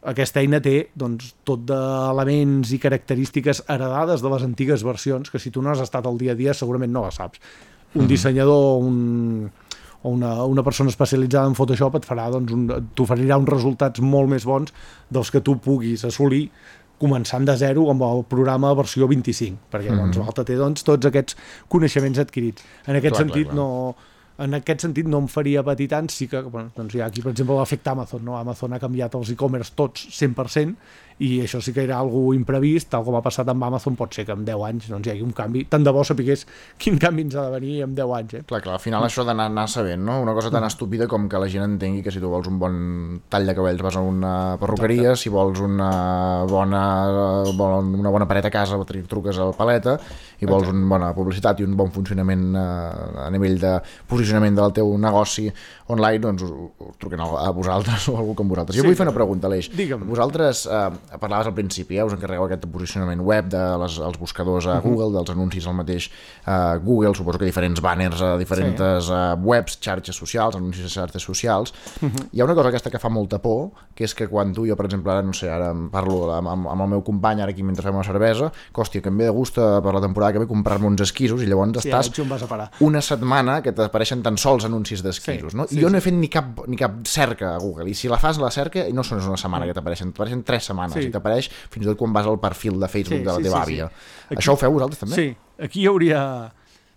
aquesta 0.04 0.42
eina 0.42 0.60
té 0.60 0.90
doncs, 0.94 1.30
tot 1.48 1.62
d'elements 1.64 2.70
i 2.76 2.78
característiques 2.78 3.62
heredades 3.72 4.20
de 4.20 4.28
les 4.28 4.42
antigues 4.44 4.84
versions 4.84 5.30
que 5.32 5.40
si 5.40 5.50
tu 5.50 5.62
no 5.64 5.70
has 5.72 5.80
estat 5.80 6.04
al 6.04 6.18
dia 6.20 6.32
a 6.32 6.38
dia 6.38 6.52
segurament 6.52 6.92
no 6.92 7.06
les 7.06 7.14
saps. 7.14 7.40
Un 7.94 8.02
Mhm. 8.02 8.08
dissenyador 8.08 8.82
un, 8.82 9.50
o 10.04 10.12
una, 10.12 10.44
una 10.44 10.62
persona 10.62 10.92
especialitzada 10.92 11.48
en 11.48 11.56
Photoshop 11.56 11.96
et 11.98 12.06
farà 12.06 12.28
doncs, 12.30 12.52
un, 12.52 12.66
t'oferirà 12.94 13.38
uns 13.40 13.48
resultats 13.48 14.04
molt 14.04 14.28
més 14.30 14.44
bons 14.44 14.72
dels 15.10 15.30
que 15.32 15.40
tu 15.40 15.56
puguis 15.64 16.04
assolir 16.04 16.50
començant 17.00 17.44
de 17.48 17.56
zero 17.58 17.88
amb 17.90 18.04
el 18.06 18.22
programa 18.30 18.70
versió 18.78 19.08
25, 19.10 19.56
perquè 19.72 19.90
Mhm. 19.90 19.98
doncs, 19.98 20.16
l'altre 20.20 20.44
té 20.44 20.56
doncs, 20.56 20.84
tots 20.86 21.06
aquests 21.08 21.36
coneixements 21.68 22.18
adquirits. 22.22 22.62
En 22.86 22.96
aquest 22.96 23.14
Clar, 23.16 23.24
clar, 23.24 23.34
sentit, 23.34 23.46
clar. 23.48 23.56
no, 23.56 23.96
en 24.38 24.54
aquest 24.54 24.80
sentit 24.82 25.06
no 25.06 25.18
em 25.18 25.26
faria 25.28 25.62
patir 25.62 25.88
tant, 25.88 26.08
sí 26.10 26.26
que 26.28 26.40
bueno, 26.42 26.70
doncs 26.76 26.94
hi 26.94 27.00
ha 27.00 27.06
aquí, 27.06 27.22
per 27.22 27.32
exemple, 27.32 27.56
l'efecte 27.58 27.90
Amazon. 27.90 28.24
No? 28.24 28.36
Amazon 28.36 28.72
ha 28.72 28.80
canviat 28.82 29.14
els 29.14 29.30
e-commerce 29.30 29.72
tots 29.74 30.06
100% 30.10 30.76
i 31.22 31.40
això 31.44 31.60
sí 31.62 31.72
que 31.72 31.84
era 31.84 31.98
algo 32.00 32.32
imprevist, 32.34 32.88
tal 32.90 33.04
com 33.06 33.14
ha 33.14 33.22
passat 33.22 33.48
amb 33.48 33.62
Amazon, 33.64 33.94
pot 33.96 34.12
ser 34.14 34.24
que 34.26 34.32
en 34.34 34.44
10 34.44 34.64
anys 34.66 34.88
doncs, 34.90 35.06
hi 35.06 35.12
hagi 35.12 35.22
un 35.22 35.32
canvi. 35.32 35.64
Tant 35.70 35.84
de 35.84 35.92
bo 35.94 36.02
sapigués 36.04 36.46
quin 36.78 36.98
canvi 36.98 37.22
ens 37.28 37.36
ha 37.36 37.44
de 37.46 37.52
venir 37.54 37.82
en 37.84 37.94
10 37.94 38.14
anys. 38.18 38.34
Eh? 38.34 38.42
Clar, 38.48 38.60
clar, 38.64 38.74
al 38.74 38.82
final 38.82 39.04
això 39.06 39.24
d'anar 39.24 39.46
anar 39.50 39.68
sabent, 39.68 40.02
no? 40.02 40.20
Una 40.22 40.34
cosa 40.34 40.50
tan 40.50 40.64
estúpida 40.64 41.06
com 41.06 41.28
que 41.28 41.38
la 41.38 41.48
gent 41.48 41.64
entengui 41.68 42.02
que 42.02 42.10
si 42.10 42.20
tu 42.20 42.28
vols 42.32 42.48
un 42.50 42.58
bon 42.58 43.20
tall 43.28 43.46
de 43.46 43.54
cabells 43.54 43.82
vas 43.82 43.96
a 43.96 44.00
una 44.02 44.34
perruqueria, 44.60 45.14
si 45.16 45.28
vols 45.30 45.60
una 45.60 46.44
bona, 46.50 46.82
bon- 47.56 47.94
una 48.00 48.10
bona 48.10 48.26
paret 48.26 48.44
a 48.46 48.50
casa 48.50 48.76
tru- 48.84 49.06
truques 49.06 49.38
al 49.38 49.54
paleta 49.56 49.98
i 50.40 50.46
vols 50.46 50.68
una 50.68 50.86
bona 50.88 51.12
publicitat 51.14 51.60
i 51.60 51.64
un 51.64 51.76
bon 51.76 51.90
funcionament 51.94 52.54
eh, 52.56 53.24
a 53.26 53.30
nivell 53.32 53.58
de 53.60 53.76
posicionament 54.10 54.56
del 54.58 54.72
teu 54.76 54.90
negoci 54.98 55.46
online, 55.88 56.18
doncs 56.18 56.42
us, 56.42 56.50
us 56.80 56.96
truquen 56.98 57.20
a, 57.20 57.28
a 57.46 57.50
vosaltres 57.54 58.08
o 58.10 58.16
a 58.16 58.20
algú 58.22 58.34
com 58.34 58.48
vosaltres. 58.48 58.76
Jo 58.76 58.82
Sí. 58.82 58.88
vull 58.88 58.96
fer 58.98 59.06
una 59.06 59.14
pregunta, 59.16 59.46
Aleix. 59.48 59.70
Digue'm. 59.76 60.04
Vosaltres, 60.08 60.66
eh, 60.66 60.90
parlaves 61.20 61.46
al 61.46 61.54
principi, 61.54 61.96
eh, 61.98 62.04
us 62.04 62.12
encarregueu 62.12 62.44
aquest 62.46 62.66
posicionament 62.70 63.20
web 63.20 63.48
de 63.52 63.62
les, 63.78 63.98
buscadors 64.18 64.66
a 64.66 64.80
Mhm. 64.80 64.82
Google, 64.88 65.12
dels 65.18 65.30
anuncis 65.30 65.66
al 65.66 65.74
mateix 65.74 66.10
uh, 66.46 66.78
Google, 66.82 67.14
suposo 67.14 67.38
que 67.38 67.44
diferents 67.46 67.80
banners 67.80 68.20
a 68.22 68.36
diferents 68.38 68.80
Sí. 69.06 69.12
uh, 69.12 69.34
webs, 69.42 69.78
xarxes 69.80 70.16
socials, 70.16 70.56
anuncis 70.56 70.84
a 70.86 70.88
xarxes 71.00 71.22
socials. 71.22 71.72
Mhm. 72.00 72.28
Hi 72.32 72.40
ha 72.40 72.44
una 72.44 72.54
cosa 72.54 72.68
aquesta 72.68 72.90
que 72.90 72.98
fa 72.98 73.08
molta 73.08 73.38
por, 73.40 73.70
que 73.94 74.04
és 74.04 74.14
que 74.14 74.28
quan 74.28 74.52
tu, 74.52 74.66
jo 74.66 74.76
per 74.76 74.86
exemple, 74.86 75.12
ara 75.12 75.22
no 75.22 75.32
sé, 75.32 75.50
ara 75.50 75.72
parlo 75.90 76.32
amb, 76.34 76.48
amb, 76.48 76.68
amb 76.68 76.82
el 76.82 76.88
meu 76.88 77.02
company 77.02 77.40
ara 77.40 77.50
aquí 77.52 77.62
mentre 77.62 77.82
fem 77.82 77.94
una 77.94 78.04
cervesa, 78.04 78.50
que 78.72 78.80
hòstia, 78.80 79.00
que 79.02 79.08
em 79.08 79.16
ve 79.18 79.24
de 79.24 79.30
gust 79.30 79.58
eh, 79.58 79.80
per 79.82 79.92
la 79.94 80.00
temporada 80.00 80.32
que 80.32 80.38
ve 80.40 80.46
comprar-me 80.46 80.86
uns 80.86 81.00
esquisos 81.00 81.42
i 81.42 81.46
llavors 81.46 81.82
Sí, 81.82 81.88
estàs 81.88 82.10
una 82.80 83.00
setmana 83.00 83.60
que 83.62 83.72
t'apareixen 83.72 84.22
tan 84.22 84.36
sols 84.36 84.64
anuncis 84.64 85.02
d'esquisos, 85.02 85.52
Sí, 85.52 85.56
no? 85.56 85.66
sí, 85.66 85.78
I 85.78 85.82
jo 85.82 85.88
no 85.90 85.96
sí. 85.96 85.96
he 85.98 86.00
fet 86.00 86.14
ni 86.14 86.28
cap, 86.28 86.66
ni 86.66 86.76
cap 86.76 86.92
cerca 87.06 87.54
a 87.54 87.58
Google, 87.58 87.88
i 87.90 87.94
si 87.94 88.08
la 88.08 88.18
fas 88.18 88.38
la 88.38 88.50
cerca, 88.50 88.84
no 88.92 89.02
són 89.02 89.22
una 89.26 89.36
setmana 89.36 89.66
que 89.66 89.74
t'apareixen, 89.74 90.12
t'apareixen 90.12 90.42
tres 90.44 90.64
setmanes, 90.64 90.93
Sí. 91.00 91.08
i 91.08 91.14
t'apareix 91.14 91.50
fins 91.70 91.84
i 91.84 91.88
tot 91.90 91.98
quan 91.98 92.12
vas 92.12 92.26
al 92.26 92.38
perfil 92.40 92.78
de 92.80 92.88
Facebook 92.88 93.22
de 93.24 93.32
la 93.32 93.40
teva 93.42 93.62
àvia. 93.64 93.88
Aquí- 94.30 94.40
Això 94.40 94.52
ho 94.54 94.60
feu 94.60 94.72
vosaltres 94.72 94.98
també? 95.04 95.14
Sí, 95.16 95.36
aquí 95.58 95.82
hi 95.82 95.86
hauria... 95.90 96.52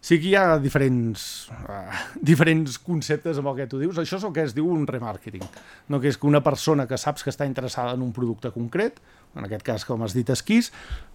Sí 0.08 0.20
que 0.22 0.28
hi 0.30 0.36
ha 0.38 0.60
diferents, 0.62 1.50
uh, 1.52 1.90
diferents 2.22 2.78
conceptes 2.80 3.40
amb 3.42 3.50
el 3.50 3.56
que 3.58 3.66
tu 3.68 3.80
dius. 3.82 3.98
Això 3.98 4.20
és 4.22 4.24
el 4.24 4.32
que 4.32 4.44
es 4.46 4.54
diu 4.56 4.68
un 4.72 4.86
remarketing. 4.88 5.42
No? 5.90 6.00
Que 6.00 6.08
és 6.14 6.18
que 6.22 6.28
una 6.30 6.40
persona 6.46 6.86
que 6.88 6.98
saps 7.02 7.26
que 7.26 7.32
està 7.34 7.48
interessada 7.50 7.96
en 7.98 8.04
un 8.06 8.14
producte 8.14 8.52
concret, 8.54 9.02
en 9.38 9.46
aquest 9.46 9.64
cas, 9.66 9.86
com 9.86 10.02
has 10.04 10.16
dit, 10.18 10.30
esquís, 10.34 10.72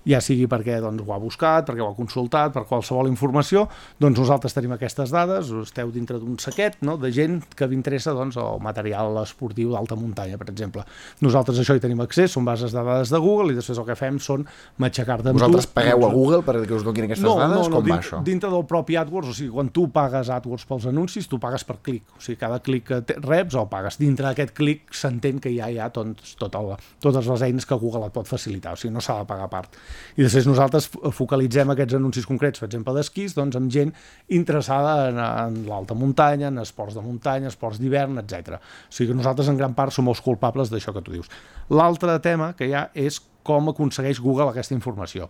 ja 0.09 0.19
sigui 0.23 0.49
perquè 0.51 0.79
doncs, 0.83 1.03
ho 1.05 1.15
ha 1.15 1.19
buscat, 1.23 1.67
perquè 1.69 1.83
ho 1.83 1.91
ha 1.91 1.97
consultat, 1.97 2.53
per 2.55 2.65
qualsevol 2.69 3.11
informació, 3.11 3.67
doncs 4.03 4.19
nosaltres 4.23 4.55
tenim 4.57 4.75
aquestes 4.75 5.13
dades, 5.15 5.51
esteu 5.63 5.93
dintre 5.95 6.19
d'un 6.23 6.39
saquet 6.43 6.81
no? 6.87 6.97
de 6.99 7.13
gent 7.15 7.41
que 7.57 7.69
vi 7.71 7.79
interessa 7.79 8.15
doncs, 8.17 8.39
el 8.41 8.63
material 8.63 9.21
esportiu 9.23 9.73
d'alta 9.75 9.99
muntanya, 9.99 10.39
per 10.41 10.49
exemple. 10.51 10.85
Nosaltres 11.23 11.61
això 11.63 11.77
hi 11.77 11.83
tenim 11.83 12.03
accés, 12.03 12.33
són 12.35 12.47
bases 12.49 12.75
de 12.75 12.83
dades 12.83 13.13
de 13.13 13.21
Google 13.23 13.55
i 13.55 13.59
després 13.59 13.79
el 13.79 13.87
que 13.89 13.99
fem 13.99 14.19
són 14.23 14.47
matxacar-te 14.83 15.31
amb 15.31 15.39
Vosaltres 15.39 15.69
tu. 15.69 15.75
pagueu 15.79 16.07
a 16.07 16.11
Google 16.13 16.43
perquè 16.47 16.77
us 16.77 16.87
donin 16.87 17.09
aquestes 17.09 17.29
dades? 17.29 17.69
Com 17.69 17.79
va 17.79 17.83
dintre, 17.83 18.01
això? 18.01 18.23
Dintre 18.27 18.51
del 18.53 18.67
propi 18.71 18.99
AdWords, 18.99 19.33
o 19.33 19.37
sigui, 19.39 19.53
quan 19.55 19.71
tu 19.75 19.87
pagues 19.95 20.33
AdWords 20.35 20.67
pels 20.69 20.89
anuncis, 20.91 21.31
tu 21.31 21.39
pagues 21.43 21.67
per 21.69 21.79
clic. 21.85 22.05
O 22.17 22.23
sigui, 22.23 22.41
cada 22.41 22.59
clic 22.65 22.89
que 22.91 23.19
reps 23.23 23.57
el 23.59 23.69
pagues. 23.71 23.99
Dintre 24.03 24.29
d'aquest 24.29 24.55
clic 24.57 24.91
s'entén 24.97 25.39
que 25.43 25.53
ja 25.55 25.71
hi 25.71 25.79
ha 25.79 25.89
doncs, 25.95 26.35
tot 26.41 26.57
el, 26.59 26.75
totes 27.03 27.29
les 27.31 27.47
eines 27.49 27.69
que 27.69 27.79
Google 27.79 28.09
et 28.09 28.12
pot 28.15 28.29
facilitar, 28.29 28.73
o 28.75 28.81
sigui, 28.81 28.93
no 28.95 29.01
s'ha 29.05 29.19
de 29.23 29.27
pagar 29.29 29.49
part. 29.53 29.77
I 30.17 30.23
després 30.27 30.47
nosaltres 30.49 30.87
fo- 30.93 31.11
focalitzem 31.15 31.73
aquests 31.75 31.97
anuncis 31.99 32.27
concrets, 32.29 32.61
per 32.63 32.69
exemple, 32.69 32.95
d'esquís, 32.97 33.35
doncs 33.37 33.57
amb 33.59 33.71
gent 33.73 33.93
interessada 34.33 35.09
en, 35.11 35.19
en 35.19 35.59
l'alta 35.69 35.95
muntanya, 35.99 36.49
en 36.53 36.63
esports 36.63 36.95
de 36.99 37.03
muntanya, 37.05 37.51
esports 37.53 37.81
d'hivern, 37.83 38.19
etc. 38.23 38.59
O 38.61 38.93
sigui 38.95 39.11
que 39.13 39.19
nosaltres 39.19 39.49
en 39.53 39.59
gran 39.61 39.75
part 39.79 39.93
som 39.97 40.09
els 40.13 40.21
culpables 40.25 40.71
d'això 40.73 40.95
que 40.97 41.03
tu 41.05 41.13
dius. 41.17 41.31
L'altre 41.73 42.19
tema 42.25 42.53
que 42.59 42.69
hi 42.69 42.75
ha 42.79 42.89
és 42.95 43.21
com 43.43 43.73
aconsegueix 43.73 44.21
Google 44.23 44.51
aquesta 44.53 44.75
informació. 44.77 45.29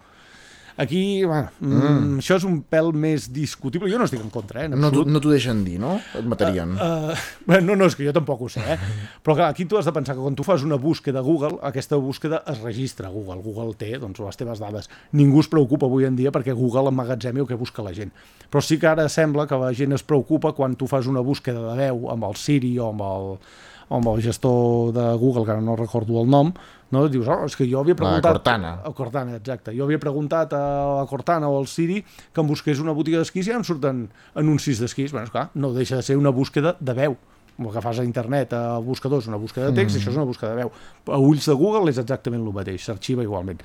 Aquí, 0.76 1.24
bueno, 1.24 1.50
mm. 1.60 1.80
Mm. 1.82 2.18
això 2.22 2.38
és 2.40 2.44
un 2.48 2.62
pèl 2.64 2.92
més 2.96 3.28
discutible. 3.32 3.90
Jo 3.92 3.98
no 4.00 4.06
estic 4.08 4.22
en 4.22 4.30
contra, 4.32 4.62
eh? 4.62 4.70
En 4.70 4.76
No 4.76 4.88
t'ho 4.88 5.02
absolut. 5.02 5.12
no 5.12 5.20
t'ho 5.20 5.32
deixen 5.34 5.64
dir, 5.66 5.78
no? 5.82 5.98
Et 6.18 6.24
matarien. 6.24 6.72
Uh, 6.72 7.12
bueno, 7.46 7.66
no, 7.72 7.76
no, 7.82 7.88
és 7.90 7.96
que 7.98 8.06
jo 8.06 8.14
tampoc 8.16 8.40
ho 8.46 8.48
sé, 8.52 8.62
eh? 8.64 8.78
Però 9.22 9.36
clar, 9.36 9.50
aquí 9.52 9.66
tu 9.68 9.76
has 9.78 9.88
de 9.88 9.92
pensar 9.92 10.16
que 10.16 10.22
quan 10.24 10.36
tu 10.38 10.46
fas 10.46 10.64
una 10.64 10.76
búsqueda 10.80 11.20
a 11.20 11.26
Google, 11.26 11.58
aquesta 11.62 11.96
búsqueda 11.96 12.42
es 12.46 12.62
registra 12.64 13.08
a 13.08 13.12
Google. 13.12 13.42
Google 13.44 13.74
té 13.78 13.98
doncs, 13.98 14.20
les 14.24 14.40
teves 14.40 14.62
dades. 14.62 14.88
Ningú 15.12 15.40
es 15.44 15.50
preocupa 15.52 15.86
avui 15.86 16.08
en 16.08 16.16
dia 16.16 16.32
perquè 16.32 16.54
Google 16.56 16.88
emmagatzemi 16.88 17.44
el 17.44 17.50
que 17.50 17.58
busca 17.60 17.84
la 17.84 17.92
gent. 17.92 18.12
Però 18.50 18.62
sí 18.64 18.78
que 18.80 18.88
ara 18.88 19.08
sembla 19.08 19.46
que 19.46 19.58
la 19.60 19.72
gent 19.76 19.92
es 19.92 20.02
preocupa 20.02 20.52
quan 20.56 20.76
tu 20.76 20.88
fas 20.88 21.06
una 21.06 21.20
búsqueda 21.20 21.72
de 21.72 21.76
veu 21.86 22.08
amb 22.12 22.24
el 22.28 22.36
Siri 22.40 22.78
o 22.78 22.88
amb 22.90 23.04
el, 23.06 23.36
amb 23.92 24.08
el 24.12 24.22
gestor 24.24 24.92
de 24.96 25.04
Google, 25.20 25.44
que 25.44 25.52
ara 25.54 25.64
no 25.64 25.76
recordo 25.76 26.20
el 26.22 26.30
nom, 26.30 26.52
no? 26.92 27.04
dius, 27.08 27.28
oh, 27.28 27.42
és 27.48 27.56
que 27.56 27.66
jo 27.68 27.80
havia 27.80 27.96
preguntat... 27.98 28.38
Cortana. 28.38 28.72
A 28.84 28.92
Cortana, 28.96 29.36
exacte. 29.40 29.74
Jo 29.76 29.86
havia 29.88 30.00
preguntat 30.02 30.54
a 30.56 30.62
la 31.00 31.04
Cortana 31.10 31.50
o 31.52 31.58
al 31.60 31.68
Siri 31.70 32.00
que 32.04 32.42
em 32.42 32.48
busqués 32.48 32.80
una 32.84 32.94
botiga 32.96 33.22
d'esquís 33.22 33.48
i 33.48 33.54
ara 33.54 33.60
em 33.62 33.66
surten 33.68 34.06
anuncis 34.38 34.80
d'esquís. 34.82 35.12
Bueno, 35.12 35.28
esclar, 35.28 35.50
no 35.54 35.72
deixa 35.76 36.00
de 36.00 36.06
ser 36.06 36.18
una 36.20 36.32
búsqueda 36.34 36.76
de 36.80 36.96
veu. 36.96 37.16
El 37.60 37.68
que 37.68 37.82
fas 37.84 38.00
a 38.00 38.04
internet, 38.04 38.54
a 38.56 38.78
buscadors, 38.80 39.28
una 39.28 39.40
búsqueda 39.40 39.68
de 39.70 39.76
text, 39.82 39.96
mm. 39.96 40.00
això 40.00 40.12
és 40.12 40.16
una 40.16 40.28
búsqueda 40.28 40.54
de 40.54 40.62
veu. 40.64 40.72
A 41.12 41.18
ulls 41.20 41.48
de 41.48 41.56
Google 41.56 41.92
és 41.92 42.00
exactament 42.00 42.40
el 42.40 42.54
mateix, 42.56 42.86
s'arxiva 42.88 43.24
igualment. 43.24 43.60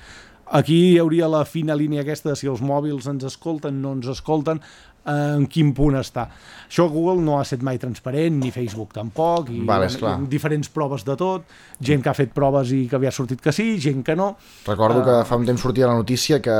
Aquí 0.50 0.92
hi 0.92 0.98
hauria 0.98 1.28
la 1.28 1.44
fina 1.44 1.74
línia 1.76 2.00
aquesta 2.04 2.30
de 2.32 2.36
si 2.40 2.48
els 2.48 2.62
mòbils 2.64 3.08
ens 3.10 3.24
escolten, 3.28 3.82
no 3.82 3.92
ens 3.98 4.06
escolten, 4.08 4.60
en 5.08 5.46
quin 5.48 5.70
punt 5.76 5.96
està. 5.96 6.26
Això 6.68 6.84
Google 6.92 7.22
no 7.24 7.38
ha 7.38 7.42
estat 7.44 7.62
mai 7.64 7.78
transparent, 7.80 8.38
ni 8.42 8.50
Facebook 8.52 8.92
tampoc, 8.96 9.48
i 9.52 9.62
Vale, 9.64 9.88
diferents 10.28 10.68
proves 10.68 11.04
de 11.04 11.16
tot, 11.16 11.46
gent 11.80 12.02
que 12.04 12.10
ha 12.12 12.16
fet 12.16 12.34
proves 12.36 12.72
i 12.76 12.86
que 12.88 12.96
havia 12.98 13.12
sortit 13.14 13.40
que 13.40 13.52
sí, 13.52 13.78
gent 13.80 14.02
que 14.04 14.16
no. 14.16 14.34
Recordo 14.66 15.04
que 15.04 15.20
Eh, 15.20 15.24
fa 15.24 15.36
un 15.36 15.46
temps 15.48 15.60
sortia 15.60 15.86
la 15.86 15.96
notícia 15.96 16.42
que, 16.42 16.56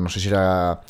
no 0.00 0.08
sé 0.08 0.20
si 0.20 0.28
era 0.28 0.80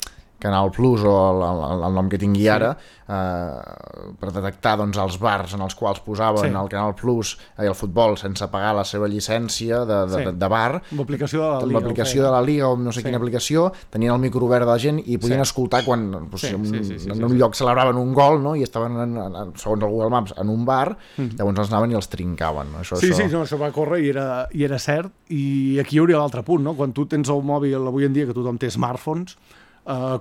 Canal 0.41 0.71
Plus 0.73 1.03
o 1.05 1.13
el, 1.29 1.43
el, 1.45 1.83
el 1.87 1.93
nom 1.95 2.09
que 2.09 2.17
tingui 2.17 2.41
Sí. 2.41 2.47
ara, 2.49 2.71
eh, 3.07 4.13
per 4.19 4.31
detectar 4.33 4.75
doncs, 4.79 4.97
els 4.97 5.17
bars 5.21 5.53
en 5.53 5.61
els 5.61 5.75
quals 5.77 5.99
posaven 6.01 6.49
Sí. 6.51 6.57
el 6.57 6.69
Canal 6.69 6.95
Plus 6.97 7.35
i 7.59 7.67
el 7.69 7.75
futbol 7.77 8.17
sense 8.17 8.47
pagar 8.51 8.73
la 8.75 8.83
seva 8.83 9.07
llicència 9.07 9.83
de, 9.85 9.99
de, 10.09 10.17
Sí. 10.17 10.25
de, 10.25 10.31
de 10.33 10.47
bar, 10.49 10.81
l'aplicació 10.97 11.41
de 11.43 11.49
la 11.49 11.65
Liga. 11.65 11.79
l'aplicació 11.79 12.23
de 12.25 12.31
la 12.31 12.41
Liga 12.41 12.67
o 12.69 12.77
no 12.77 12.91
sé 12.91 13.01
Sí. 13.01 13.05
quina 13.05 13.17
aplicació, 13.17 13.71
tenien 13.89 14.13
el 14.13 14.19
micro 14.19 14.45
obert 14.45 14.65
de 14.65 14.71
la 14.71 14.79
gent 14.79 14.99
i 15.05 15.17
podien 15.17 15.39
Sí. 15.39 15.49
escoltar 15.51 15.83
quan 15.85 16.09
doncs, 16.11 16.41
Sí, 16.41 16.47
en, 16.47 16.65
sí, 16.65 16.83
sí, 16.83 16.99
sí, 16.99 17.09
en 17.09 17.15
sí, 17.15 17.23
un 17.23 17.29
sí. 17.29 17.37
lloc 17.37 17.53
celebraven 17.55 17.95
un 17.97 18.13
gol 18.13 18.41
no? 18.41 18.55
i 18.55 18.63
estaven, 18.63 18.93
en, 18.97 19.17
en, 19.17 19.53
segons 19.55 19.83
el 19.83 19.89
Google 19.89 20.09
Maps, 20.09 20.33
en 20.37 20.49
un 20.49 20.65
bar, 20.65 20.97
Mhm. 21.17 21.37
llavors 21.37 21.59
els 21.59 21.71
anaven 21.71 21.91
i 21.91 21.95
els 21.95 22.09
trincaven. 22.09 22.67
Això, 22.81 22.95
Sí, 22.97 23.07
això... 23.11 23.15
sí, 23.15 23.23
no, 23.31 23.43
això 23.43 23.59
va 23.59 23.71
córrer 23.71 24.03
i 24.03 24.09
era, 24.09 24.47
i 24.51 24.63
era 24.63 24.79
cert. 24.79 25.11
I 25.29 25.77
aquí 25.79 25.95
hi 25.95 25.99
hauria 25.99 26.17
l'altre 26.17 26.43
punt, 26.43 26.63
no? 26.63 26.73
Quan 26.75 26.91
tu 26.93 27.05
tens 27.05 27.29
el 27.29 27.41
mòbil 27.43 27.75
avui 27.87 28.05
en 28.05 28.13
dia, 28.13 28.25
que 28.25 28.33
tothom 28.33 28.57
té 28.57 28.69
smartphones, 28.69 29.37
eh, 29.87 30.19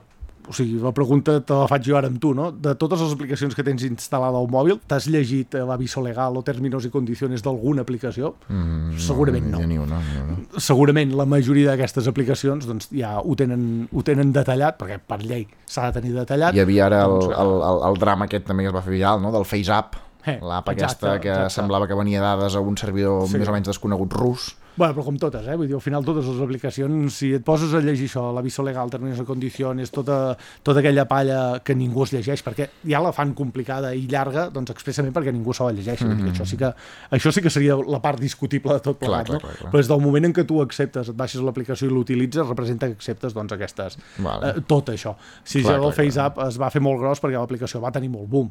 o 0.50 0.54
sigui, 0.56 0.80
la 0.82 0.90
pregunta 0.90 1.34
te 1.46 1.52
la 1.54 1.66
faig 1.68 1.84
jo 1.84 1.94
ara 1.98 2.08
amb 2.08 2.16
tu, 2.18 2.32
no? 2.34 2.48
De 2.50 2.72
totes 2.74 2.98
les 3.04 3.12
aplicacions 3.12 3.54
que 3.54 3.62
tens 3.62 3.84
instal·lada 3.86 4.40
al 4.40 4.48
mòbil, 4.50 4.78
t'has 4.88 5.04
llegit 5.06 5.54
eh, 5.54 5.60
l'aviso 5.68 6.00
legal 6.02 6.34
o 6.40 6.42
términos 6.42 6.86
i 6.88 6.90
condiciones 6.90 7.44
d'alguna 7.44 7.84
aplicació? 7.84 8.32
Mm, 8.48 8.96
Segurament 8.98 9.46
no. 9.52 9.60
Ni, 9.60 9.66
ni 9.74 9.78
una, 9.78 10.00
ni 10.00 10.16
una. 10.24 10.38
Segurament 10.58 11.12
la 11.14 11.26
majoria 11.28 11.70
d'aquestes 11.74 12.08
aplicacions 12.10 12.66
doncs, 12.66 12.88
ja 12.90 13.18
ho 13.20 13.36
tenen, 13.38 13.86
ho 13.92 14.02
tenen 14.02 14.32
detallat, 14.34 14.78
perquè 14.80 14.98
per 14.98 15.20
llei 15.22 15.44
s'ha 15.66 15.90
de 15.92 16.00
tenir 16.00 16.16
detallat. 16.16 16.56
Hi 16.56 16.64
havia 16.64 16.86
ara 16.88 17.04
el, 17.04 17.18
Doncs, 17.20 17.36
el, 17.36 17.54
el, 17.70 17.82
el 17.92 18.00
drama 18.02 18.26
aquest 18.26 18.48
també 18.48 18.64
que 18.64 18.72
es 18.72 18.74
va 18.74 18.82
fer 18.82 18.96
viral, 18.96 19.20
no? 19.22 19.30
del 19.36 19.44
FaceApp, 19.46 20.06
Eh, 20.28 20.34
l'app 20.44 20.66
aquesta 20.68 21.14
que 21.18 21.30
exacte. 21.30 21.54
semblava 21.54 21.86
que 21.88 21.96
venia 21.96 22.20
dades 22.20 22.52
a 22.54 22.60
un 22.60 22.74
servidor 22.76 23.22
Sí. 23.26 23.38
més 23.40 23.48
o 23.48 23.52
menys 23.54 23.70
desconegut 23.70 24.12
rus. 24.12 24.50
Bueno, 24.80 24.94
però 24.96 25.02
com 25.04 25.16
totes, 25.20 25.44
eh? 25.44 25.54
Vull 25.60 25.68
dir, 25.68 25.74
al 25.76 25.82
final 25.84 26.06
totes 26.06 26.24
les 26.24 26.38
aplicacions, 26.40 27.12
si 27.12 27.34
et 27.36 27.42
poses 27.44 27.74
a 27.76 27.82
llegir 27.84 28.06
això, 28.08 28.22
l'aviso 28.32 28.62
legal, 28.64 28.88
terminis 28.88 29.18
de 29.20 29.26
condicions, 29.28 29.92
tota, 29.92 30.38
tota 30.64 30.80
aquella 30.80 31.04
palla 31.04 31.40
que 31.60 31.76
ningú 31.76 32.06
es 32.06 32.14
llegeix, 32.14 32.40
perquè 32.46 32.70
ja 32.88 33.02
la 33.04 33.12
fan 33.12 33.34
complicada 33.36 33.90
i 33.92 34.06
llarga, 34.08 34.46
doncs 34.54 34.72
expressament 34.72 35.12
perquè 35.12 35.34
ningú 35.36 35.52
se 35.52 35.66
la 35.68 35.74
llegeix. 35.76 36.00
Mm 36.00 36.16
-hmm. 36.16 36.32
això, 36.32 36.46
sí 36.48 36.56
que, 36.56 36.72
això 37.10 37.30
sí 37.30 37.42
que 37.42 37.50
seria 37.50 37.76
la 37.76 38.00
part 38.00 38.18
discutible 38.18 38.72
de 38.72 38.80
tot 38.80 38.96
plegat, 38.98 39.26
Clar, 39.26 39.38
clar, 39.38 39.42
no? 39.42 39.48
clar, 39.48 39.58
clar. 39.58 39.72
Però 39.72 39.76
des 39.76 39.88
del 39.88 40.00
moment 40.00 40.24
en 40.24 40.32
què 40.32 40.46
tu 40.46 40.62
acceptes, 40.62 41.08
et 41.10 41.16
baixes 41.16 41.42
l'aplicació 41.42 41.86
i 41.86 41.90
l'utilitzes, 41.90 42.48
representa 42.48 42.86
que 42.86 42.92
acceptes 42.92 43.34
doncs, 43.34 43.52
aquestes, 43.52 43.98
Vale. 44.16 44.48
eh, 44.48 44.60
tot 44.66 44.88
això. 44.88 45.14
Si 45.44 45.60
Clar, 45.60 45.78
ja 45.78 45.86
el 45.86 45.92
FaceApp 45.92 46.38
es 46.48 46.58
va 46.58 46.70
fer 46.70 46.80
molt 46.80 46.98
gros 47.00 47.20
perquè 47.20 47.38
l'aplicació 47.38 47.80
va 47.80 47.92
tenir 47.92 48.08
molt 48.08 48.30
boom. 48.30 48.50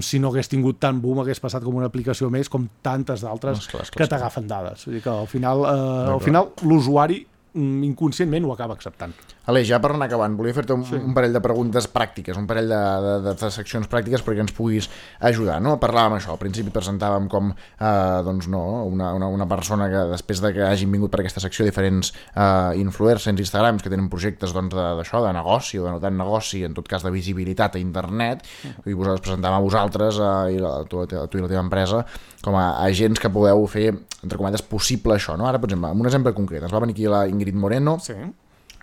Si 0.00 0.18
no 0.18 0.30
hagués 0.32 0.48
tingut 0.48 0.78
tant 0.80 0.96
boom, 1.02 1.18
hagués 1.20 1.40
passat 1.44 1.62
com 1.62 1.74
una 1.76 1.86
aplicació 1.90 2.30
més, 2.32 2.48
com 2.48 2.64
tantes 2.80 3.20
d'altres 3.20 3.58
esclar, 3.58 3.84
que 3.92 4.06
t'agafen 4.08 4.46
dades. 4.48 4.86
Vull 4.86 4.94
dir 4.96 5.02
que 5.04 5.10
al 5.12 5.26
final, 5.28 5.60
eh, 5.64 5.68
al 5.68 6.06
D'acord. 6.06 6.24
final 6.24 6.48
l'usuari 6.62 7.18
mm, 7.20 7.33
inconscientment 7.54 8.44
ho 8.46 8.52
acaba 8.52 8.74
acceptant. 8.74 9.12
Aleix, 9.46 9.66
ja 9.68 9.78
per 9.82 9.90
anar 9.92 10.06
acabant, 10.08 10.34
volia 10.38 10.54
fer-te 10.56 10.72
un, 10.72 10.84
Sí. 10.88 10.96
un 10.96 11.12
parell 11.14 11.32
de 11.32 11.40
preguntes 11.44 11.86
pràctiques, 11.92 12.36
un 12.40 12.46
parell 12.48 12.68
de, 12.68 12.78
de, 13.04 13.12
de, 13.26 13.34
de 13.40 13.50
seccions 13.52 13.86
pràctiques 13.92 14.22
perquè 14.24 14.40
ens 14.40 14.54
puguis 14.56 14.88
ajudar. 15.20 15.60
No? 15.62 15.76
Parlàvem 15.82 16.16
això, 16.16 16.32
al 16.32 16.38
principi 16.40 16.72
presentàvem 16.72 17.28
com 17.28 17.50
eh, 17.52 18.22
doncs 18.24 18.48
no, 18.48 18.62
una, 18.88 19.12
una, 19.14 19.28
una 19.28 19.46
persona 19.46 19.90
que 19.92 20.04
després 20.14 20.40
de 20.40 20.52
que 20.56 20.64
hagin 20.64 20.90
vingut 20.90 21.12
per 21.12 21.20
aquesta 21.20 21.42
secció 21.44 21.66
diferents 21.68 22.14
eh, 22.34 22.72
influencers, 22.80 23.38
Instagrams, 23.44 23.82
que 23.84 23.92
tenen 23.92 24.08
projectes 24.08 24.54
doncs, 24.56 24.72
de- 24.74 24.94
d'això, 25.02 25.20
de, 25.26 25.32
negoci 25.36 25.78
o 25.78 25.84
de 25.84 25.92
no 25.92 26.00
tant 26.00 26.16
negoci, 26.16 26.64
en 26.64 26.72
tot 26.74 26.88
cas 26.88 27.04
de 27.04 27.12
visibilitat 27.12 27.76
a 27.76 27.82
internet, 27.82 28.46
i 28.88 28.94
vosaltres 28.96 29.26
presentàvem 29.28 29.60
a 29.60 29.64
vosaltres 29.68 30.18
eh, 30.24 30.56
i 30.56 30.58
la, 30.64 30.78
tu, 30.88 31.04
a 31.04 31.26
tu 31.28 31.36
i 31.38 31.44
la 31.44 31.52
teva 31.52 31.60
empresa 31.60 32.04
com 32.44 32.56
a 32.60 32.80
agents 32.84 33.20
que 33.20 33.28
podeu 33.32 33.62
fer, 33.68 33.90
entre 34.24 34.36
cometes, 34.40 34.60
possible 34.68 35.14
això. 35.16 35.36
No? 35.36 35.46
Ara, 35.48 35.60
per 35.60 35.68
exemple, 35.70 35.88
amb 35.92 36.00
un 36.00 36.08
exemple 36.08 36.32
concret, 36.36 36.62
ens 36.64 36.72
va 36.72 36.80
venir 36.80 36.92
aquí 36.96 37.06
la 37.08 37.22
Ingrid 37.28 37.43
Moreno, 37.52 37.98
sí 38.00 38.14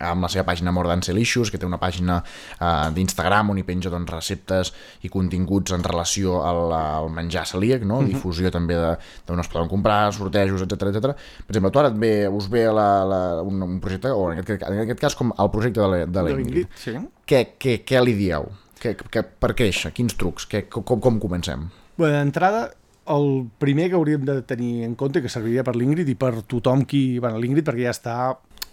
amb 0.01 0.23
la 0.23 0.29
seva 0.33 0.41
pàgina 0.47 0.71
More 0.73 0.89
Than 0.89 1.03
Delicious, 1.05 1.51
que 1.51 1.59
té 1.61 1.65
una 1.67 1.77
pàgina 1.77 2.15
uh, 2.23 2.89
d'Instagram 2.89 3.51
on 3.53 3.59
hi 3.59 3.63
penja 3.67 3.91
doncs, 3.93 4.09
receptes 4.09 4.71
i 5.05 5.09
continguts 5.13 5.75
en 5.75 5.83
relació 5.85 6.39
al, 6.41 6.71
al 6.73 7.09
menjar 7.13 7.43
celíac, 7.45 7.83
no? 7.85 7.99
Mhm. 8.01 8.07
difusió 8.09 8.49
també 8.49 8.73
de- 8.73 8.97
d'on 9.27 9.39
es 9.39 9.47
poden 9.47 9.69
comprar, 9.69 10.11
sortejos, 10.11 10.63
etc 10.63 10.89
etc. 10.89 11.13
Per 11.45 11.53
exemple, 11.53 11.69
tu 11.69 11.79
ara 11.79 11.89
et 11.89 11.99
ve, 12.01 12.27
us 12.33 12.49
ve 12.49 12.65
la, 12.65 13.05
la, 13.05 13.41
un, 13.43 13.61
un 13.61 13.79
projecte, 13.79 14.09
o 14.09 14.31
en 14.31 14.39
aquest, 14.39 14.63
en 14.63 14.79
aquest 14.87 14.99
cas 14.99 15.15
com 15.15 15.35
el 15.37 15.51
projecte 15.53 15.79
de 15.81 15.87
la, 15.87 16.05
de 16.07 16.21
la 16.23 16.29
Ingrid. 16.31 16.45
l'Ingrid, 16.47 16.67
sí. 16.75 16.97
Què, 17.27 17.45
què, 17.61 17.83
què 17.85 18.01
li 18.03 18.17
dieu? 18.17 18.49
Que, 18.81 18.95
que, 18.97 19.21
per 19.21 19.53
créixer? 19.53 19.93
Quins 19.93 20.17
trucs? 20.17 20.47
Que, 20.49 20.63
com, 20.67 20.97
com 20.99 21.19
comencem? 21.21 21.69
Bé, 22.01 22.09
d'entrada, 22.09 22.71
el 23.05 23.45
primer 23.61 23.91
que 23.91 24.01
hauríem 24.01 24.25
de 24.25 24.41
tenir 24.41 24.83
en 24.83 24.95
compte, 24.95 25.21
que 25.21 25.29
serviria 25.29 25.61
per 25.63 25.75
l'Ingrid 25.75 26.09
i 26.09 26.15
per 26.15 26.39
tothom 26.41 26.85
qui... 26.89 27.19
Bueno, 27.19 27.37
l'Ingrid 27.37 27.69
perquè 27.69 27.85
ja 27.85 27.93
està 27.93 28.15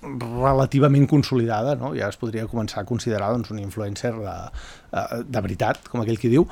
relativament 0.02 1.08
consolidada, 1.10 1.74
no? 1.78 1.92
ja 1.96 2.08
es 2.08 2.18
podria 2.20 2.46
començar 2.50 2.82
a 2.82 2.88
considerar 2.88 3.32
doncs, 3.34 3.50
un 3.50 3.58
influencer 3.62 4.12
de, 4.14 4.36
eh, 4.92 5.22
de 5.26 5.42
veritat, 5.42 5.88
com 5.90 6.02
aquell 6.02 6.20
qui 6.20 6.30
diu. 6.32 6.46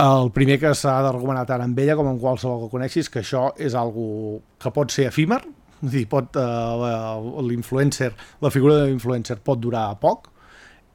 El 0.00 0.30
primer 0.32 0.60
que 0.62 0.72
s'ha 0.78 0.96
recomanar 1.10 1.46
tant 1.48 1.64
amb 1.64 1.78
ella 1.82 1.96
com 1.98 2.08
amb 2.08 2.20
qualsevol 2.22 2.64
que 2.64 2.72
coneixis 2.72 3.10
que 3.10 3.24
això 3.24 3.50
és 3.58 3.74
algo 3.74 4.40
que 4.60 4.70
pot 4.72 4.92
ser 4.94 5.08
efímer, 5.10 5.40
és 5.80 5.94
dir, 5.96 6.06
pot, 6.08 6.36
eh, 6.36 7.42
l'influencer, 7.48 8.12
la 8.40 8.52
figura 8.54 8.78
de 8.80 8.90
l'influencer 8.90 9.40
pot 9.44 9.60
durar 9.60 9.88
poc, 10.00 10.30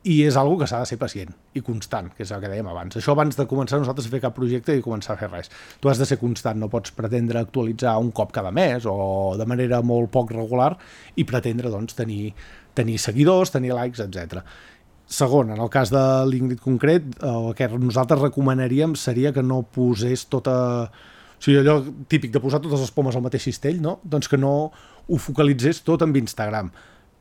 i 0.05 0.19
és 0.21 0.35
algo 0.37 0.59
que 0.59 0.67
s'ha 0.69 0.83
de 0.83 0.85
ser 0.85 0.99
pacient 1.01 1.31
i 1.57 1.63
constant, 1.65 2.11
que 2.13 2.21
és 2.25 2.31
el 2.35 2.41
que 2.43 2.49
dèiem 2.51 2.67
abans. 2.69 2.93
Això 2.99 3.15
abans 3.15 3.37
de 3.39 3.47
començar 3.49 3.79
nosaltres 3.81 4.05
a 4.05 4.11
fer 4.13 4.21
cap 4.21 4.35
projecte 4.37 4.75
i 4.77 4.83
començar 4.85 5.15
a 5.15 5.17
fer 5.17 5.31
res. 5.31 5.49
Tu 5.81 5.89
has 5.89 5.97
de 6.01 6.05
ser 6.05 6.19
constant, 6.21 6.59
no 6.61 6.69
pots 6.69 6.93
pretendre 6.93 7.41
actualitzar 7.41 7.95
un 7.97 8.11
cop 8.13 8.35
cada 8.35 8.51
mes 8.53 8.85
o 8.85 9.33
de 9.39 9.49
manera 9.49 9.81
molt 9.81 10.13
poc 10.13 10.35
regular 10.35 10.75
i 11.17 11.25
pretendre 11.25 11.73
doncs, 11.73 11.97
tenir, 11.97 12.35
tenir 12.77 12.99
seguidors, 13.01 13.55
tenir 13.55 13.73
likes, 13.73 14.05
etc. 14.05 14.45
Segon, 15.09 15.55
en 15.57 15.61
el 15.61 15.73
cas 15.73 15.89
de 15.93 16.05
l'Ingrid 16.29 16.61
concret, 16.61 17.09
el 17.25 17.51
que 17.57 17.69
nosaltres 17.73 18.21
recomanaríem 18.27 18.93
seria 18.99 19.33
que 19.33 19.43
no 19.43 19.63
posés 19.65 20.29
tota... 20.29 20.55
O 21.35 21.43
sigui, 21.45 21.59
allò 21.59 21.81
típic 22.09 22.31
de 22.31 22.39
posar 22.39 22.61
totes 22.63 22.79
les 22.79 22.93
pomes 22.93 23.17
al 23.17 23.25
mateix 23.25 23.43
cistell, 23.49 23.81
no? 23.83 23.99
Doncs 24.07 24.29
que 24.31 24.37
no 24.39 24.53
ho 24.69 25.17
focalitzés 25.19 25.81
tot 25.85 26.05
amb 26.05 26.15
Instagram. 26.17 26.71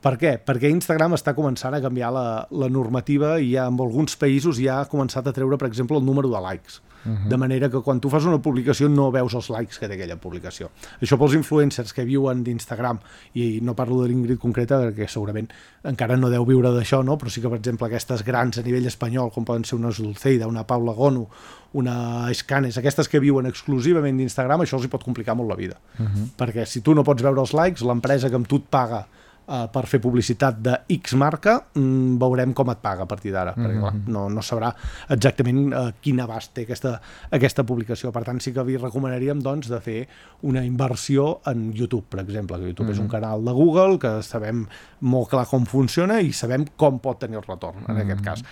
Per 0.04 0.18
què? 0.20 0.34
Perquè 0.44 0.68
Instagram 0.68 1.16
està 1.16 1.32
començant 1.32 1.72
a 1.72 1.80
canviar 1.80 2.10
la, 2.12 2.24
la 2.52 2.68
normativa 2.68 3.38
i 3.40 3.54
ja 3.54 3.68
en 3.70 3.78
alguns 3.80 4.18
països 4.20 4.60
ja 4.60 4.82
ha 4.82 4.88
començat 4.90 5.30
a 5.30 5.32
treure, 5.32 5.56
per 5.56 5.70
exemple, 5.70 5.96
el 5.96 6.04
número 6.04 6.28
de 6.28 6.42
likes. 6.44 6.82
Uh 7.04 7.12
-huh. 7.12 7.28
De 7.28 7.36
manera 7.36 7.70
que 7.70 7.80
quan 7.80 8.00
tu 8.00 8.10
fas 8.10 8.24
una 8.24 8.40
publicació 8.40 8.88
no 8.88 9.10
veus 9.10 9.34
els 9.34 9.48
likes 9.50 9.78
que 9.78 9.88
té 9.88 9.94
aquella 9.94 10.16
publicació. 10.16 10.70
Això 11.00 11.18
pels 11.18 11.34
influencers 11.34 11.92
que 11.92 12.04
viuen 12.04 12.44
d'Instagram, 12.44 12.98
i 13.34 13.60
no 13.62 13.74
parlo 13.74 14.02
de 14.02 14.08
l'Ingrid 14.08 14.38
concreta 14.38 14.80
perquè 14.80 15.08
segurament 15.08 15.48
encara 15.84 16.16
no 16.16 16.30
deu 16.30 16.44
viure 16.44 16.70
d'això, 16.70 17.02
no? 17.04 17.16
però 17.18 17.28
sí 17.28 17.40
que, 17.40 17.48
per 17.48 17.58
exemple, 17.58 17.86
aquestes 17.86 18.24
grans 18.24 18.58
a 18.58 18.62
nivell 18.62 18.86
espanyol, 18.86 19.30
com 19.30 19.44
poden 19.44 19.64
ser 19.64 19.76
una 19.76 19.90
Dulceida, 19.90 20.46
una 20.46 20.66
Paula 20.66 20.92
Gonu, 20.92 21.28
una 21.72 22.30
Escanes, 22.30 22.76
aquestes 22.78 23.08
que 23.08 23.20
viuen 23.20 23.46
exclusivament 23.46 24.16
d'Instagram, 24.16 24.60
això 24.60 24.76
els 24.76 24.84
hi 24.84 24.88
pot 24.88 25.04
complicar 25.04 25.34
molt 25.34 25.48
la 25.48 25.56
vida. 25.56 25.76
Uh 25.98 26.06
-huh. 26.06 26.28
Perquè 26.36 26.64
si 26.64 26.80
tu 26.80 26.94
no 26.94 27.04
pots 27.04 27.22
veure 27.22 27.40
els 27.40 27.52
likes, 27.52 27.82
l'empresa 27.82 28.28
que 28.28 28.36
amb 28.36 28.46
tu 28.46 28.56
et 28.56 28.64
paga 28.68 29.06
uh, 29.46 29.66
per 29.72 29.86
fer 29.86 30.00
publicitat 30.00 30.58
de 30.58 30.76
X 30.88 31.14
marca, 31.14 31.66
mm, 31.74 32.16
veurem 32.18 32.52
com 32.54 32.70
et 32.70 32.78
paga 32.78 33.02
a 33.02 33.06
partir 33.06 33.32
d'ara, 33.32 33.52
mm 33.52 33.54
-hmm. 33.56 33.66
perquè 33.66 33.80
clar, 33.80 33.94
Mhm. 33.94 34.12
no, 34.12 34.28
no 34.30 34.40
sabrà 34.40 34.74
exactament 35.08 35.72
uh, 35.72 35.92
quin 36.00 36.20
abast 36.20 36.52
té 36.54 36.62
aquesta, 36.62 37.00
aquesta 37.30 37.64
publicació. 37.64 38.12
Per 38.12 38.24
tant, 38.24 38.40
sí 38.40 38.52
que 38.52 38.62
vi 38.64 38.76
recomanaríem 38.76 39.40
doncs, 39.42 39.68
de 39.68 39.80
fer 39.80 40.08
una 40.42 40.64
inversió 40.64 41.40
en 41.46 41.72
YouTube, 41.72 42.04
per 42.08 42.20
exemple, 42.20 42.56
que 42.58 42.64
YouTube 42.66 42.86
mm 42.86 42.90
-hmm. 42.90 42.92
és 42.92 42.98
un 42.98 43.04
Mhm. 43.04 43.10
canal 43.10 43.44
de 43.44 43.52
Google 43.52 43.98
que 43.98 44.22
sabem 44.22 44.66
molt 45.00 45.28
clar 45.28 45.46
com 45.46 45.64
funciona 45.66 46.20
i 46.20 46.32
sabem 46.32 46.64
com 46.76 46.98
pot 46.98 47.18
tenir 47.18 47.36
el 47.36 47.42
retorn, 47.42 47.78
en 47.88 47.96
aquest 47.96 48.20
Mhm. 48.20 48.24
cas. 48.24 48.44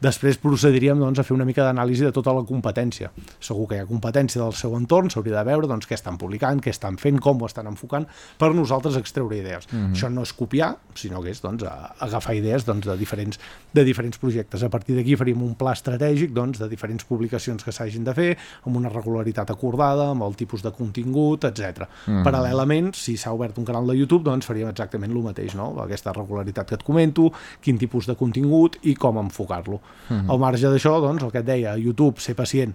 Després 0.00 0.38
procediríem 0.40 0.96
doncs, 0.96 1.18
a 1.20 1.24
fer 1.26 1.34
una 1.34 1.44
mica 1.44 1.60
d'anàlisi 1.66 2.06
de 2.06 2.12
tota 2.16 2.32
la 2.32 2.40
competència. 2.48 3.10
Segur 3.36 3.66
que 3.68 3.76
hi 3.76 3.82
ha 3.82 3.88
competència 3.88 4.40
del 4.40 4.54
seu 4.56 4.72
entorn, 4.78 5.10
s'hauria 5.12 5.36
de 5.36 5.42
veure 5.44 5.68
doncs, 5.68 5.84
què 5.88 5.92
estan 5.98 6.16
publicant, 6.20 6.62
què 6.64 6.72
estan 6.72 6.96
fent, 7.00 7.18
com 7.20 7.42
ho 7.42 7.48
estan 7.50 7.68
enfocant, 7.68 8.06
per 8.40 8.48
nosaltres 8.56 8.96
extreure 8.96 9.36
idees. 9.36 9.68
Mhm. 9.68 9.92
Això 9.92 10.08
no 10.08 10.24
és 10.24 10.32
copiar, 10.32 10.70
sinó 10.94 11.20
que 11.22 11.30
és 11.30 11.42
doncs, 11.42 11.64
agafar 12.00 12.34
idees 12.34 12.64
doncs, 12.64 12.86
de, 12.86 12.96
diferents, 12.96 13.38
de 13.74 13.84
diferents 13.84 14.16
projectes. 14.16 14.62
A 14.62 14.70
partir 14.70 14.96
d'aquí 14.96 15.16
faríem 15.16 15.42
un 15.42 15.54
pla 15.54 15.74
estratègic 15.76 16.32
doncs, 16.32 16.58
de 16.58 16.68
diferents 16.68 17.04
publicacions 17.04 17.62
que 17.62 17.72
s'hagin 17.72 18.04
de 18.04 18.14
fer, 18.14 18.38
amb 18.64 18.76
una 18.76 18.88
regularitat 18.88 19.50
acordada, 19.50 20.10
amb 20.10 20.22
el 20.22 20.34
tipus 20.34 20.62
de 20.62 20.72
contingut, 20.72 21.44
etc. 21.44 21.86
Mhm. 22.06 22.24
Paral·lelament, 22.24 22.94
si 22.94 23.18
s'ha 23.18 23.32
obert 23.32 23.58
un 23.58 23.66
canal 23.66 23.86
de 23.86 23.98
YouTube, 23.98 24.24
doncs 24.24 24.46
faríem 24.46 24.70
exactament 24.70 25.12
el 25.12 25.22
mateix, 25.22 25.54
no? 25.54 25.74
aquesta 25.82 26.12
regularitat 26.12 26.68
que 26.68 26.74
et 26.76 26.82
comento, 26.82 27.30
quin 27.60 27.76
tipus 27.76 28.06
de 28.06 28.16
contingut 28.16 28.78
i 28.82 28.94
com 28.94 29.18
enfocar-lo. 29.18 29.80
Mhm. 30.08 30.30
Al 30.30 30.38
marge 30.38 30.66
d'això, 30.68 31.00
doncs, 31.00 31.22
el 31.22 31.30
que 31.30 31.38
et 31.38 31.46
deia, 31.46 31.76
YouTube, 31.78 32.20
ser 32.20 32.34
pacient, 32.34 32.74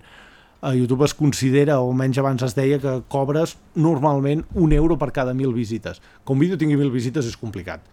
a 0.62 0.74
YouTube 0.74 1.06
es 1.06 1.14
considera, 1.14 1.80
o 1.80 1.92
almenys 1.92 2.18
abans 2.18 2.42
es 2.42 2.56
deia, 2.56 2.80
que 2.82 3.02
cobres 3.08 3.58
normalment 3.76 4.46
un 4.54 4.72
euro 4.74 4.98
per 4.98 5.12
cada 5.12 5.34
mil 5.34 5.54
visites. 5.54 6.02
Que 6.26 6.34
un 6.34 6.40
vídeo 6.40 6.58
tingui 6.58 6.78
mil 6.80 6.90
visites 6.92 7.28
és 7.28 7.38
complicat. 7.38 7.84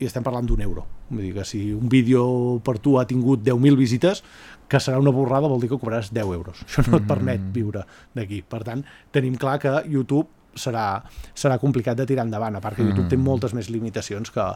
I 0.00 0.08
estem 0.08 0.24
parlant 0.24 0.46
d'un 0.48 0.60
euro. 0.64 0.86
Vull 1.10 1.26
dir 1.26 1.34
que 1.34 1.44
si 1.44 1.72
un 1.74 1.88
vídeo 1.92 2.60
per 2.64 2.78
tu 2.78 2.98
ha 2.98 3.06
tingut 3.06 3.42
10.000 3.44 3.76
visites, 3.76 4.22
que 4.68 4.78
serà 4.80 5.00
una 5.00 5.12
borrada 5.12 5.48
vol 5.50 5.60
dir 5.60 5.68
que 5.68 5.76
cobraràs 5.76 6.12
10 6.14 6.34
euros. 6.36 6.62
Això 6.64 6.86
no 6.88 7.00
et 7.02 7.08
permet 7.08 7.42
viure 7.52 7.82
d'aquí. 8.16 8.40
Per 8.46 8.62
tant, 8.64 8.84
tenim 9.12 9.36
clar 9.36 9.58
que 9.60 9.74
YouTube 9.90 10.28
serà, 10.54 11.02
serà 11.34 11.58
complicat 11.58 11.96
de 11.96 12.06
tirar 12.06 12.24
endavant, 12.26 12.56
a 12.56 12.60
part 12.60 12.76
que 12.76 12.82
YouTube 12.82 13.08
té 13.08 13.16
moltes 13.16 13.52
més 13.54 13.68
limitacions 13.70 14.30
que, 14.30 14.46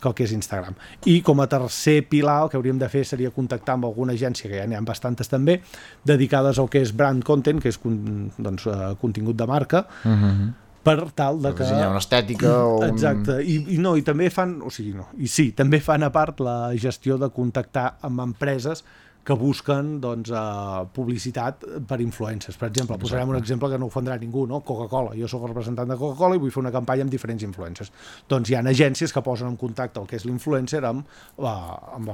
que 0.00 0.08
el 0.08 0.14
que 0.14 0.24
és 0.24 0.32
Instagram. 0.32 0.74
I 1.06 1.20
com 1.22 1.40
a 1.40 1.46
tercer 1.46 2.08
pilar 2.08 2.42
el 2.44 2.50
que 2.50 2.56
hauríem 2.56 2.78
de 2.78 2.88
fer 2.88 3.04
seria 3.04 3.30
contactar 3.30 3.74
amb 3.78 3.84
alguna 3.86 4.12
agència, 4.12 4.50
que 4.50 4.58
ja 4.58 4.66
n'hi 4.66 4.74
ha 4.74 4.80
bastantes 4.82 5.28
també, 5.28 5.60
dedicades 6.04 6.58
al 6.58 6.68
que 6.68 6.82
és 6.82 6.92
brand 6.96 7.22
content, 7.24 7.60
que 7.62 7.68
és 7.68 7.78
con, 7.78 8.30
doncs, 8.38 8.66
eh, 8.66 8.94
contingut 9.00 9.36
de 9.36 9.46
marca, 9.46 9.86
Mhm. 10.04 10.52
per 10.84 11.10
tal 11.16 11.40
de 11.40 11.54
que... 11.54 11.62
dissenyar 11.62 11.88
una 11.88 11.98
estètica 12.02 12.50
o 12.66 12.78
un- 12.80 12.90
Exacte, 12.90 13.38
I, 13.42 13.74
i 13.74 13.78
no, 13.78 13.96
i 13.96 14.02
també 14.02 14.28
fan, 14.30 14.58
o 14.60 14.68
sigui, 14.70 14.92
no, 14.92 15.06
i 15.16 15.26
sí, 15.28 15.52
també 15.52 15.80
fan 15.80 16.02
a 16.02 16.10
part 16.12 16.40
la 16.44 16.74
gestió 16.76 17.16
de 17.16 17.30
contactar 17.30 17.96
amb 18.02 18.20
empreses 18.20 18.84
que 19.24 19.32
busquen 19.32 20.00
doncs, 20.02 20.28
uh, 20.30 20.84
publicitat 20.92 21.62
per 21.88 21.96
influencers. 22.04 22.58
Per 22.60 22.68
exemple, 22.68 22.98
posarem 23.00 23.30
un 23.32 23.36
exemple 23.38 23.70
que 23.72 23.78
no 23.78 23.86
ofendrà 23.88 24.18
ningú, 24.20 24.46
no? 24.46 24.60
Coca-Cola. 24.60 25.14
Jo 25.16 25.26
sóc 25.26 25.46
representant 25.48 25.88
de 25.88 25.96
Coca-Cola 25.96 26.36
i 26.36 26.38
vull 26.42 26.50
fer 26.52 26.60
una 26.60 26.70
campanya 26.74 27.06
amb 27.06 27.10
diferents 27.10 27.42
influencers. 27.42 27.90
Doncs 28.28 28.50
hi 28.50 28.54
ha 28.54 28.60
agències 28.60 29.12
que 29.14 29.22
posen 29.24 29.48
en 29.48 29.56
contacte 29.56 29.98
el 29.98 30.06
que 30.06 30.16
és 30.16 30.26
l'influencer 30.28 30.84
amb 30.84 31.06
la- 31.38 31.80
amb 31.94 32.10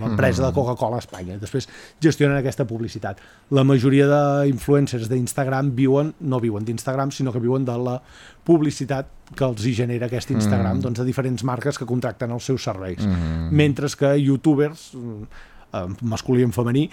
l'empresa 0.00 0.46
de 0.46 0.52
Coca-Cola 0.52 0.96
a 0.96 0.98
Espanya. 0.98 1.38
Després 1.38 1.66
gestionen 1.98 2.36
aquesta 2.36 2.66
publicitat. 2.66 3.18
La 3.50 3.64
majoria 3.64 4.06
d'influencers 4.44 5.08
d'Instagram 5.08 5.72
viuen, 5.74 6.14
no 6.20 6.40
viuen 6.40 6.64
d'Instagram, 6.64 7.10
sinó 7.10 7.32
que 7.32 7.40
viuen 7.40 7.64
de 7.64 7.78
la 7.78 8.02
publicitat 8.44 9.06
que 9.34 9.44
els 9.44 9.64
hi 9.64 9.72
genera 9.74 10.06
aquest 10.06 10.30
Instagram, 10.30 10.76
Mm. 10.78 10.80
doncs 10.82 10.98
de 10.98 11.04
diferents 11.04 11.42
marques 11.44 11.78
que 11.78 11.86
contracten 11.86 12.30
els 12.32 12.44
seus 12.44 12.62
serveis. 12.62 12.98
Mhm. 13.06 13.48
Mentre 13.50 13.86
que 13.96 14.16
youtubers, 14.20 14.90
mm, 14.94 15.24
eh, 15.72 15.86
masculí 16.02 16.44
i 16.44 16.48
en 16.48 16.52
femení, 16.52 16.88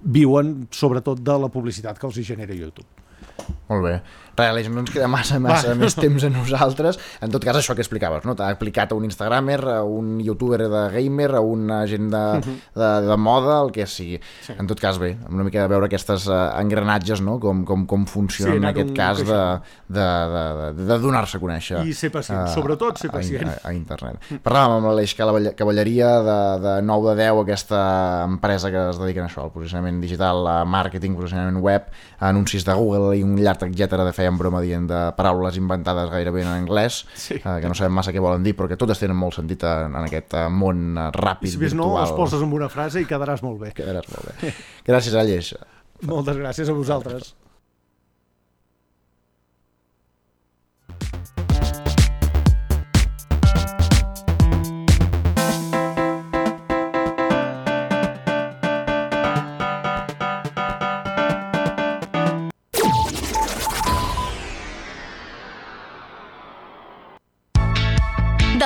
viuen 0.00 0.68
sobretot 0.70 1.20
de 1.20 1.36
la 1.38 1.50
publicitat 1.52 1.98
que 1.98 2.08
els 2.08 2.20
genera 2.26 2.56
YouTube. 2.56 2.88
Molt 3.68 3.84
bé. 3.84 4.00
Res, 4.40 4.48
Aleix, 4.48 4.68
no 4.72 4.80
ens 4.80 4.88
queda 4.94 5.06
massa, 5.10 5.36
massa 5.42 5.68
Va. 5.68 5.74
més 5.76 5.92
temps 5.98 6.22
a 6.24 6.30
nosaltres. 6.32 6.96
En 7.20 7.28
tot 7.30 7.42
cas, 7.44 7.56
això 7.58 7.74
que 7.76 7.82
explicaves, 7.82 8.24
no? 8.24 8.32
T'ha 8.38 8.46
aplicat 8.54 8.92
a 8.92 8.96
un 8.96 9.04
instagramer, 9.04 9.58
a 9.68 9.82
un 9.84 10.14
youtuber 10.24 10.62
de 10.70 10.82
gamer, 10.94 11.34
a 11.34 11.40
un 11.44 11.66
agent 11.70 12.08
de, 12.10 12.22
Mhm. 12.38 12.54
de, 12.74 12.88
de 13.08 13.16
moda, 13.18 13.58
el 13.64 13.70
que 13.70 13.84
sigui. 13.86 14.18
Sí. 14.46 14.54
En 14.58 14.66
tot 14.66 14.80
cas, 14.80 14.98
bé, 14.98 15.18
una 15.28 15.44
mica 15.44 15.60
de 15.60 15.68
veure 15.68 15.86
aquestes 15.90 16.26
uh, 16.28 16.56
engranatges, 16.58 17.20
no? 17.20 17.38
Com, 17.38 17.64
com, 17.66 17.84
com 17.86 18.06
funciona 18.06 18.52
Sí, 18.52 18.56
en 18.58 18.64
aquest 18.64 18.94
cas 18.96 19.18
de, 19.18 19.60
de, 19.88 20.00
de, 20.00 20.72
de, 20.78 20.86
de 20.86 20.98
donar-se 20.98 21.36
a 21.36 21.40
conèixer. 21.40 21.84
I 21.84 21.92
ser 21.92 22.10
pacient, 22.10 22.46
eh, 22.46 22.54
sobretot 22.54 22.96
ser 22.98 23.10
a- 23.10 23.12
pacient. 23.18 23.48
A, 23.50 23.58
a, 23.68 23.74
internet. 23.74 24.16
Parlàvem 24.42 24.78
amb 24.78 24.86
l'Aleix 24.86 25.14
Cavall- 25.18 25.52
Cavalleria 25.54 26.14
de, 26.24 26.38
de 26.64 26.74
9 26.82 27.10
de 27.14 27.24
10, 27.26 27.42
aquesta 27.42 28.24
empresa 28.24 28.70
que 28.70 28.88
es 28.88 28.98
dediquen 28.98 29.24
a 29.24 29.28
això, 29.28 29.44
al 29.44 29.52
posicionament 29.52 30.00
digital, 30.00 30.46
a 30.48 30.64
màrqueting, 30.64 31.14
posicionament 31.18 31.60
web, 31.60 31.90
anuncis 32.20 32.64
de 32.64 32.72
Google 32.74 33.18
i 33.18 33.22
un 33.22 33.29
llarg 33.38 33.62
etcètera 33.68 34.04
de 34.04 34.12
feien 34.16 34.36
broma 34.38 34.60
dient 34.64 34.86
de 34.90 35.00
paraules 35.16 35.56
inventades 35.60 36.10
gairebé 36.10 36.42
en 36.42 36.48
anglès, 36.48 37.04
Sí. 37.14 37.34
eh, 37.34 37.58
que 37.60 37.68
no 37.68 37.74
sabem 37.74 37.92
massa 37.92 38.12
què 38.12 38.20
volen 38.20 38.42
dir, 38.42 38.56
però 38.56 38.68
que 38.68 38.76
totes 38.80 38.98
tenen 38.98 39.16
molt 39.16 39.34
sentit 39.34 39.62
en, 39.64 39.94
en 39.94 40.04
aquest 40.08 40.34
eh, 40.34 40.48
món 40.48 40.96
eh, 40.98 41.10
ràpid, 41.14 41.48
I 41.48 41.52
si 41.52 41.58
més 41.58 41.74
no, 41.74 41.90
virtual. 41.92 42.06
els 42.08 42.16
poses 42.16 42.42
amb 42.42 42.54
una 42.54 42.68
frase 42.68 43.00
i 43.00 43.06
quedaràs 43.06 43.42
molt 43.42 43.60
bé. 43.60 43.72
Quedaràs 43.76 44.08
molt 44.10 44.42
bé. 44.42 44.54
Gràcies, 44.86 45.14
Aleix. 45.14 45.54
Moltes 46.02 46.36
gràcies 46.40 46.68
a 46.68 46.72
vosaltres. 46.72 47.34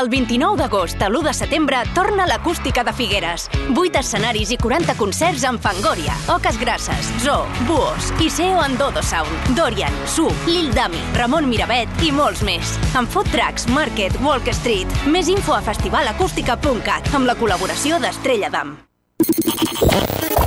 Del 0.05 0.11
29 0.11 0.59
d'agost 0.61 1.01
a 1.01 1.07
l'1 1.09 1.23
de 1.25 1.33
setembre 1.33 1.79
torna 1.97 2.27
l'acústica 2.29 2.83
de 2.85 2.93
Figueres. 2.93 3.47
8 3.73 4.03
escenaris 4.03 4.51
i 4.53 4.59
40 4.61 4.99
concerts 5.01 5.47
amb 5.49 5.63
Fangoria, 5.65 6.13
Oques 6.29 6.59
Grasses, 6.61 7.09
Zoo, 7.25 7.47
Buos, 7.65 8.11
Iseo 8.21 8.61
Andodo 8.61 9.01
Sound, 9.01 9.33
Dorian, 9.57 9.97
Su, 10.05 10.29
Lil 10.45 10.75
Dami, 10.77 11.01
Ramon 11.17 11.49
Miravet 11.49 11.89
i 12.05 12.13
molts 12.13 12.45
més. 12.45 12.75
Amb 12.93 13.09
Food 13.09 13.33
Trucks, 13.33 13.65
Market, 13.73 14.13
Walk 14.21 14.53
Street. 14.53 14.93
Més 15.09 15.33
info 15.33 15.57
a 15.57 15.63
festivalacústica.cat 15.65 17.09
amb 17.17 17.25
la 17.25 17.39
col·laboració 17.41 17.97
d'Estrella 17.97 18.53
Damm. 18.53 18.77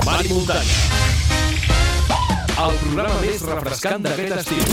Mari 0.06 0.38
Muntanya. 0.38 0.97
El 2.66 2.78
programa 2.82 3.18
més 3.22 3.42
refrescant 3.46 4.02
d'aquest 4.02 4.34
estiu. 4.40 4.64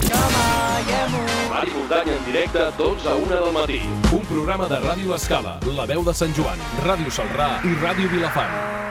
Mari 1.51 1.75
Muntanya 1.75 2.15
en 2.15 2.23
directe, 2.25 2.63
12 2.79 3.11
a 3.11 3.15
1 3.19 3.29
del 3.35 3.51
matí. 3.59 3.81
Un 4.11 4.25
programa 4.31 4.69
de 4.71 4.81
Ràdio 4.87 5.13
Escala, 5.19 5.59
La 5.77 5.85
Veu 5.91 6.03
de 6.07 6.17
Sant 6.17 6.33
Joan, 6.37 6.65
Ràdio 6.87 7.13
Salrà 7.13 7.51
i 7.61 7.77
Ràdio 7.85 8.09
Vilafant. 8.15 8.84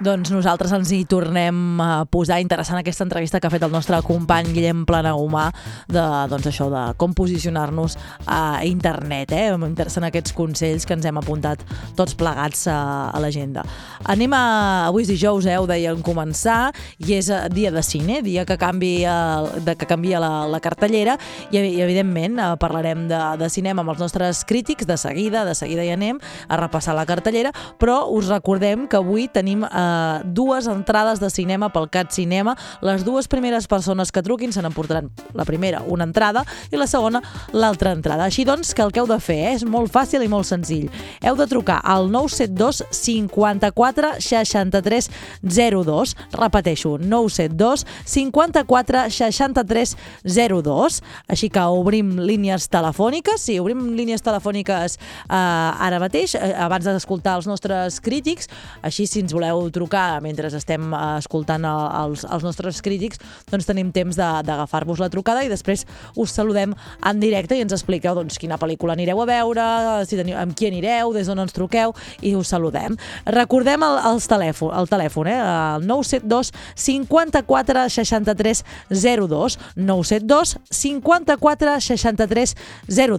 Doncs 0.00 0.30
nosaltres 0.32 0.72
ens 0.72 0.88
hi 0.96 1.02
tornem 1.04 1.76
a 1.84 2.06
posar 2.08 2.38
interessant 2.40 2.78
aquesta 2.80 3.04
entrevista 3.04 3.36
que 3.36 3.44
ha 3.44 3.52
fet 3.52 3.66
el 3.66 3.72
nostre 3.74 3.98
company 4.00 4.46
Guillem 4.54 4.86
Planagumà 4.88 5.50
de, 5.92 6.04
doncs 6.30 6.46
això, 6.48 6.70
de 6.72 6.84
com 6.96 7.12
posicionar-nos 7.12 7.98
a 8.24 8.64
internet. 8.64 9.34
Eh? 9.36 9.50
Interessant 9.52 10.06
aquests 10.08 10.32
consells 10.32 10.86
que 10.88 10.96
ens 10.96 11.04
hem 11.04 11.20
apuntat 11.20 11.60
tots 11.98 12.16
plegats 12.16 12.62
a, 12.72 12.78
a 13.12 13.20
l'agenda. 13.20 13.66
Anem 14.08 14.32
a... 14.32 14.40
Avui 14.86 15.04
és 15.04 15.10
dijous, 15.12 15.44
eh? 15.44 15.58
ho 15.60 15.68
deien 15.68 16.00
començar, 16.00 16.72
i 17.04 17.18
és 17.18 17.28
eh, 17.28 17.42
dia 17.52 17.68
de 17.68 17.84
cine, 17.84 18.22
dia 18.24 18.46
que 18.48 18.56
canvia, 18.56 19.12
de, 19.60 19.76
que 19.76 19.90
canvia 19.90 20.22
la, 20.24 20.32
la 20.48 20.62
cartellera, 20.64 21.18
i, 21.52 21.60
i 21.60 21.84
evidentment 21.84 22.40
eh, 22.40 22.48
parlarem 22.64 23.04
de, 23.12 23.20
de 23.44 23.52
cinema 23.52 23.84
amb 23.84 23.92
els 23.92 24.00
nostres 24.00 24.46
crítics 24.48 24.88
de 24.88 24.96
seguida, 24.96 25.44
de 25.44 25.54
seguida 25.60 25.84
hi 25.84 25.92
anem 25.92 26.24
a 26.48 26.62
repassar 26.64 26.96
la 26.96 27.04
cartellera, 27.04 27.52
però 27.76 28.06
us 28.08 28.32
recordem 28.32 28.88
que 28.88 28.96
avui 28.96 29.28
tenim 29.28 29.68
eh, 29.68 29.89
dues 30.24 30.68
entrades 30.70 31.20
de 31.20 31.30
cinema 31.30 31.70
pel 31.72 31.88
CAT 31.90 32.12
Cinema. 32.14 32.56
Les 32.84 33.04
dues 33.04 33.28
primeres 33.28 33.66
persones 33.70 34.12
que 34.12 34.22
truquin 34.22 34.52
se 34.52 34.62
n'emportaran 34.62 35.10
la 35.34 35.44
primera 35.44 35.82
una 35.86 36.04
entrada 36.04 36.44
i 36.70 36.78
la 36.78 36.86
segona 36.90 37.22
l'altra 37.52 37.92
entrada. 37.96 38.26
Així 38.26 38.44
doncs, 38.44 38.72
que 38.74 38.82
el 38.84 38.92
que 38.92 39.02
heu 39.02 39.08
de 39.10 39.18
fer 39.22 39.38
eh? 39.50 39.54
és 39.58 39.64
molt 39.66 39.92
fàcil 39.92 40.24
i 40.24 40.30
molt 40.30 40.48
senzill. 40.48 40.88
Heu 41.24 41.36
de 41.38 41.46
trucar 41.50 41.80
al 41.84 42.10
972 42.12 42.82
54 42.90 44.14
63 44.20 45.10
02. 45.42 46.14
Repeteixo, 46.36 46.96
972 46.98 47.86
54 48.04 49.04
63 49.10 49.96
02. 50.24 51.00
Així 51.30 51.50
que 51.52 51.64
obrim 51.64 52.16
línies 52.20 52.68
telefòniques. 52.70 53.42
Sí, 53.46 53.58
obrim 53.60 53.90
línies 53.96 54.24
telefòniques 54.24 54.96
eh, 54.96 55.34
ara 55.34 56.00
mateix, 56.02 56.36
eh, 56.36 56.52
abans 56.60 56.86
d'escoltar 56.86 57.38
els 57.40 57.48
nostres 57.50 58.00
crítics. 58.04 58.50
Així, 58.86 59.06
si 59.06 59.24
ens 59.24 59.34
voleu 59.36 59.66
trucar 59.70 59.79
mentre 60.20 60.50
estem 60.52 60.92
eh, 60.92 61.00
escoltant 61.20 61.64
el, 61.64 61.84
els, 62.02 62.24
els 62.24 62.44
nostres 62.44 62.80
crítics, 62.84 63.20
doncs 63.50 63.68
tenim 63.68 63.92
temps 63.94 64.16
d'agafar-vos 64.18 65.00
la 65.00 65.10
trucada 65.12 65.44
i 65.44 65.50
després 65.52 65.86
us 66.16 66.34
saludem 66.34 66.74
en 67.06 67.20
directe 67.22 67.56
i 67.56 67.64
ens 67.64 67.72
expliqueu 67.72 68.14
doncs, 68.18 68.38
quina 68.40 68.58
pel·lícula 68.60 68.96
anireu 68.96 69.22
a 69.22 69.28
veure, 69.28 69.66
si 70.08 70.18
teniu, 70.18 70.36
amb 70.40 70.56
qui 70.56 70.68
anireu, 70.70 71.14
des 71.16 71.30
d'on 71.30 71.40
ens 71.42 71.54
truqueu 71.56 71.94
i 72.26 72.34
us 72.36 72.50
saludem. 72.52 72.96
Recordem 73.30 73.82
el, 73.86 73.98
els 74.12 74.28
telèfon, 74.30 74.74
el 74.76 74.90
telèfon, 74.90 75.30
eh? 75.30 75.38
el 75.40 75.86
972 75.86 76.52
54 76.74 77.86
63 77.96 78.64
02 78.90 79.58
972 79.76 80.56
54 80.70 81.78
63 81.80 82.56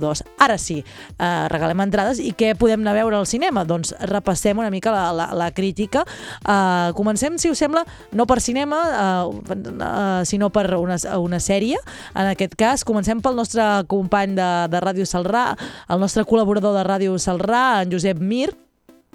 02 0.02 0.24
Ara 0.42 0.58
sí, 0.58 0.80
eh, 0.82 1.48
regalem 1.52 1.84
entrades 1.86 2.20
i 2.22 2.34
què 2.38 2.54
podem 2.60 2.82
anar 2.82 2.96
a 2.96 3.00
veure 3.02 3.20
al 3.20 3.28
cinema? 3.30 3.64
Doncs 3.68 3.94
repassem 4.10 4.58
una 4.60 4.72
mica 4.74 4.94
la, 4.94 5.12
la, 5.16 5.28
la 5.38 5.50
crítica 5.56 6.04
Uh, 6.52 6.91
comencem, 6.98 7.38
si 7.40 7.48
us 7.48 7.60
sembla, 7.61 7.86
no 8.11 8.26
per 8.28 8.41
cinema, 8.44 8.80
uh, 8.91 9.30
uh, 9.32 10.26
sinó 10.28 10.49
per 10.52 10.65
una, 10.76 10.98
una 11.22 11.40
sèrie. 11.40 11.80
En 12.11 12.28
aquest 12.34 12.57
cas, 12.60 12.84
comencem 12.84 13.22
pel 13.23 13.38
nostre 13.40 13.64
company 13.91 14.36
de, 14.36 14.49
de 14.73 14.82
Ràdio 14.84 15.07
Salrà, 15.07 15.52
el 15.88 16.02
nostre 16.03 16.26
col·laborador 16.28 16.76
de 16.76 16.84
Ràdio 16.88 17.15
Salrà, 17.23 17.86
en 17.86 17.94
Josep 17.94 18.19
Mir, 18.19 18.49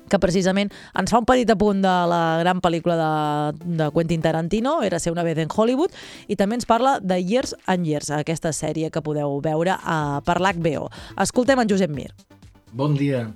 que 0.09 0.21
precisament 0.23 0.71
ens 0.97 1.13
fa 1.13 1.21
un 1.21 1.27
petit 1.29 1.51
apunt 1.51 1.83
de 1.83 1.95
la 2.11 2.21
gran 2.41 2.63
pel·lícula 2.65 2.97
de, 3.01 3.75
de 3.83 3.89
Quentin 3.93 4.23
Tarantino, 4.23 4.79
Era 4.87 5.01
ser 5.03 5.13
una 5.13 5.27
vez 5.27 5.37
en 5.43 5.51
Hollywood, 5.53 5.93
i 6.29 6.39
també 6.41 6.57
ens 6.57 6.69
parla 6.69 6.99
de 7.03 7.19
Years 7.21 7.57
and 7.67 7.87
Years, 7.87 8.13
aquesta 8.15 8.55
sèrie 8.57 8.91
que 8.91 9.03
podeu 9.03 9.41
veure 9.45 9.77
uh, 9.77 10.23
per 10.25 10.41
l'HBO. 10.41 10.89
Escoltem 11.21 11.61
en 11.61 11.69
Josep 11.69 11.93
Mir. 11.93 12.13
Bon 12.73 12.97
dia. 12.97 13.27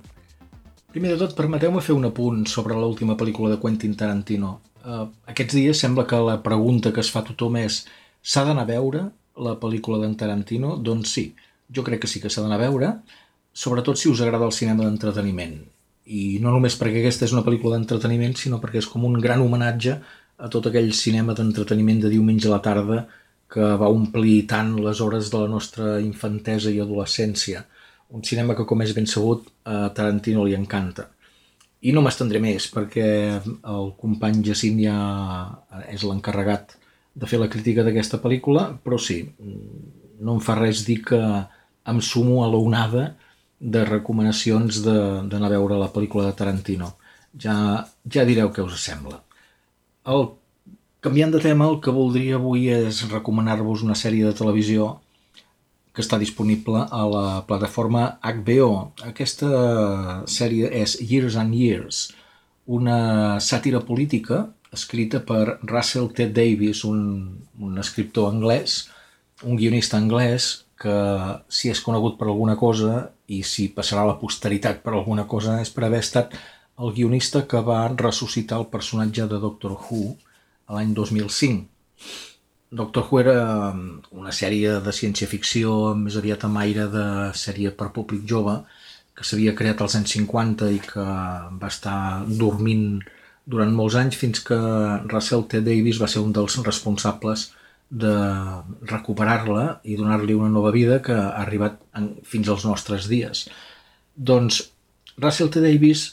Primer 0.91 1.13
de 1.13 1.21
tot, 1.21 1.31
permeteu-me 1.37 1.79
fer 1.79 1.93
un 1.95 2.03
apunt 2.09 2.41
sobre 2.51 2.75
l'última 2.75 3.13
pel·lícula 3.15 3.53
de 3.53 3.57
Quentin 3.61 3.93
Tarantino. 3.95 4.49
Uh, 4.83 5.05
aquests 5.31 5.55
dies 5.55 5.79
sembla 5.79 6.03
que 6.03 6.17
la 6.19 6.41
pregunta 6.43 6.91
que 6.91 6.99
es 6.99 7.11
fa 7.13 7.21
tothom 7.23 7.55
és 7.61 7.77
s'ha 8.19 8.43
d'anar 8.43 8.65
a 8.67 8.69
veure 8.73 9.05
la 9.45 9.53
pel·lícula 9.61 10.01
d'en 10.01 10.17
Tarantino? 10.19 10.73
Doncs 10.83 11.13
sí, 11.15 11.23
jo 11.71 11.85
crec 11.87 12.03
que 12.03 12.11
sí 12.11 12.19
que 12.19 12.27
s'ha 12.27 12.43
d'anar 12.43 12.57
a 12.59 12.63
veure, 12.65 12.89
sobretot 13.55 14.01
si 14.01 14.11
us 14.11 14.19
agrada 14.25 14.49
el 14.49 14.57
cinema 14.57 14.83
d'entreteniment. 14.83 15.55
I 16.11 16.25
no 16.43 16.51
només 16.51 16.75
perquè 16.75 16.99
aquesta 16.99 17.23
és 17.23 17.37
una 17.37 17.45
pel·lícula 17.47 17.77
d'entreteniment, 17.77 18.35
sinó 18.35 18.59
perquè 18.59 18.83
és 18.83 18.91
com 18.91 19.07
un 19.07 19.15
gran 19.23 19.39
homenatge 19.39 19.95
a 19.95 20.51
tot 20.51 20.67
aquell 20.67 20.91
cinema 20.91 21.37
d'entreteniment 21.37 22.03
de 22.03 22.11
diumenge 22.11 22.51
a 22.51 22.57
la 22.57 22.63
tarda 22.67 23.05
que 23.51 23.75
va 23.79 23.87
omplir 23.95 24.41
tant 24.51 24.75
les 24.83 24.99
hores 24.99 25.31
de 25.31 25.39
la 25.39 25.53
nostra 25.55 26.01
infantesa 26.03 26.67
i 26.67 26.83
adolescència 26.83 27.63
un 28.11 28.23
cinema 28.27 28.55
que, 28.57 28.65
com 28.67 28.83
és 28.83 28.93
ben 28.95 29.07
sabut, 29.07 29.47
a 29.65 29.89
Tarantino 29.95 30.43
li 30.45 30.55
encanta. 30.57 31.07
I 31.81 31.93
no 31.95 32.03
m'estendré 32.05 32.41
més, 32.43 32.67
perquè 32.69 33.07
el 33.41 33.87
company 33.97 34.43
Jacint 34.45 34.77
ja 34.83 34.97
és 35.89 36.03
l'encarregat 36.05 36.75
de 37.13 37.27
fer 37.27 37.39
la 37.41 37.49
crítica 37.51 37.83
d'aquesta 37.83 38.19
pel·lícula, 38.23 38.67
però 38.83 38.99
sí, 39.01 39.23
no 40.21 40.37
em 40.37 40.43
fa 40.43 40.55
res 40.59 40.85
dir 40.87 41.01
que 41.07 41.19
em 41.21 42.01
sumo 42.05 42.43
a 42.43 42.49
l'onada 42.51 43.15
de 43.61 43.83
recomanacions 43.85 44.81
d'anar 44.85 45.47
a 45.49 45.53
veure 45.55 45.79
la 45.79 45.89
pel·lícula 45.93 46.27
de 46.27 46.37
Tarantino. 46.37 46.93
Ja, 47.41 47.55
ja 48.13 48.25
direu 48.27 48.51
què 48.53 48.63
us 48.65 48.77
sembla. 48.81 49.21
El, 50.11 50.27
canviant 51.01 51.33
de 51.33 51.41
tema, 51.43 51.67
el 51.69 51.79
que 51.83 51.93
voldria 51.93 52.37
avui 52.39 52.69
és 52.73 53.03
recomanar-vos 53.11 53.85
una 53.85 53.97
sèrie 53.97 54.25
de 54.27 54.37
televisió 54.37 54.95
que 55.91 56.03
està 56.03 56.17
disponible 56.19 56.85
a 56.87 57.01
la 57.11 57.25
plataforma 57.47 58.17
HBO. 58.23 58.93
Aquesta 59.07 59.51
sèrie 60.29 60.71
és 60.81 60.95
Years 61.03 61.37
and 61.39 61.55
Years, 61.57 62.07
una 62.71 63.39
sàtira 63.43 63.81
política 63.83 64.45
escrita 64.71 65.19
per 65.27 65.59
Russell 65.67 66.11
T. 66.15 66.29
Davis, 66.31 66.85
un, 66.87 67.01
un 67.59 67.79
escriptor 67.81 68.31
anglès, 68.31 68.85
un 69.43 69.57
guionista 69.59 69.99
anglès 69.99 70.63
que 70.81 70.95
si 71.51 71.69
és 71.69 71.81
conegut 71.83 72.17
per 72.17 72.29
alguna 72.29 72.55
cosa 72.57 73.11
i 73.29 73.41
si 73.45 73.67
passarà 73.75 74.05
a 74.05 74.11
la 74.13 74.17
posteritat 74.21 74.81
per 74.85 74.95
alguna 74.95 75.27
cosa 75.29 75.59
és 75.61 75.69
per 75.73 75.85
haver 75.85 76.01
estat 76.01 76.33
el 76.81 76.95
guionista 76.95 77.43
que 77.45 77.61
va 77.61 77.83
ressuscitar 77.93 78.57
el 78.61 78.69
personatge 78.71 79.27
de 79.29 79.37
Doctor 79.43 79.75
Who 79.75 80.15
l'any 80.71 80.95
2005. 80.97 81.67
Doctor 82.71 83.03
Who 83.03 83.19
era 83.19 83.39
una 84.15 84.31
sèrie 84.31 84.77
de 84.83 84.91
ciència-ficció 84.95 85.93
més 85.99 86.15
aviat 86.15 86.45
amb 86.47 86.61
aire 86.61 86.85
de 86.93 87.05
sèrie 87.35 87.73
per 87.75 87.89
públic 87.95 88.23
jove 88.27 88.61
que 89.17 89.25
s'havia 89.27 89.55
creat 89.59 89.81
als 89.83 89.97
anys 89.99 90.13
50 90.15 90.69
i 90.71 90.79
que 90.85 91.03
va 91.03 91.67
estar 91.67 91.97
dormint 92.41 93.01
durant 93.43 93.73
molts 93.75 93.97
anys 93.99 94.15
fins 94.21 94.39
que 94.47 94.59
Russell 95.11 95.43
T. 95.51 95.59
Davis 95.65 95.99
va 95.99 96.07
ser 96.13 96.23
un 96.23 96.31
dels 96.37 96.55
responsables 96.63 97.49
de 97.91 98.13
recuperar-la 98.87 99.65
i 99.83 99.97
donar-li 99.99 100.37
una 100.39 100.51
nova 100.53 100.71
vida 100.71 101.01
que 101.03 101.17
ha 101.17 101.43
arribat 101.43 101.75
en, 101.99 102.13
fins 102.23 102.47
als 102.47 102.63
nostres 102.63 103.09
dies. 103.11 103.49
Doncs 104.15 104.61
Russell 105.19 105.51
T. 105.51 105.59
Davis 105.65 106.05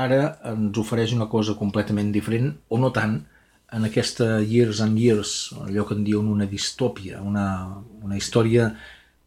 ara 0.00 0.22
ens 0.48 0.80
ofereix 0.80 1.12
una 1.12 1.28
cosa 1.28 1.58
completament 1.60 2.08
diferent, 2.14 2.54
o 2.72 2.80
no 2.80 2.88
tant, 2.96 3.20
en 3.72 3.86
aquesta 3.86 4.40
Years 4.40 4.80
and 4.84 4.98
Years, 4.98 5.52
allò 5.66 5.86
que 5.86 5.94
en 5.94 6.04
diuen 6.06 6.30
una 6.30 6.48
distòpia, 6.50 7.20
una, 7.22 7.46
una 8.02 8.18
història 8.18 8.70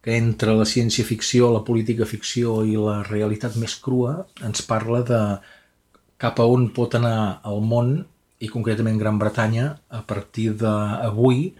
que 0.03 0.17
entre 0.19 0.55
la 0.57 0.67
ciència-ficció, 0.67 1.47
la 1.53 1.63
política-ficció 1.63 2.59
i 2.67 2.75
la 2.75 2.99
realitat 3.07 3.55
més 3.59 3.77
crua 3.79 4.25
ens 4.43 4.65
parla 4.67 4.99
de 5.07 5.21
cap 6.19 6.39
a 6.39 6.47
on 6.47 6.67
pot 6.75 6.97
anar 6.99 7.39
el 7.47 7.63
món 7.63 7.95
i 8.43 8.49
concretament 8.51 8.99
Gran 8.99 9.19
Bretanya 9.21 9.69
a 9.87 10.01
partir 10.07 10.51
d'avui 10.59 11.53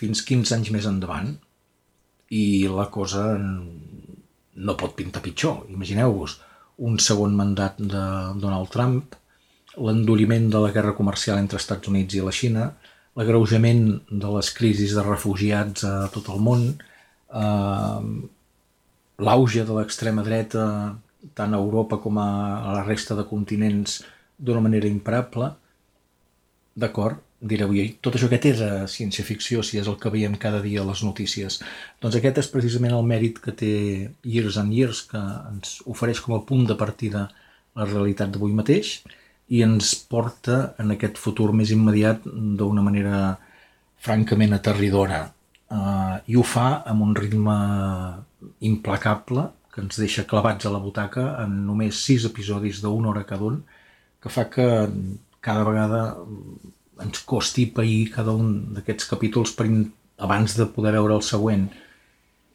fins 0.00 0.24
15 0.24 0.56
anys 0.56 0.72
més 0.72 0.88
endavant 0.88 1.34
i 2.32 2.44
la 2.72 2.88
cosa 2.94 3.34
no 3.36 4.76
pot 4.80 4.96
pintar 4.96 5.20
pitjor. 5.24 5.66
Imagineu-vos 5.68 6.38
un 6.88 6.96
segon 7.02 7.34
mandat 7.36 7.76
de 7.80 8.04
Donald 8.40 8.70
Trump, 8.72 9.16
l'enduriment 9.76 10.48
de 10.50 10.62
la 10.64 10.72
guerra 10.74 10.94
comercial 10.98 11.38
entre 11.38 11.60
Estats 11.60 11.88
Units 11.88 12.16
i 12.16 12.24
la 12.24 12.34
Xina, 12.34 12.66
l'agreujament 13.18 13.84
de 14.10 14.32
les 14.36 14.50
crisis 14.56 14.94
de 14.96 15.04
refugiats 15.06 15.84
a 15.86 16.08
tot 16.14 16.30
el 16.34 16.42
món, 16.42 16.66
eh, 17.42 18.10
l'auge 19.20 19.64
de 19.68 19.76
l'extrema 19.76 20.24
dreta 20.26 20.64
tant 21.36 21.54
a 21.54 21.60
Europa 21.60 21.98
com 22.00 22.18
a, 22.18 22.30
a 22.64 22.76
la 22.78 22.84
resta 22.86 23.16
de 23.18 23.26
continents 23.28 24.00
d'una 24.38 24.62
manera 24.64 24.88
imparable, 24.88 25.50
d'acord, 26.80 27.20
direu, 27.40 27.72
i 27.76 27.96
tot 28.04 28.16
això 28.16 28.28
que 28.28 28.40
té 28.40 28.52
de 28.56 28.68
ciència-ficció, 28.88 29.62
si 29.64 29.80
és 29.80 29.88
el 29.88 29.96
que 30.00 30.12
veiem 30.12 30.36
cada 30.40 30.60
dia 30.64 30.82
a 30.82 30.88
les 30.88 31.02
notícies. 31.04 31.60
Doncs 32.00 32.16
aquest 32.16 32.40
és 32.42 32.50
precisament 32.52 32.96
el 32.96 33.06
mèrit 33.08 33.40
que 33.44 33.52
té 33.56 33.72
Years 34.24 34.58
and 34.60 34.76
Years, 34.76 35.04
que 35.08 35.20
ens 35.20 35.78
ofereix 35.88 36.20
com 36.24 36.36
a 36.36 36.42
punt 36.48 36.66
de 36.68 36.76
partida 36.80 37.28
la 37.76 37.86
realitat 37.88 38.32
d'avui 38.32 38.52
mateix 38.56 38.98
i 39.50 39.62
ens 39.66 39.92
porta 40.10 40.74
en 40.82 40.94
aquest 40.94 41.18
futur 41.18 41.50
més 41.56 41.72
immediat 41.74 42.24
d'una 42.24 42.84
manera 42.86 43.20
francament 44.00 44.54
aterridora. 44.56 45.24
Eh, 45.70 46.16
i 46.32 46.38
ho 46.38 46.44
fa 46.46 46.82
amb 46.90 47.06
un 47.06 47.16
ritme 47.18 47.56
implacable 48.66 49.48
que 49.70 49.82
ens 49.84 49.98
deixa 50.02 50.26
clavats 50.30 50.66
a 50.66 50.72
la 50.74 50.82
butaca 50.82 51.26
en 51.44 51.60
només 51.66 51.98
sis 52.06 52.24
episodis 52.26 52.80
d'una 52.82 53.12
hora 53.12 53.26
cada 53.26 53.46
un 53.50 53.60
que 54.20 54.32
fa 54.32 54.46
que 54.52 54.66
cada 55.40 55.64
vegada 55.64 56.00
ens 57.00 57.22
costi 57.24 57.66
pair 57.76 58.10
cada 58.14 58.34
un 58.36 58.74
d'aquests 58.76 59.08
capítols 59.12 59.54
per 59.56 59.68
abans 60.20 60.56
de 60.58 60.66
poder 60.68 60.92
veure 60.98 61.16
el 61.16 61.24
següent. 61.24 61.70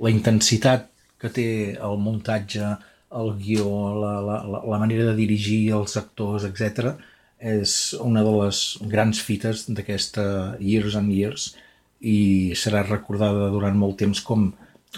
La 0.04 0.12
intensitat 0.14 0.92
que 1.22 1.32
té 1.34 1.48
el 1.74 1.98
muntatge, 1.98 2.76
el 3.16 3.34
guió, 3.40 3.68
la, 4.02 4.16
la, 4.22 4.38
la, 4.60 4.80
manera 4.80 5.06
de 5.10 5.16
dirigir 5.18 5.60
els 5.78 5.96
actors, 6.02 6.46
etc 6.48 6.96
és 7.40 7.94
una 8.00 8.24
de 8.24 8.32
les 8.32 8.60
grans 8.92 9.20
fites 9.22 9.66
d'aquesta 9.68 10.58
Years 10.60 10.96
and 10.96 11.12
Years 11.12 11.54
i 12.00 12.54
serà 12.56 12.84
recordada 12.88 13.50
durant 13.52 13.76
molt 13.78 14.00
temps 14.00 14.22
com 14.24 14.54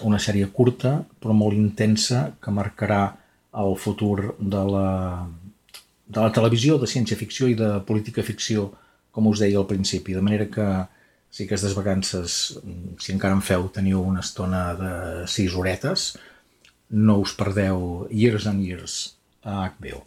una 0.06 0.20
sèrie 0.22 0.48
curta 0.54 1.00
però 1.20 1.34
molt 1.34 1.58
intensa 1.58 2.34
que 2.42 2.54
marcarà 2.54 3.02
el 3.58 3.76
futur 3.76 4.36
de 4.38 4.64
la, 4.70 4.90
de 6.08 6.22
la 6.22 6.32
televisió, 6.32 6.78
de 6.78 6.88
ciència-ficció 6.88 7.48
i 7.50 7.56
de 7.58 7.72
política-ficció, 7.88 8.70
com 9.12 9.28
us 9.32 9.42
deia 9.42 9.58
al 9.58 9.66
principi. 9.66 10.14
De 10.14 10.22
manera 10.22 10.46
que 10.46 10.68
si 11.34 11.48
aquestes 11.48 11.74
vacances, 11.74 12.60
si 13.02 13.16
encara 13.16 13.34
en 13.34 13.42
feu, 13.42 13.66
teniu 13.74 14.04
una 14.04 14.22
estona 14.22 14.62
de 14.78 14.92
sis 15.32 15.56
horetes, 15.58 16.12
no 16.90 17.22
us 17.22 17.34
perdeu 17.36 18.08
Years 18.10 18.48
and 18.48 18.64
Years 18.64 19.16
a 19.44 19.72
HBO. 19.72 20.04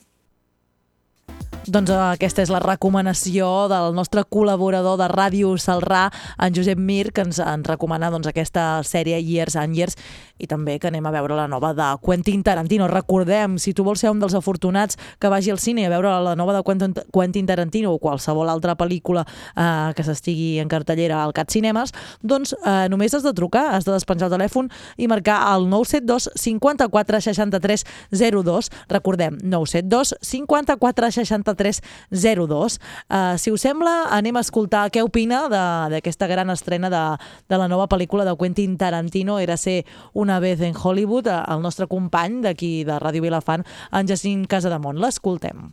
Doncs 1.68 1.90
eh, 1.92 1.96
aquesta 2.16 2.40
és 2.40 2.48
la 2.48 2.58
recomanació 2.62 3.46
del 3.68 3.92
nostre 3.92 4.22
col·laborador 4.24 4.96
de 4.96 5.10
Ràdio 5.12 5.52
Salrà, 5.60 6.06
en 6.40 6.54
Josep 6.56 6.78
Mir, 6.80 7.10
que 7.12 7.20
ens, 7.26 7.36
ens 7.36 7.68
recomana 7.68 8.08
doncs, 8.08 8.30
aquesta 8.30 8.80
sèrie 8.86 9.18
Years 9.20 9.58
and 9.60 9.76
Years 9.76 9.98
i 10.40 10.48
també 10.48 10.78
que 10.80 10.88
anem 10.88 11.04
a 11.04 11.12
veure 11.12 11.36
la 11.36 11.46
nova 11.52 11.74
de 11.76 11.86
Quentin 12.00 12.40
Tarantino. 12.42 12.86
Recordem, 12.88 13.58
si 13.60 13.74
tu 13.76 13.84
vols 13.84 14.00
ser 14.00 14.08
un 14.08 14.22
dels 14.22 14.34
afortunats 14.38 14.96
que 15.20 15.28
vagi 15.28 15.52
al 15.52 15.60
cine 15.60 15.84
a 15.84 15.90
veure 15.92 16.14
la 16.24 16.34
nova 16.38 16.54
de 16.56 16.62
Quentin 16.64 17.46
Tarantino 17.46 17.92
o 17.92 18.00
qualsevol 18.00 18.48
altra 18.48 18.76
pel·lícula 18.80 19.26
eh, 19.26 19.92
que 19.96 20.06
s'estigui 20.06 20.62
en 20.62 20.72
cartellera 20.72 21.20
al 21.22 21.34
Cat 21.36 21.52
Cinemes, 21.52 21.92
doncs 22.22 22.54
eh, 22.56 22.88
només 22.88 23.12
has 23.12 23.26
de 23.26 23.34
trucar, 23.36 23.66
has 23.76 23.84
de 23.84 23.92
despenjar 23.92 24.30
el 24.30 24.38
telèfon 24.38 24.72
i 24.96 25.10
marcar 25.12 25.42
el 25.52 25.68
972 25.68 26.30
54 26.40 27.20
63 27.28 27.86
02. 28.16 28.72
Recordem, 28.88 29.36
972 29.44 30.16
54 30.24 31.12
63 31.20 31.49
02. 31.56 32.78
Uh, 33.08 33.38
si 33.38 33.50
us 33.50 33.64
sembla, 33.66 34.06
anem 34.10 34.36
a 34.36 34.44
escoltar 34.44 34.88
què 34.92 35.02
opina 35.02 35.46
d'aquesta 35.50 36.28
gran 36.30 36.50
estrena 36.50 36.90
de, 36.92 37.02
de 37.48 37.60
la 37.60 37.68
nova 37.68 37.88
pel·lícula 37.90 38.24
de 38.28 38.36
Quentin 38.36 38.76
Tarantino, 38.78 39.38
Era 39.40 39.56
ser 39.56 39.84
una 40.12 40.40
vez 40.40 40.60
en 40.60 40.74
Hollywood, 40.76 41.26
eh, 41.26 41.42
el 41.48 41.62
nostre 41.62 41.86
company 41.86 42.40
d'aquí 42.42 42.84
de 42.84 42.98
Ràdio 42.98 43.22
Vilafant, 43.22 43.64
en 43.92 44.08
Jacint 44.08 44.46
Casademont. 44.46 44.98
L'escoltem. 44.98 45.70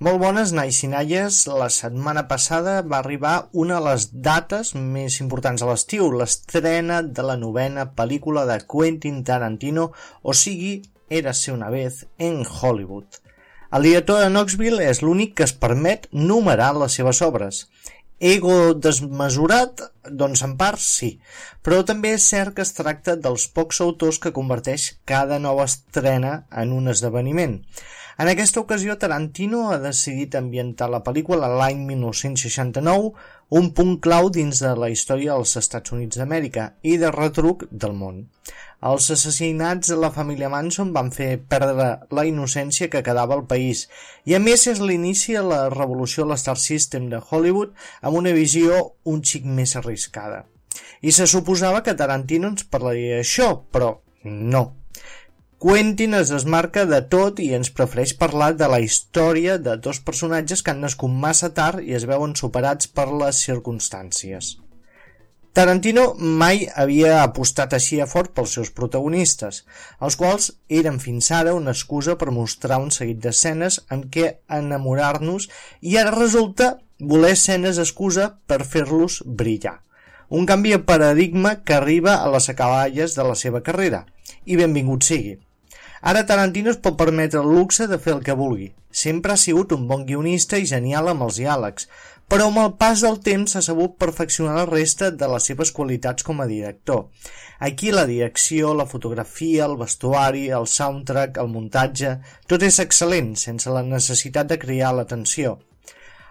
Molt 0.00 0.16
bones, 0.16 0.54
Nais 0.56 0.78
i 0.80 0.88
Naies. 0.88 1.42
La 1.60 1.66
setmana 1.68 2.22
passada 2.28 2.78
va 2.80 3.02
arribar 3.02 3.50
una 3.52 3.76
de 3.76 3.84
les 3.84 4.06
dates 4.24 4.70
més 4.74 5.18
importants 5.20 5.60
a 5.60 5.68
l'estiu, 5.68 6.06
l'estrena 6.08 7.02
de 7.02 7.26
la 7.30 7.36
novena 7.36 7.84
pel·lícula 7.98 8.46
de 8.48 8.56
Quentin 8.64 9.20
Tarantino, 9.28 9.90
o 10.22 10.32
sigui, 10.32 10.80
Era 11.10 11.34
ser 11.34 11.52
una 11.52 11.68
vez 11.70 12.06
en 12.18 12.44
Hollywood. 12.46 13.18
El 13.70 13.84
director 13.86 14.18
de 14.18 14.30
Knoxville 14.32 14.82
és 14.90 14.98
l'únic 15.06 15.36
que 15.38 15.44
es 15.46 15.52
permet 15.64 16.08
numerar 16.10 16.72
les 16.74 16.96
seves 16.98 17.20
obres. 17.22 17.60
Ego 18.30 18.56
desmesurat? 18.74 19.84
Doncs 20.22 20.42
en 20.42 20.56
part 20.58 20.82
sí, 20.82 21.12
però 21.62 21.78
també 21.86 22.16
és 22.16 22.26
cert 22.32 22.56
que 22.56 22.64
es 22.66 22.74
tracta 22.74 23.14
dels 23.14 23.46
pocs 23.54 23.78
autors 23.84 24.18
que 24.18 24.34
converteix 24.34 24.88
cada 25.06 25.38
nova 25.38 25.68
estrena 25.70 26.32
en 26.50 26.74
un 26.74 26.90
esdeveniment. 26.90 27.60
En 28.20 28.28
aquesta 28.28 28.60
ocasió, 28.60 28.98
Tarantino 28.98 29.62
ha 29.70 29.78
decidit 29.80 30.34
ambientar 30.36 30.90
la 30.92 31.00
pel·lícula 31.06 31.48
l'any 31.48 31.86
1969, 31.92 33.14
un 33.60 33.70
punt 33.78 33.94
clau 34.04 34.28
dins 34.34 34.60
de 34.60 34.74
la 34.76 34.90
història 34.92 35.38
dels 35.38 35.54
Estats 35.62 35.94
Units 35.94 36.18
d'Amèrica 36.20 36.66
i 36.82 36.98
de 37.00 37.14
retruc 37.14 37.64
del 37.70 37.94
món. 38.02 38.26
Els 38.88 39.10
assassinats 39.12 39.90
de 39.92 39.96
la 40.00 40.08
família 40.12 40.48
Manson 40.48 40.92
van 40.96 41.10
fer 41.12 41.34
perdre 41.52 41.88
la 42.16 42.22
innocència 42.24 42.88
que 42.92 43.02
quedava 43.04 43.36
al 43.36 43.42
país 43.50 43.82
i 44.24 44.36
a 44.36 44.40
més 44.40 44.64
és 44.70 44.80
l'inici 44.80 45.36
de 45.36 45.42
la 45.44 45.58
revolució 45.74 46.24
a 46.24 46.30
l'Star 46.30 46.56
System 46.62 47.10
de 47.12 47.20
Hollywood 47.20 47.74
amb 48.00 48.16
una 48.22 48.32
visió 48.32 48.78
un 49.04 49.20
xic 49.20 49.44
més 49.58 49.76
arriscada. 49.76 50.46
I 51.04 51.12
se 51.12 51.26
suposava 51.28 51.82
que 51.84 51.96
Tarantino 51.98 52.48
ens 52.54 52.64
parlaria 52.64 53.18
d'això, 53.18 53.50
però 53.68 53.98
no. 54.24 54.64
Quentin 55.60 56.16
es 56.16 56.32
desmarca 56.32 56.86
de 56.88 57.02
tot 57.12 57.44
i 57.44 57.50
ens 57.60 57.68
prefereix 57.76 58.16
parlar 58.16 58.54
de 58.56 58.70
la 58.72 58.80
història 58.80 59.58
de 59.60 59.76
dos 59.76 60.00
personatges 60.08 60.64
que 60.64 60.72
han 60.72 60.80
nascut 60.86 61.12
massa 61.26 61.52
tard 61.60 61.84
i 61.84 61.92
es 62.00 62.08
veuen 62.08 62.32
superats 62.44 62.88
per 62.88 63.10
les 63.12 63.44
circumstàncies. 63.44 64.54
Tarantino 65.52 66.14
mai 66.14 66.68
havia 66.78 67.24
apostat 67.24 67.72
així 67.74 67.96
a 67.98 68.06
fort 68.06 68.30
pels 68.36 68.52
seus 68.54 68.68
protagonistes, 68.70 69.64
els 69.98 70.16
quals 70.20 70.52
eren 70.80 71.00
fins 71.02 71.30
ara 71.34 71.56
una 71.58 71.74
excusa 71.74 72.14
per 72.20 72.30
mostrar 72.36 72.78
un 72.78 72.92
seguit 72.94 73.18
d'escenes 73.24 73.80
amb 73.96 74.06
què 74.14 74.28
enamorar-nos 74.60 75.48
i 75.82 75.98
ara 75.98 76.14
resulta 76.14 76.76
voler 77.00 77.34
escenes 77.34 77.82
excusa 77.82 78.28
per 78.46 78.62
fer-los 78.62 79.20
brillar. 79.26 79.80
Un 80.30 80.46
canvi 80.46 80.76
de 80.76 80.84
paradigma 80.86 81.56
que 81.64 81.74
arriba 81.74 82.20
a 82.22 82.30
les 82.30 82.46
acaballes 82.52 83.18
de 83.18 83.26
la 83.26 83.34
seva 83.34 83.64
carrera, 83.66 84.04
i 84.46 84.54
benvingut 84.60 85.02
sigui. 85.02 85.40
Ara 86.00 86.22
Tarantino 86.24 86.70
es 86.70 86.78
pot 86.78 86.94
permetre 86.96 87.42
el 87.42 87.50
luxe 87.58 87.88
de 87.90 87.98
fer 87.98 88.14
el 88.14 88.22
que 88.24 88.38
vulgui. 88.38 88.70
Sempre 88.90 89.34
ha 89.34 89.40
sigut 89.40 89.74
un 89.74 89.88
bon 89.90 90.06
guionista 90.06 90.58
i 90.62 90.70
genial 90.70 91.10
amb 91.10 91.26
els 91.26 91.42
diàlegs, 91.42 91.90
però 92.30 92.46
amb 92.46 92.60
el 92.62 92.68
pas 92.78 93.00
del 93.02 93.16
temps 93.26 93.56
s'ha 93.56 93.60
sabut 93.66 93.96
perfeccionar 93.98 94.52
la 94.60 94.66
resta 94.68 95.08
de 95.10 95.28
les 95.32 95.48
seves 95.50 95.72
qualitats 95.74 96.22
com 96.22 96.38
a 96.40 96.46
director. 96.46 97.08
Aquí 97.58 97.90
la 97.90 98.04
direcció, 98.06 98.70
la 98.74 98.86
fotografia, 98.86 99.64
el 99.66 99.74
vestuari, 99.80 100.44
el 100.54 100.68
soundtrack, 100.70 101.40
el 101.42 101.50
muntatge, 101.50 102.12
tot 102.46 102.62
és 102.62 102.78
excel·lent, 102.84 103.34
sense 103.34 103.74
la 103.74 103.82
necessitat 103.82 104.46
de 104.46 104.60
criar 104.62 104.94
l'atenció. 104.94 105.56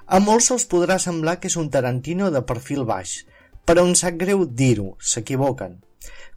A 0.08 0.24
molts 0.24 0.48
se'ls 0.50 0.70
podrà 0.72 0.98
semblar 1.04 1.36
que 1.42 1.52
és 1.52 1.60
un 1.60 1.68
Tarantino 1.70 2.32
de 2.32 2.46
perfil 2.48 2.88
baix, 2.88 3.20
però 3.68 3.84
em 3.84 3.92
sap 3.94 4.16
greu 4.24 4.48
dir-ho, 4.48 4.94
s'equivoquen. 5.04 5.82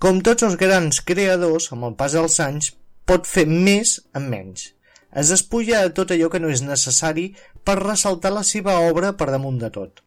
Com 0.02 0.20
tots 0.26 0.42
els 0.42 0.58
grans 0.58 0.98
creadors, 1.06 1.70
amb 1.72 1.86
el 1.86 1.94
pas 1.94 2.18
dels 2.18 2.40
anys, 2.42 2.74
pot 3.06 3.30
fer 3.30 3.46
més 3.46 4.00
amb 4.12 4.26
menys. 4.34 4.72
Es 5.12 5.28
despulla 5.28 5.82
de 5.84 5.92
tot 5.96 6.12
allò 6.14 6.30
que 6.32 6.40
no 6.40 6.48
és 6.52 6.62
necessari 6.64 7.26
per 7.64 7.76
ressaltar 7.82 8.32
la 8.32 8.44
seva 8.48 8.78
obra 8.88 9.12
per 9.12 9.28
damunt 9.32 9.58
de 9.60 9.68
tot. 9.74 10.00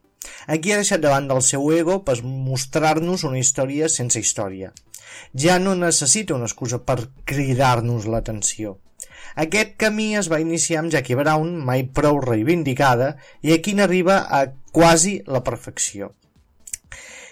Aquí 0.50 0.72
ha 0.72 0.80
deixat 0.80 1.04
davant 1.04 1.28
del 1.30 1.42
seu 1.46 1.68
ego 1.74 2.00
per 2.08 2.16
mostrar-nos 2.24 3.22
una 3.28 3.38
història 3.38 3.88
sense 3.92 4.18
història. 4.18 4.72
Ja 5.44 5.60
no 5.62 5.76
necessita 5.78 6.34
una 6.34 6.50
excusa 6.50 6.82
per 6.82 6.98
cridar-nos 7.24 8.10
l'atenció. 8.10 8.76
Aquest 9.46 9.76
camí 9.78 10.08
es 10.18 10.30
va 10.32 10.42
iniciar 10.42 10.82
amb 10.82 10.92
Jackie 10.92 11.16
Brown, 11.18 11.54
mai 11.70 11.86
prou 11.98 12.18
reivindicada, 12.24 13.14
i 13.42 13.52
aquí 13.54 13.74
n'arriba 13.76 14.22
a 14.26 14.46
quasi 14.72 15.20
la 15.26 15.44
perfecció. 15.46 16.14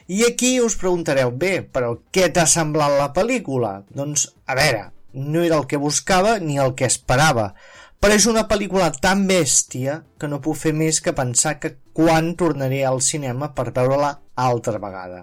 I 0.07 0.27
aquí 0.29 0.59
us 0.61 0.77
preguntareu, 0.77 1.31
bé, 1.33 1.63
però 1.65 1.95
què 2.13 2.29
t'ha 2.31 2.45
semblat 2.47 2.99
la 3.01 3.09
pel·lícula? 3.17 3.79
Doncs, 3.89 4.29
a 4.45 4.57
veure, 4.59 4.91
no 5.15 5.43
era 5.43 5.57
el 5.57 5.67
que 5.71 5.81
buscava 5.81 6.39
ni 6.39 6.59
el 6.59 6.75
que 6.75 6.87
esperava, 6.91 7.55
però 8.03 8.17
és 8.19 8.27
una 8.29 8.45
pel·lícula 8.51 8.91
tan 9.01 9.23
bèstia 9.29 10.01
que 10.21 10.29
no 10.29 10.43
puc 10.45 10.59
fer 10.61 10.75
més 10.77 11.01
que 11.01 11.15
pensar 11.17 11.55
que 11.61 11.77
quan 11.97 12.35
tornaré 12.37 12.83
al 12.85 13.01
cinema 13.01 13.55
per 13.57 13.71
veure-la 13.71 14.11
altra 14.35 14.81
vegada. 14.83 15.23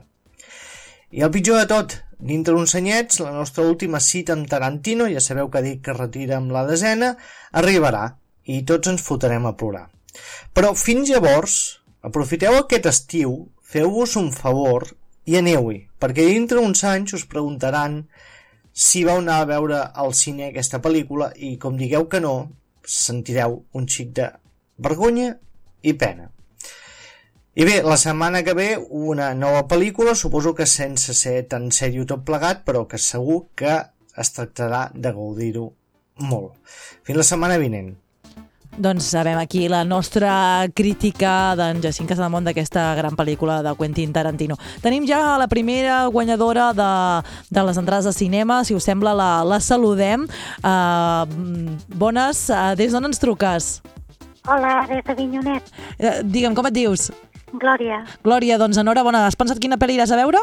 I 1.12 1.22
el 1.28 1.32
pitjor 1.36 1.60
de 1.60 1.68
tot, 1.70 1.94
dintre 2.18 2.56
uns 2.56 2.74
anyets, 2.80 3.20
la 3.20 3.34
nostra 3.36 3.68
última 3.68 4.00
cita 4.00 4.34
amb 4.34 4.48
Tarantino, 4.50 5.10
ja 5.12 5.22
sabeu 5.22 5.52
que 5.52 5.62
dic 5.66 5.84
que 5.86 5.98
retira 5.98 6.40
amb 6.40 6.56
la 6.56 6.64
desena, 6.66 7.12
arribarà 7.52 8.06
i 8.48 8.64
tots 8.66 8.90
ens 8.90 9.04
fotrem 9.06 9.46
a 9.46 9.54
plorar. 9.60 9.90
Però 10.56 10.72
fins 10.74 11.12
llavors, 11.12 11.58
aprofiteu 12.02 12.58
aquest 12.58 12.88
estiu, 12.90 13.36
feu-vos 13.62 14.16
un 14.18 14.32
favor 14.34 14.88
i 15.28 15.38
aneu-hi, 15.38 15.84
perquè 16.02 16.26
dintre 16.32 16.64
uns 16.64 16.82
anys 16.88 17.14
us 17.20 17.28
preguntaran 17.30 18.06
si 18.74 19.04
vau 19.08 19.20
anar 19.20 19.42
a 19.42 19.48
veure 19.50 19.80
al 20.04 20.14
cine 20.18 20.50
aquesta 20.50 20.80
pel·lícula 20.84 21.32
i 21.36 21.56
com 21.62 21.78
digueu 21.80 22.08
que 22.12 22.22
no, 22.24 22.36
sentireu 22.88 23.62
un 23.78 23.88
xic 23.88 24.14
de 24.18 24.30
vergonya 24.82 25.34
i 25.84 25.94
pena. 25.94 26.30
I 27.52 27.66
bé, 27.68 27.82
la 27.84 27.98
setmana 28.00 28.46
que 28.48 28.56
ve 28.56 28.70
una 28.80 29.34
nova 29.36 29.66
pel·lícula, 29.68 30.16
suposo 30.16 30.54
que 30.56 30.66
sense 30.66 31.14
ser 31.18 31.42
tan 31.52 31.68
sèrio 31.76 32.06
tot 32.08 32.24
plegat, 32.24 32.64
però 32.64 32.86
que 32.88 33.00
segur 33.02 33.42
que 33.60 33.74
es 34.24 34.32
tractarà 34.32 34.86
de 34.96 35.12
gaudir-ho 35.12 35.66
molt. 36.24 36.56
Fins 37.04 37.20
la 37.20 37.28
setmana 37.28 37.60
vinent. 37.60 37.92
Doncs 38.78 39.04
sabem 39.12 39.38
aquí 39.38 39.68
la 39.68 39.84
nostra 39.84 40.66
crítica 40.74 41.56
d'en 41.60 41.82
Jacint 41.84 42.08
Casademont 42.08 42.46
d'aquesta 42.48 42.94
gran 42.96 43.18
pel·lícula 43.20 43.60
de 43.66 43.74
Quentin 43.76 44.14
Tarantino. 44.16 44.56
Tenim 44.80 45.04
ja 45.10 45.36
la 45.38 45.50
primera 45.52 46.06
guanyadora 46.08 46.70
de, 46.74 46.92
de 47.52 47.66
les 47.68 47.78
entrades 47.82 48.08
de 48.08 48.14
cinema, 48.16 48.62
si 48.64 48.76
us 48.76 48.88
sembla 48.88 49.12
la, 49.14 49.32
la 49.44 49.60
saludem. 49.60 50.24
Uh, 50.64 51.28
bones, 52.00 52.46
uh, 52.50 52.72
des 52.80 52.96
d'on 52.96 53.12
ens 53.12 53.20
truques? 53.20 53.82
Hola, 54.48 54.88
des 54.88 55.04
d'Avinyonet. 55.04 55.68
Uh, 56.00 56.22
digue'm, 56.24 56.56
com 56.56 56.72
et 56.72 56.80
dius? 56.80 57.10
Glòria. 57.52 58.06
Glòria, 58.24 58.56
doncs 58.58 58.80
enhorabona. 58.80 59.26
Has 59.28 59.36
pensat 59.36 59.60
quina 59.60 59.78
pel·li 59.78 60.00
iràs 60.00 60.16
a 60.16 60.22
veure? 60.24 60.40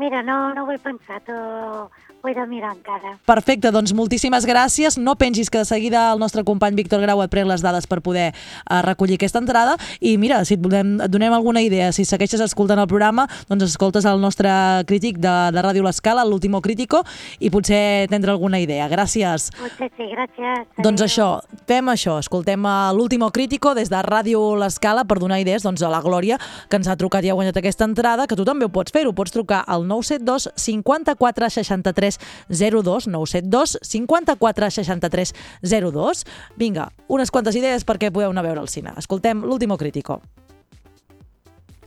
Mira, 0.00 0.22
no, 0.24 0.54
no 0.56 0.64
ho 0.64 0.72
he 0.72 0.80
pensat, 0.80 1.28
ho, 1.28 1.90
ho 2.22 2.28
he 2.28 2.34
de 2.34 2.46
mirar 2.46 2.72
encara. 2.76 3.16
Perfecte, 3.26 3.72
doncs 3.74 3.92
moltíssimes 3.98 4.46
gràcies. 4.46 4.96
No 4.98 5.16
pengis 5.18 5.50
que 5.50 5.58
de 5.58 5.66
seguida 5.66 6.04
el 6.12 6.20
nostre 6.22 6.44
company 6.46 6.76
Víctor 6.78 7.02
Grau 7.02 7.22
et 7.24 7.30
pren 7.32 7.48
les 7.50 7.62
dades 7.64 7.88
per 7.90 7.98
poder 8.00 8.30
uh, 8.30 8.80
recollir 8.86 9.18
aquesta 9.18 9.40
entrada 9.42 9.74
i 10.00 10.14
mira, 10.22 10.44
si 10.46 10.54
et, 10.54 10.62
volem, 10.62 10.94
et 11.02 11.10
donem 11.10 11.34
alguna 11.34 11.62
idea, 11.64 11.90
si 11.92 12.06
segueixes 12.06 12.40
escoltant 12.44 12.78
el 12.78 12.86
programa, 12.86 13.26
doncs 13.50 13.66
escoltes 13.66 14.06
el 14.06 14.22
nostre 14.22 14.50
crític 14.86 15.18
de, 15.18 15.34
de 15.54 15.64
Ràdio 15.64 15.82
L'Escala, 15.82 16.24
l'último 16.24 16.60
crítico, 16.62 17.02
i 17.42 17.50
potser 17.50 18.06
tindrà 18.12 18.36
alguna 18.36 18.60
idea. 18.62 18.86
Gràcies. 18.92 19.50
Potser 19.58 19.90
sí, 19.96 20.06
gràcies. 20.14 20.68
Doncs 20.82 21.02
això, 21.08 21.28
fem 21.66 21.90
això, 21.90 22.20
escoltem 22.22 22.66
a 22.70 22.92
l'último 22.94 23.32
crítico 23.34 23.74
des 23.74 23.90
de 23.90 23.98
Ràdio 24.06 24.44
L'Escala 24.60 25.04
per 25.08 25.18
donar 25.18 25.40
idees 25.42 25.66
doncs, 25.66 25.82
a 25.82 25.90
la 25.90 26.02
Glòria, 26.04 26.38
que 26.70 26.78
ens 26.78 26.86
ha 26.86 26.98
trucat 26.98 27.26
i 27.26 27.32
ha 27.32 27.38
guanyat 27.38 27.58
aquesta 27.58 27.88
entrada, 27.88 28.28
que 28.30 28.38
tu 28.38 28.46
també 28.46 28.68
ho 28.68 28.72
pots 28.72 28.94
fer, 28.94 29.08
ho 29.08 29.14
pots 29.16 29.34
trucar 29.34 29.64
al 29.66 29.88
972 29.90 30.52
54 30.54 31.50
63 31.58 32.11
02, 32.48 33.08
972 33.08 33.78
54 33.82 34.70
63 34.70 35.34
02. 35.62 36.24
Vinga, 36.56 36.90
unes 37.08 37.30
quantes 37.30 37.56
idees 37.56 37.86
perquè 37.86 38.12
podeu 38.12 38.30
anar 38.30 38.44
a 38.44 38.48
veure 38.50 38.64
al 38.64 38.70
cine. 38.72 38.94
Escoltem 38.98 39.44
l'último 39.46 39.78
crítico. 39.78 40.20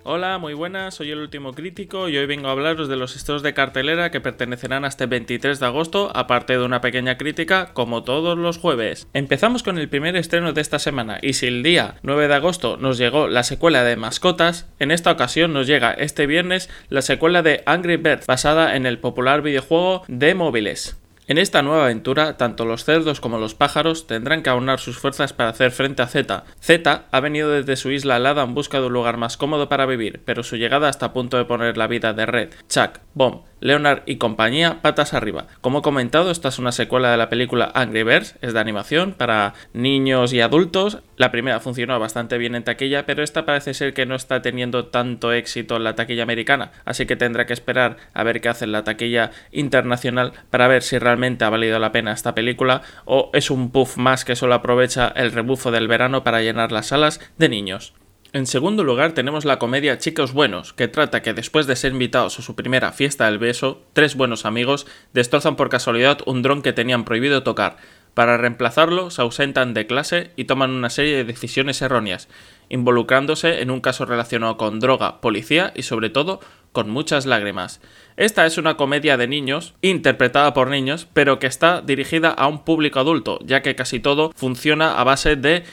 Hola, 0.08 0.38
muy 0.38 0.54
buenas, 0.54 0.94
soy 0.94 1.10
el 1.10 1.18
último 1.18 1.54
crítico 1.54 2.10
y 2.10 2.18
hoy 2.20 2.28
vengo 2.28 2.48
a 2.48 2.52
hablaros 2.52 2.88
de 2.88 2.96
los 2.96 3.16
estados 3.16 3.42
de 3.42 3.56
cartelera 3.56 4.12
que 4.12 4.22
pertenecerán 4.22 4.86
hasta 4.86 5.06
el 5.06 5.10
23 5.10 5.60
de 5.60 5.66
agosto, 5.66 6.12
aparte 6.14 6.54
de 6.54 6.64
una 6.64 6.80
pequeña 6.80 7.18
crítica, 7.18 7.74
como 7.74 8.04
todos 8.04 8.38
los 8.38 8.60
jueves. 8.60 9.08
Empezamos 9.16 9.64
con 9.64 9.80
el 9.80 9.90
primer 9.90 10.16
estreno 10.16 10.54
de 10.54 10.62
esta 10.62 10.78
semana, 10.78 11.18
y 11.24 11.34
si 11.34 11.48
el 11.48 11.64
día 11.64 11.96
9 12.04 12.28
de 12.28 12.36
agosto 12.36 12.78
nos 12.78 13.00
llegó 13.00 13.28
la 13.28 13.42
secuela 13.42 13.84
de 13.84 13.96
Mascotas, 13.96 14.68
en 14.78 14.92
esta 14.92 15.12
ocasión 15.12 15.54
nos 15.54 15.66
llega 15.66 15.92
este 15.94 16.28
viernes 16.28 16.70
la 16.90 17.02
secuela 17.02 17.42
de 17.42 17.64
Angry 17.66 17.98
Birds, 17.98 18.28
basada 18.28 18.76
en 18.76 18.86
el 18.86 19.00
popular 19.00 19.42
videojuego 19.42 20.04
de 20.08 20.36
móviles. 20.36 21.02
En 21.28 21.40
esta 21.40 21.64
nueva 21.64 21.86
aventura, 21.86 22.38
tanto 22.38 22.66
los 22.66 22.86
cerdos 22.86 23.20
como 23.20 23.40
los 23.40 23.56
pájaros 23.56 24.06
tendrán 24.06 24.44
que 24.44 24.52
aunar 24.52 24.80
sus 24.80 25.00
fuerzas 25.00 25.34
para 25.34 25.50
hacer 25.50 25.72
frente 25.72 26.04
a 26.04 26.08
Z. 26.08 26.44
Z 26.60 27.06
ha 27.10 27.20
venido 27.20 27.50
desde 27.50 27.78
su 27.78 27.90
isla 27.90 28.18
helada 28.18 28.44
en 28.44 28.54
busca 28.54 28.80
de 28.80 28.86
un 28.86 28.94
lugar 28.94 29.18
más 29.18 29.36
cómodo 29.36 29.68
para 29.68 29.88
vivir, 29.88 30.22
pero 30.24 30.44
su 30.44 30.56
llegada 30.56 30.88
está 30.88 31.08
a 31.08 31.14
punto 31.14 31.38
de 31.38 31.46
poner 31.46 31.78
la 31.78 31.88
vida 31.88 32.14
de 32.14 32.28
Red, 32.28 32.50
Chuck, 32.70 33.00
Bomb, 33.16 33.42
Leonard 33.66 34.04
y 34.06 34.18
compañía 34.18 34.84
patas 34.84 35.16
arriba. 35.16 35.48
Como 35.60 35.80
he 35.80 35.82
comentado, 35.82 36.30
esta 36.30 36.50
es 36.50 36.60
una 36.60 36.72
secuela 36.72 37.10
de 37.10 37.18
la 37.18 37.30
película 37.30 37.72
Angry 37.74 38.04
Birds, 38.04 38.36
es 38.42 38.54
de 38.54 38.60
animación 38.60 39.14
para 39.14 39.56
niños 39.74 40.34
y 40.34 40.42
adultos. 40.42 41.00
La 41.18 41.32
primera 41.32 41.60
funcionó 41.60 42.00
bastante 42.00 42.38
bien 42.38 42.54
en 42.54 42.64
taquilla, 42.64 43.08
pero 43.08 43.24
esta 43.24 43.44
parece 43.44 43.74
ser 43.74 43.96
que 43.96 44.06
no 44.06 44.14
está 44.14 44.44
teniendo 44.44 44.86
tanto 44.86 45.34
éxito 45.34 45.78
en 45.78 45.84
la 45.84 45.96
taquilla 45.96 46.22
americana, 46.22 46.74
así 46.86 47.08
que 47.08 47.16
tendrá 47.16 47.48
que 47.48 47.54
esperar 47.54 47.98
a 48.14 48.24
ver 48.24 48.40
qué 48.40 48.50
hace 48.50 48.66
en 48.66 48.72
la 48.72 48.84
taquilla 48.84 49.32
internacional 49.52 50.34
para 50.52 50.68
ver 50.68 50.84
si 50.84 51.00
realmente 51.00 51.44
ha 51.44 51.50
valido 51.50 51.80
la 51.80 51.92
pena 51.92 52.12
esta 52.12 52.36
película 52.36 52.84
o 53.06 53.32
es 53.34 53.50
un 53.50 53.72
puff 53.72 53.98
más 53.98 54.26
que 54.26 54.36
solo 54.36 54.54
aprovecha 54.54 55.08
el 55.16 55.32
rebufo 55.32 55.72
del 55.72 55.88
verano 55.88 56.24
para 56.24 56.42
llenar 56.42 56.72
las 56.72 56.86
salas 56.86 57.20
de 57.40 57.50
niños. 57.50 57.96
En 58.36 58.48
segundo 58.48 58.84
lugar 58.84 59.14
tenemos 59.14 59.46
la 59.46 59.60
comedia 59.60 59.98
Chicos 59.98 60.34
Buenos, 60.34 60.74
que 60.74 60.90
trata 60.90 61.22
que 61.22 61.34
después 61.34 61.68
de 61.68 61.78
ser 61.78 61.94
invitados 61.94 62.38
a 62.38 62.42
su 62.42 62.54
primera 62.54 62.92
fiesta 62.92 63.28
del 63.28 63.40
beso, 63.40 63.82
tres 63.94 64.16
buenos 64.16 64.46
amigos 64.46 64.88
destrozan 65.14 65.56
por 65.56 65.70
casualidad 65.70 66.18
un 66.26 66.42
dron 66.42 66.62
que 66.62 66.74
tenían 66.74 67.06
prohibido 67.06 67.44
tocar. 67.44 67.78
Para 68.14 68.36
reemplazarlo, 68.36 69.10
se 69.10 69.22
ausentan 69.22 69.74
de 69.74 69.88
clase 69.88 70.32
y 70.36 70.44
toman 70.44 70.72
una 70.72 70.90
serie 70.90 71.16
de 71.16 71.24
decisiones 71.24 71.82
erróneas, 71.82 72.28
involucrándose 72.68 73.62
en 73.62 73.72
un 73.72 73.80
caso 73.80 74.04
relacionado 74.04 74.58
con 74.58 74.82
droga, 74.82 75.22
policía 75.22 75.72
y 75.74 75.84
sobre 75.84 76.10
todo 76.10 76.42
con 76.74 76.90
muchas 76.90 77.26
lágrimas. 77.26 77.80
Esta 78.18 78.46
es 78.46 78.58
una 78.58 78.76
comedia 78.76 79.16
de 79.16 79.30
niños, 79.30 79.76
interpretada 79.82 80.54
por 80.54 80.70
niños, 80.70 81.08
pero 81.14 81.40
que 81.40 81.48
está 81.48 81.82
dirigida 81.82 82.32
a 82.32 82.48
un 82.48 82.66
público 82.66 83.00
adulto, 83.00 83.40
ya 83.46 83.62
que 83.62 83.76
casi 83.76 84.02
todo 84.02 84.34
funciona 84.36 85.00
a 85.00 85.06
base 85.06 85.38
de 85.38 85.64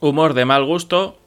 humor 0.00 0.32
de 0.32 0.46
mal 0.46 0.64
gusto, 0.64 1.19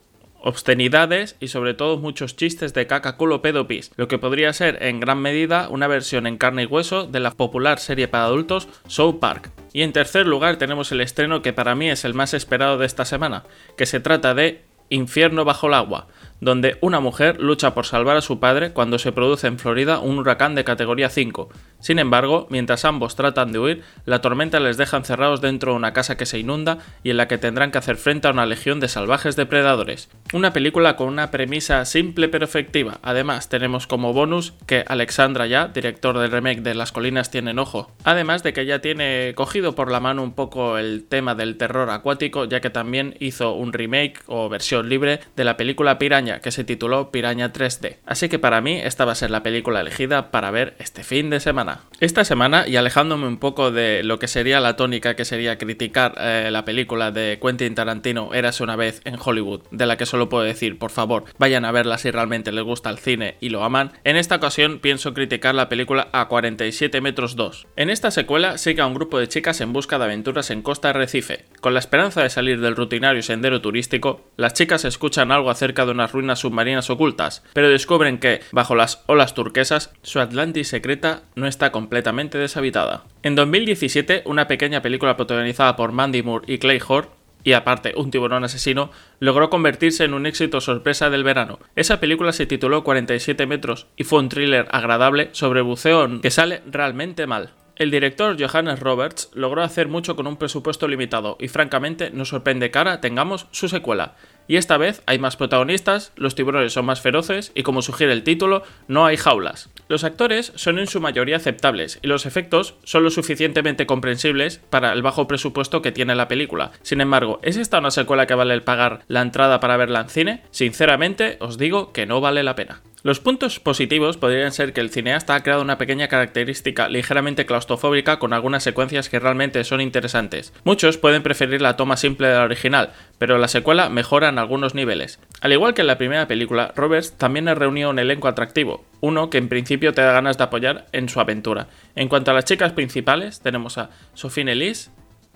obscenidades 0.43 1.35
y 1.39 1.47
sobre 1.47 1.73
todo 1.73 1.97
muchos 1.97 2.35
chistes 2.35 2.73
de 2.73 2.85
caca 2.85 3.17
culo 3.17 3.41
pedo 3.41 3.67
pis, 3.67 3.91
lo 3.95 4.07
que 4.07 4.19
podría 4.19 4.53
ser 4.53 4.83
en 4.83 4.99
gran 4.99 5.19
medida 5.19 5.69
una 5.69 5.87
versión 5.87 6.27
en 6.27 6.37
carne 6.37 6.63
y 6.63 6.65
hueso 6.65 7.07
de 7.07 7.19
la 7.21 7.31
popular 7.31 7.79
serie 7.79 8.07
para 8.07 8.25
adultos 8.25 8.67
South 8.87 9.19
Park. 9.19 9.51
Y 9.71 9.81
en 9.81 9.93
tercer 9.93 10.27
lugar 10.27 10.57
tenemos 10.57 10.91
el 10.91 11.01
estreno 11.01 11.41
que 11.41 11.53
para 11.53 11.75
mí 11.75 11.89
es 11.89 12.05
el 12.05 12.13
más 12.13 12.33
esperado 12.33 12.77
de 12.77 12.85
esta 12.85 13.05
semana, 13.05 13.43
que 13.77 13.85
se 13.85 13.99
trata 13.99 14.33
de 14.33 14.61
Infierno 14.89 15.43
bajo 15.43 15.67
el 15.67 15.73
agua, 15.73 16.07
donde 16.43 16.77
una 16.81 16.99
mujer 16.99 17.39
lucha 17.39 17.73
por 17.73 17.85
salvar 17.85 18.17
a 18.17 18.21
su 18.21 18.39
padre 18.39 18.71
cuando 18.71 18.99
se 18.99 19.11
produce 19.11 19.47
en 19.47 19.59
Florida 19.59 19.99
un 19.99 20.19
huracán 20.19 20.55
de 20.55 20.63
categoría 20.63 21.09
5. 21.09 21.49
Sin 21.79 21.99
embargo, 21.99 22.47
mientras 22.49 22.85
ambos 22.85 23.15
tratan 23.15 23.51
de 23.51 23.59
huir, 23.59 23.83
la 24.05 24.21
tormenta 24.21 24.59
les 24.59 24.77
deja 24.77 24.97
encerrados 24.97 25.41
dentro 25.41 25.71
de 25.71 25.77
una 25.77 25.93
casa 25.93 26.15
que 26.17 26.25
se 26.25 26.39
inunda 26.39 26.77
y 27.03 27.09
en 27.09 27.17
la 27.17 27.27
que 27.27 27.37
tendrán 27.37 27.71
que 27.71 27.77
hacer 27.77 27.97
frente 27.97 28.27
a 28.27 28.31
una 28.31 28.45
legión 28.45 28.79
de 28.79 28.87
salvajes 28.87 29.35
depredadores. 29.35 30.09
Una 30.33 30.53
película 30.53 30.95
con 30.95 31.07
una 31.07 31.31
premisa 31.31 31.83
simple 31.85 32.29
pero 32.29 32.45
efectiva. 32.45 32.99
Además, 33.01 33.49
tenemos 33.49 33.87
como 33.87 34.13
bonus 34.13 34.53
que 34.65 34.85
Alexandra 34.87 35.47
Ya, 35.47 35.67
director 35.67 36.17
del 36.17 36.31
remake 36.31 36.61
de 36.61 36.75
Las 36.75 36.91
colinas 36.91 37.31
tienen 37.31 37.59
ojo, 37.59 37.91
además 38.03 38.43
de 38.43 38.53
que 38.53 38.65
ya 38.65 38.79
tiene 38.79 39.33
cogido 39.35 39.75
por 39.75 39.91
la 39.91 39.99
mano 39.99 40.23
un 40.23 40.33
poco 40.33 40.77
el 40.77 41.05
tema 41.07 41.35
del 41.35 41.57
terror 41.57 41.89
acuático, 41.89 42.45
ya 42.45 42.61
que 42.61 42.69
también 42.69 43.15
hizo 43.19 43.53
un 43.53 43.73
remake 43.73 44.21
o 44.27 44.49
versión 44.49 44.89
libre 44.89 45.19
de 45.35 45.43
la 45.43 45.57
película 45.57 45.99
Piraña, 45.99 46.32
que 46.41 46.51
se 46.51 46.63
tituló 46.63 47.11
Piraña 47.11 47.51
3D. 47.51 47.97
Así 48.05 48.29
que 48.29 48.39
para 48.39 48.61
mí 48.61 48.79
esta 48.81 49.05
va 49.05 49.13
a 49.13 49.15
ser 49.15 49.31
la 49.31 49.43
película 49.43 49.81
elegida 49.81 50.31
para 50.31 50.51
ver 50.51 50.75
este 50.79 51.03
fin 51.03 51.29
de 51.29 51.39
semana. 51.39 51.81
Esta 51.99 52.25
semana, 52.25 52.67
y 52.67 52.75
alejándome 52.75 53.27
un 53.27 53.37
poco 53.37 53.71
de 53.71 54.03
lo 54.03 54.19
que 54.19 54.27
sería 54.27 54.59
la 54.59 54.75
tónica 54.75 55.15
que 55.15 55.25
sería 55.25 55.57
criticar 55.57 56.15
eh, 56.17 56.49
la 56.51 56.65
película 56.65 57.11
de 57.11 57.39
Quentin 57.41 57.75
Tarantino 57.75 58.33
Érase 58.33 58.63
una 58.63 58.75
vez 58.75 59.01
en 59.05 59.17
Hollywood, 59.23 59.61
de 59.71 59.85
la 59.85 59.97
que 59.97 60.05
solo 60.05 60.29
puedo 60.29 60.43
decir, 60.43 60.77
por 60.77 60.91
favor, 60.91 61.25
vayan 61.37 61.65
a 61.65 61.71
verla 61.71 61.97
si 61.97 62.11
realmente 62.11 62.51
les 62.51 62.63
gusta 62.63 62.89
el 62.89 62.99
cine 62.99 63.35
y 63.39 63.49
lo 63.49 63.63
aman, 63.63 63.93
en 64.03 64.17
esta 64.17 64.35
ocasión 64.35 64.79
pienso 64.79 65.13
criticar 65.13 65.55
la 65.55 65.69
película 65.69 66.09
A 66.11 66.27
47 66.27 67.01
metros 67.01 67.35
2. 67.35 67.67
En 67.75 67.89
esta 67.89 68.11
secuela 68.11 68.57
sigue 68.57 68.81
a 68.81 68.87
un 68.87 68.93
grupo 68.93 69.19
de 69.19 69.27
chicas 69.27 69.61
en 69.61 69.73
busca 69.73 69.97
de 69.97 70.05
aventuras 70.05 70.49
en 70.49 70.61
Costa 70.61 70.93
Recife. 70.93 71.45
Con 71.63 71.73
la 71.73 71.79
esperanza 71.79 72.21
de 72.21 72.29
salir 72.29 72.59
del 72.59 72.75
rutinario 72.75 73.23
sendero 73.23 73.61
turístico, 73.61 74.19
las 74.35 74.53
chicas 74.53 74.83
escuchan 74.83 75.31
algo 75.31 75.49
acerca 75.49 75.85
de 75.85 75.91
unas 75.91 76.11
ruinas 76.11 76.39
submarinas 76.39 76.89
ocultas, 76.89 77.41
pero 77.53 77.69
descubren 77.69 78.17
que, 78.17 78.41
bajo 78.51 78.75
las 78.75 79.01
olas 79.05 79.33
turquesas, 79.33 79.93
su 80.01 80.19
Atlantis 80.19 80.67
secreta 80.67 81.21
no 81.35 81.47
está 81.47 81.71
completamente 81.71 82.37
deshabitada. 82.37 83.05
En 83.21 83.35
2017, 83.35 84.23
una 84.25 84.49
pequeña 84.49 84.81
película 84.81 85.15
protagonizada 85.15 85.77
por 85.77 85.93
Mandy 85.93 86.21
Moore 86.21 86.53
y 86.53 86.57
Clay 86.57 86.81
Hort 86.85 87.11
y 87.45 87.53
aparte 87.53 87.93
un 87.95 88.11
tiburón 88.11 88.43
asesino, 88.43 88.91
logró 89.21 89.49
convertirse 89.49 90.03
en 90.03 90.15
un 90.15 90.25
éxito 90.25 90.59
sorpresa 90.59 91.09
del 91.09 91.23
verano. 91.23 91.59
Esa 91.77 92.01
película 92.01 92.33
se 92.33 92.45
tituló 92.45 92.83
47 92.83 93.45
metros 93.45 93.87
y 93.95 94.03
fue 94.03 94.19
un 94.19 94.27
thriller 94.27 94.67
agradable 94.69 95.29
sobre 95.31 95.61
buceo 95.61 96.19
que 96.19 96.29
sale 96.29 96.61
realmente 96.69 97.25
mal. 97.25 97.51
El 97.75 97.89
director 97.89 98.37
Johannes 98.39 98.79
Roberts 98.79 99.31
logró 99.33 99.63
hacer 99.63 99.87
mucho 99.87 100.15
con 100.15 100.27
un 100.27 100.37
presupuesto 100.37 100.87
limitado 100.87 101.37
y 101.39 101.47
francamente 101.47 102.11
nos 102.11 102.29
sorprende 102.29 102.69
que 102.69 102.77
ahora 102.77 103.01
tengamos 103.01 103.47
su 103.49 103.67
secuela. 103.67 104.15
Y 104.47 104.57
esta 104.57 104.77
vez 104.77 105.01
hay 105.05 105.19
más 105.19 105.37
protagonistas, 105.37 106.11
los 106.15 106.35
tiburones 106.35 106.73
son 106.73 106.85
más 106.85 107.01
feroces 107.01 107.51
y 107.55 107.63
como 107.63 107.81
sugiere 107.81 108.13
el 108.13 108.23
título, 108.23 108.63
no 108.87 109.05
hay 109.05 109.17
jaulas. 109.17 109.69
Los 109.87 110.03
actores 110.03 110.51
son 110.55 110.79
en 110.79 110.87
su 110.87 110.99
mayoría 110.99 111.37
aceptables 111.37 111.99
y 112.01 112.07
los 112.07 112.25
efectos 112.25 112.75
son 112.83 113.03
lo 113.03 113.09
suficientemente 113.09 113.85
comprensibles 113.85 114.59
para 114.69 114.93
el 114.93 115.01
bajo 115.01 115.27
presupuesto 115.27 115.81
que 115.81 115.91
tiene 115.91 116.15
la 116.15 116.27
película. 116.27 116.71
Sin 116.81 117.01
embargo, 117.01 117.39
¿es 117.43 117.57
esta 117.57 117.79
una 117.79 117.91
secuela 117.91 118.27
que 118.27 118.35
vale 118.35 118.53
el 118.53 118.63
pagar 118.63 119.01
la 119.07 119.21
entrada 119.21 119.59
para 119.59 119.77
verla 119.77 120.01
en 120.01 120.09
cine? 120.09 120.43
Sinceramente, 120.51 121.37
os 121.39 121.57
digo 121.57 121.93
que 121.93 122.05
no 122.05 122.21
vale 122.21 122.43
la 122.43 122.55
pena. 122.55 122.81
Los 123.03 123.19
puntos 123.19 123.59
positivos 123.59 124.15
podrían 124.15 124.53
ser 124.53 124.71
que 124.71 124.79
el 124.79 124.89
cineasta 124.89 125.35
ha 125.35 125.43
creado 125.43 125.61
una 125.61 125.77
pequeña 125.77 126.07
característica 126.07 126.87
ligeramente 126.87 127.45
claustrofóbica 127.45 128.17
con 128.17 128.31
algunas 128.31 128.63
secuencias 128.63 129.09
que 129.09 129.19
realmente 129.19 129.65
son 129.65 129.81
interesantes. 129.81 130.53
Muchos 130.63 130.97
pueden 130.97 131.21
preferir 131.21 131.61
la 131.61 131.75
toma 131.75 131.97
simple 131.97 132.29
de 132.29 132.35
la 132.35 132.45
original, 132.45 132.93
pero 133.17 133.37
la 133.37 133.49
secuela 133.49 133.89
mejora 133.89 134.31
algunos 134.39 134.75
niveles. 134.75 135.19
Al 135.41 135.53
igual 135.53 135.73
que 135.73 135.81
en 135.81 135.87
la 135.87 135.97
primera 135.97 136.27
película, 136.27 136.73
Roberts 136.75 137.13
también 137.17 137.47
ha 137.47 137.55
reunido 137.55 137.89
un 137.89 137.99
elenco 137.99 138.27
atractivo, 138.27 138.85
uno 139.01 139.29
que 139.29 139.37
en 139.37 139.49
principio 139.49 139.93
te 139.93 140.01
da 140.01 140.13
ganas 140.13 140.37
de 140.37 140.43
apoyar 140.43 140.85
en 140.91 141.09
su 141.09 141.19
aventura. 141.19 141.67
En 141.95 142.07
cuanto 142.07 142.31
a 142.31 142.33
las 142.33 142.45
chicas 142.45 142.73
principales, 142.73 143.41
tenemos 143.41 143.77
a 143.77 143.89
Sophie 144.13 144.45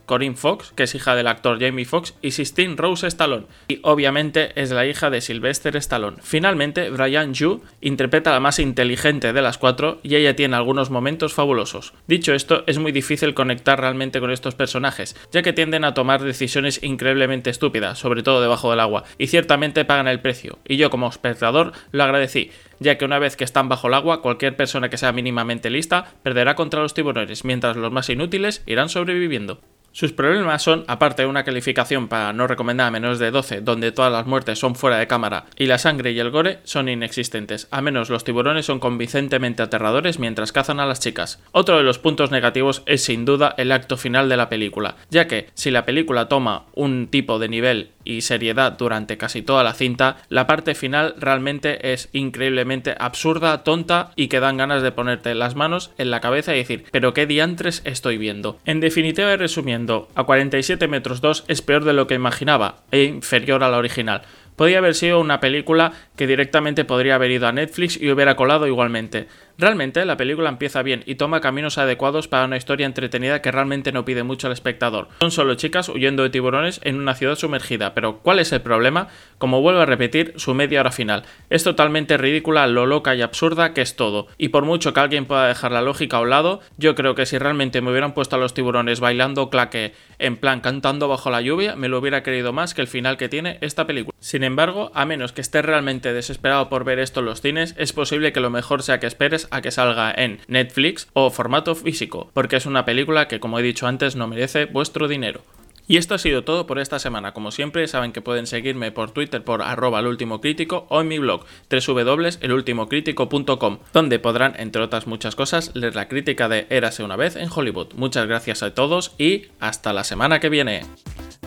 Corinne 0.07 0.37
Fox, 0.37 0.71
que 0.75 0.83
es 0.83 0.95
hija 0.95 1.15
del 1.15 1.27
actor 1.27 1.59
Jamie 1.59 1.85
Foxx, 1.85 2.15
y 2.23 2.31
Sistine 2.31 2.75
Rose 2.75 3.05
Stallone. 3.05 3.45
Y 3.67 3.79
obviamente 3.83 4.59
es 4.59 4.71
la 4.71 4.87
hija 4.87 5.11
de 5.11 5.21
Sylvester 5.21 5.75
Stallone. 5.75 6.17
Finalmente, 6.23 6.89
Brian 6.89 7.33
Yu 7.33 7.61
interpreta 7.81 8.31
a 8.31 8.33
la 8.33 8.39
más 8.39 8.57
inteligente 8.57 9.33
de 9.33 9.41
las 9.41 9.57
cuatro 9.59 9.99
y 10.01 10.15
ella 10.15 10.35
tiene 10.35 10.55
algunos 10.55 10.89
momentos 10.89 11.33
fabulosos. 11.33 11.93
Dicho 12.07 12.33
esto, 12.33 12.63
es 12.65 12.79
muy 12.79 12.91
difícil 12.91 13.33
conectar 13.33 13.79
realmente 13.79 14.19
con 14.19 14.31
estos 14.31 14.55
personajes, 14.55 15.15
ya 15.31 15.43
que 15.43 15.53
tienden 15.53 15.83
a 15.83 15.93
tomar 15.93 16.23
decisiones 16.23 16.81
increíblemente 16.81 17.49
estúpidas, 17.49 17.99
sobre 17.99 18.23
todo 18.23 18.41
debajo 18.41 18.71
del 18.71 18.79
agua, 18.79 19.03
y 19.17 19.27
ciertamente 19.27 19.85
pagan 19.85 20.07
el 20.07 20.21
precio. 20.21 20.57
Y 20.65 20.77
yo 20.77 20.89
como 20.89 21.09
espectador 21.09 21.73
lo 21.91 22.03
agradecí, 22.03 22.51
ya 22.79 22.97
que 22.97 23.05
una 23.05 23.19
vez 23.19 23.35
que 23.35 23.43
están 23.43 23.67
bajo 23.67 23.87
el 23.87 23.93
agua, 23.93 24.21
cualquier 24.21 24.55
persona 24.55 24.89
que 24.89 24.97
sea 24.97 25.11
mínimamente 25.11 25.69
lista 25.69 26.13
perderá 26.23 26.55
contra 26.55 26.81
los 26.81 26.93
tiburones, 26.93 27.43
mientras 27.43 27.75
los 27.75 27.91
más 27.91 28.09
inútiles 28.09 28.63
irán 28.65 28.87
sobreviviendo. 28.87 29.59
Sus 29.97 30.13
problemas 30.13 30.61
son, 30.61 30.85
aparte 30.87 31.23
de 31.23 31.27
una 31.27 31.43
calificación 31.43 32.07
para 32.07 32.31
no 32.31 32.45
recomendar 32.45 32.89
a 32.89 32.91
menos 32.91 33.17
de 33.17 33.31
12, 33.31 33.61
donde 33.61 33.91
todas 33.91 34.11
las 34.11 34.27
muertes 34.27 34.59
son 34.59 34.75
fuera 34.75 34.99
de 34.99 35.07
cámara 35.07 35.45
y 35.55 35.65
la 35.65 35.79
sangre 35.79 36.11
y 36.11 36.19
el 36.19 36.29
gore 36.29 36.59
son 36.65 36.87
inexistentes, 36.87 37.67
a 37.71 37.81
menos 37.81 38.11
los 38.11 38.23
tiburones 38.23 38.67
son 38.67 38.79
convincentemente 38.79 39.63
aterradores 39.63 40.19
mientras 40.19 40.51
cazan 40.51 40.79
a 40.79 40.85
las 40.85 40.99
chicas. 40.99 41.41
Otro 41.51 41.77
de 41.77 41.83
los 41.83 41.97
puntos 41.97 42.29
negativos 42.29 42.83
es 42.85 43.05
sin 43.05 43.25
duda 43.25 43.55
el 43.57 43.71
acto 43.71 43.97
final 43.97 44.29
de 44.29 44.37
la 44.37 44.49
película, 44.49 44.97
ya 45.09 45.27
que 45.27 45.49
si 45.55 45.71
la 45.71 45.83
película 45.83 46.27
toma 46.27 46.67
un 46.75 47.07
tipo 47.07 47.39
de 47.39 47.49
nivel 47.49 47.89
y 48.03 48.21
seriedad 48.21 48.77
durante 48.77 49.17
casi 49.17 49.41
toda 49.41 49.63
la 49.63 49.73
cinta, 49.73 50.17
la 50.29 50.45
parte 50.45 50.75
final 50.75 51.15
realmente 51.17 51.91
es 51.91 52.09
increíblemente 52.13 52.95
absurda, 52.99 53.63
tonta 53.63 54.11
y 54.15 54.27
que 54.27 54.39
dan 54.39 54.57
ganas 54.57 54.83
de 54.83 54.91
ponerte 54.91 55.35
las 55.35 55.55
manos 55.55 55.91
en 55.97 56.11
la 56.11 56.21
cabeza 56.21 56.53
y 56.53 56.59
decir, 56.59 56.85
pero 56.91 57.13
qué 57.13 57.25
diantres 57.25 57.81
estoy 57.83 58.17
viendo. 58.17 58.59
En 58.63 58.79
definitiva 58.79 59.33
y 59.33 59.35
resumiendo, 59.35 59.86
a 60.15 60.23
47 60.23 60.87
metros 60.87 61.21
2 61.21 61.45
es 61.47 61.61
peor 61.61 61.83
de 61.83 61.93
lo 61.93 62.07
que 62.07 62.15
imaginaba 62.15 62.77
e 62.91 63.03
inferior 63.03 63.63
a 63.63 63.69
la 63.69 63.77
original. 63.77 64.21
Podría 64.55 64.79
haber 64.79 64.95
sido 64.95 65.19
una 65.19 65.39
película 65.39 65.93
que 66.15 66.25
directamente 66.25 66.83
podría 66.83 67.15
haber 67.15 67.31
ido 67.31 67.47
a 67.47 67.51
Netflix 67.51 67.95
y 68.01 68.09
hubiera 68.09 68.35
colado 68.35 68.65
igualmente. 68.65 69.27
Realmente 69.59 70.05
la 70.05 70.17
película 70.17 70.49
empieza 70.49 70.83
bien 70.83 71.01
y 71.07 71.15
toma 71.15 71.41
caminos 71.41 71.79
adecuados 71.79 72.27
para 72.27 72.45
una 72.45 72.57
historia 72.57 72.85
entretenida 72.85 73.41
que 73.41 73.51
realmente 73.51 73.91
no 73.91 74.05
pide 74.05 74.21
mucho 74.21 74.45
al 74.45 74.53
espectador. 74.53 75.07
Son 75.19 75.31
solo 75.31 75.55
chicas 75.55 75.89
huyendo 75.89 76.21
de 76.21 76.29
tiburones 76.29 76.79
en 76.83 76.99
una 76.99 77.15
ciudad 77.15 77.35
sumergida, 77.35 77.95
pero 77.95 78.19
¿cuál 78.19 78.37
es 78.37 78.51
el 78.51 78.61
problema? 78.61 79.07
Como 79.39 79.61
vuelvo 79.61 79.79
a 79.79 79.87
repetir, 79.87 80.33
su 80.35 80.53
media 80.53 80.81
hora 80.81 80.91
final. 80.91 81.23
Es 81.49 81.63
totalmente 81.63 82.17
ridícula, 82.17 82.67
lo 82.67 82.85
loca 82.85 83.15
y 83.15 83.23
absurda 83.23 83.73
que 83.73 83.81
es 83.81 83.95
todo. 83.95 84.27
Y 84.37 84.49
por 84.49 84.63
mucho 84.63 84.93
que 84.93 84.99
alguien 84.99 85.25
pueda 85.25 85.47
dejar 85.47 85.71
la 85.71 85.81
lógica 85.81 86.17
a 86.17 86.21
un 86.21 86.29
lado, 86.29 86.61
yo 86.77 86.93
creo 86.93 87.15
que 87.15 87.25
si 87.25 87.39
realmente 87.39 87.81
me 87.81 87.89
hubieran 87.89 88.13
puesto 88.13 88.35
a 88.35 88.39
los 88.39 88.53
tiburones 88.53 88.99
bailando 88.99 89.49
claque 89.49 89.93
en 90.19 90.37
plan 90.37 90.61
cantando 90.61 91.07
bajo 91.07 91.31
la 91.31 91.41
lluvia, 91.41 91.75
me 91.75 91.89
lo 91.89 91.97
hubiera 91.97 92.21
querido 92.21 92.53
más 92.53 92.75
que 92.75 92.81
el 92.81 92.87
final 92.87 93.17
que 93.17 93.27
tiene 93.27 93.57
esta 93.61 93.87
película. 93.87 94.15
Sin 94.19 94.43
embargo, 94.43 94.91
a 94.93 95.05
menos 95.07 95.31
que 95.31 95.41
estés 95.41 95.65
realmente 95.65 96.13
desesperado 96.13 96.69
por 96.69 96.83
ver 96.83 96.99
esto 96.99 97.21
en 97.21 97.25
los 97.25 97.41
cines, 97.41 97.73
es 97.79 97.91
posible 97.91 98.31
que 98.31 98.39
lo 98.39 98.51
mejor 98.51 98.83
sea 98.83 98.99
que 98.99 99.07
esperes 99.07 99.46
a 99.51 99.61
que 99.61 99.71
salga 99.71 100.13
en 100.15 100.39
Netflix 100.47 101.07
o 101.13 101.29
formato 101.29 101.75
físico, 101.75 102.29
porque 102.33 102.57
es 102.57 102.65
una 102.65 102.85
película 102.85 103.27
que, 103.27 103.39
como 103.39 103.59
he 103.59 103.63
dicho 103.63 103.87
antes, 103.87 104.15
no 104.15 104.27
merece 104.27 104.65
vuestro 104.65 105.07
dinero. 105.07 105.41
Y 105.89 105.95
esto 105.95 106.15
ha 106.15 106.17
sido 106.17 106.43
todo 106.43 106.67
por 106.67 106.79
esta 106.79 106.99
semana. 106.99 107.31
Como 107.31 107.51
siempre, 107.51 107.87
saben 107.87 108.11
que 108.11 108.21
pueden 108.21 108.45
seguirme 108.45 108.91
por 108.91 109.11
Twitter 109.11 109.41
por 109.43 109.61
arroba 109.61 110.01
el 110.01 110.07
último 110.07 110.41
crítico 110.41 110.85
o 110.89 110.99
en 110.99 111.07
mi 111.07 111.17
blog 111.17 111.45
www.elultimocritico.com, 111.69 113.79
donde 113.93 114.19
podrán, 114.19 114.55
entre 114.57 114.81
otras 114.81 115.07
muchas 115.07 115.35
cosas, 115.35 115.71
leer 115.75 115.95
la 115.95 116.09
crítica 116.09 116.49
de 116.49 116.67
Érase 116.69 117.03
una 117.03 117.15
vez 117.15 117.37
en 117.37 117.49
Hollywood. 117.53 117.93
Muchas 117.95 118.27
gracias 118.27 118.63
a 118.63 118.73
todos 118.73 119.13
y 119.17 119.45
hasta 119.59 119.93
la 119.93 120.03
semana 120.03 120.41
que 120.41 120.49
viene. 120.49 120.81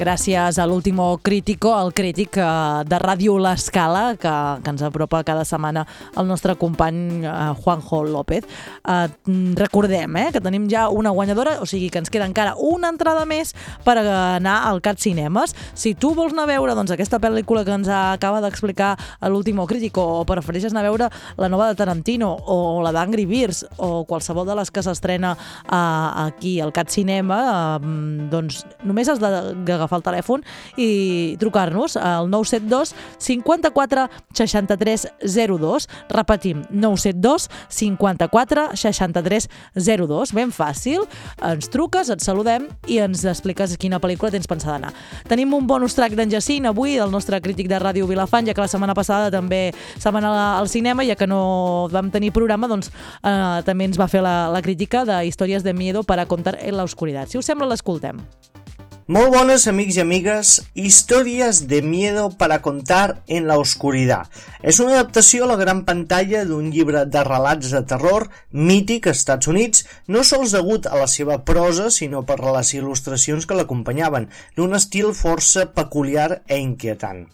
Gràcies 0.01 0.57
a 0.57 0.65
l'último 0.65 1.19
crítico, 1.21 1.75
el 1.77 1.91
crític 1.93 2.39
eh, 2.41 2.45
de 2.89 2.99
Ràdio 3.03 3.35
L'Escala, 3.37 4.15
que, 4.17 4.31
que 4.65 4.73
ens 4.73 4.81
apropa 4.87 5.19
cada 5.29 5.43
setmana 5.45 5.83
el 6.17 6.25
nostre 6.25 6.55
company 6.57 7.21
eh, 7.21 7.33
Juanjo 7.61 7.99
López. 8.09 8.47
Eh, 8.81 9.09
recordem 9.61 10.17
eh, 10.17 10.31
que 10.33 10.41
tenim 10.41 10.71
ja 10.73 10.87
una 10.89 11.13
guanyadora, 11.13 11.59
o 11.61 11.69
sigui 11.69 11.91
que 11.93 12.01
ens 12.01 12.09
queda 12.09 12.25
encara 12.25 12.55
una 12.57 12.89
entrada 12.89 13.27
més 13.29 13.53
per 13.85 13.99
anar 14.01 14.55
al 14.71 14.81
Cat 14.81 15.03
Cinemes. 15.05 15.53
Si 15.77 15.93
tu 15.93 16.15
vols 16.17 16.33
anar 16.33 16.49
a 16.49 16.53
veure 16.55 16.79
doncs, 16.79 16.95
aquesta 16.97 17.21
pel·lícula 17.21 17.67
que 17.69 17.77
ens 17.77 17.93
acaba 17.93 18.41
d'explicar 18.41 18.95
l'último 19.29 19.69
crítico, 19.69 20.01
o 20.01 20.25
prefereixes 20.25 20.73
anar 20.73 20.87
a 20.87 20.89
veure 20.89 21.11
la 21.37 21.53
nova 21.53 21.69
de 21.69 21.77
Tarantino, 21.77 22.33
o 22.49 22.81
la 22.81 22.95
d'Angry 22.97 23.29
Birds, 23.29 23.67
o 23.77 24.07
qualsevol 24.09 24.49
de 24.49 24.57
les 24.63 24.73
que 24.73 24.81
s'estrena 24.81 25.37
eh, 25.37 25.77
aquí 26.25 26.57
al 26.65 26.73
Cat 26.73 26.89
Cinema, 26.89 27.45
eh, 27.77 27.95
doncs 28.33 28.65
només 28.81 29.13
has 29.13 29.21
d'agafar 29.21 29.90
el 29.99 30.05
telèfon 30.07 30.45
i 30.77 31.37
trucar-nos 31.41 31.97
al 31.97 32.31
972 32.31 32.95
54 33.19 34.07
63 34.33 35.07
02. 35.25 35.89
Repetim, 36.11 36.63
972 36.71 37.49
54 37.69 38.69
63 38.77 39.49
02. 39.75 40.35
Ben 40.37 40.53
fàcil. 40.55 41.07
Ens 41.51 41.71
truques, 41.73 42.11
et 42.11 42.23
saludem 42.25 42.69
i 42.91 43.01
ens 43.03 43.25
expliques 43.29 43.77
quina 43.81 44.01
pel·lícula 44.03 44.33
tens 44.35 44.49
pensada 44.51 44.79
anar. 44.79 44.93
Tenim 45.29 45.55
un 45.57 45.67
bonus 45.67 45.97
track 45.99 46.17
d'en 46.19 46.31
Jacint 46.33 46.69
avui, 46.71 46.97
del 46.99 47.13
nostre 47.13 47.41
crític 47.43 47.69
de 47.71 47.81
ràdio 47.81 48.09
Vilafant, 48.11 48.47
ja 48.47 48.55
que 48.55 48.65
la 48.65 48.71
setmana 48.71 48.97
passada 48.97 49.31
també 49.33 49.71
se 49.99 50.11
va 50.11 50.23
anar 50.23 50.35
al 50.59 50.69
cinema, 50.69 51.07
ja 51.07 51.17
que 51.17 51.29
no 51.31 51.89
vam 51.93 52.11
tenir 52.11 52.33
programa, 52.37 52.69
doncs 52.71 52.91
eh, 52.91 53.61
també 53.67 53.89
ens 53.91 54.01
va 54.01 54.11
fer 54.11 54.25
la, 54.25 54.51
la 54.53 54.63
crítica 54.63 55.05
de 55.09 55.23
Històries 55.27 55.65
de 55.67 55.75
Miedo 55.75 56.05
para 56.05 56.27
contar 56.27 56.59
en 56.61 56.77
la 56.77 56.85
oscuridad. 56.85 57.29
Si 57.29 57.39
us 57.39 57.47
sembla, 57.47 57.71
l'escoltem. 57.71 58.21
Molt 59.11 59.33
bones, 59.35 59.65
amics 59.67 59.97
i 59.99 60.03
amigues, 60.05 60.51
històries 60.79 61.65
de 61.67 61.81
miedo 61.83 62.29
para 62.39 62.61
contar 62.63 63.25
en 63.27 63.49
la 63.49 63.57
oscuridad. 63.59 64.29
És 64.63 64.79
una 64.79 64.93
adaptació 64.95 65.43
a 65.43 65.49
la 65.51 65.57
gran 65.59 65.81
pantalla 65.89 66.45
d'un 66.47 66.69
llibre 66.71 67.03
de 67.11 67.25
relats 67.27 67.73
de 67.75 67.81
terror 67.91 68.29
mític 68.53 69.09
als 69.11 69.25
Estats 69.25 69.51
Units, 69.51 69.83
no 70.07 70.23
sols 70.23 70.55
degut 70.55 70.87
a 70.87 70.95
la 70.95 71.09
seva 71.11 71.41
prosa, 71.43 71.89
sinó 71.91 72.23
per 72.29 72.39
les 72.45 72.71
il·lustracions 72.79 73.51
que 73.51 73.59
l'acompanyaven, 73.59 74.29
d'un 74.55 74.79
estil 74.79 75.11
força 75.25 75.67
peculiar 75.75 76.45
e 76.47 76.61
inquietant. 76.63 77.27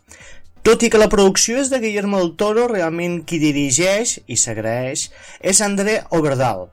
Tot 0.67 0.83
i 0.83 0.89
que 0.91 0.99
la 0.99 1.07
producció 1.07 1.61
és 1.63 1.69
de 1.71 1.79
Guillermo 1.79 2.19
del 2.19 2.33
Toro, 2.43 2.65
realment 2.67 3.21
qui 3.31 3.39
dirigeix 3.39 4.17
i 4.27 4.35
s'agraeix 4.35 5.05
és 5.53 5.61
André 5.63 5.95
Overdal, 6.19 6.65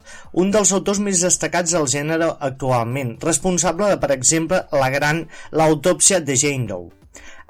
un 0.44 0.50
dels 0.56 0.72
autors 0.74 1.02
més 1.08 1.22
destacats 1.22 1.76
del 1.76 1.86
gènere 1.92 2.32
actualment, 2.48 3.12
responsable 3.22 3.92
de, 3.92 4.00
per 4.02 4.10
exemple, 4.16 4.64
la 4.74 4.90
gran 4.96 5.22
L'autòpsia 5.54 6.24
de 6.26 6.40
Jane 6.42 6.66
Doe. 6.74 6.90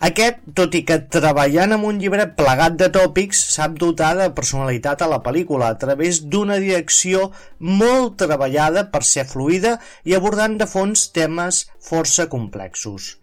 Aquest, 0.10 0.44
tot 0.60 0.76
i 0.76 0.84
que 0.84 1.00
treballant 1.16 1.78
amb 1.78 1.88
un 1.94 2.04
llibre 2.04 2.28
plegat 2.36 2.76
de 2.76 2.92
tòpics, 2.92 3.48
sap 3.56 3.80
dotar 3.80 4.12
de 4.20 4.28
personalitat 4.36 5.08
a 5.08 5.12
la 5.16 5.24
pel·lícula 5.24 5.72
a 5.72 5.80
través 5.80 6.26
d'una 6.28 6.60
direcció 6.60 7.30
molt 7.64 8.20
treballada 8.20 8.90
per 8.92 9.06
ser 9.08 9.30
fluida 9.32 9.78
i 10.04 10.20
abordant 10.20 10.60
de 10.60 10.68
fons 10.76 11.08
temes 11.16 11.70
força 11.80 12.28
complexos. 12.28 13.14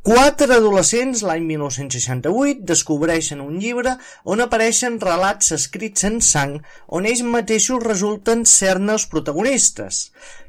Quatre 0.00 0.54
adolescents 0.54 1.20
l'any 1.28 1.42
1968 1.44 2.62
descobreixen 2.68 3.42
un 3.44 3.58
llibre 3.60 3.98
on 4.34 4.40
apareixen 4.40 4.94
relats 5.02 5.52
escrits 5.52 6.06
en 6.08 6.16
sang 6.24 6.54
on 6.98 7.08
ells 7.10 7.20
mateixos 7.34 7.84
resulten 7.84 8.46
ser-ne 8.48 8.94
els 8.96 9.04
protagonistes. 9.12 9.98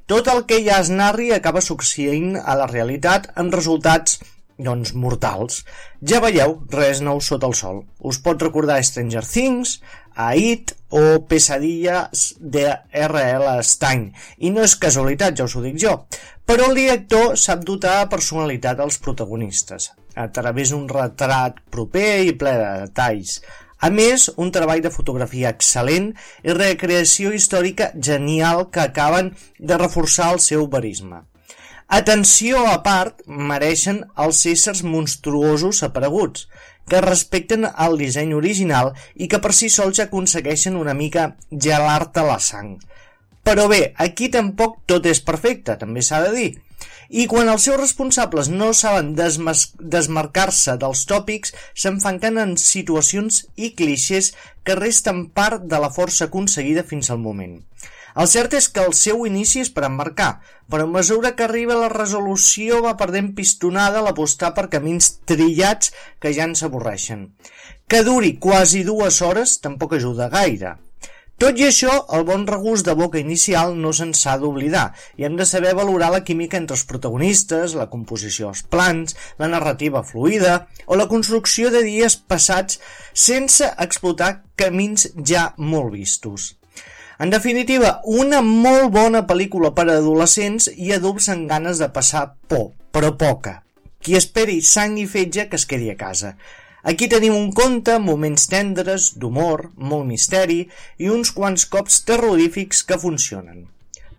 Tot 0.07 0.31
el 0.31 0.45
que 0.47 0.61
ja 0.63 0.79
es 0.79 0.91
narri 0.95 1.33
acaba 1.35 1.59
succeint 1.65 2.37
a 2.39 2.55
la 2.61 2.69
realitat 2.71 3.27
en 3.43 3.51
resultats 3.51 4.21
doncs, 4.55 4.93
mortals. 4.95 5.65
Ja 5.99 6.23
veieu, 6.23 6.61
res 6.71 7.03
nou 7.03 7.19
sota 7.19 7.51
el 7.51 7.57
sol. 7.59 7.83
Us 7.99 8.23
pot 8.23 8.39
recordar 8.47 8.79
Stranger 8.87 9.25
Things, 9.27 9.81
a 10.15 10.31
It 10.39 10.77
o 10.91 11.23
Pesadillas 11.27 12.35
de 12.39 12.67
R.L. 12.91 13.55
Stein. 13.63 14.11
I 14.37 14.51
no 14.51 14.65
és 14.67 14.75
casualitat, 14.75 15.37
ja 15.39 15.47
us 15.47 15.55
ho 15.55 15.63
dic 15.63 15.79
jo. 15.81 15.95
Però 16.45 16.67
el 16.67 16.77
director 16.77 17.35
sap 17.39 17.65
dotar 17.67 18.01
de 18.01 18.11
personalitat 18.11 18.83
als 18.83 18.99
protagonistes, 18.99 19.91
a 20.15 20.27
través 20.35 20.75
d'un 20.75 20.87
retrat 20.91 21.59
proper 21.71 22.21
i 22.27 22.35
ple 22.37 22.53
de 22.59 22.71
detalls. 22.85 23.39
A 23.81 23.89
més, 23.89 24.27
un 24.37 24.51
treball 24.53 24.83
de 24.83 24.93
fotografia 24.93 25.49
excel·lent 25.55 26.11
i 26.45 26.53
recreació 26.53 27.31
històrica 27.33 27.89
genial 27.97 28.67
que 28.69 28.83
acaben 28.83 29.33
de 29.57 29.79
reforçar 29.81 30.33
el 30.35 30.41
seu 30.43 30.67
verisme. 30.69 31.23
Atenció 31.91 32.61
a 32.71 32.77
part 32.85 33.17
mereixen 33.27 33.97
els 34.25 34.45
éssers 34.47 34.79
monstruosos 34.87 35.81
apareguts, 35.87 36.45
que 36.91 36.99
respecten 37.03 37.63
el 37.85 37.93
disseny 38.01 38.33
original 38.35 38.91
i 39.15 39.29
que 39.31 39.39
per 39.43 39.53
si 39.55 39.69
sols 39.71 40.01
aconsegueixen 40.03 40.75
una 40.79 40.95
mica 40.97 41.29
gelar-te 41.67 42.25
la 42.27 42.35
sang. 42.43 42.73
Però 43.47 43.69
bé, 43.71 43.93
aquí 44.05 44.27
tampoc 44.33 44.81
tot 44.91 45.07
és 45.07 45.23
perfecte, 45.23 45.77
també 45.79 46.03
s'ha 46.03 46.19
de 46.25 46.35
dir. 46.35 46.49
I 47.11 47.25
quan 47.31 47.49
els 47.51 47.63
seus 47.67 47.79
responsables 47.79 48.47
no 48.51 48.69
saben 48.77 49.13
desmarcar-se 49.15 50.77
dels 50.83 51.01
tòpics, 51.09 51.55
s'enfanquen 51.75 52.39
en 52.43 52.53
situacions 52.59 53.41
i 53.55 53.73
clixés 53.79 54.31
que 54.63 54.77
resten 54.79 55.25
part 55.35 55.65
de 55.73 55.79
la 55.83 55.91
força 55.95 56.27
aconseguida 56.29 56.85
fins 56.87 57.11
al 57.11 57.19
moment. 57.23 57.57
El 58.15 58.27
cert 58.27 58.53
és 58.57 58.67
que 58.67 58.83
el 58.83 58.93
seu 58.97 59.25
inici 59.29 59.61
és 59.63 59.71
per 59.71 59.85
embarcar, 59.87 60.31
però 60.71 60.87
a 60.87 60.91
mesura 60.91 61.33
que 61.37 61.45
arriba 61.47 61.79
la 61.79 61.91
resolució 61.93 62.81
va 62.85 62.97
perdent 62.99 63.31
pistonada 63.37 64.01
a 64.01 64.05
l'apostar 64.07 64.51
per 64.57 64.69
camins 64.75 65.13
trillats 65.31 65.93
que 66.19 66.33
ja 66.35 66.47
ens 66.49 66.63
avorreixen. 66.67 67.27
Que 67.87 68.03
duri 68.07 68.37
quasi 68.39 68.85
dues 68.87 69.21
hores 69.21 69.59
tampoc 69.63 69.95
ajuda 69.99 70.31
gaire. 70.31 70.77
Tot 71.41 71.57
i 71.57 71.63
això, 71.65 71.93
el 72.13 72.21
bon 72.27 72.43
regust 72.45 72.85
de 72.85 72.93
boca 72.93 73.17
inicial 73.17 73.71
no 73.83 73.89
se'n 73.97 74.11
s'ha 74.13 74.35
d'oblidar 74.37 74.83
i 75.17 75.25
hem 75.25 75.39
de 75.39 75.47
saber 75.49 75.71
valorar 75.79 76.11
la 76.13 76.21
química 76.27 76.59
entre 76.59 76.77
els 76.77 76.85
protagonistes, 76.91 77.73
la 77.79 77.89
composició 77.89 78.51
dels 78.51 78.61
plans, 78.75 79.17
la 79.41 79.49
narrativa 79.49 80.03
fluida 80.05 80.67
o 80.85 81.01
la 81.01 81.09
construcció 81.09 81.73
de 81.73 81.81
dies 81.87 82.19
passats 82.29 82.77
sense 83.25 83.73
explotar 83.89 84.31
camins 84.53 85.09
ja 85.33 85.49
molt 85.57 85.95
vistos. 85.97 86.51
En 87.21 87.29
definitiva, 87.29 87.99
una 88.09 88.39
molt 88.41 88.87
bona 88.95 89.19
pel·lícula 89.29 89.69
per 89.77 89.83
a 89.85 89.95
adolescents 89.99 90.65
i 90.73 90.87
adults 90.95 91.27
amb 91.29 91.45
ganes 91.51 91.77
de 91.77 91.87
passar 91.93 92.23
por, 92.49 92.71
però 92.89 93.11
poca. 93.13 93.59
Qui 94.01 94.15
esperi 94.17 94.55
sang 94.65 94.95
i 94.97 95.03
fetge 95.05 95.43
que 95.51 95.59
es 95.59 95.67
quedi 95.69 95.91
a 95.91 95.97
casa. 95.99 96.31
Aquí 96.81 97.05
tenim 97.11 97.35
un 97.37 97.51
conte 97.53 97.99
moments 98.01 98.47
tendres, 98.49 99.11
d'humor, 99.21 99.67
molt 99.77 100.07
misteri 100.09 100.63
i 100.97 101.11
uns 101.13 101.29
quants 101.35 101.67
cops 101.69 101.99
terrorífics 102.07 102.81
que 102.89 102.97
funcionen. 103.03 103.67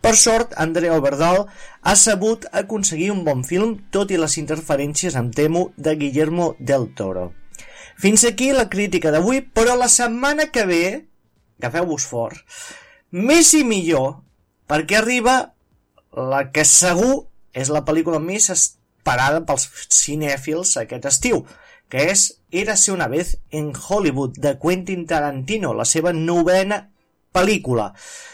Per 0.03 0.15
sort, 0.21 0.55
Andrea 0.67 0.95
Oberdal 0.95 1.49
ha 1.83 1.97
sabut 1.99 2.47
aconseguir 2.53 3.11
un 3.11 3.25
bon 3.27 3.43
film, 3.43 3.81
tot 3.91 4.15
i 4.15 4.21
les 4.23 4.39
interferències, 4.39 5.19
em 5.19 5.33
temo, 5.35 5.65
de 5.77 5.97
Guillermo 5.99 6.53
del 6.61 6.93
Toro. 6.95 7.33
Fins 7.99 8.23
aquí 8.31 8.53
la 8.55 8.69
crítica 8.71 9.11
d'avui, 9.11 9.43
però 9.43 9.75
la 9.75 9.91
setmana 9.91 10.53
que 10.55 10.69
ve, 10.71 10.85
agafeu-vos 11.59 12.07
fort, 12.07 12.39
més 13.13 13.53
i 13.55 13.63
millor, 13.65 14.23
perquè 14.69 14.99
arriba 14.99 15.55
la 16.13 16.47
que 16.53 16.65
segur 16.69 17.29
és 17.53 17.69
la 17.73 17.85
pel·lícula 17.85 18.19
més 18.21 18.49
esperada 18.53 19.43
pels 19.47 19.69
cinèfils 19.93 20.77
aquest 20.81 21.09
estiu, 21.09 21.45
que 21.93 22.09
és 22.13 22.31
Érase 22.53 22.93
una 22.93 23.09
vez 23.09 23.39
en 23.51 23.73
Hollywood, 23.73 24.37
de 24.37 24.59
Quentin 24.61 25.07
Tarantino, 25.07 25.73
la 25.73 25.85
seva 25.89 26.13
novena 26.13 26.92
pel·lícula. 27.33 27.93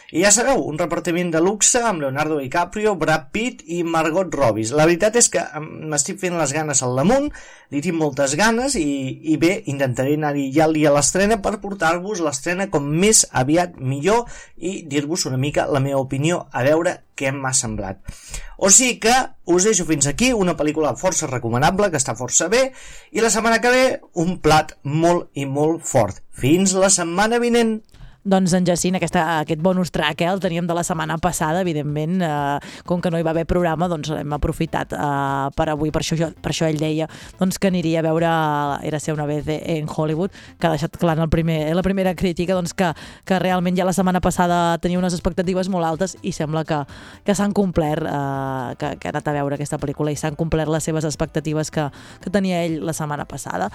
I 0.09 0.23
ja 0.23 0.31
sabeu, 0.33 0.62
un 0.65 0.79
repartiment 0.81 1.29
de 1.29 1.41
luxe 1.45 1.83
amb 1.85 2.01
Leonardo 2.01 2.39
DiCaprio, 2.41 2.95
Brad 2.97 3.27
Pitt 3.29 3.59
i 3.69 3.83
Margot 3.85 4.33
Robbie. 4.33 4.65
La 4.73 4.87
veritat 4.89 5.19
és 5.20 5.27
que 5.29 5.43
m'estic 5.61 6.16
fent 6.23 6.39
les 6.39 6.55
ganes 6.57 6.81
al 6.81 6.97
damunt, 6.97 7.27
li 7.69 7.83
tinc 7.85 7.99
moltes 8.01 8.33
ganes 8.41 8.73
i, 8.81 8.87
i 9.29 9.37
bé, 9.37 9.51
intentaré 9.69 10.15
anar-hi 10.16 10.47
ja 10.55 10.65
a 10.65 10.95
l'estrena 10.95 11.37
per 11.45 11.59
portar-vos 11.61 12.23
l'estrena 12.25 12.70
com 12.73 12.89
més 12.89 13.27
aviat 13.37 13.77
millor 13.77 14.25
i 14.57 14.79
dir-vos 14.89 15.27
una 15.29 15.37
mica 15.37 15.69
la 15.69 15.85
meva 15.85 16.01
opinió 16.01 16.47
a 16.57 16.65
veure 16.65 16.97
què 17.12 17.29
m'ha 17.29 17.53
semblat. 17.53 18.01
O 18.57 18.73
sigui 18.73 18.97
que 19.05 19.12
us 19.45 19.69
deixo 19.69 19.85
fins 19.85 20.09
aquí 20.09 20.33
una 20.33 20.57
pel·lícula 20.57 20.97
força 20.97 21.29
recomanable, 21.29 21.93
que 21.93 22.01
està 22.01 22.16
força 22.16 22.49
bé, 22.49 22.70
i 23.12 23.20
la 23.20 23.29
setmana 23.29 23.61
que 23.61 23.77
ve 23.77 23.87
un 24.25 24.39
plat 24.41 24.73
molt 24.89 25.29
i 25.37 25.45
molt 25.45 25.85
fort. 25.85 26.25
Fins 26.33 26.73
la 26.73 26.89
setmana 26.89 27.45
vinent! 27.45 27.83
Doncs 28.28 28.52
en 28.52 28.66
Jacint, 28.66 28.98
aquesta, 28.98 29.22
aquest 29.40 29.62
bonus 29.64 29.88
track 29.88 30.20
eh, 30.20 30.26
el 30.28 30.40
teníem 30.42 30.66
de 30.68 30.74
la 30.76 30.82
setmana 30.84 31.16
passada, 31.16 31.62
evidentment, 31.64 32.18
eh, 32.20 32.82
com 32.84 33.00
que 33.00 33.09
no 33.09 33.16
hi 33.16 33.24
va 33.24 33.32
haver 33.32 33.46
programa, 33.48 33.86
doncs 33.88 34.10
l'hem 34.12 34.34
aprofitat 34.36 34.92
eh, 34.92 35.46
per 35.56 35.68
avui, 35.72 35.88
per 35.94 36.02
això, 36.02 36.18
jo, 36.18 36.28
per 36.36 36.52
això 36.52 36.68
ell 36.68 36.76
deia 36.76 37.06
doncs, 37.38 37.56
que 37.56 37.70
aniria 37.70 38.02
a 38.02 38.05
veure 38.05 38.28
Era 38.84 39.00
ser 39.00 39.14
una 39.14 39.24
vez 39.26 39.46
en 39.48 39.88
Hollywood, 39.88 40.34
que 40.60 40.66
ha 40.66 40.70
deixat 40.74 40.98
clar 41.00 41.16
en 41.16 41.24
el 41.24 41.30
primer, 41.32 41.74
la 41.74 41.82
primera 41.82 42.14
crítica 42.14 42.52
doncs, 42.52 42.74
que, 42.76 42.90
que 43.24 43.38
realment 43.40 43.78
ja 43.78 43.86
la 43.88 43.94
setmana 43.96 44.20
passada 44.20 44.76
tenia 44.78 45.00
unes 45.00 45.16
expectatives 45.16 45.70
molt 45.72 45.88
altes 45.88 46.18
i 46.20 46.32
sembla 46.36 46.66
que, 46.68 46.82
que 47.24 47.34
s'han 47.34 47.56
complert, 47.56 48.05
eh, 48.05 48.76
que, 48.76 48.92
que 49.00 49.09
ha 49.09 49.14
anat 49.14 49.32
a 49.32 49.36
veure 49.38 49.56
aquesta 49.56 49.80
pel·lícula 49.80 50.12
i 50.12 50.20
s'han 50.20 50.36
complert 50.36 50.68
les 50.68 50.84
seves 50.84 51.09
expectatives 51.09 51.72
que, 51.72 51.88
que 52.20 52.34
tenia 52.34 52.60
ell 52.66 52.82
la 52.84 52.92
setmana 52.92 53.24
passada. 53.24 53.70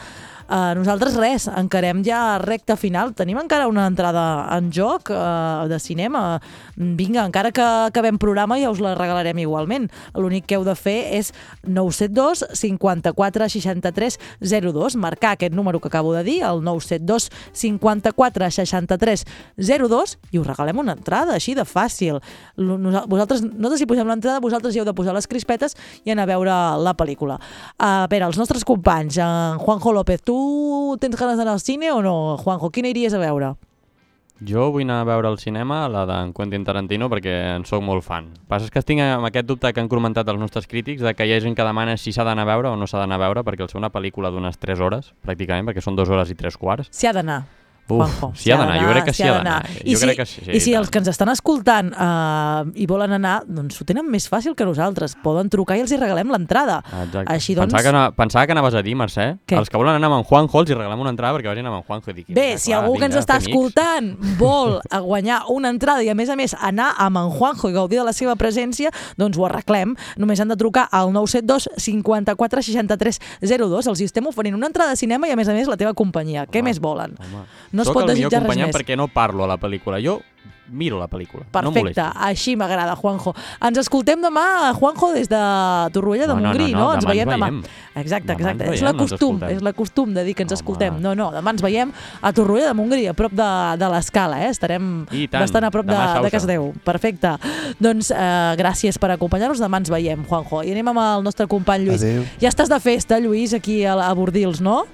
Eh, 0.45 0.73
nosaltres 0.77 1.17
res, 1.17 1.49
encarem 1.49 2.05
ja 2.05 2.37
recta 2.43 2.77
final, 2.77 3.15
tenim 3.17 3.41
encara 3.41 3.71
una 3.71 3.89
entrada 3.89 4.42
en 4.51 4.71
joc 4.73 5.09
eh, 5.13 5.67
de 5.69 5.79
cinema. 5.79 6.41
Vinga, 6.75 7.25
encara 7.25 7.51
que 7.51 7.63
acabem 7.63 8.17
programa 8.17 8.59
ja 8.61 8.71
us 8.71 8.81
la 8.83 8.95
regalarem 8.95 9.39
igualment. 9.43 9.89
L'únic 10.15 10.47
que 10.49 10.57
heu 10.57 10.65
de 10.67 10.75
fer 10.75 10.97
és 11.19 11.31
972 11.63 12.45
54 12.53 13.49
63 13.49 14.19
02, 14.41 14.95
marcar 14.95 15.33
aquest 15.37 15.53
número 15.53 15.79
que 15.79 15.87
acabo 15.87 16.13
de 16.13 16.23
dir, 16.23 16.41
el 16.43 16.63
972 16.63 17.29
54 17.53 18.51
63 18.51 19.25
02 19.57 20.17
i 20.31 20.39
us 20.39 20.47
regalem 20.47 20.79
una 20.79 20.97
entrada, 20.97 21.35
així 21.35 21.55
de 21.55 21.65
fàcil. 21.67 22.19
Vosaltres, 22.57 23.43
nosaltres 23.43 23.81
si 23.81 23.89
posem 23.89 24.07
l'entrada, 24.07 24.41
vosaltres 24.43 24.75
hi 24.75 24.81
heu 24.81 24.87
de 24.87 24.95
posar 24.95 25.15
les 25.15 25.27
crispetes 25.27 25.77
i 26.03 26.13
anar 26.13 26.27
a 26.27 26.33
veure 26.33 26.55
la 26.83 26.95
pel·lícula. 26.97 27.39
A 27.77 28.07
veure, 28.09 28.29
els 28.29 28.39
nostres 28.39 28.65
companys, 28.67 29.19
en 29.23 29.59
Juanjo 29.63 29.93
López, 29.93 30.23
tu 30.23 30.97
tens 31.01 31.17
ganes 31.19 31.37
d'anar 31.37 31.57
al 31.57 31.63
cine 31.63 31.91
o 31.91 32.01
no? 32.01 32.37
Juanjo, 32.41 32.71
quina 32.73 32.91
iries 32.93 33.13
a 33.13 33.21
veure? 33.21 33.53
Jo 34.43 34.65
vull 34.73 34.83
anar 34.83 34.99
a 35.01 35.07
veure 35.07 35.29
al 35.29 35.37
cinema 35.39 35.85
la 35.87 36.03
d'en 36.09 36.33
Quentin 36.35 36.65
Tarantino 36.67 37.07
perquè 37.11 37.33
en 37.53 37.63
sóc 37.69 37.83
molt 37.85 38.03
fan. 38.03 38.27
El 38.33 38.49
passa 38.49 38.67
és 38.67 38.73
que 38.73 38.83
tinc 38.83 38.99
amb 39.05 39.29
aquest 39.29 39.47
dubte 39.47 39.71
que 39.71 39.79
han 39.79 39.87
comentat 39.91 40.27
els 40.27 40.41
nostres 40.41 40.67
crítics 40.67 41.05
de 41.05 41.13
que 41.15 41.27
hi 41.27 41.31
ha 41.31 41.39
gent 41.39 41.55
que 41.55 41.63
demana 41.63 41.95
si 41.95 42.11
s'ha 42.11 42.25
d'anar 42.27 42.43
a 42.43 42.51
veure 42.51 42.73
o 42.73 42.75
no 42.75 42.87
s'ha 42.89 42.99
d'anar 42.99 43.21
a 43.21 43.23
veure 43.23 43.47
perquè 43.47 43.63
el 43.63 43.71
ser 43.71 43.79
una 43.79 43.93
pel·lícula 43.93 44.33
d'unes 44.33 44.59
3 44.59 44.83
hores, 44.83 45.13
pràcticament, 45.23 45.69
perquè 45.69 45.85
són 45.85 45.95
2 45.95 46.11
hores 46.11 46.33
i 46.33 46.35
3 46.35 46.59
quarts. 46.59 46.91
S'hi 46.91 47.07
ha 47.07 47.15
d'anar. 47.15 47.43
Uf, 47.83 47.99
Juanjo, 47.99 48.29
s'hi 48.39 48.53
ha 48.53 48.57
d'anar, 48.57 48.77
jo 48.79 48.91
crec 48.93 49.07
que 49.09 49.13
s'hi 49.15 49.25
ha 49.27 49.33
d'anar. 49.37 49.57
I 49.83 49.95
si, 49.99 50.07
que 50.15 50.25
sí, 50.25 50.43
I 50.47 50.59
si 50.63 50.73
els 50.77 50.89
que 50.89 51.01
ens 51.01 51.09
estan 51.11 51.31
escoltant 51.33 51.91
uh, 51.91 52.63
i 52.79 52.87
volen 52.87 53.11
anar, 53.17 53.41
doncs 53.43 53.81
ho 53.81 53.87
tenen 53.87 54.07
més 54.09 54.29
fàcil 54.31 54.55
que 54.55 54.67
nosaltres. 54.67 55.17
Poden 55.23 55.51
trucar 55.51 55.75
i 55.77 55.83
els 55.83 55.91
hi 55.91 55.99
regalem 55.99 56.31
l'entrada. 56.31 56.79
Així 57.27 57.57
doncs... 57.57 57.73
Pensava 57.73 57.83
que, 57.83 57.93
no, 57.95 58.03
pensava 58.15 58.45
que 58.47 58.55
anaves 58.55 58.77
a 58.79 58.83
dir, 58.85 58.95
Mercè, 58.99 59.27
Què? 59.49 59.57
els 59.59 59.71
que 59.71 59.79
volen 59.79 59.97
anar 59.99 60.09
amb 60.09 60.21
en 60.21 60.27
Juanjo 60.29 60.63
els 60.63 60.71
hi 60.71 60.77
regalem 60.77 61.03
una 61.03 61.11
entrada 61.11 61.35
perquè 61.35 61.51
vagin 61.51 61.67
amb 61.67 61.81
en 61.81 61.85
Juanjo 61.87 62.15
dic, 62.15 62.31
Bé, 62.33 62.47
si 62.61 62.73
algú 62.75 62.95
que 62.99 63.09
ens 63.09 63.19
està 63.19 63.37
escoltant 63.41 64.13
vol 64.39 64.77
a 64.87 65.01
guanyar 65.03 65.41
una 65.51 65.71
entrada 65.73 66.05
i 66.05 66.11
a 66.11 66.15
més 66.15 66.31
a 66.31 66.37
més 66.39 66.55
anar 66.59 66.93
amb 67.03 67.19
en 67.19 67.31
Juanjo 67.35 67.71
i 67.71 67.75
gaudir 67.75 67.99
de 67.99 68.07
la 68.07 68.15
seva 68.15 68.37
presència, 68.39 68.93
doncs 69.19 69.37
ho 69.37 69.47
arreglem. 69.49 69.97
Només 70.21 70.39
han 70.39 70.51
de 70.53 70.57
trucar 70.59 70.87
al 70.91 71.11
972 71.15 71.69
54 71.83 72.63
63 72.69 73.19
02. 73.43 73.91
Els 73.91 74.01
hi 74.01 74.09
estem 74.09 74.27
oferint 74.29 74.55
una 74.55 74.71
entrada 74.71 74.95
de 74.95 74.99
cinema 74.99 75.27
i 75.27 75.35
a 75.35 75.39
més 75.39 75.51
a 75.51 75.57
més 75.57 75.69
la 75.71 75.79
teva 75.79 75.93
companyia. 75.97 76.47
Què 76.47 76.63
més 76.65 76.79
volen? 76.83 77.17
No 77.73 77.81
es 77.81 77.87
Soc 77.89 77.97
pot 77.97 78.05
desitjar 78.11 78.43
res 78.45 78.55
més. 78.55 78.75
perquè 78.75 78.95
no 78.95 79.07
parlo 79.09 79.43
a 79.43 79.47
la 79.49 79.57
pel·lícula. 79.57 79.97
Jo 80.03 80.21
miro 80.73 80.97
la 80.97 81.09
pel·lícula. 81.11 81.43
No 81.43 81.51
Perfecte, 81.51 81.79
molestis. 82.01 82.21
així 82.23 82.53
m'agrada, 82.55 82.93
Juanjo. 82.95 83.33
Ens 83.67 83.77
escoltem 83.81 84.21
demà, 84.23 84.71
Juanjo, 84.77 85.09
des 85.13 85.27
de 85.29 85.39
Torroella 85.93 86.25
de 86.25 86.33
No, 86.33 86.39
no, 86.39 86.47
Montgrí, 86.47 86.71
no, 86.71 86.77
no? 86.79 86.85
no, 86.85 86.93
Ens 86.95 87.03
demà 87.03 87.09
veiem 87.11 87.27
ens 87.29 87.35
demà. 87.35 87.49
veiem. 87.49 87.63
Exacte, 88.01 88.27
Demà 88.31 88.37
exacte. 88.39 88.63
ens 88.63 88.63
És 88.63 88.69
veiem, 88.79 88.85
la 88.85 88.93
no 88.93 89.03
ens 89.03 89.11
costum, 89.11 89.43
és 89.49 89.61
la 89.67 89.73
costum 89.73 90.13
de 90.13 90.23
dir 90.23 90.33
que 90.33 90.43
ens 90.47 90.53
escoltem. 90.55 91.01
No, 91.03 91.13
no, 91.19 91.31
demà 91.35 91.51
ens 91.51 91.61
veiem 91.61 91.91
a 92.21 92.31
Torroella 92.31 92.67
de 92.71 92.73
Montgrí, 92.79 93.07
a 93.11 93.13
prop 93.13 93.33
de, 93.35 93.49
de 93.83 93.89
l'escala, 93.91 94.39
eh? 94.45 94.49
Estarem 94.55 95.05
bastant 95.33 95.67
a 95.67 95.71
prop 95.71 95.85
de, 95.85 95.91
demà 95.91 96.03
a 96.05 96.13
de 96.13 96.13
Sausa. 96.21 96.31
Casdeu. 96.37 96.73
Perfecte. 96.85 97.35
Doncs 97.83 98.11
eh, 98.15 98.55
gràcies 98.57 98.97
per 98.97 99.11
acompanyar-nos, 99.17 99.59
demà 99.61 99.81
ens 99.83 99.89
veiem, 99.91 100.23
Juanjo. 100.29 100.63
I 100.63 100.71
anem 100.71 100.87
amb 100.93 101.03
el 101.03 101.23
nostre 101.27 101.45
company 101.51 101.85
Lluís. 101.89 102.01
Adéu. 102.01 102.23
Ja 102.41 102.49
estàs 102.49 102.69
de 102.71 102.79
festa, 102.79 103.19
Lluís, 103.19 103.53
aquí 103.53 103.83
a, 103.85 103.97
a 103.99 104.13
Bordils, 104.13 104.61
no? 104.61 104.85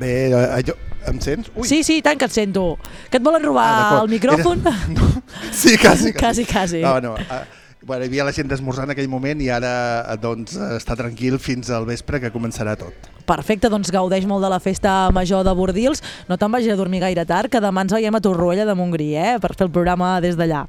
Bé, 0.00 0.30
jo, 0.66 0.74
em 1.10 1.18
sents? 1.20 1.50
Ui. 1.56 1.66
Sí, 1.68 1.82
sí, 1.86 2.00
tant 2.02 2.18
que 2.20 2.28
et 2.28 2.34
sento. 2.34 2.76
Que 3.10 3.18
et 3.18 3.24
volen 3.24 3.42
robar 3.44 3.66
Ah, 3.72 4.00
el 4.02 4.10
micròfon? 4.12 4.62
Sí, 5.52 5.76
quasi, 5.78 6.12
quasi, 6.12 6.44
quasi. 6.44 6.80
No, 6.84 7.00
no. 7.00 7.14
Uh, 7.14 7.42
bueno, 7.86 8.04
hi 8.04 8.08
havia 8.12 8.24
la 8.28 8.32
gent 8.32 8.48
d'esmorzar 8.50 8.84
en 8.86 8.92
aquell 8.94 9.08
moment 9.10 9.40
i 9.42 9.48
ara 9.50 9.72
eh, 10.12 10.16
doncs, 10.20 10.54
eh, 10.56 10.76
està 10.78 10.94
tranquil 10.98 11.38
fins 11.42 11.70
al 11.74 11.86
vespre 11.88 12.20
que 12.22 12.30
començarà 12.34 12.76
tot. 12.78 13.08
Perfecte, 13.26 13.70
doncs 13.70 13.90
gaudeix 13.94 14.26
molt 14.26 14.42
de 14.44 14.50
la 14.52 14.60
festa 14.60 15.10
major 15.14 15.44
de 15.46 15.52
Bordils. 15.54 16.02
No 16.28 16.36
te'n 16.38 16.52
vagis 16.52 16.72
a 16.74 16.78
dormir 16.78 17.00
gaire 17.02 17.24
tard, 17.26 17.50
que 17.50 17.60
demà 17.62 17.82
ens 17.86 17.94
veiem 17.94 18.14
a 18.14 18.20
Torroella 18.22 18.66
de 18.68 18.74
Montgrí, 18.78 19.12
eh? 19.16 19.36
Per 19.42 19.52
fer 19.54 19.66
el 19.68 19.74
programa 19.74 20.16
des 20.22 20.36
d'allà. 20.38 20.64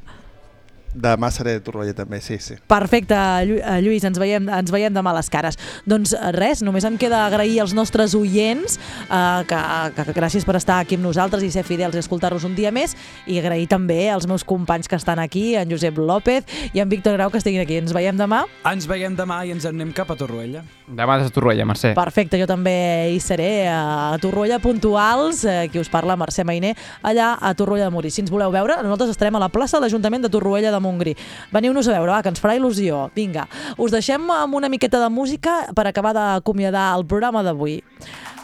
Demà 0.93 1.31
seré 1.33 1.55
a 1.57 1.63
Torroella 1.63 1.93
també, 1.97 2.19
sí, 2.21 2.37
sí. 2.39 2.55
Perfecte, 2.69 3.15
Llu- 3.47 3.59
eh, 3.61 3.79
Lluís, 3.81 4.03
ens 4.05 4.19
veiem, 4.21 4.47
ens 4.49 4.71
veiem 4.71 4.93
demà 4.93 5.09
a 5.09 5.17
les 5.17 5.29
cares. 5.33 5.57
Doncs 5.89 6.13
eh, 6.13 6.31
res, 6.35 6.61
només 6.61 6.85
em 6.85 6.97
queda 7.01 7.25
agrair 7.25 7.59
als 7.63 7.73
nostres 7.73 8.13
oients 8.15 8.77
eh, 9.09 9.43
que, 9.49 9.61
que, 9.95 10.05
que 10.09 10.13
gràcies 10.13 10.45
per 10.45 10.55
estar 10.59 10.77
aquí 10.83 10.95
amb 10.99 11.07
nosaltres 11.07 11.43
i 11.43 11.49
ser 11.51 11.63
fidels 11.65 11.95
i 11.97 12.01
escoltar-nos 12.03 12.45
un 12.45 12.53
dia 12.55 12.71
més 12.71 12.93
i 13.25 13.39
agrair 13.41 13.65
també 13.71 14.09
als 14.13 14.27
meus 14.29 14.43
companys 14.45 14.87
que 14.87 14.95
estan 14.99 15.19
aquí, 15.19 15.55
en 15.57 15.69
Josep 15.71 15.97
López 15.97 16.45
i 16.73 16.79
en 16.83 16.89
Víctor 16.89 17.17
Grau 17.17 17.31
que 17.33 17.41
estiguin 17.41 17.61
aquí. 17.65 17.77
Ens 17.81 17.93
veiem 17.93 18.17
demà. 18.19 18.43
Ens 18.69 18.85
veiem 18.87 19.15
demà 19.17 19.41
i 19.47 19.51
ens 19.55 19.65
en 19.65 19.73
anem 19.73 19.91
cap 19.97 20.11
a 20.13 20.15
Torroella. 20.19 20.61
Demà 20.87 21.15
des 21.17 21.29
de 21.31 21.33
Torroella, 21.33 21.65
Mercè. 21.65 21.93
Perfecte, 21.97 22.37
jo 22.37 22.45
també 22.45 23.09
hi 23.15 23.19
seré 23.23 23.65
a 23.71 24.13
Torroella 24.21 24.59
Puntuals, 24.61 25.41
eh, 25.45 25.69
qui 25.71 25.79
us 25.81 25.89
parla, 25.89 26.15
Mercè 26.19 26.43
Mainer, 26.45 26.75
allà 27.01 27.31
a 27.41 27.53
Torroella 27.57 27.85
de 27.87 27.93
Montgrí. 27.95 28.11
Si 28.11 28.21
ens 28.21 28.29
voleu 28.29 28.51
veure, 28.53 28.75
nosaltres 28.83 29.09
estarem 29.15 29.35
a 29.39 29.41
la 29.41 29.49
plaça 29.49 29.77
de 29.79 29.87
l'Ajuntament 29.87 30.21
de 30.27 30.29
Torroella 30.29 30.69
de 30.69 30.82
Montgrí. 30.84 31.15
Veniu-nos 31.55 31.88
a 31.88 31.95
veure, 31.95 32.11
va, 32.11 32.22
que 32.22 32.34
ens 32.34 32.43
farà 32.43 32.57
il·lusió. 32.60 33.07
Vinga, 33.15 33.47
us 33.77 33.95
deixem 33.95 34.27
amb 34.35 34.60
una 34.60 34.69
miqueta 34.69 35.01
de 35.01 35.10
música 35.10 35.64
per 35.73 35.88
acabar 35.88 36.14
d'acomiadar 36.18 36.91
el 36.97 37.07
programa 37.07 37.45
d'avui. 37.47 37.80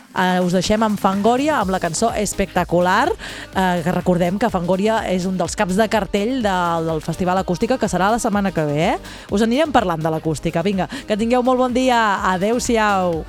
Eh, 0.10 0.42
us 0.42 0.54
deixem 0.56 0.82
amb 0.84 1.00
Fangoria, 1.00 1.60
amb 1.60 1.72
la 1.72 1.80
cançó 1.80 2.10
Espectacular, 2.18 3.12
eh, 3.54 3.82
que 3.84 3.92
recordem 3.94 4.40
que 4.40 4.50
Fangoria 4.50 5.04
és 5.08 5.26
un 5.30 5.38
dels 5.38 5.56
caps 5.56 5.78
de 5.78 5.88
cartell 5.88 6.42
de, 6.42 6.56
del 6.88 7.02
Festival 7.06 7.38
Acústica, 7.38 7.78
que 7.78 7.88
serà 7.88 8.10
la 8.12 8.20
setmana 8.20 8.52
que 8.52 8.66
ve, 8.66 8.80
eh? 8.94 8.98
Us 9.30 9.46
anirem 9.46 9.72
parlant 9.72 10.02
de 10.02 10.10
l'acústica. 10.10 10.64
Vinga, 10.66 10.90
que 11.08 11.18
tingueu 11.18 11.44
molt 11.46 11.62
bon 11.62 11.74
dia. 11.74 12.00
Adeu-siau. 12.34 13.24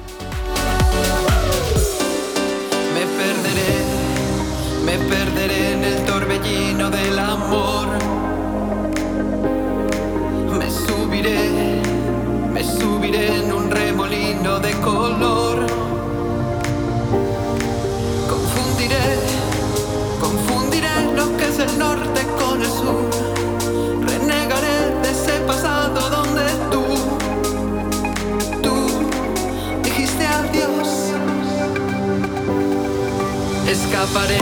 Me 2.95 3.05
perderé, 3.21 3.73
me 4.85 4.97
perderé 5.09 5.61
en 5.75 5.85
el 5.85 6.05
torbellino 6.07 6.91
del 6.91 7.19
amor. 7.19 8.10
De 14.43 14.73
color. 14.81 15.67
Confundiré, 18.27 18.97
confundiré 20.19 21.13
lo 21.15 21.37
que 21.37 21.45
es 21.45 21.59
el 21.59 21.79
norte 21.79 22.23
con 22.39 22.63
el 22.63 22.71
sur. 22.71 23.11
Renegaré 24.01 24.95
de 25.03 25.11
ese 25.11 25.41
pasado 25.47 26.09
donde 26.09 26.45
tú, 26.71 26.85
tú 28.63 28.75
dijiste 29.83 30.27
adiós. 30.27 30.89
Escaparé 33.69 34.39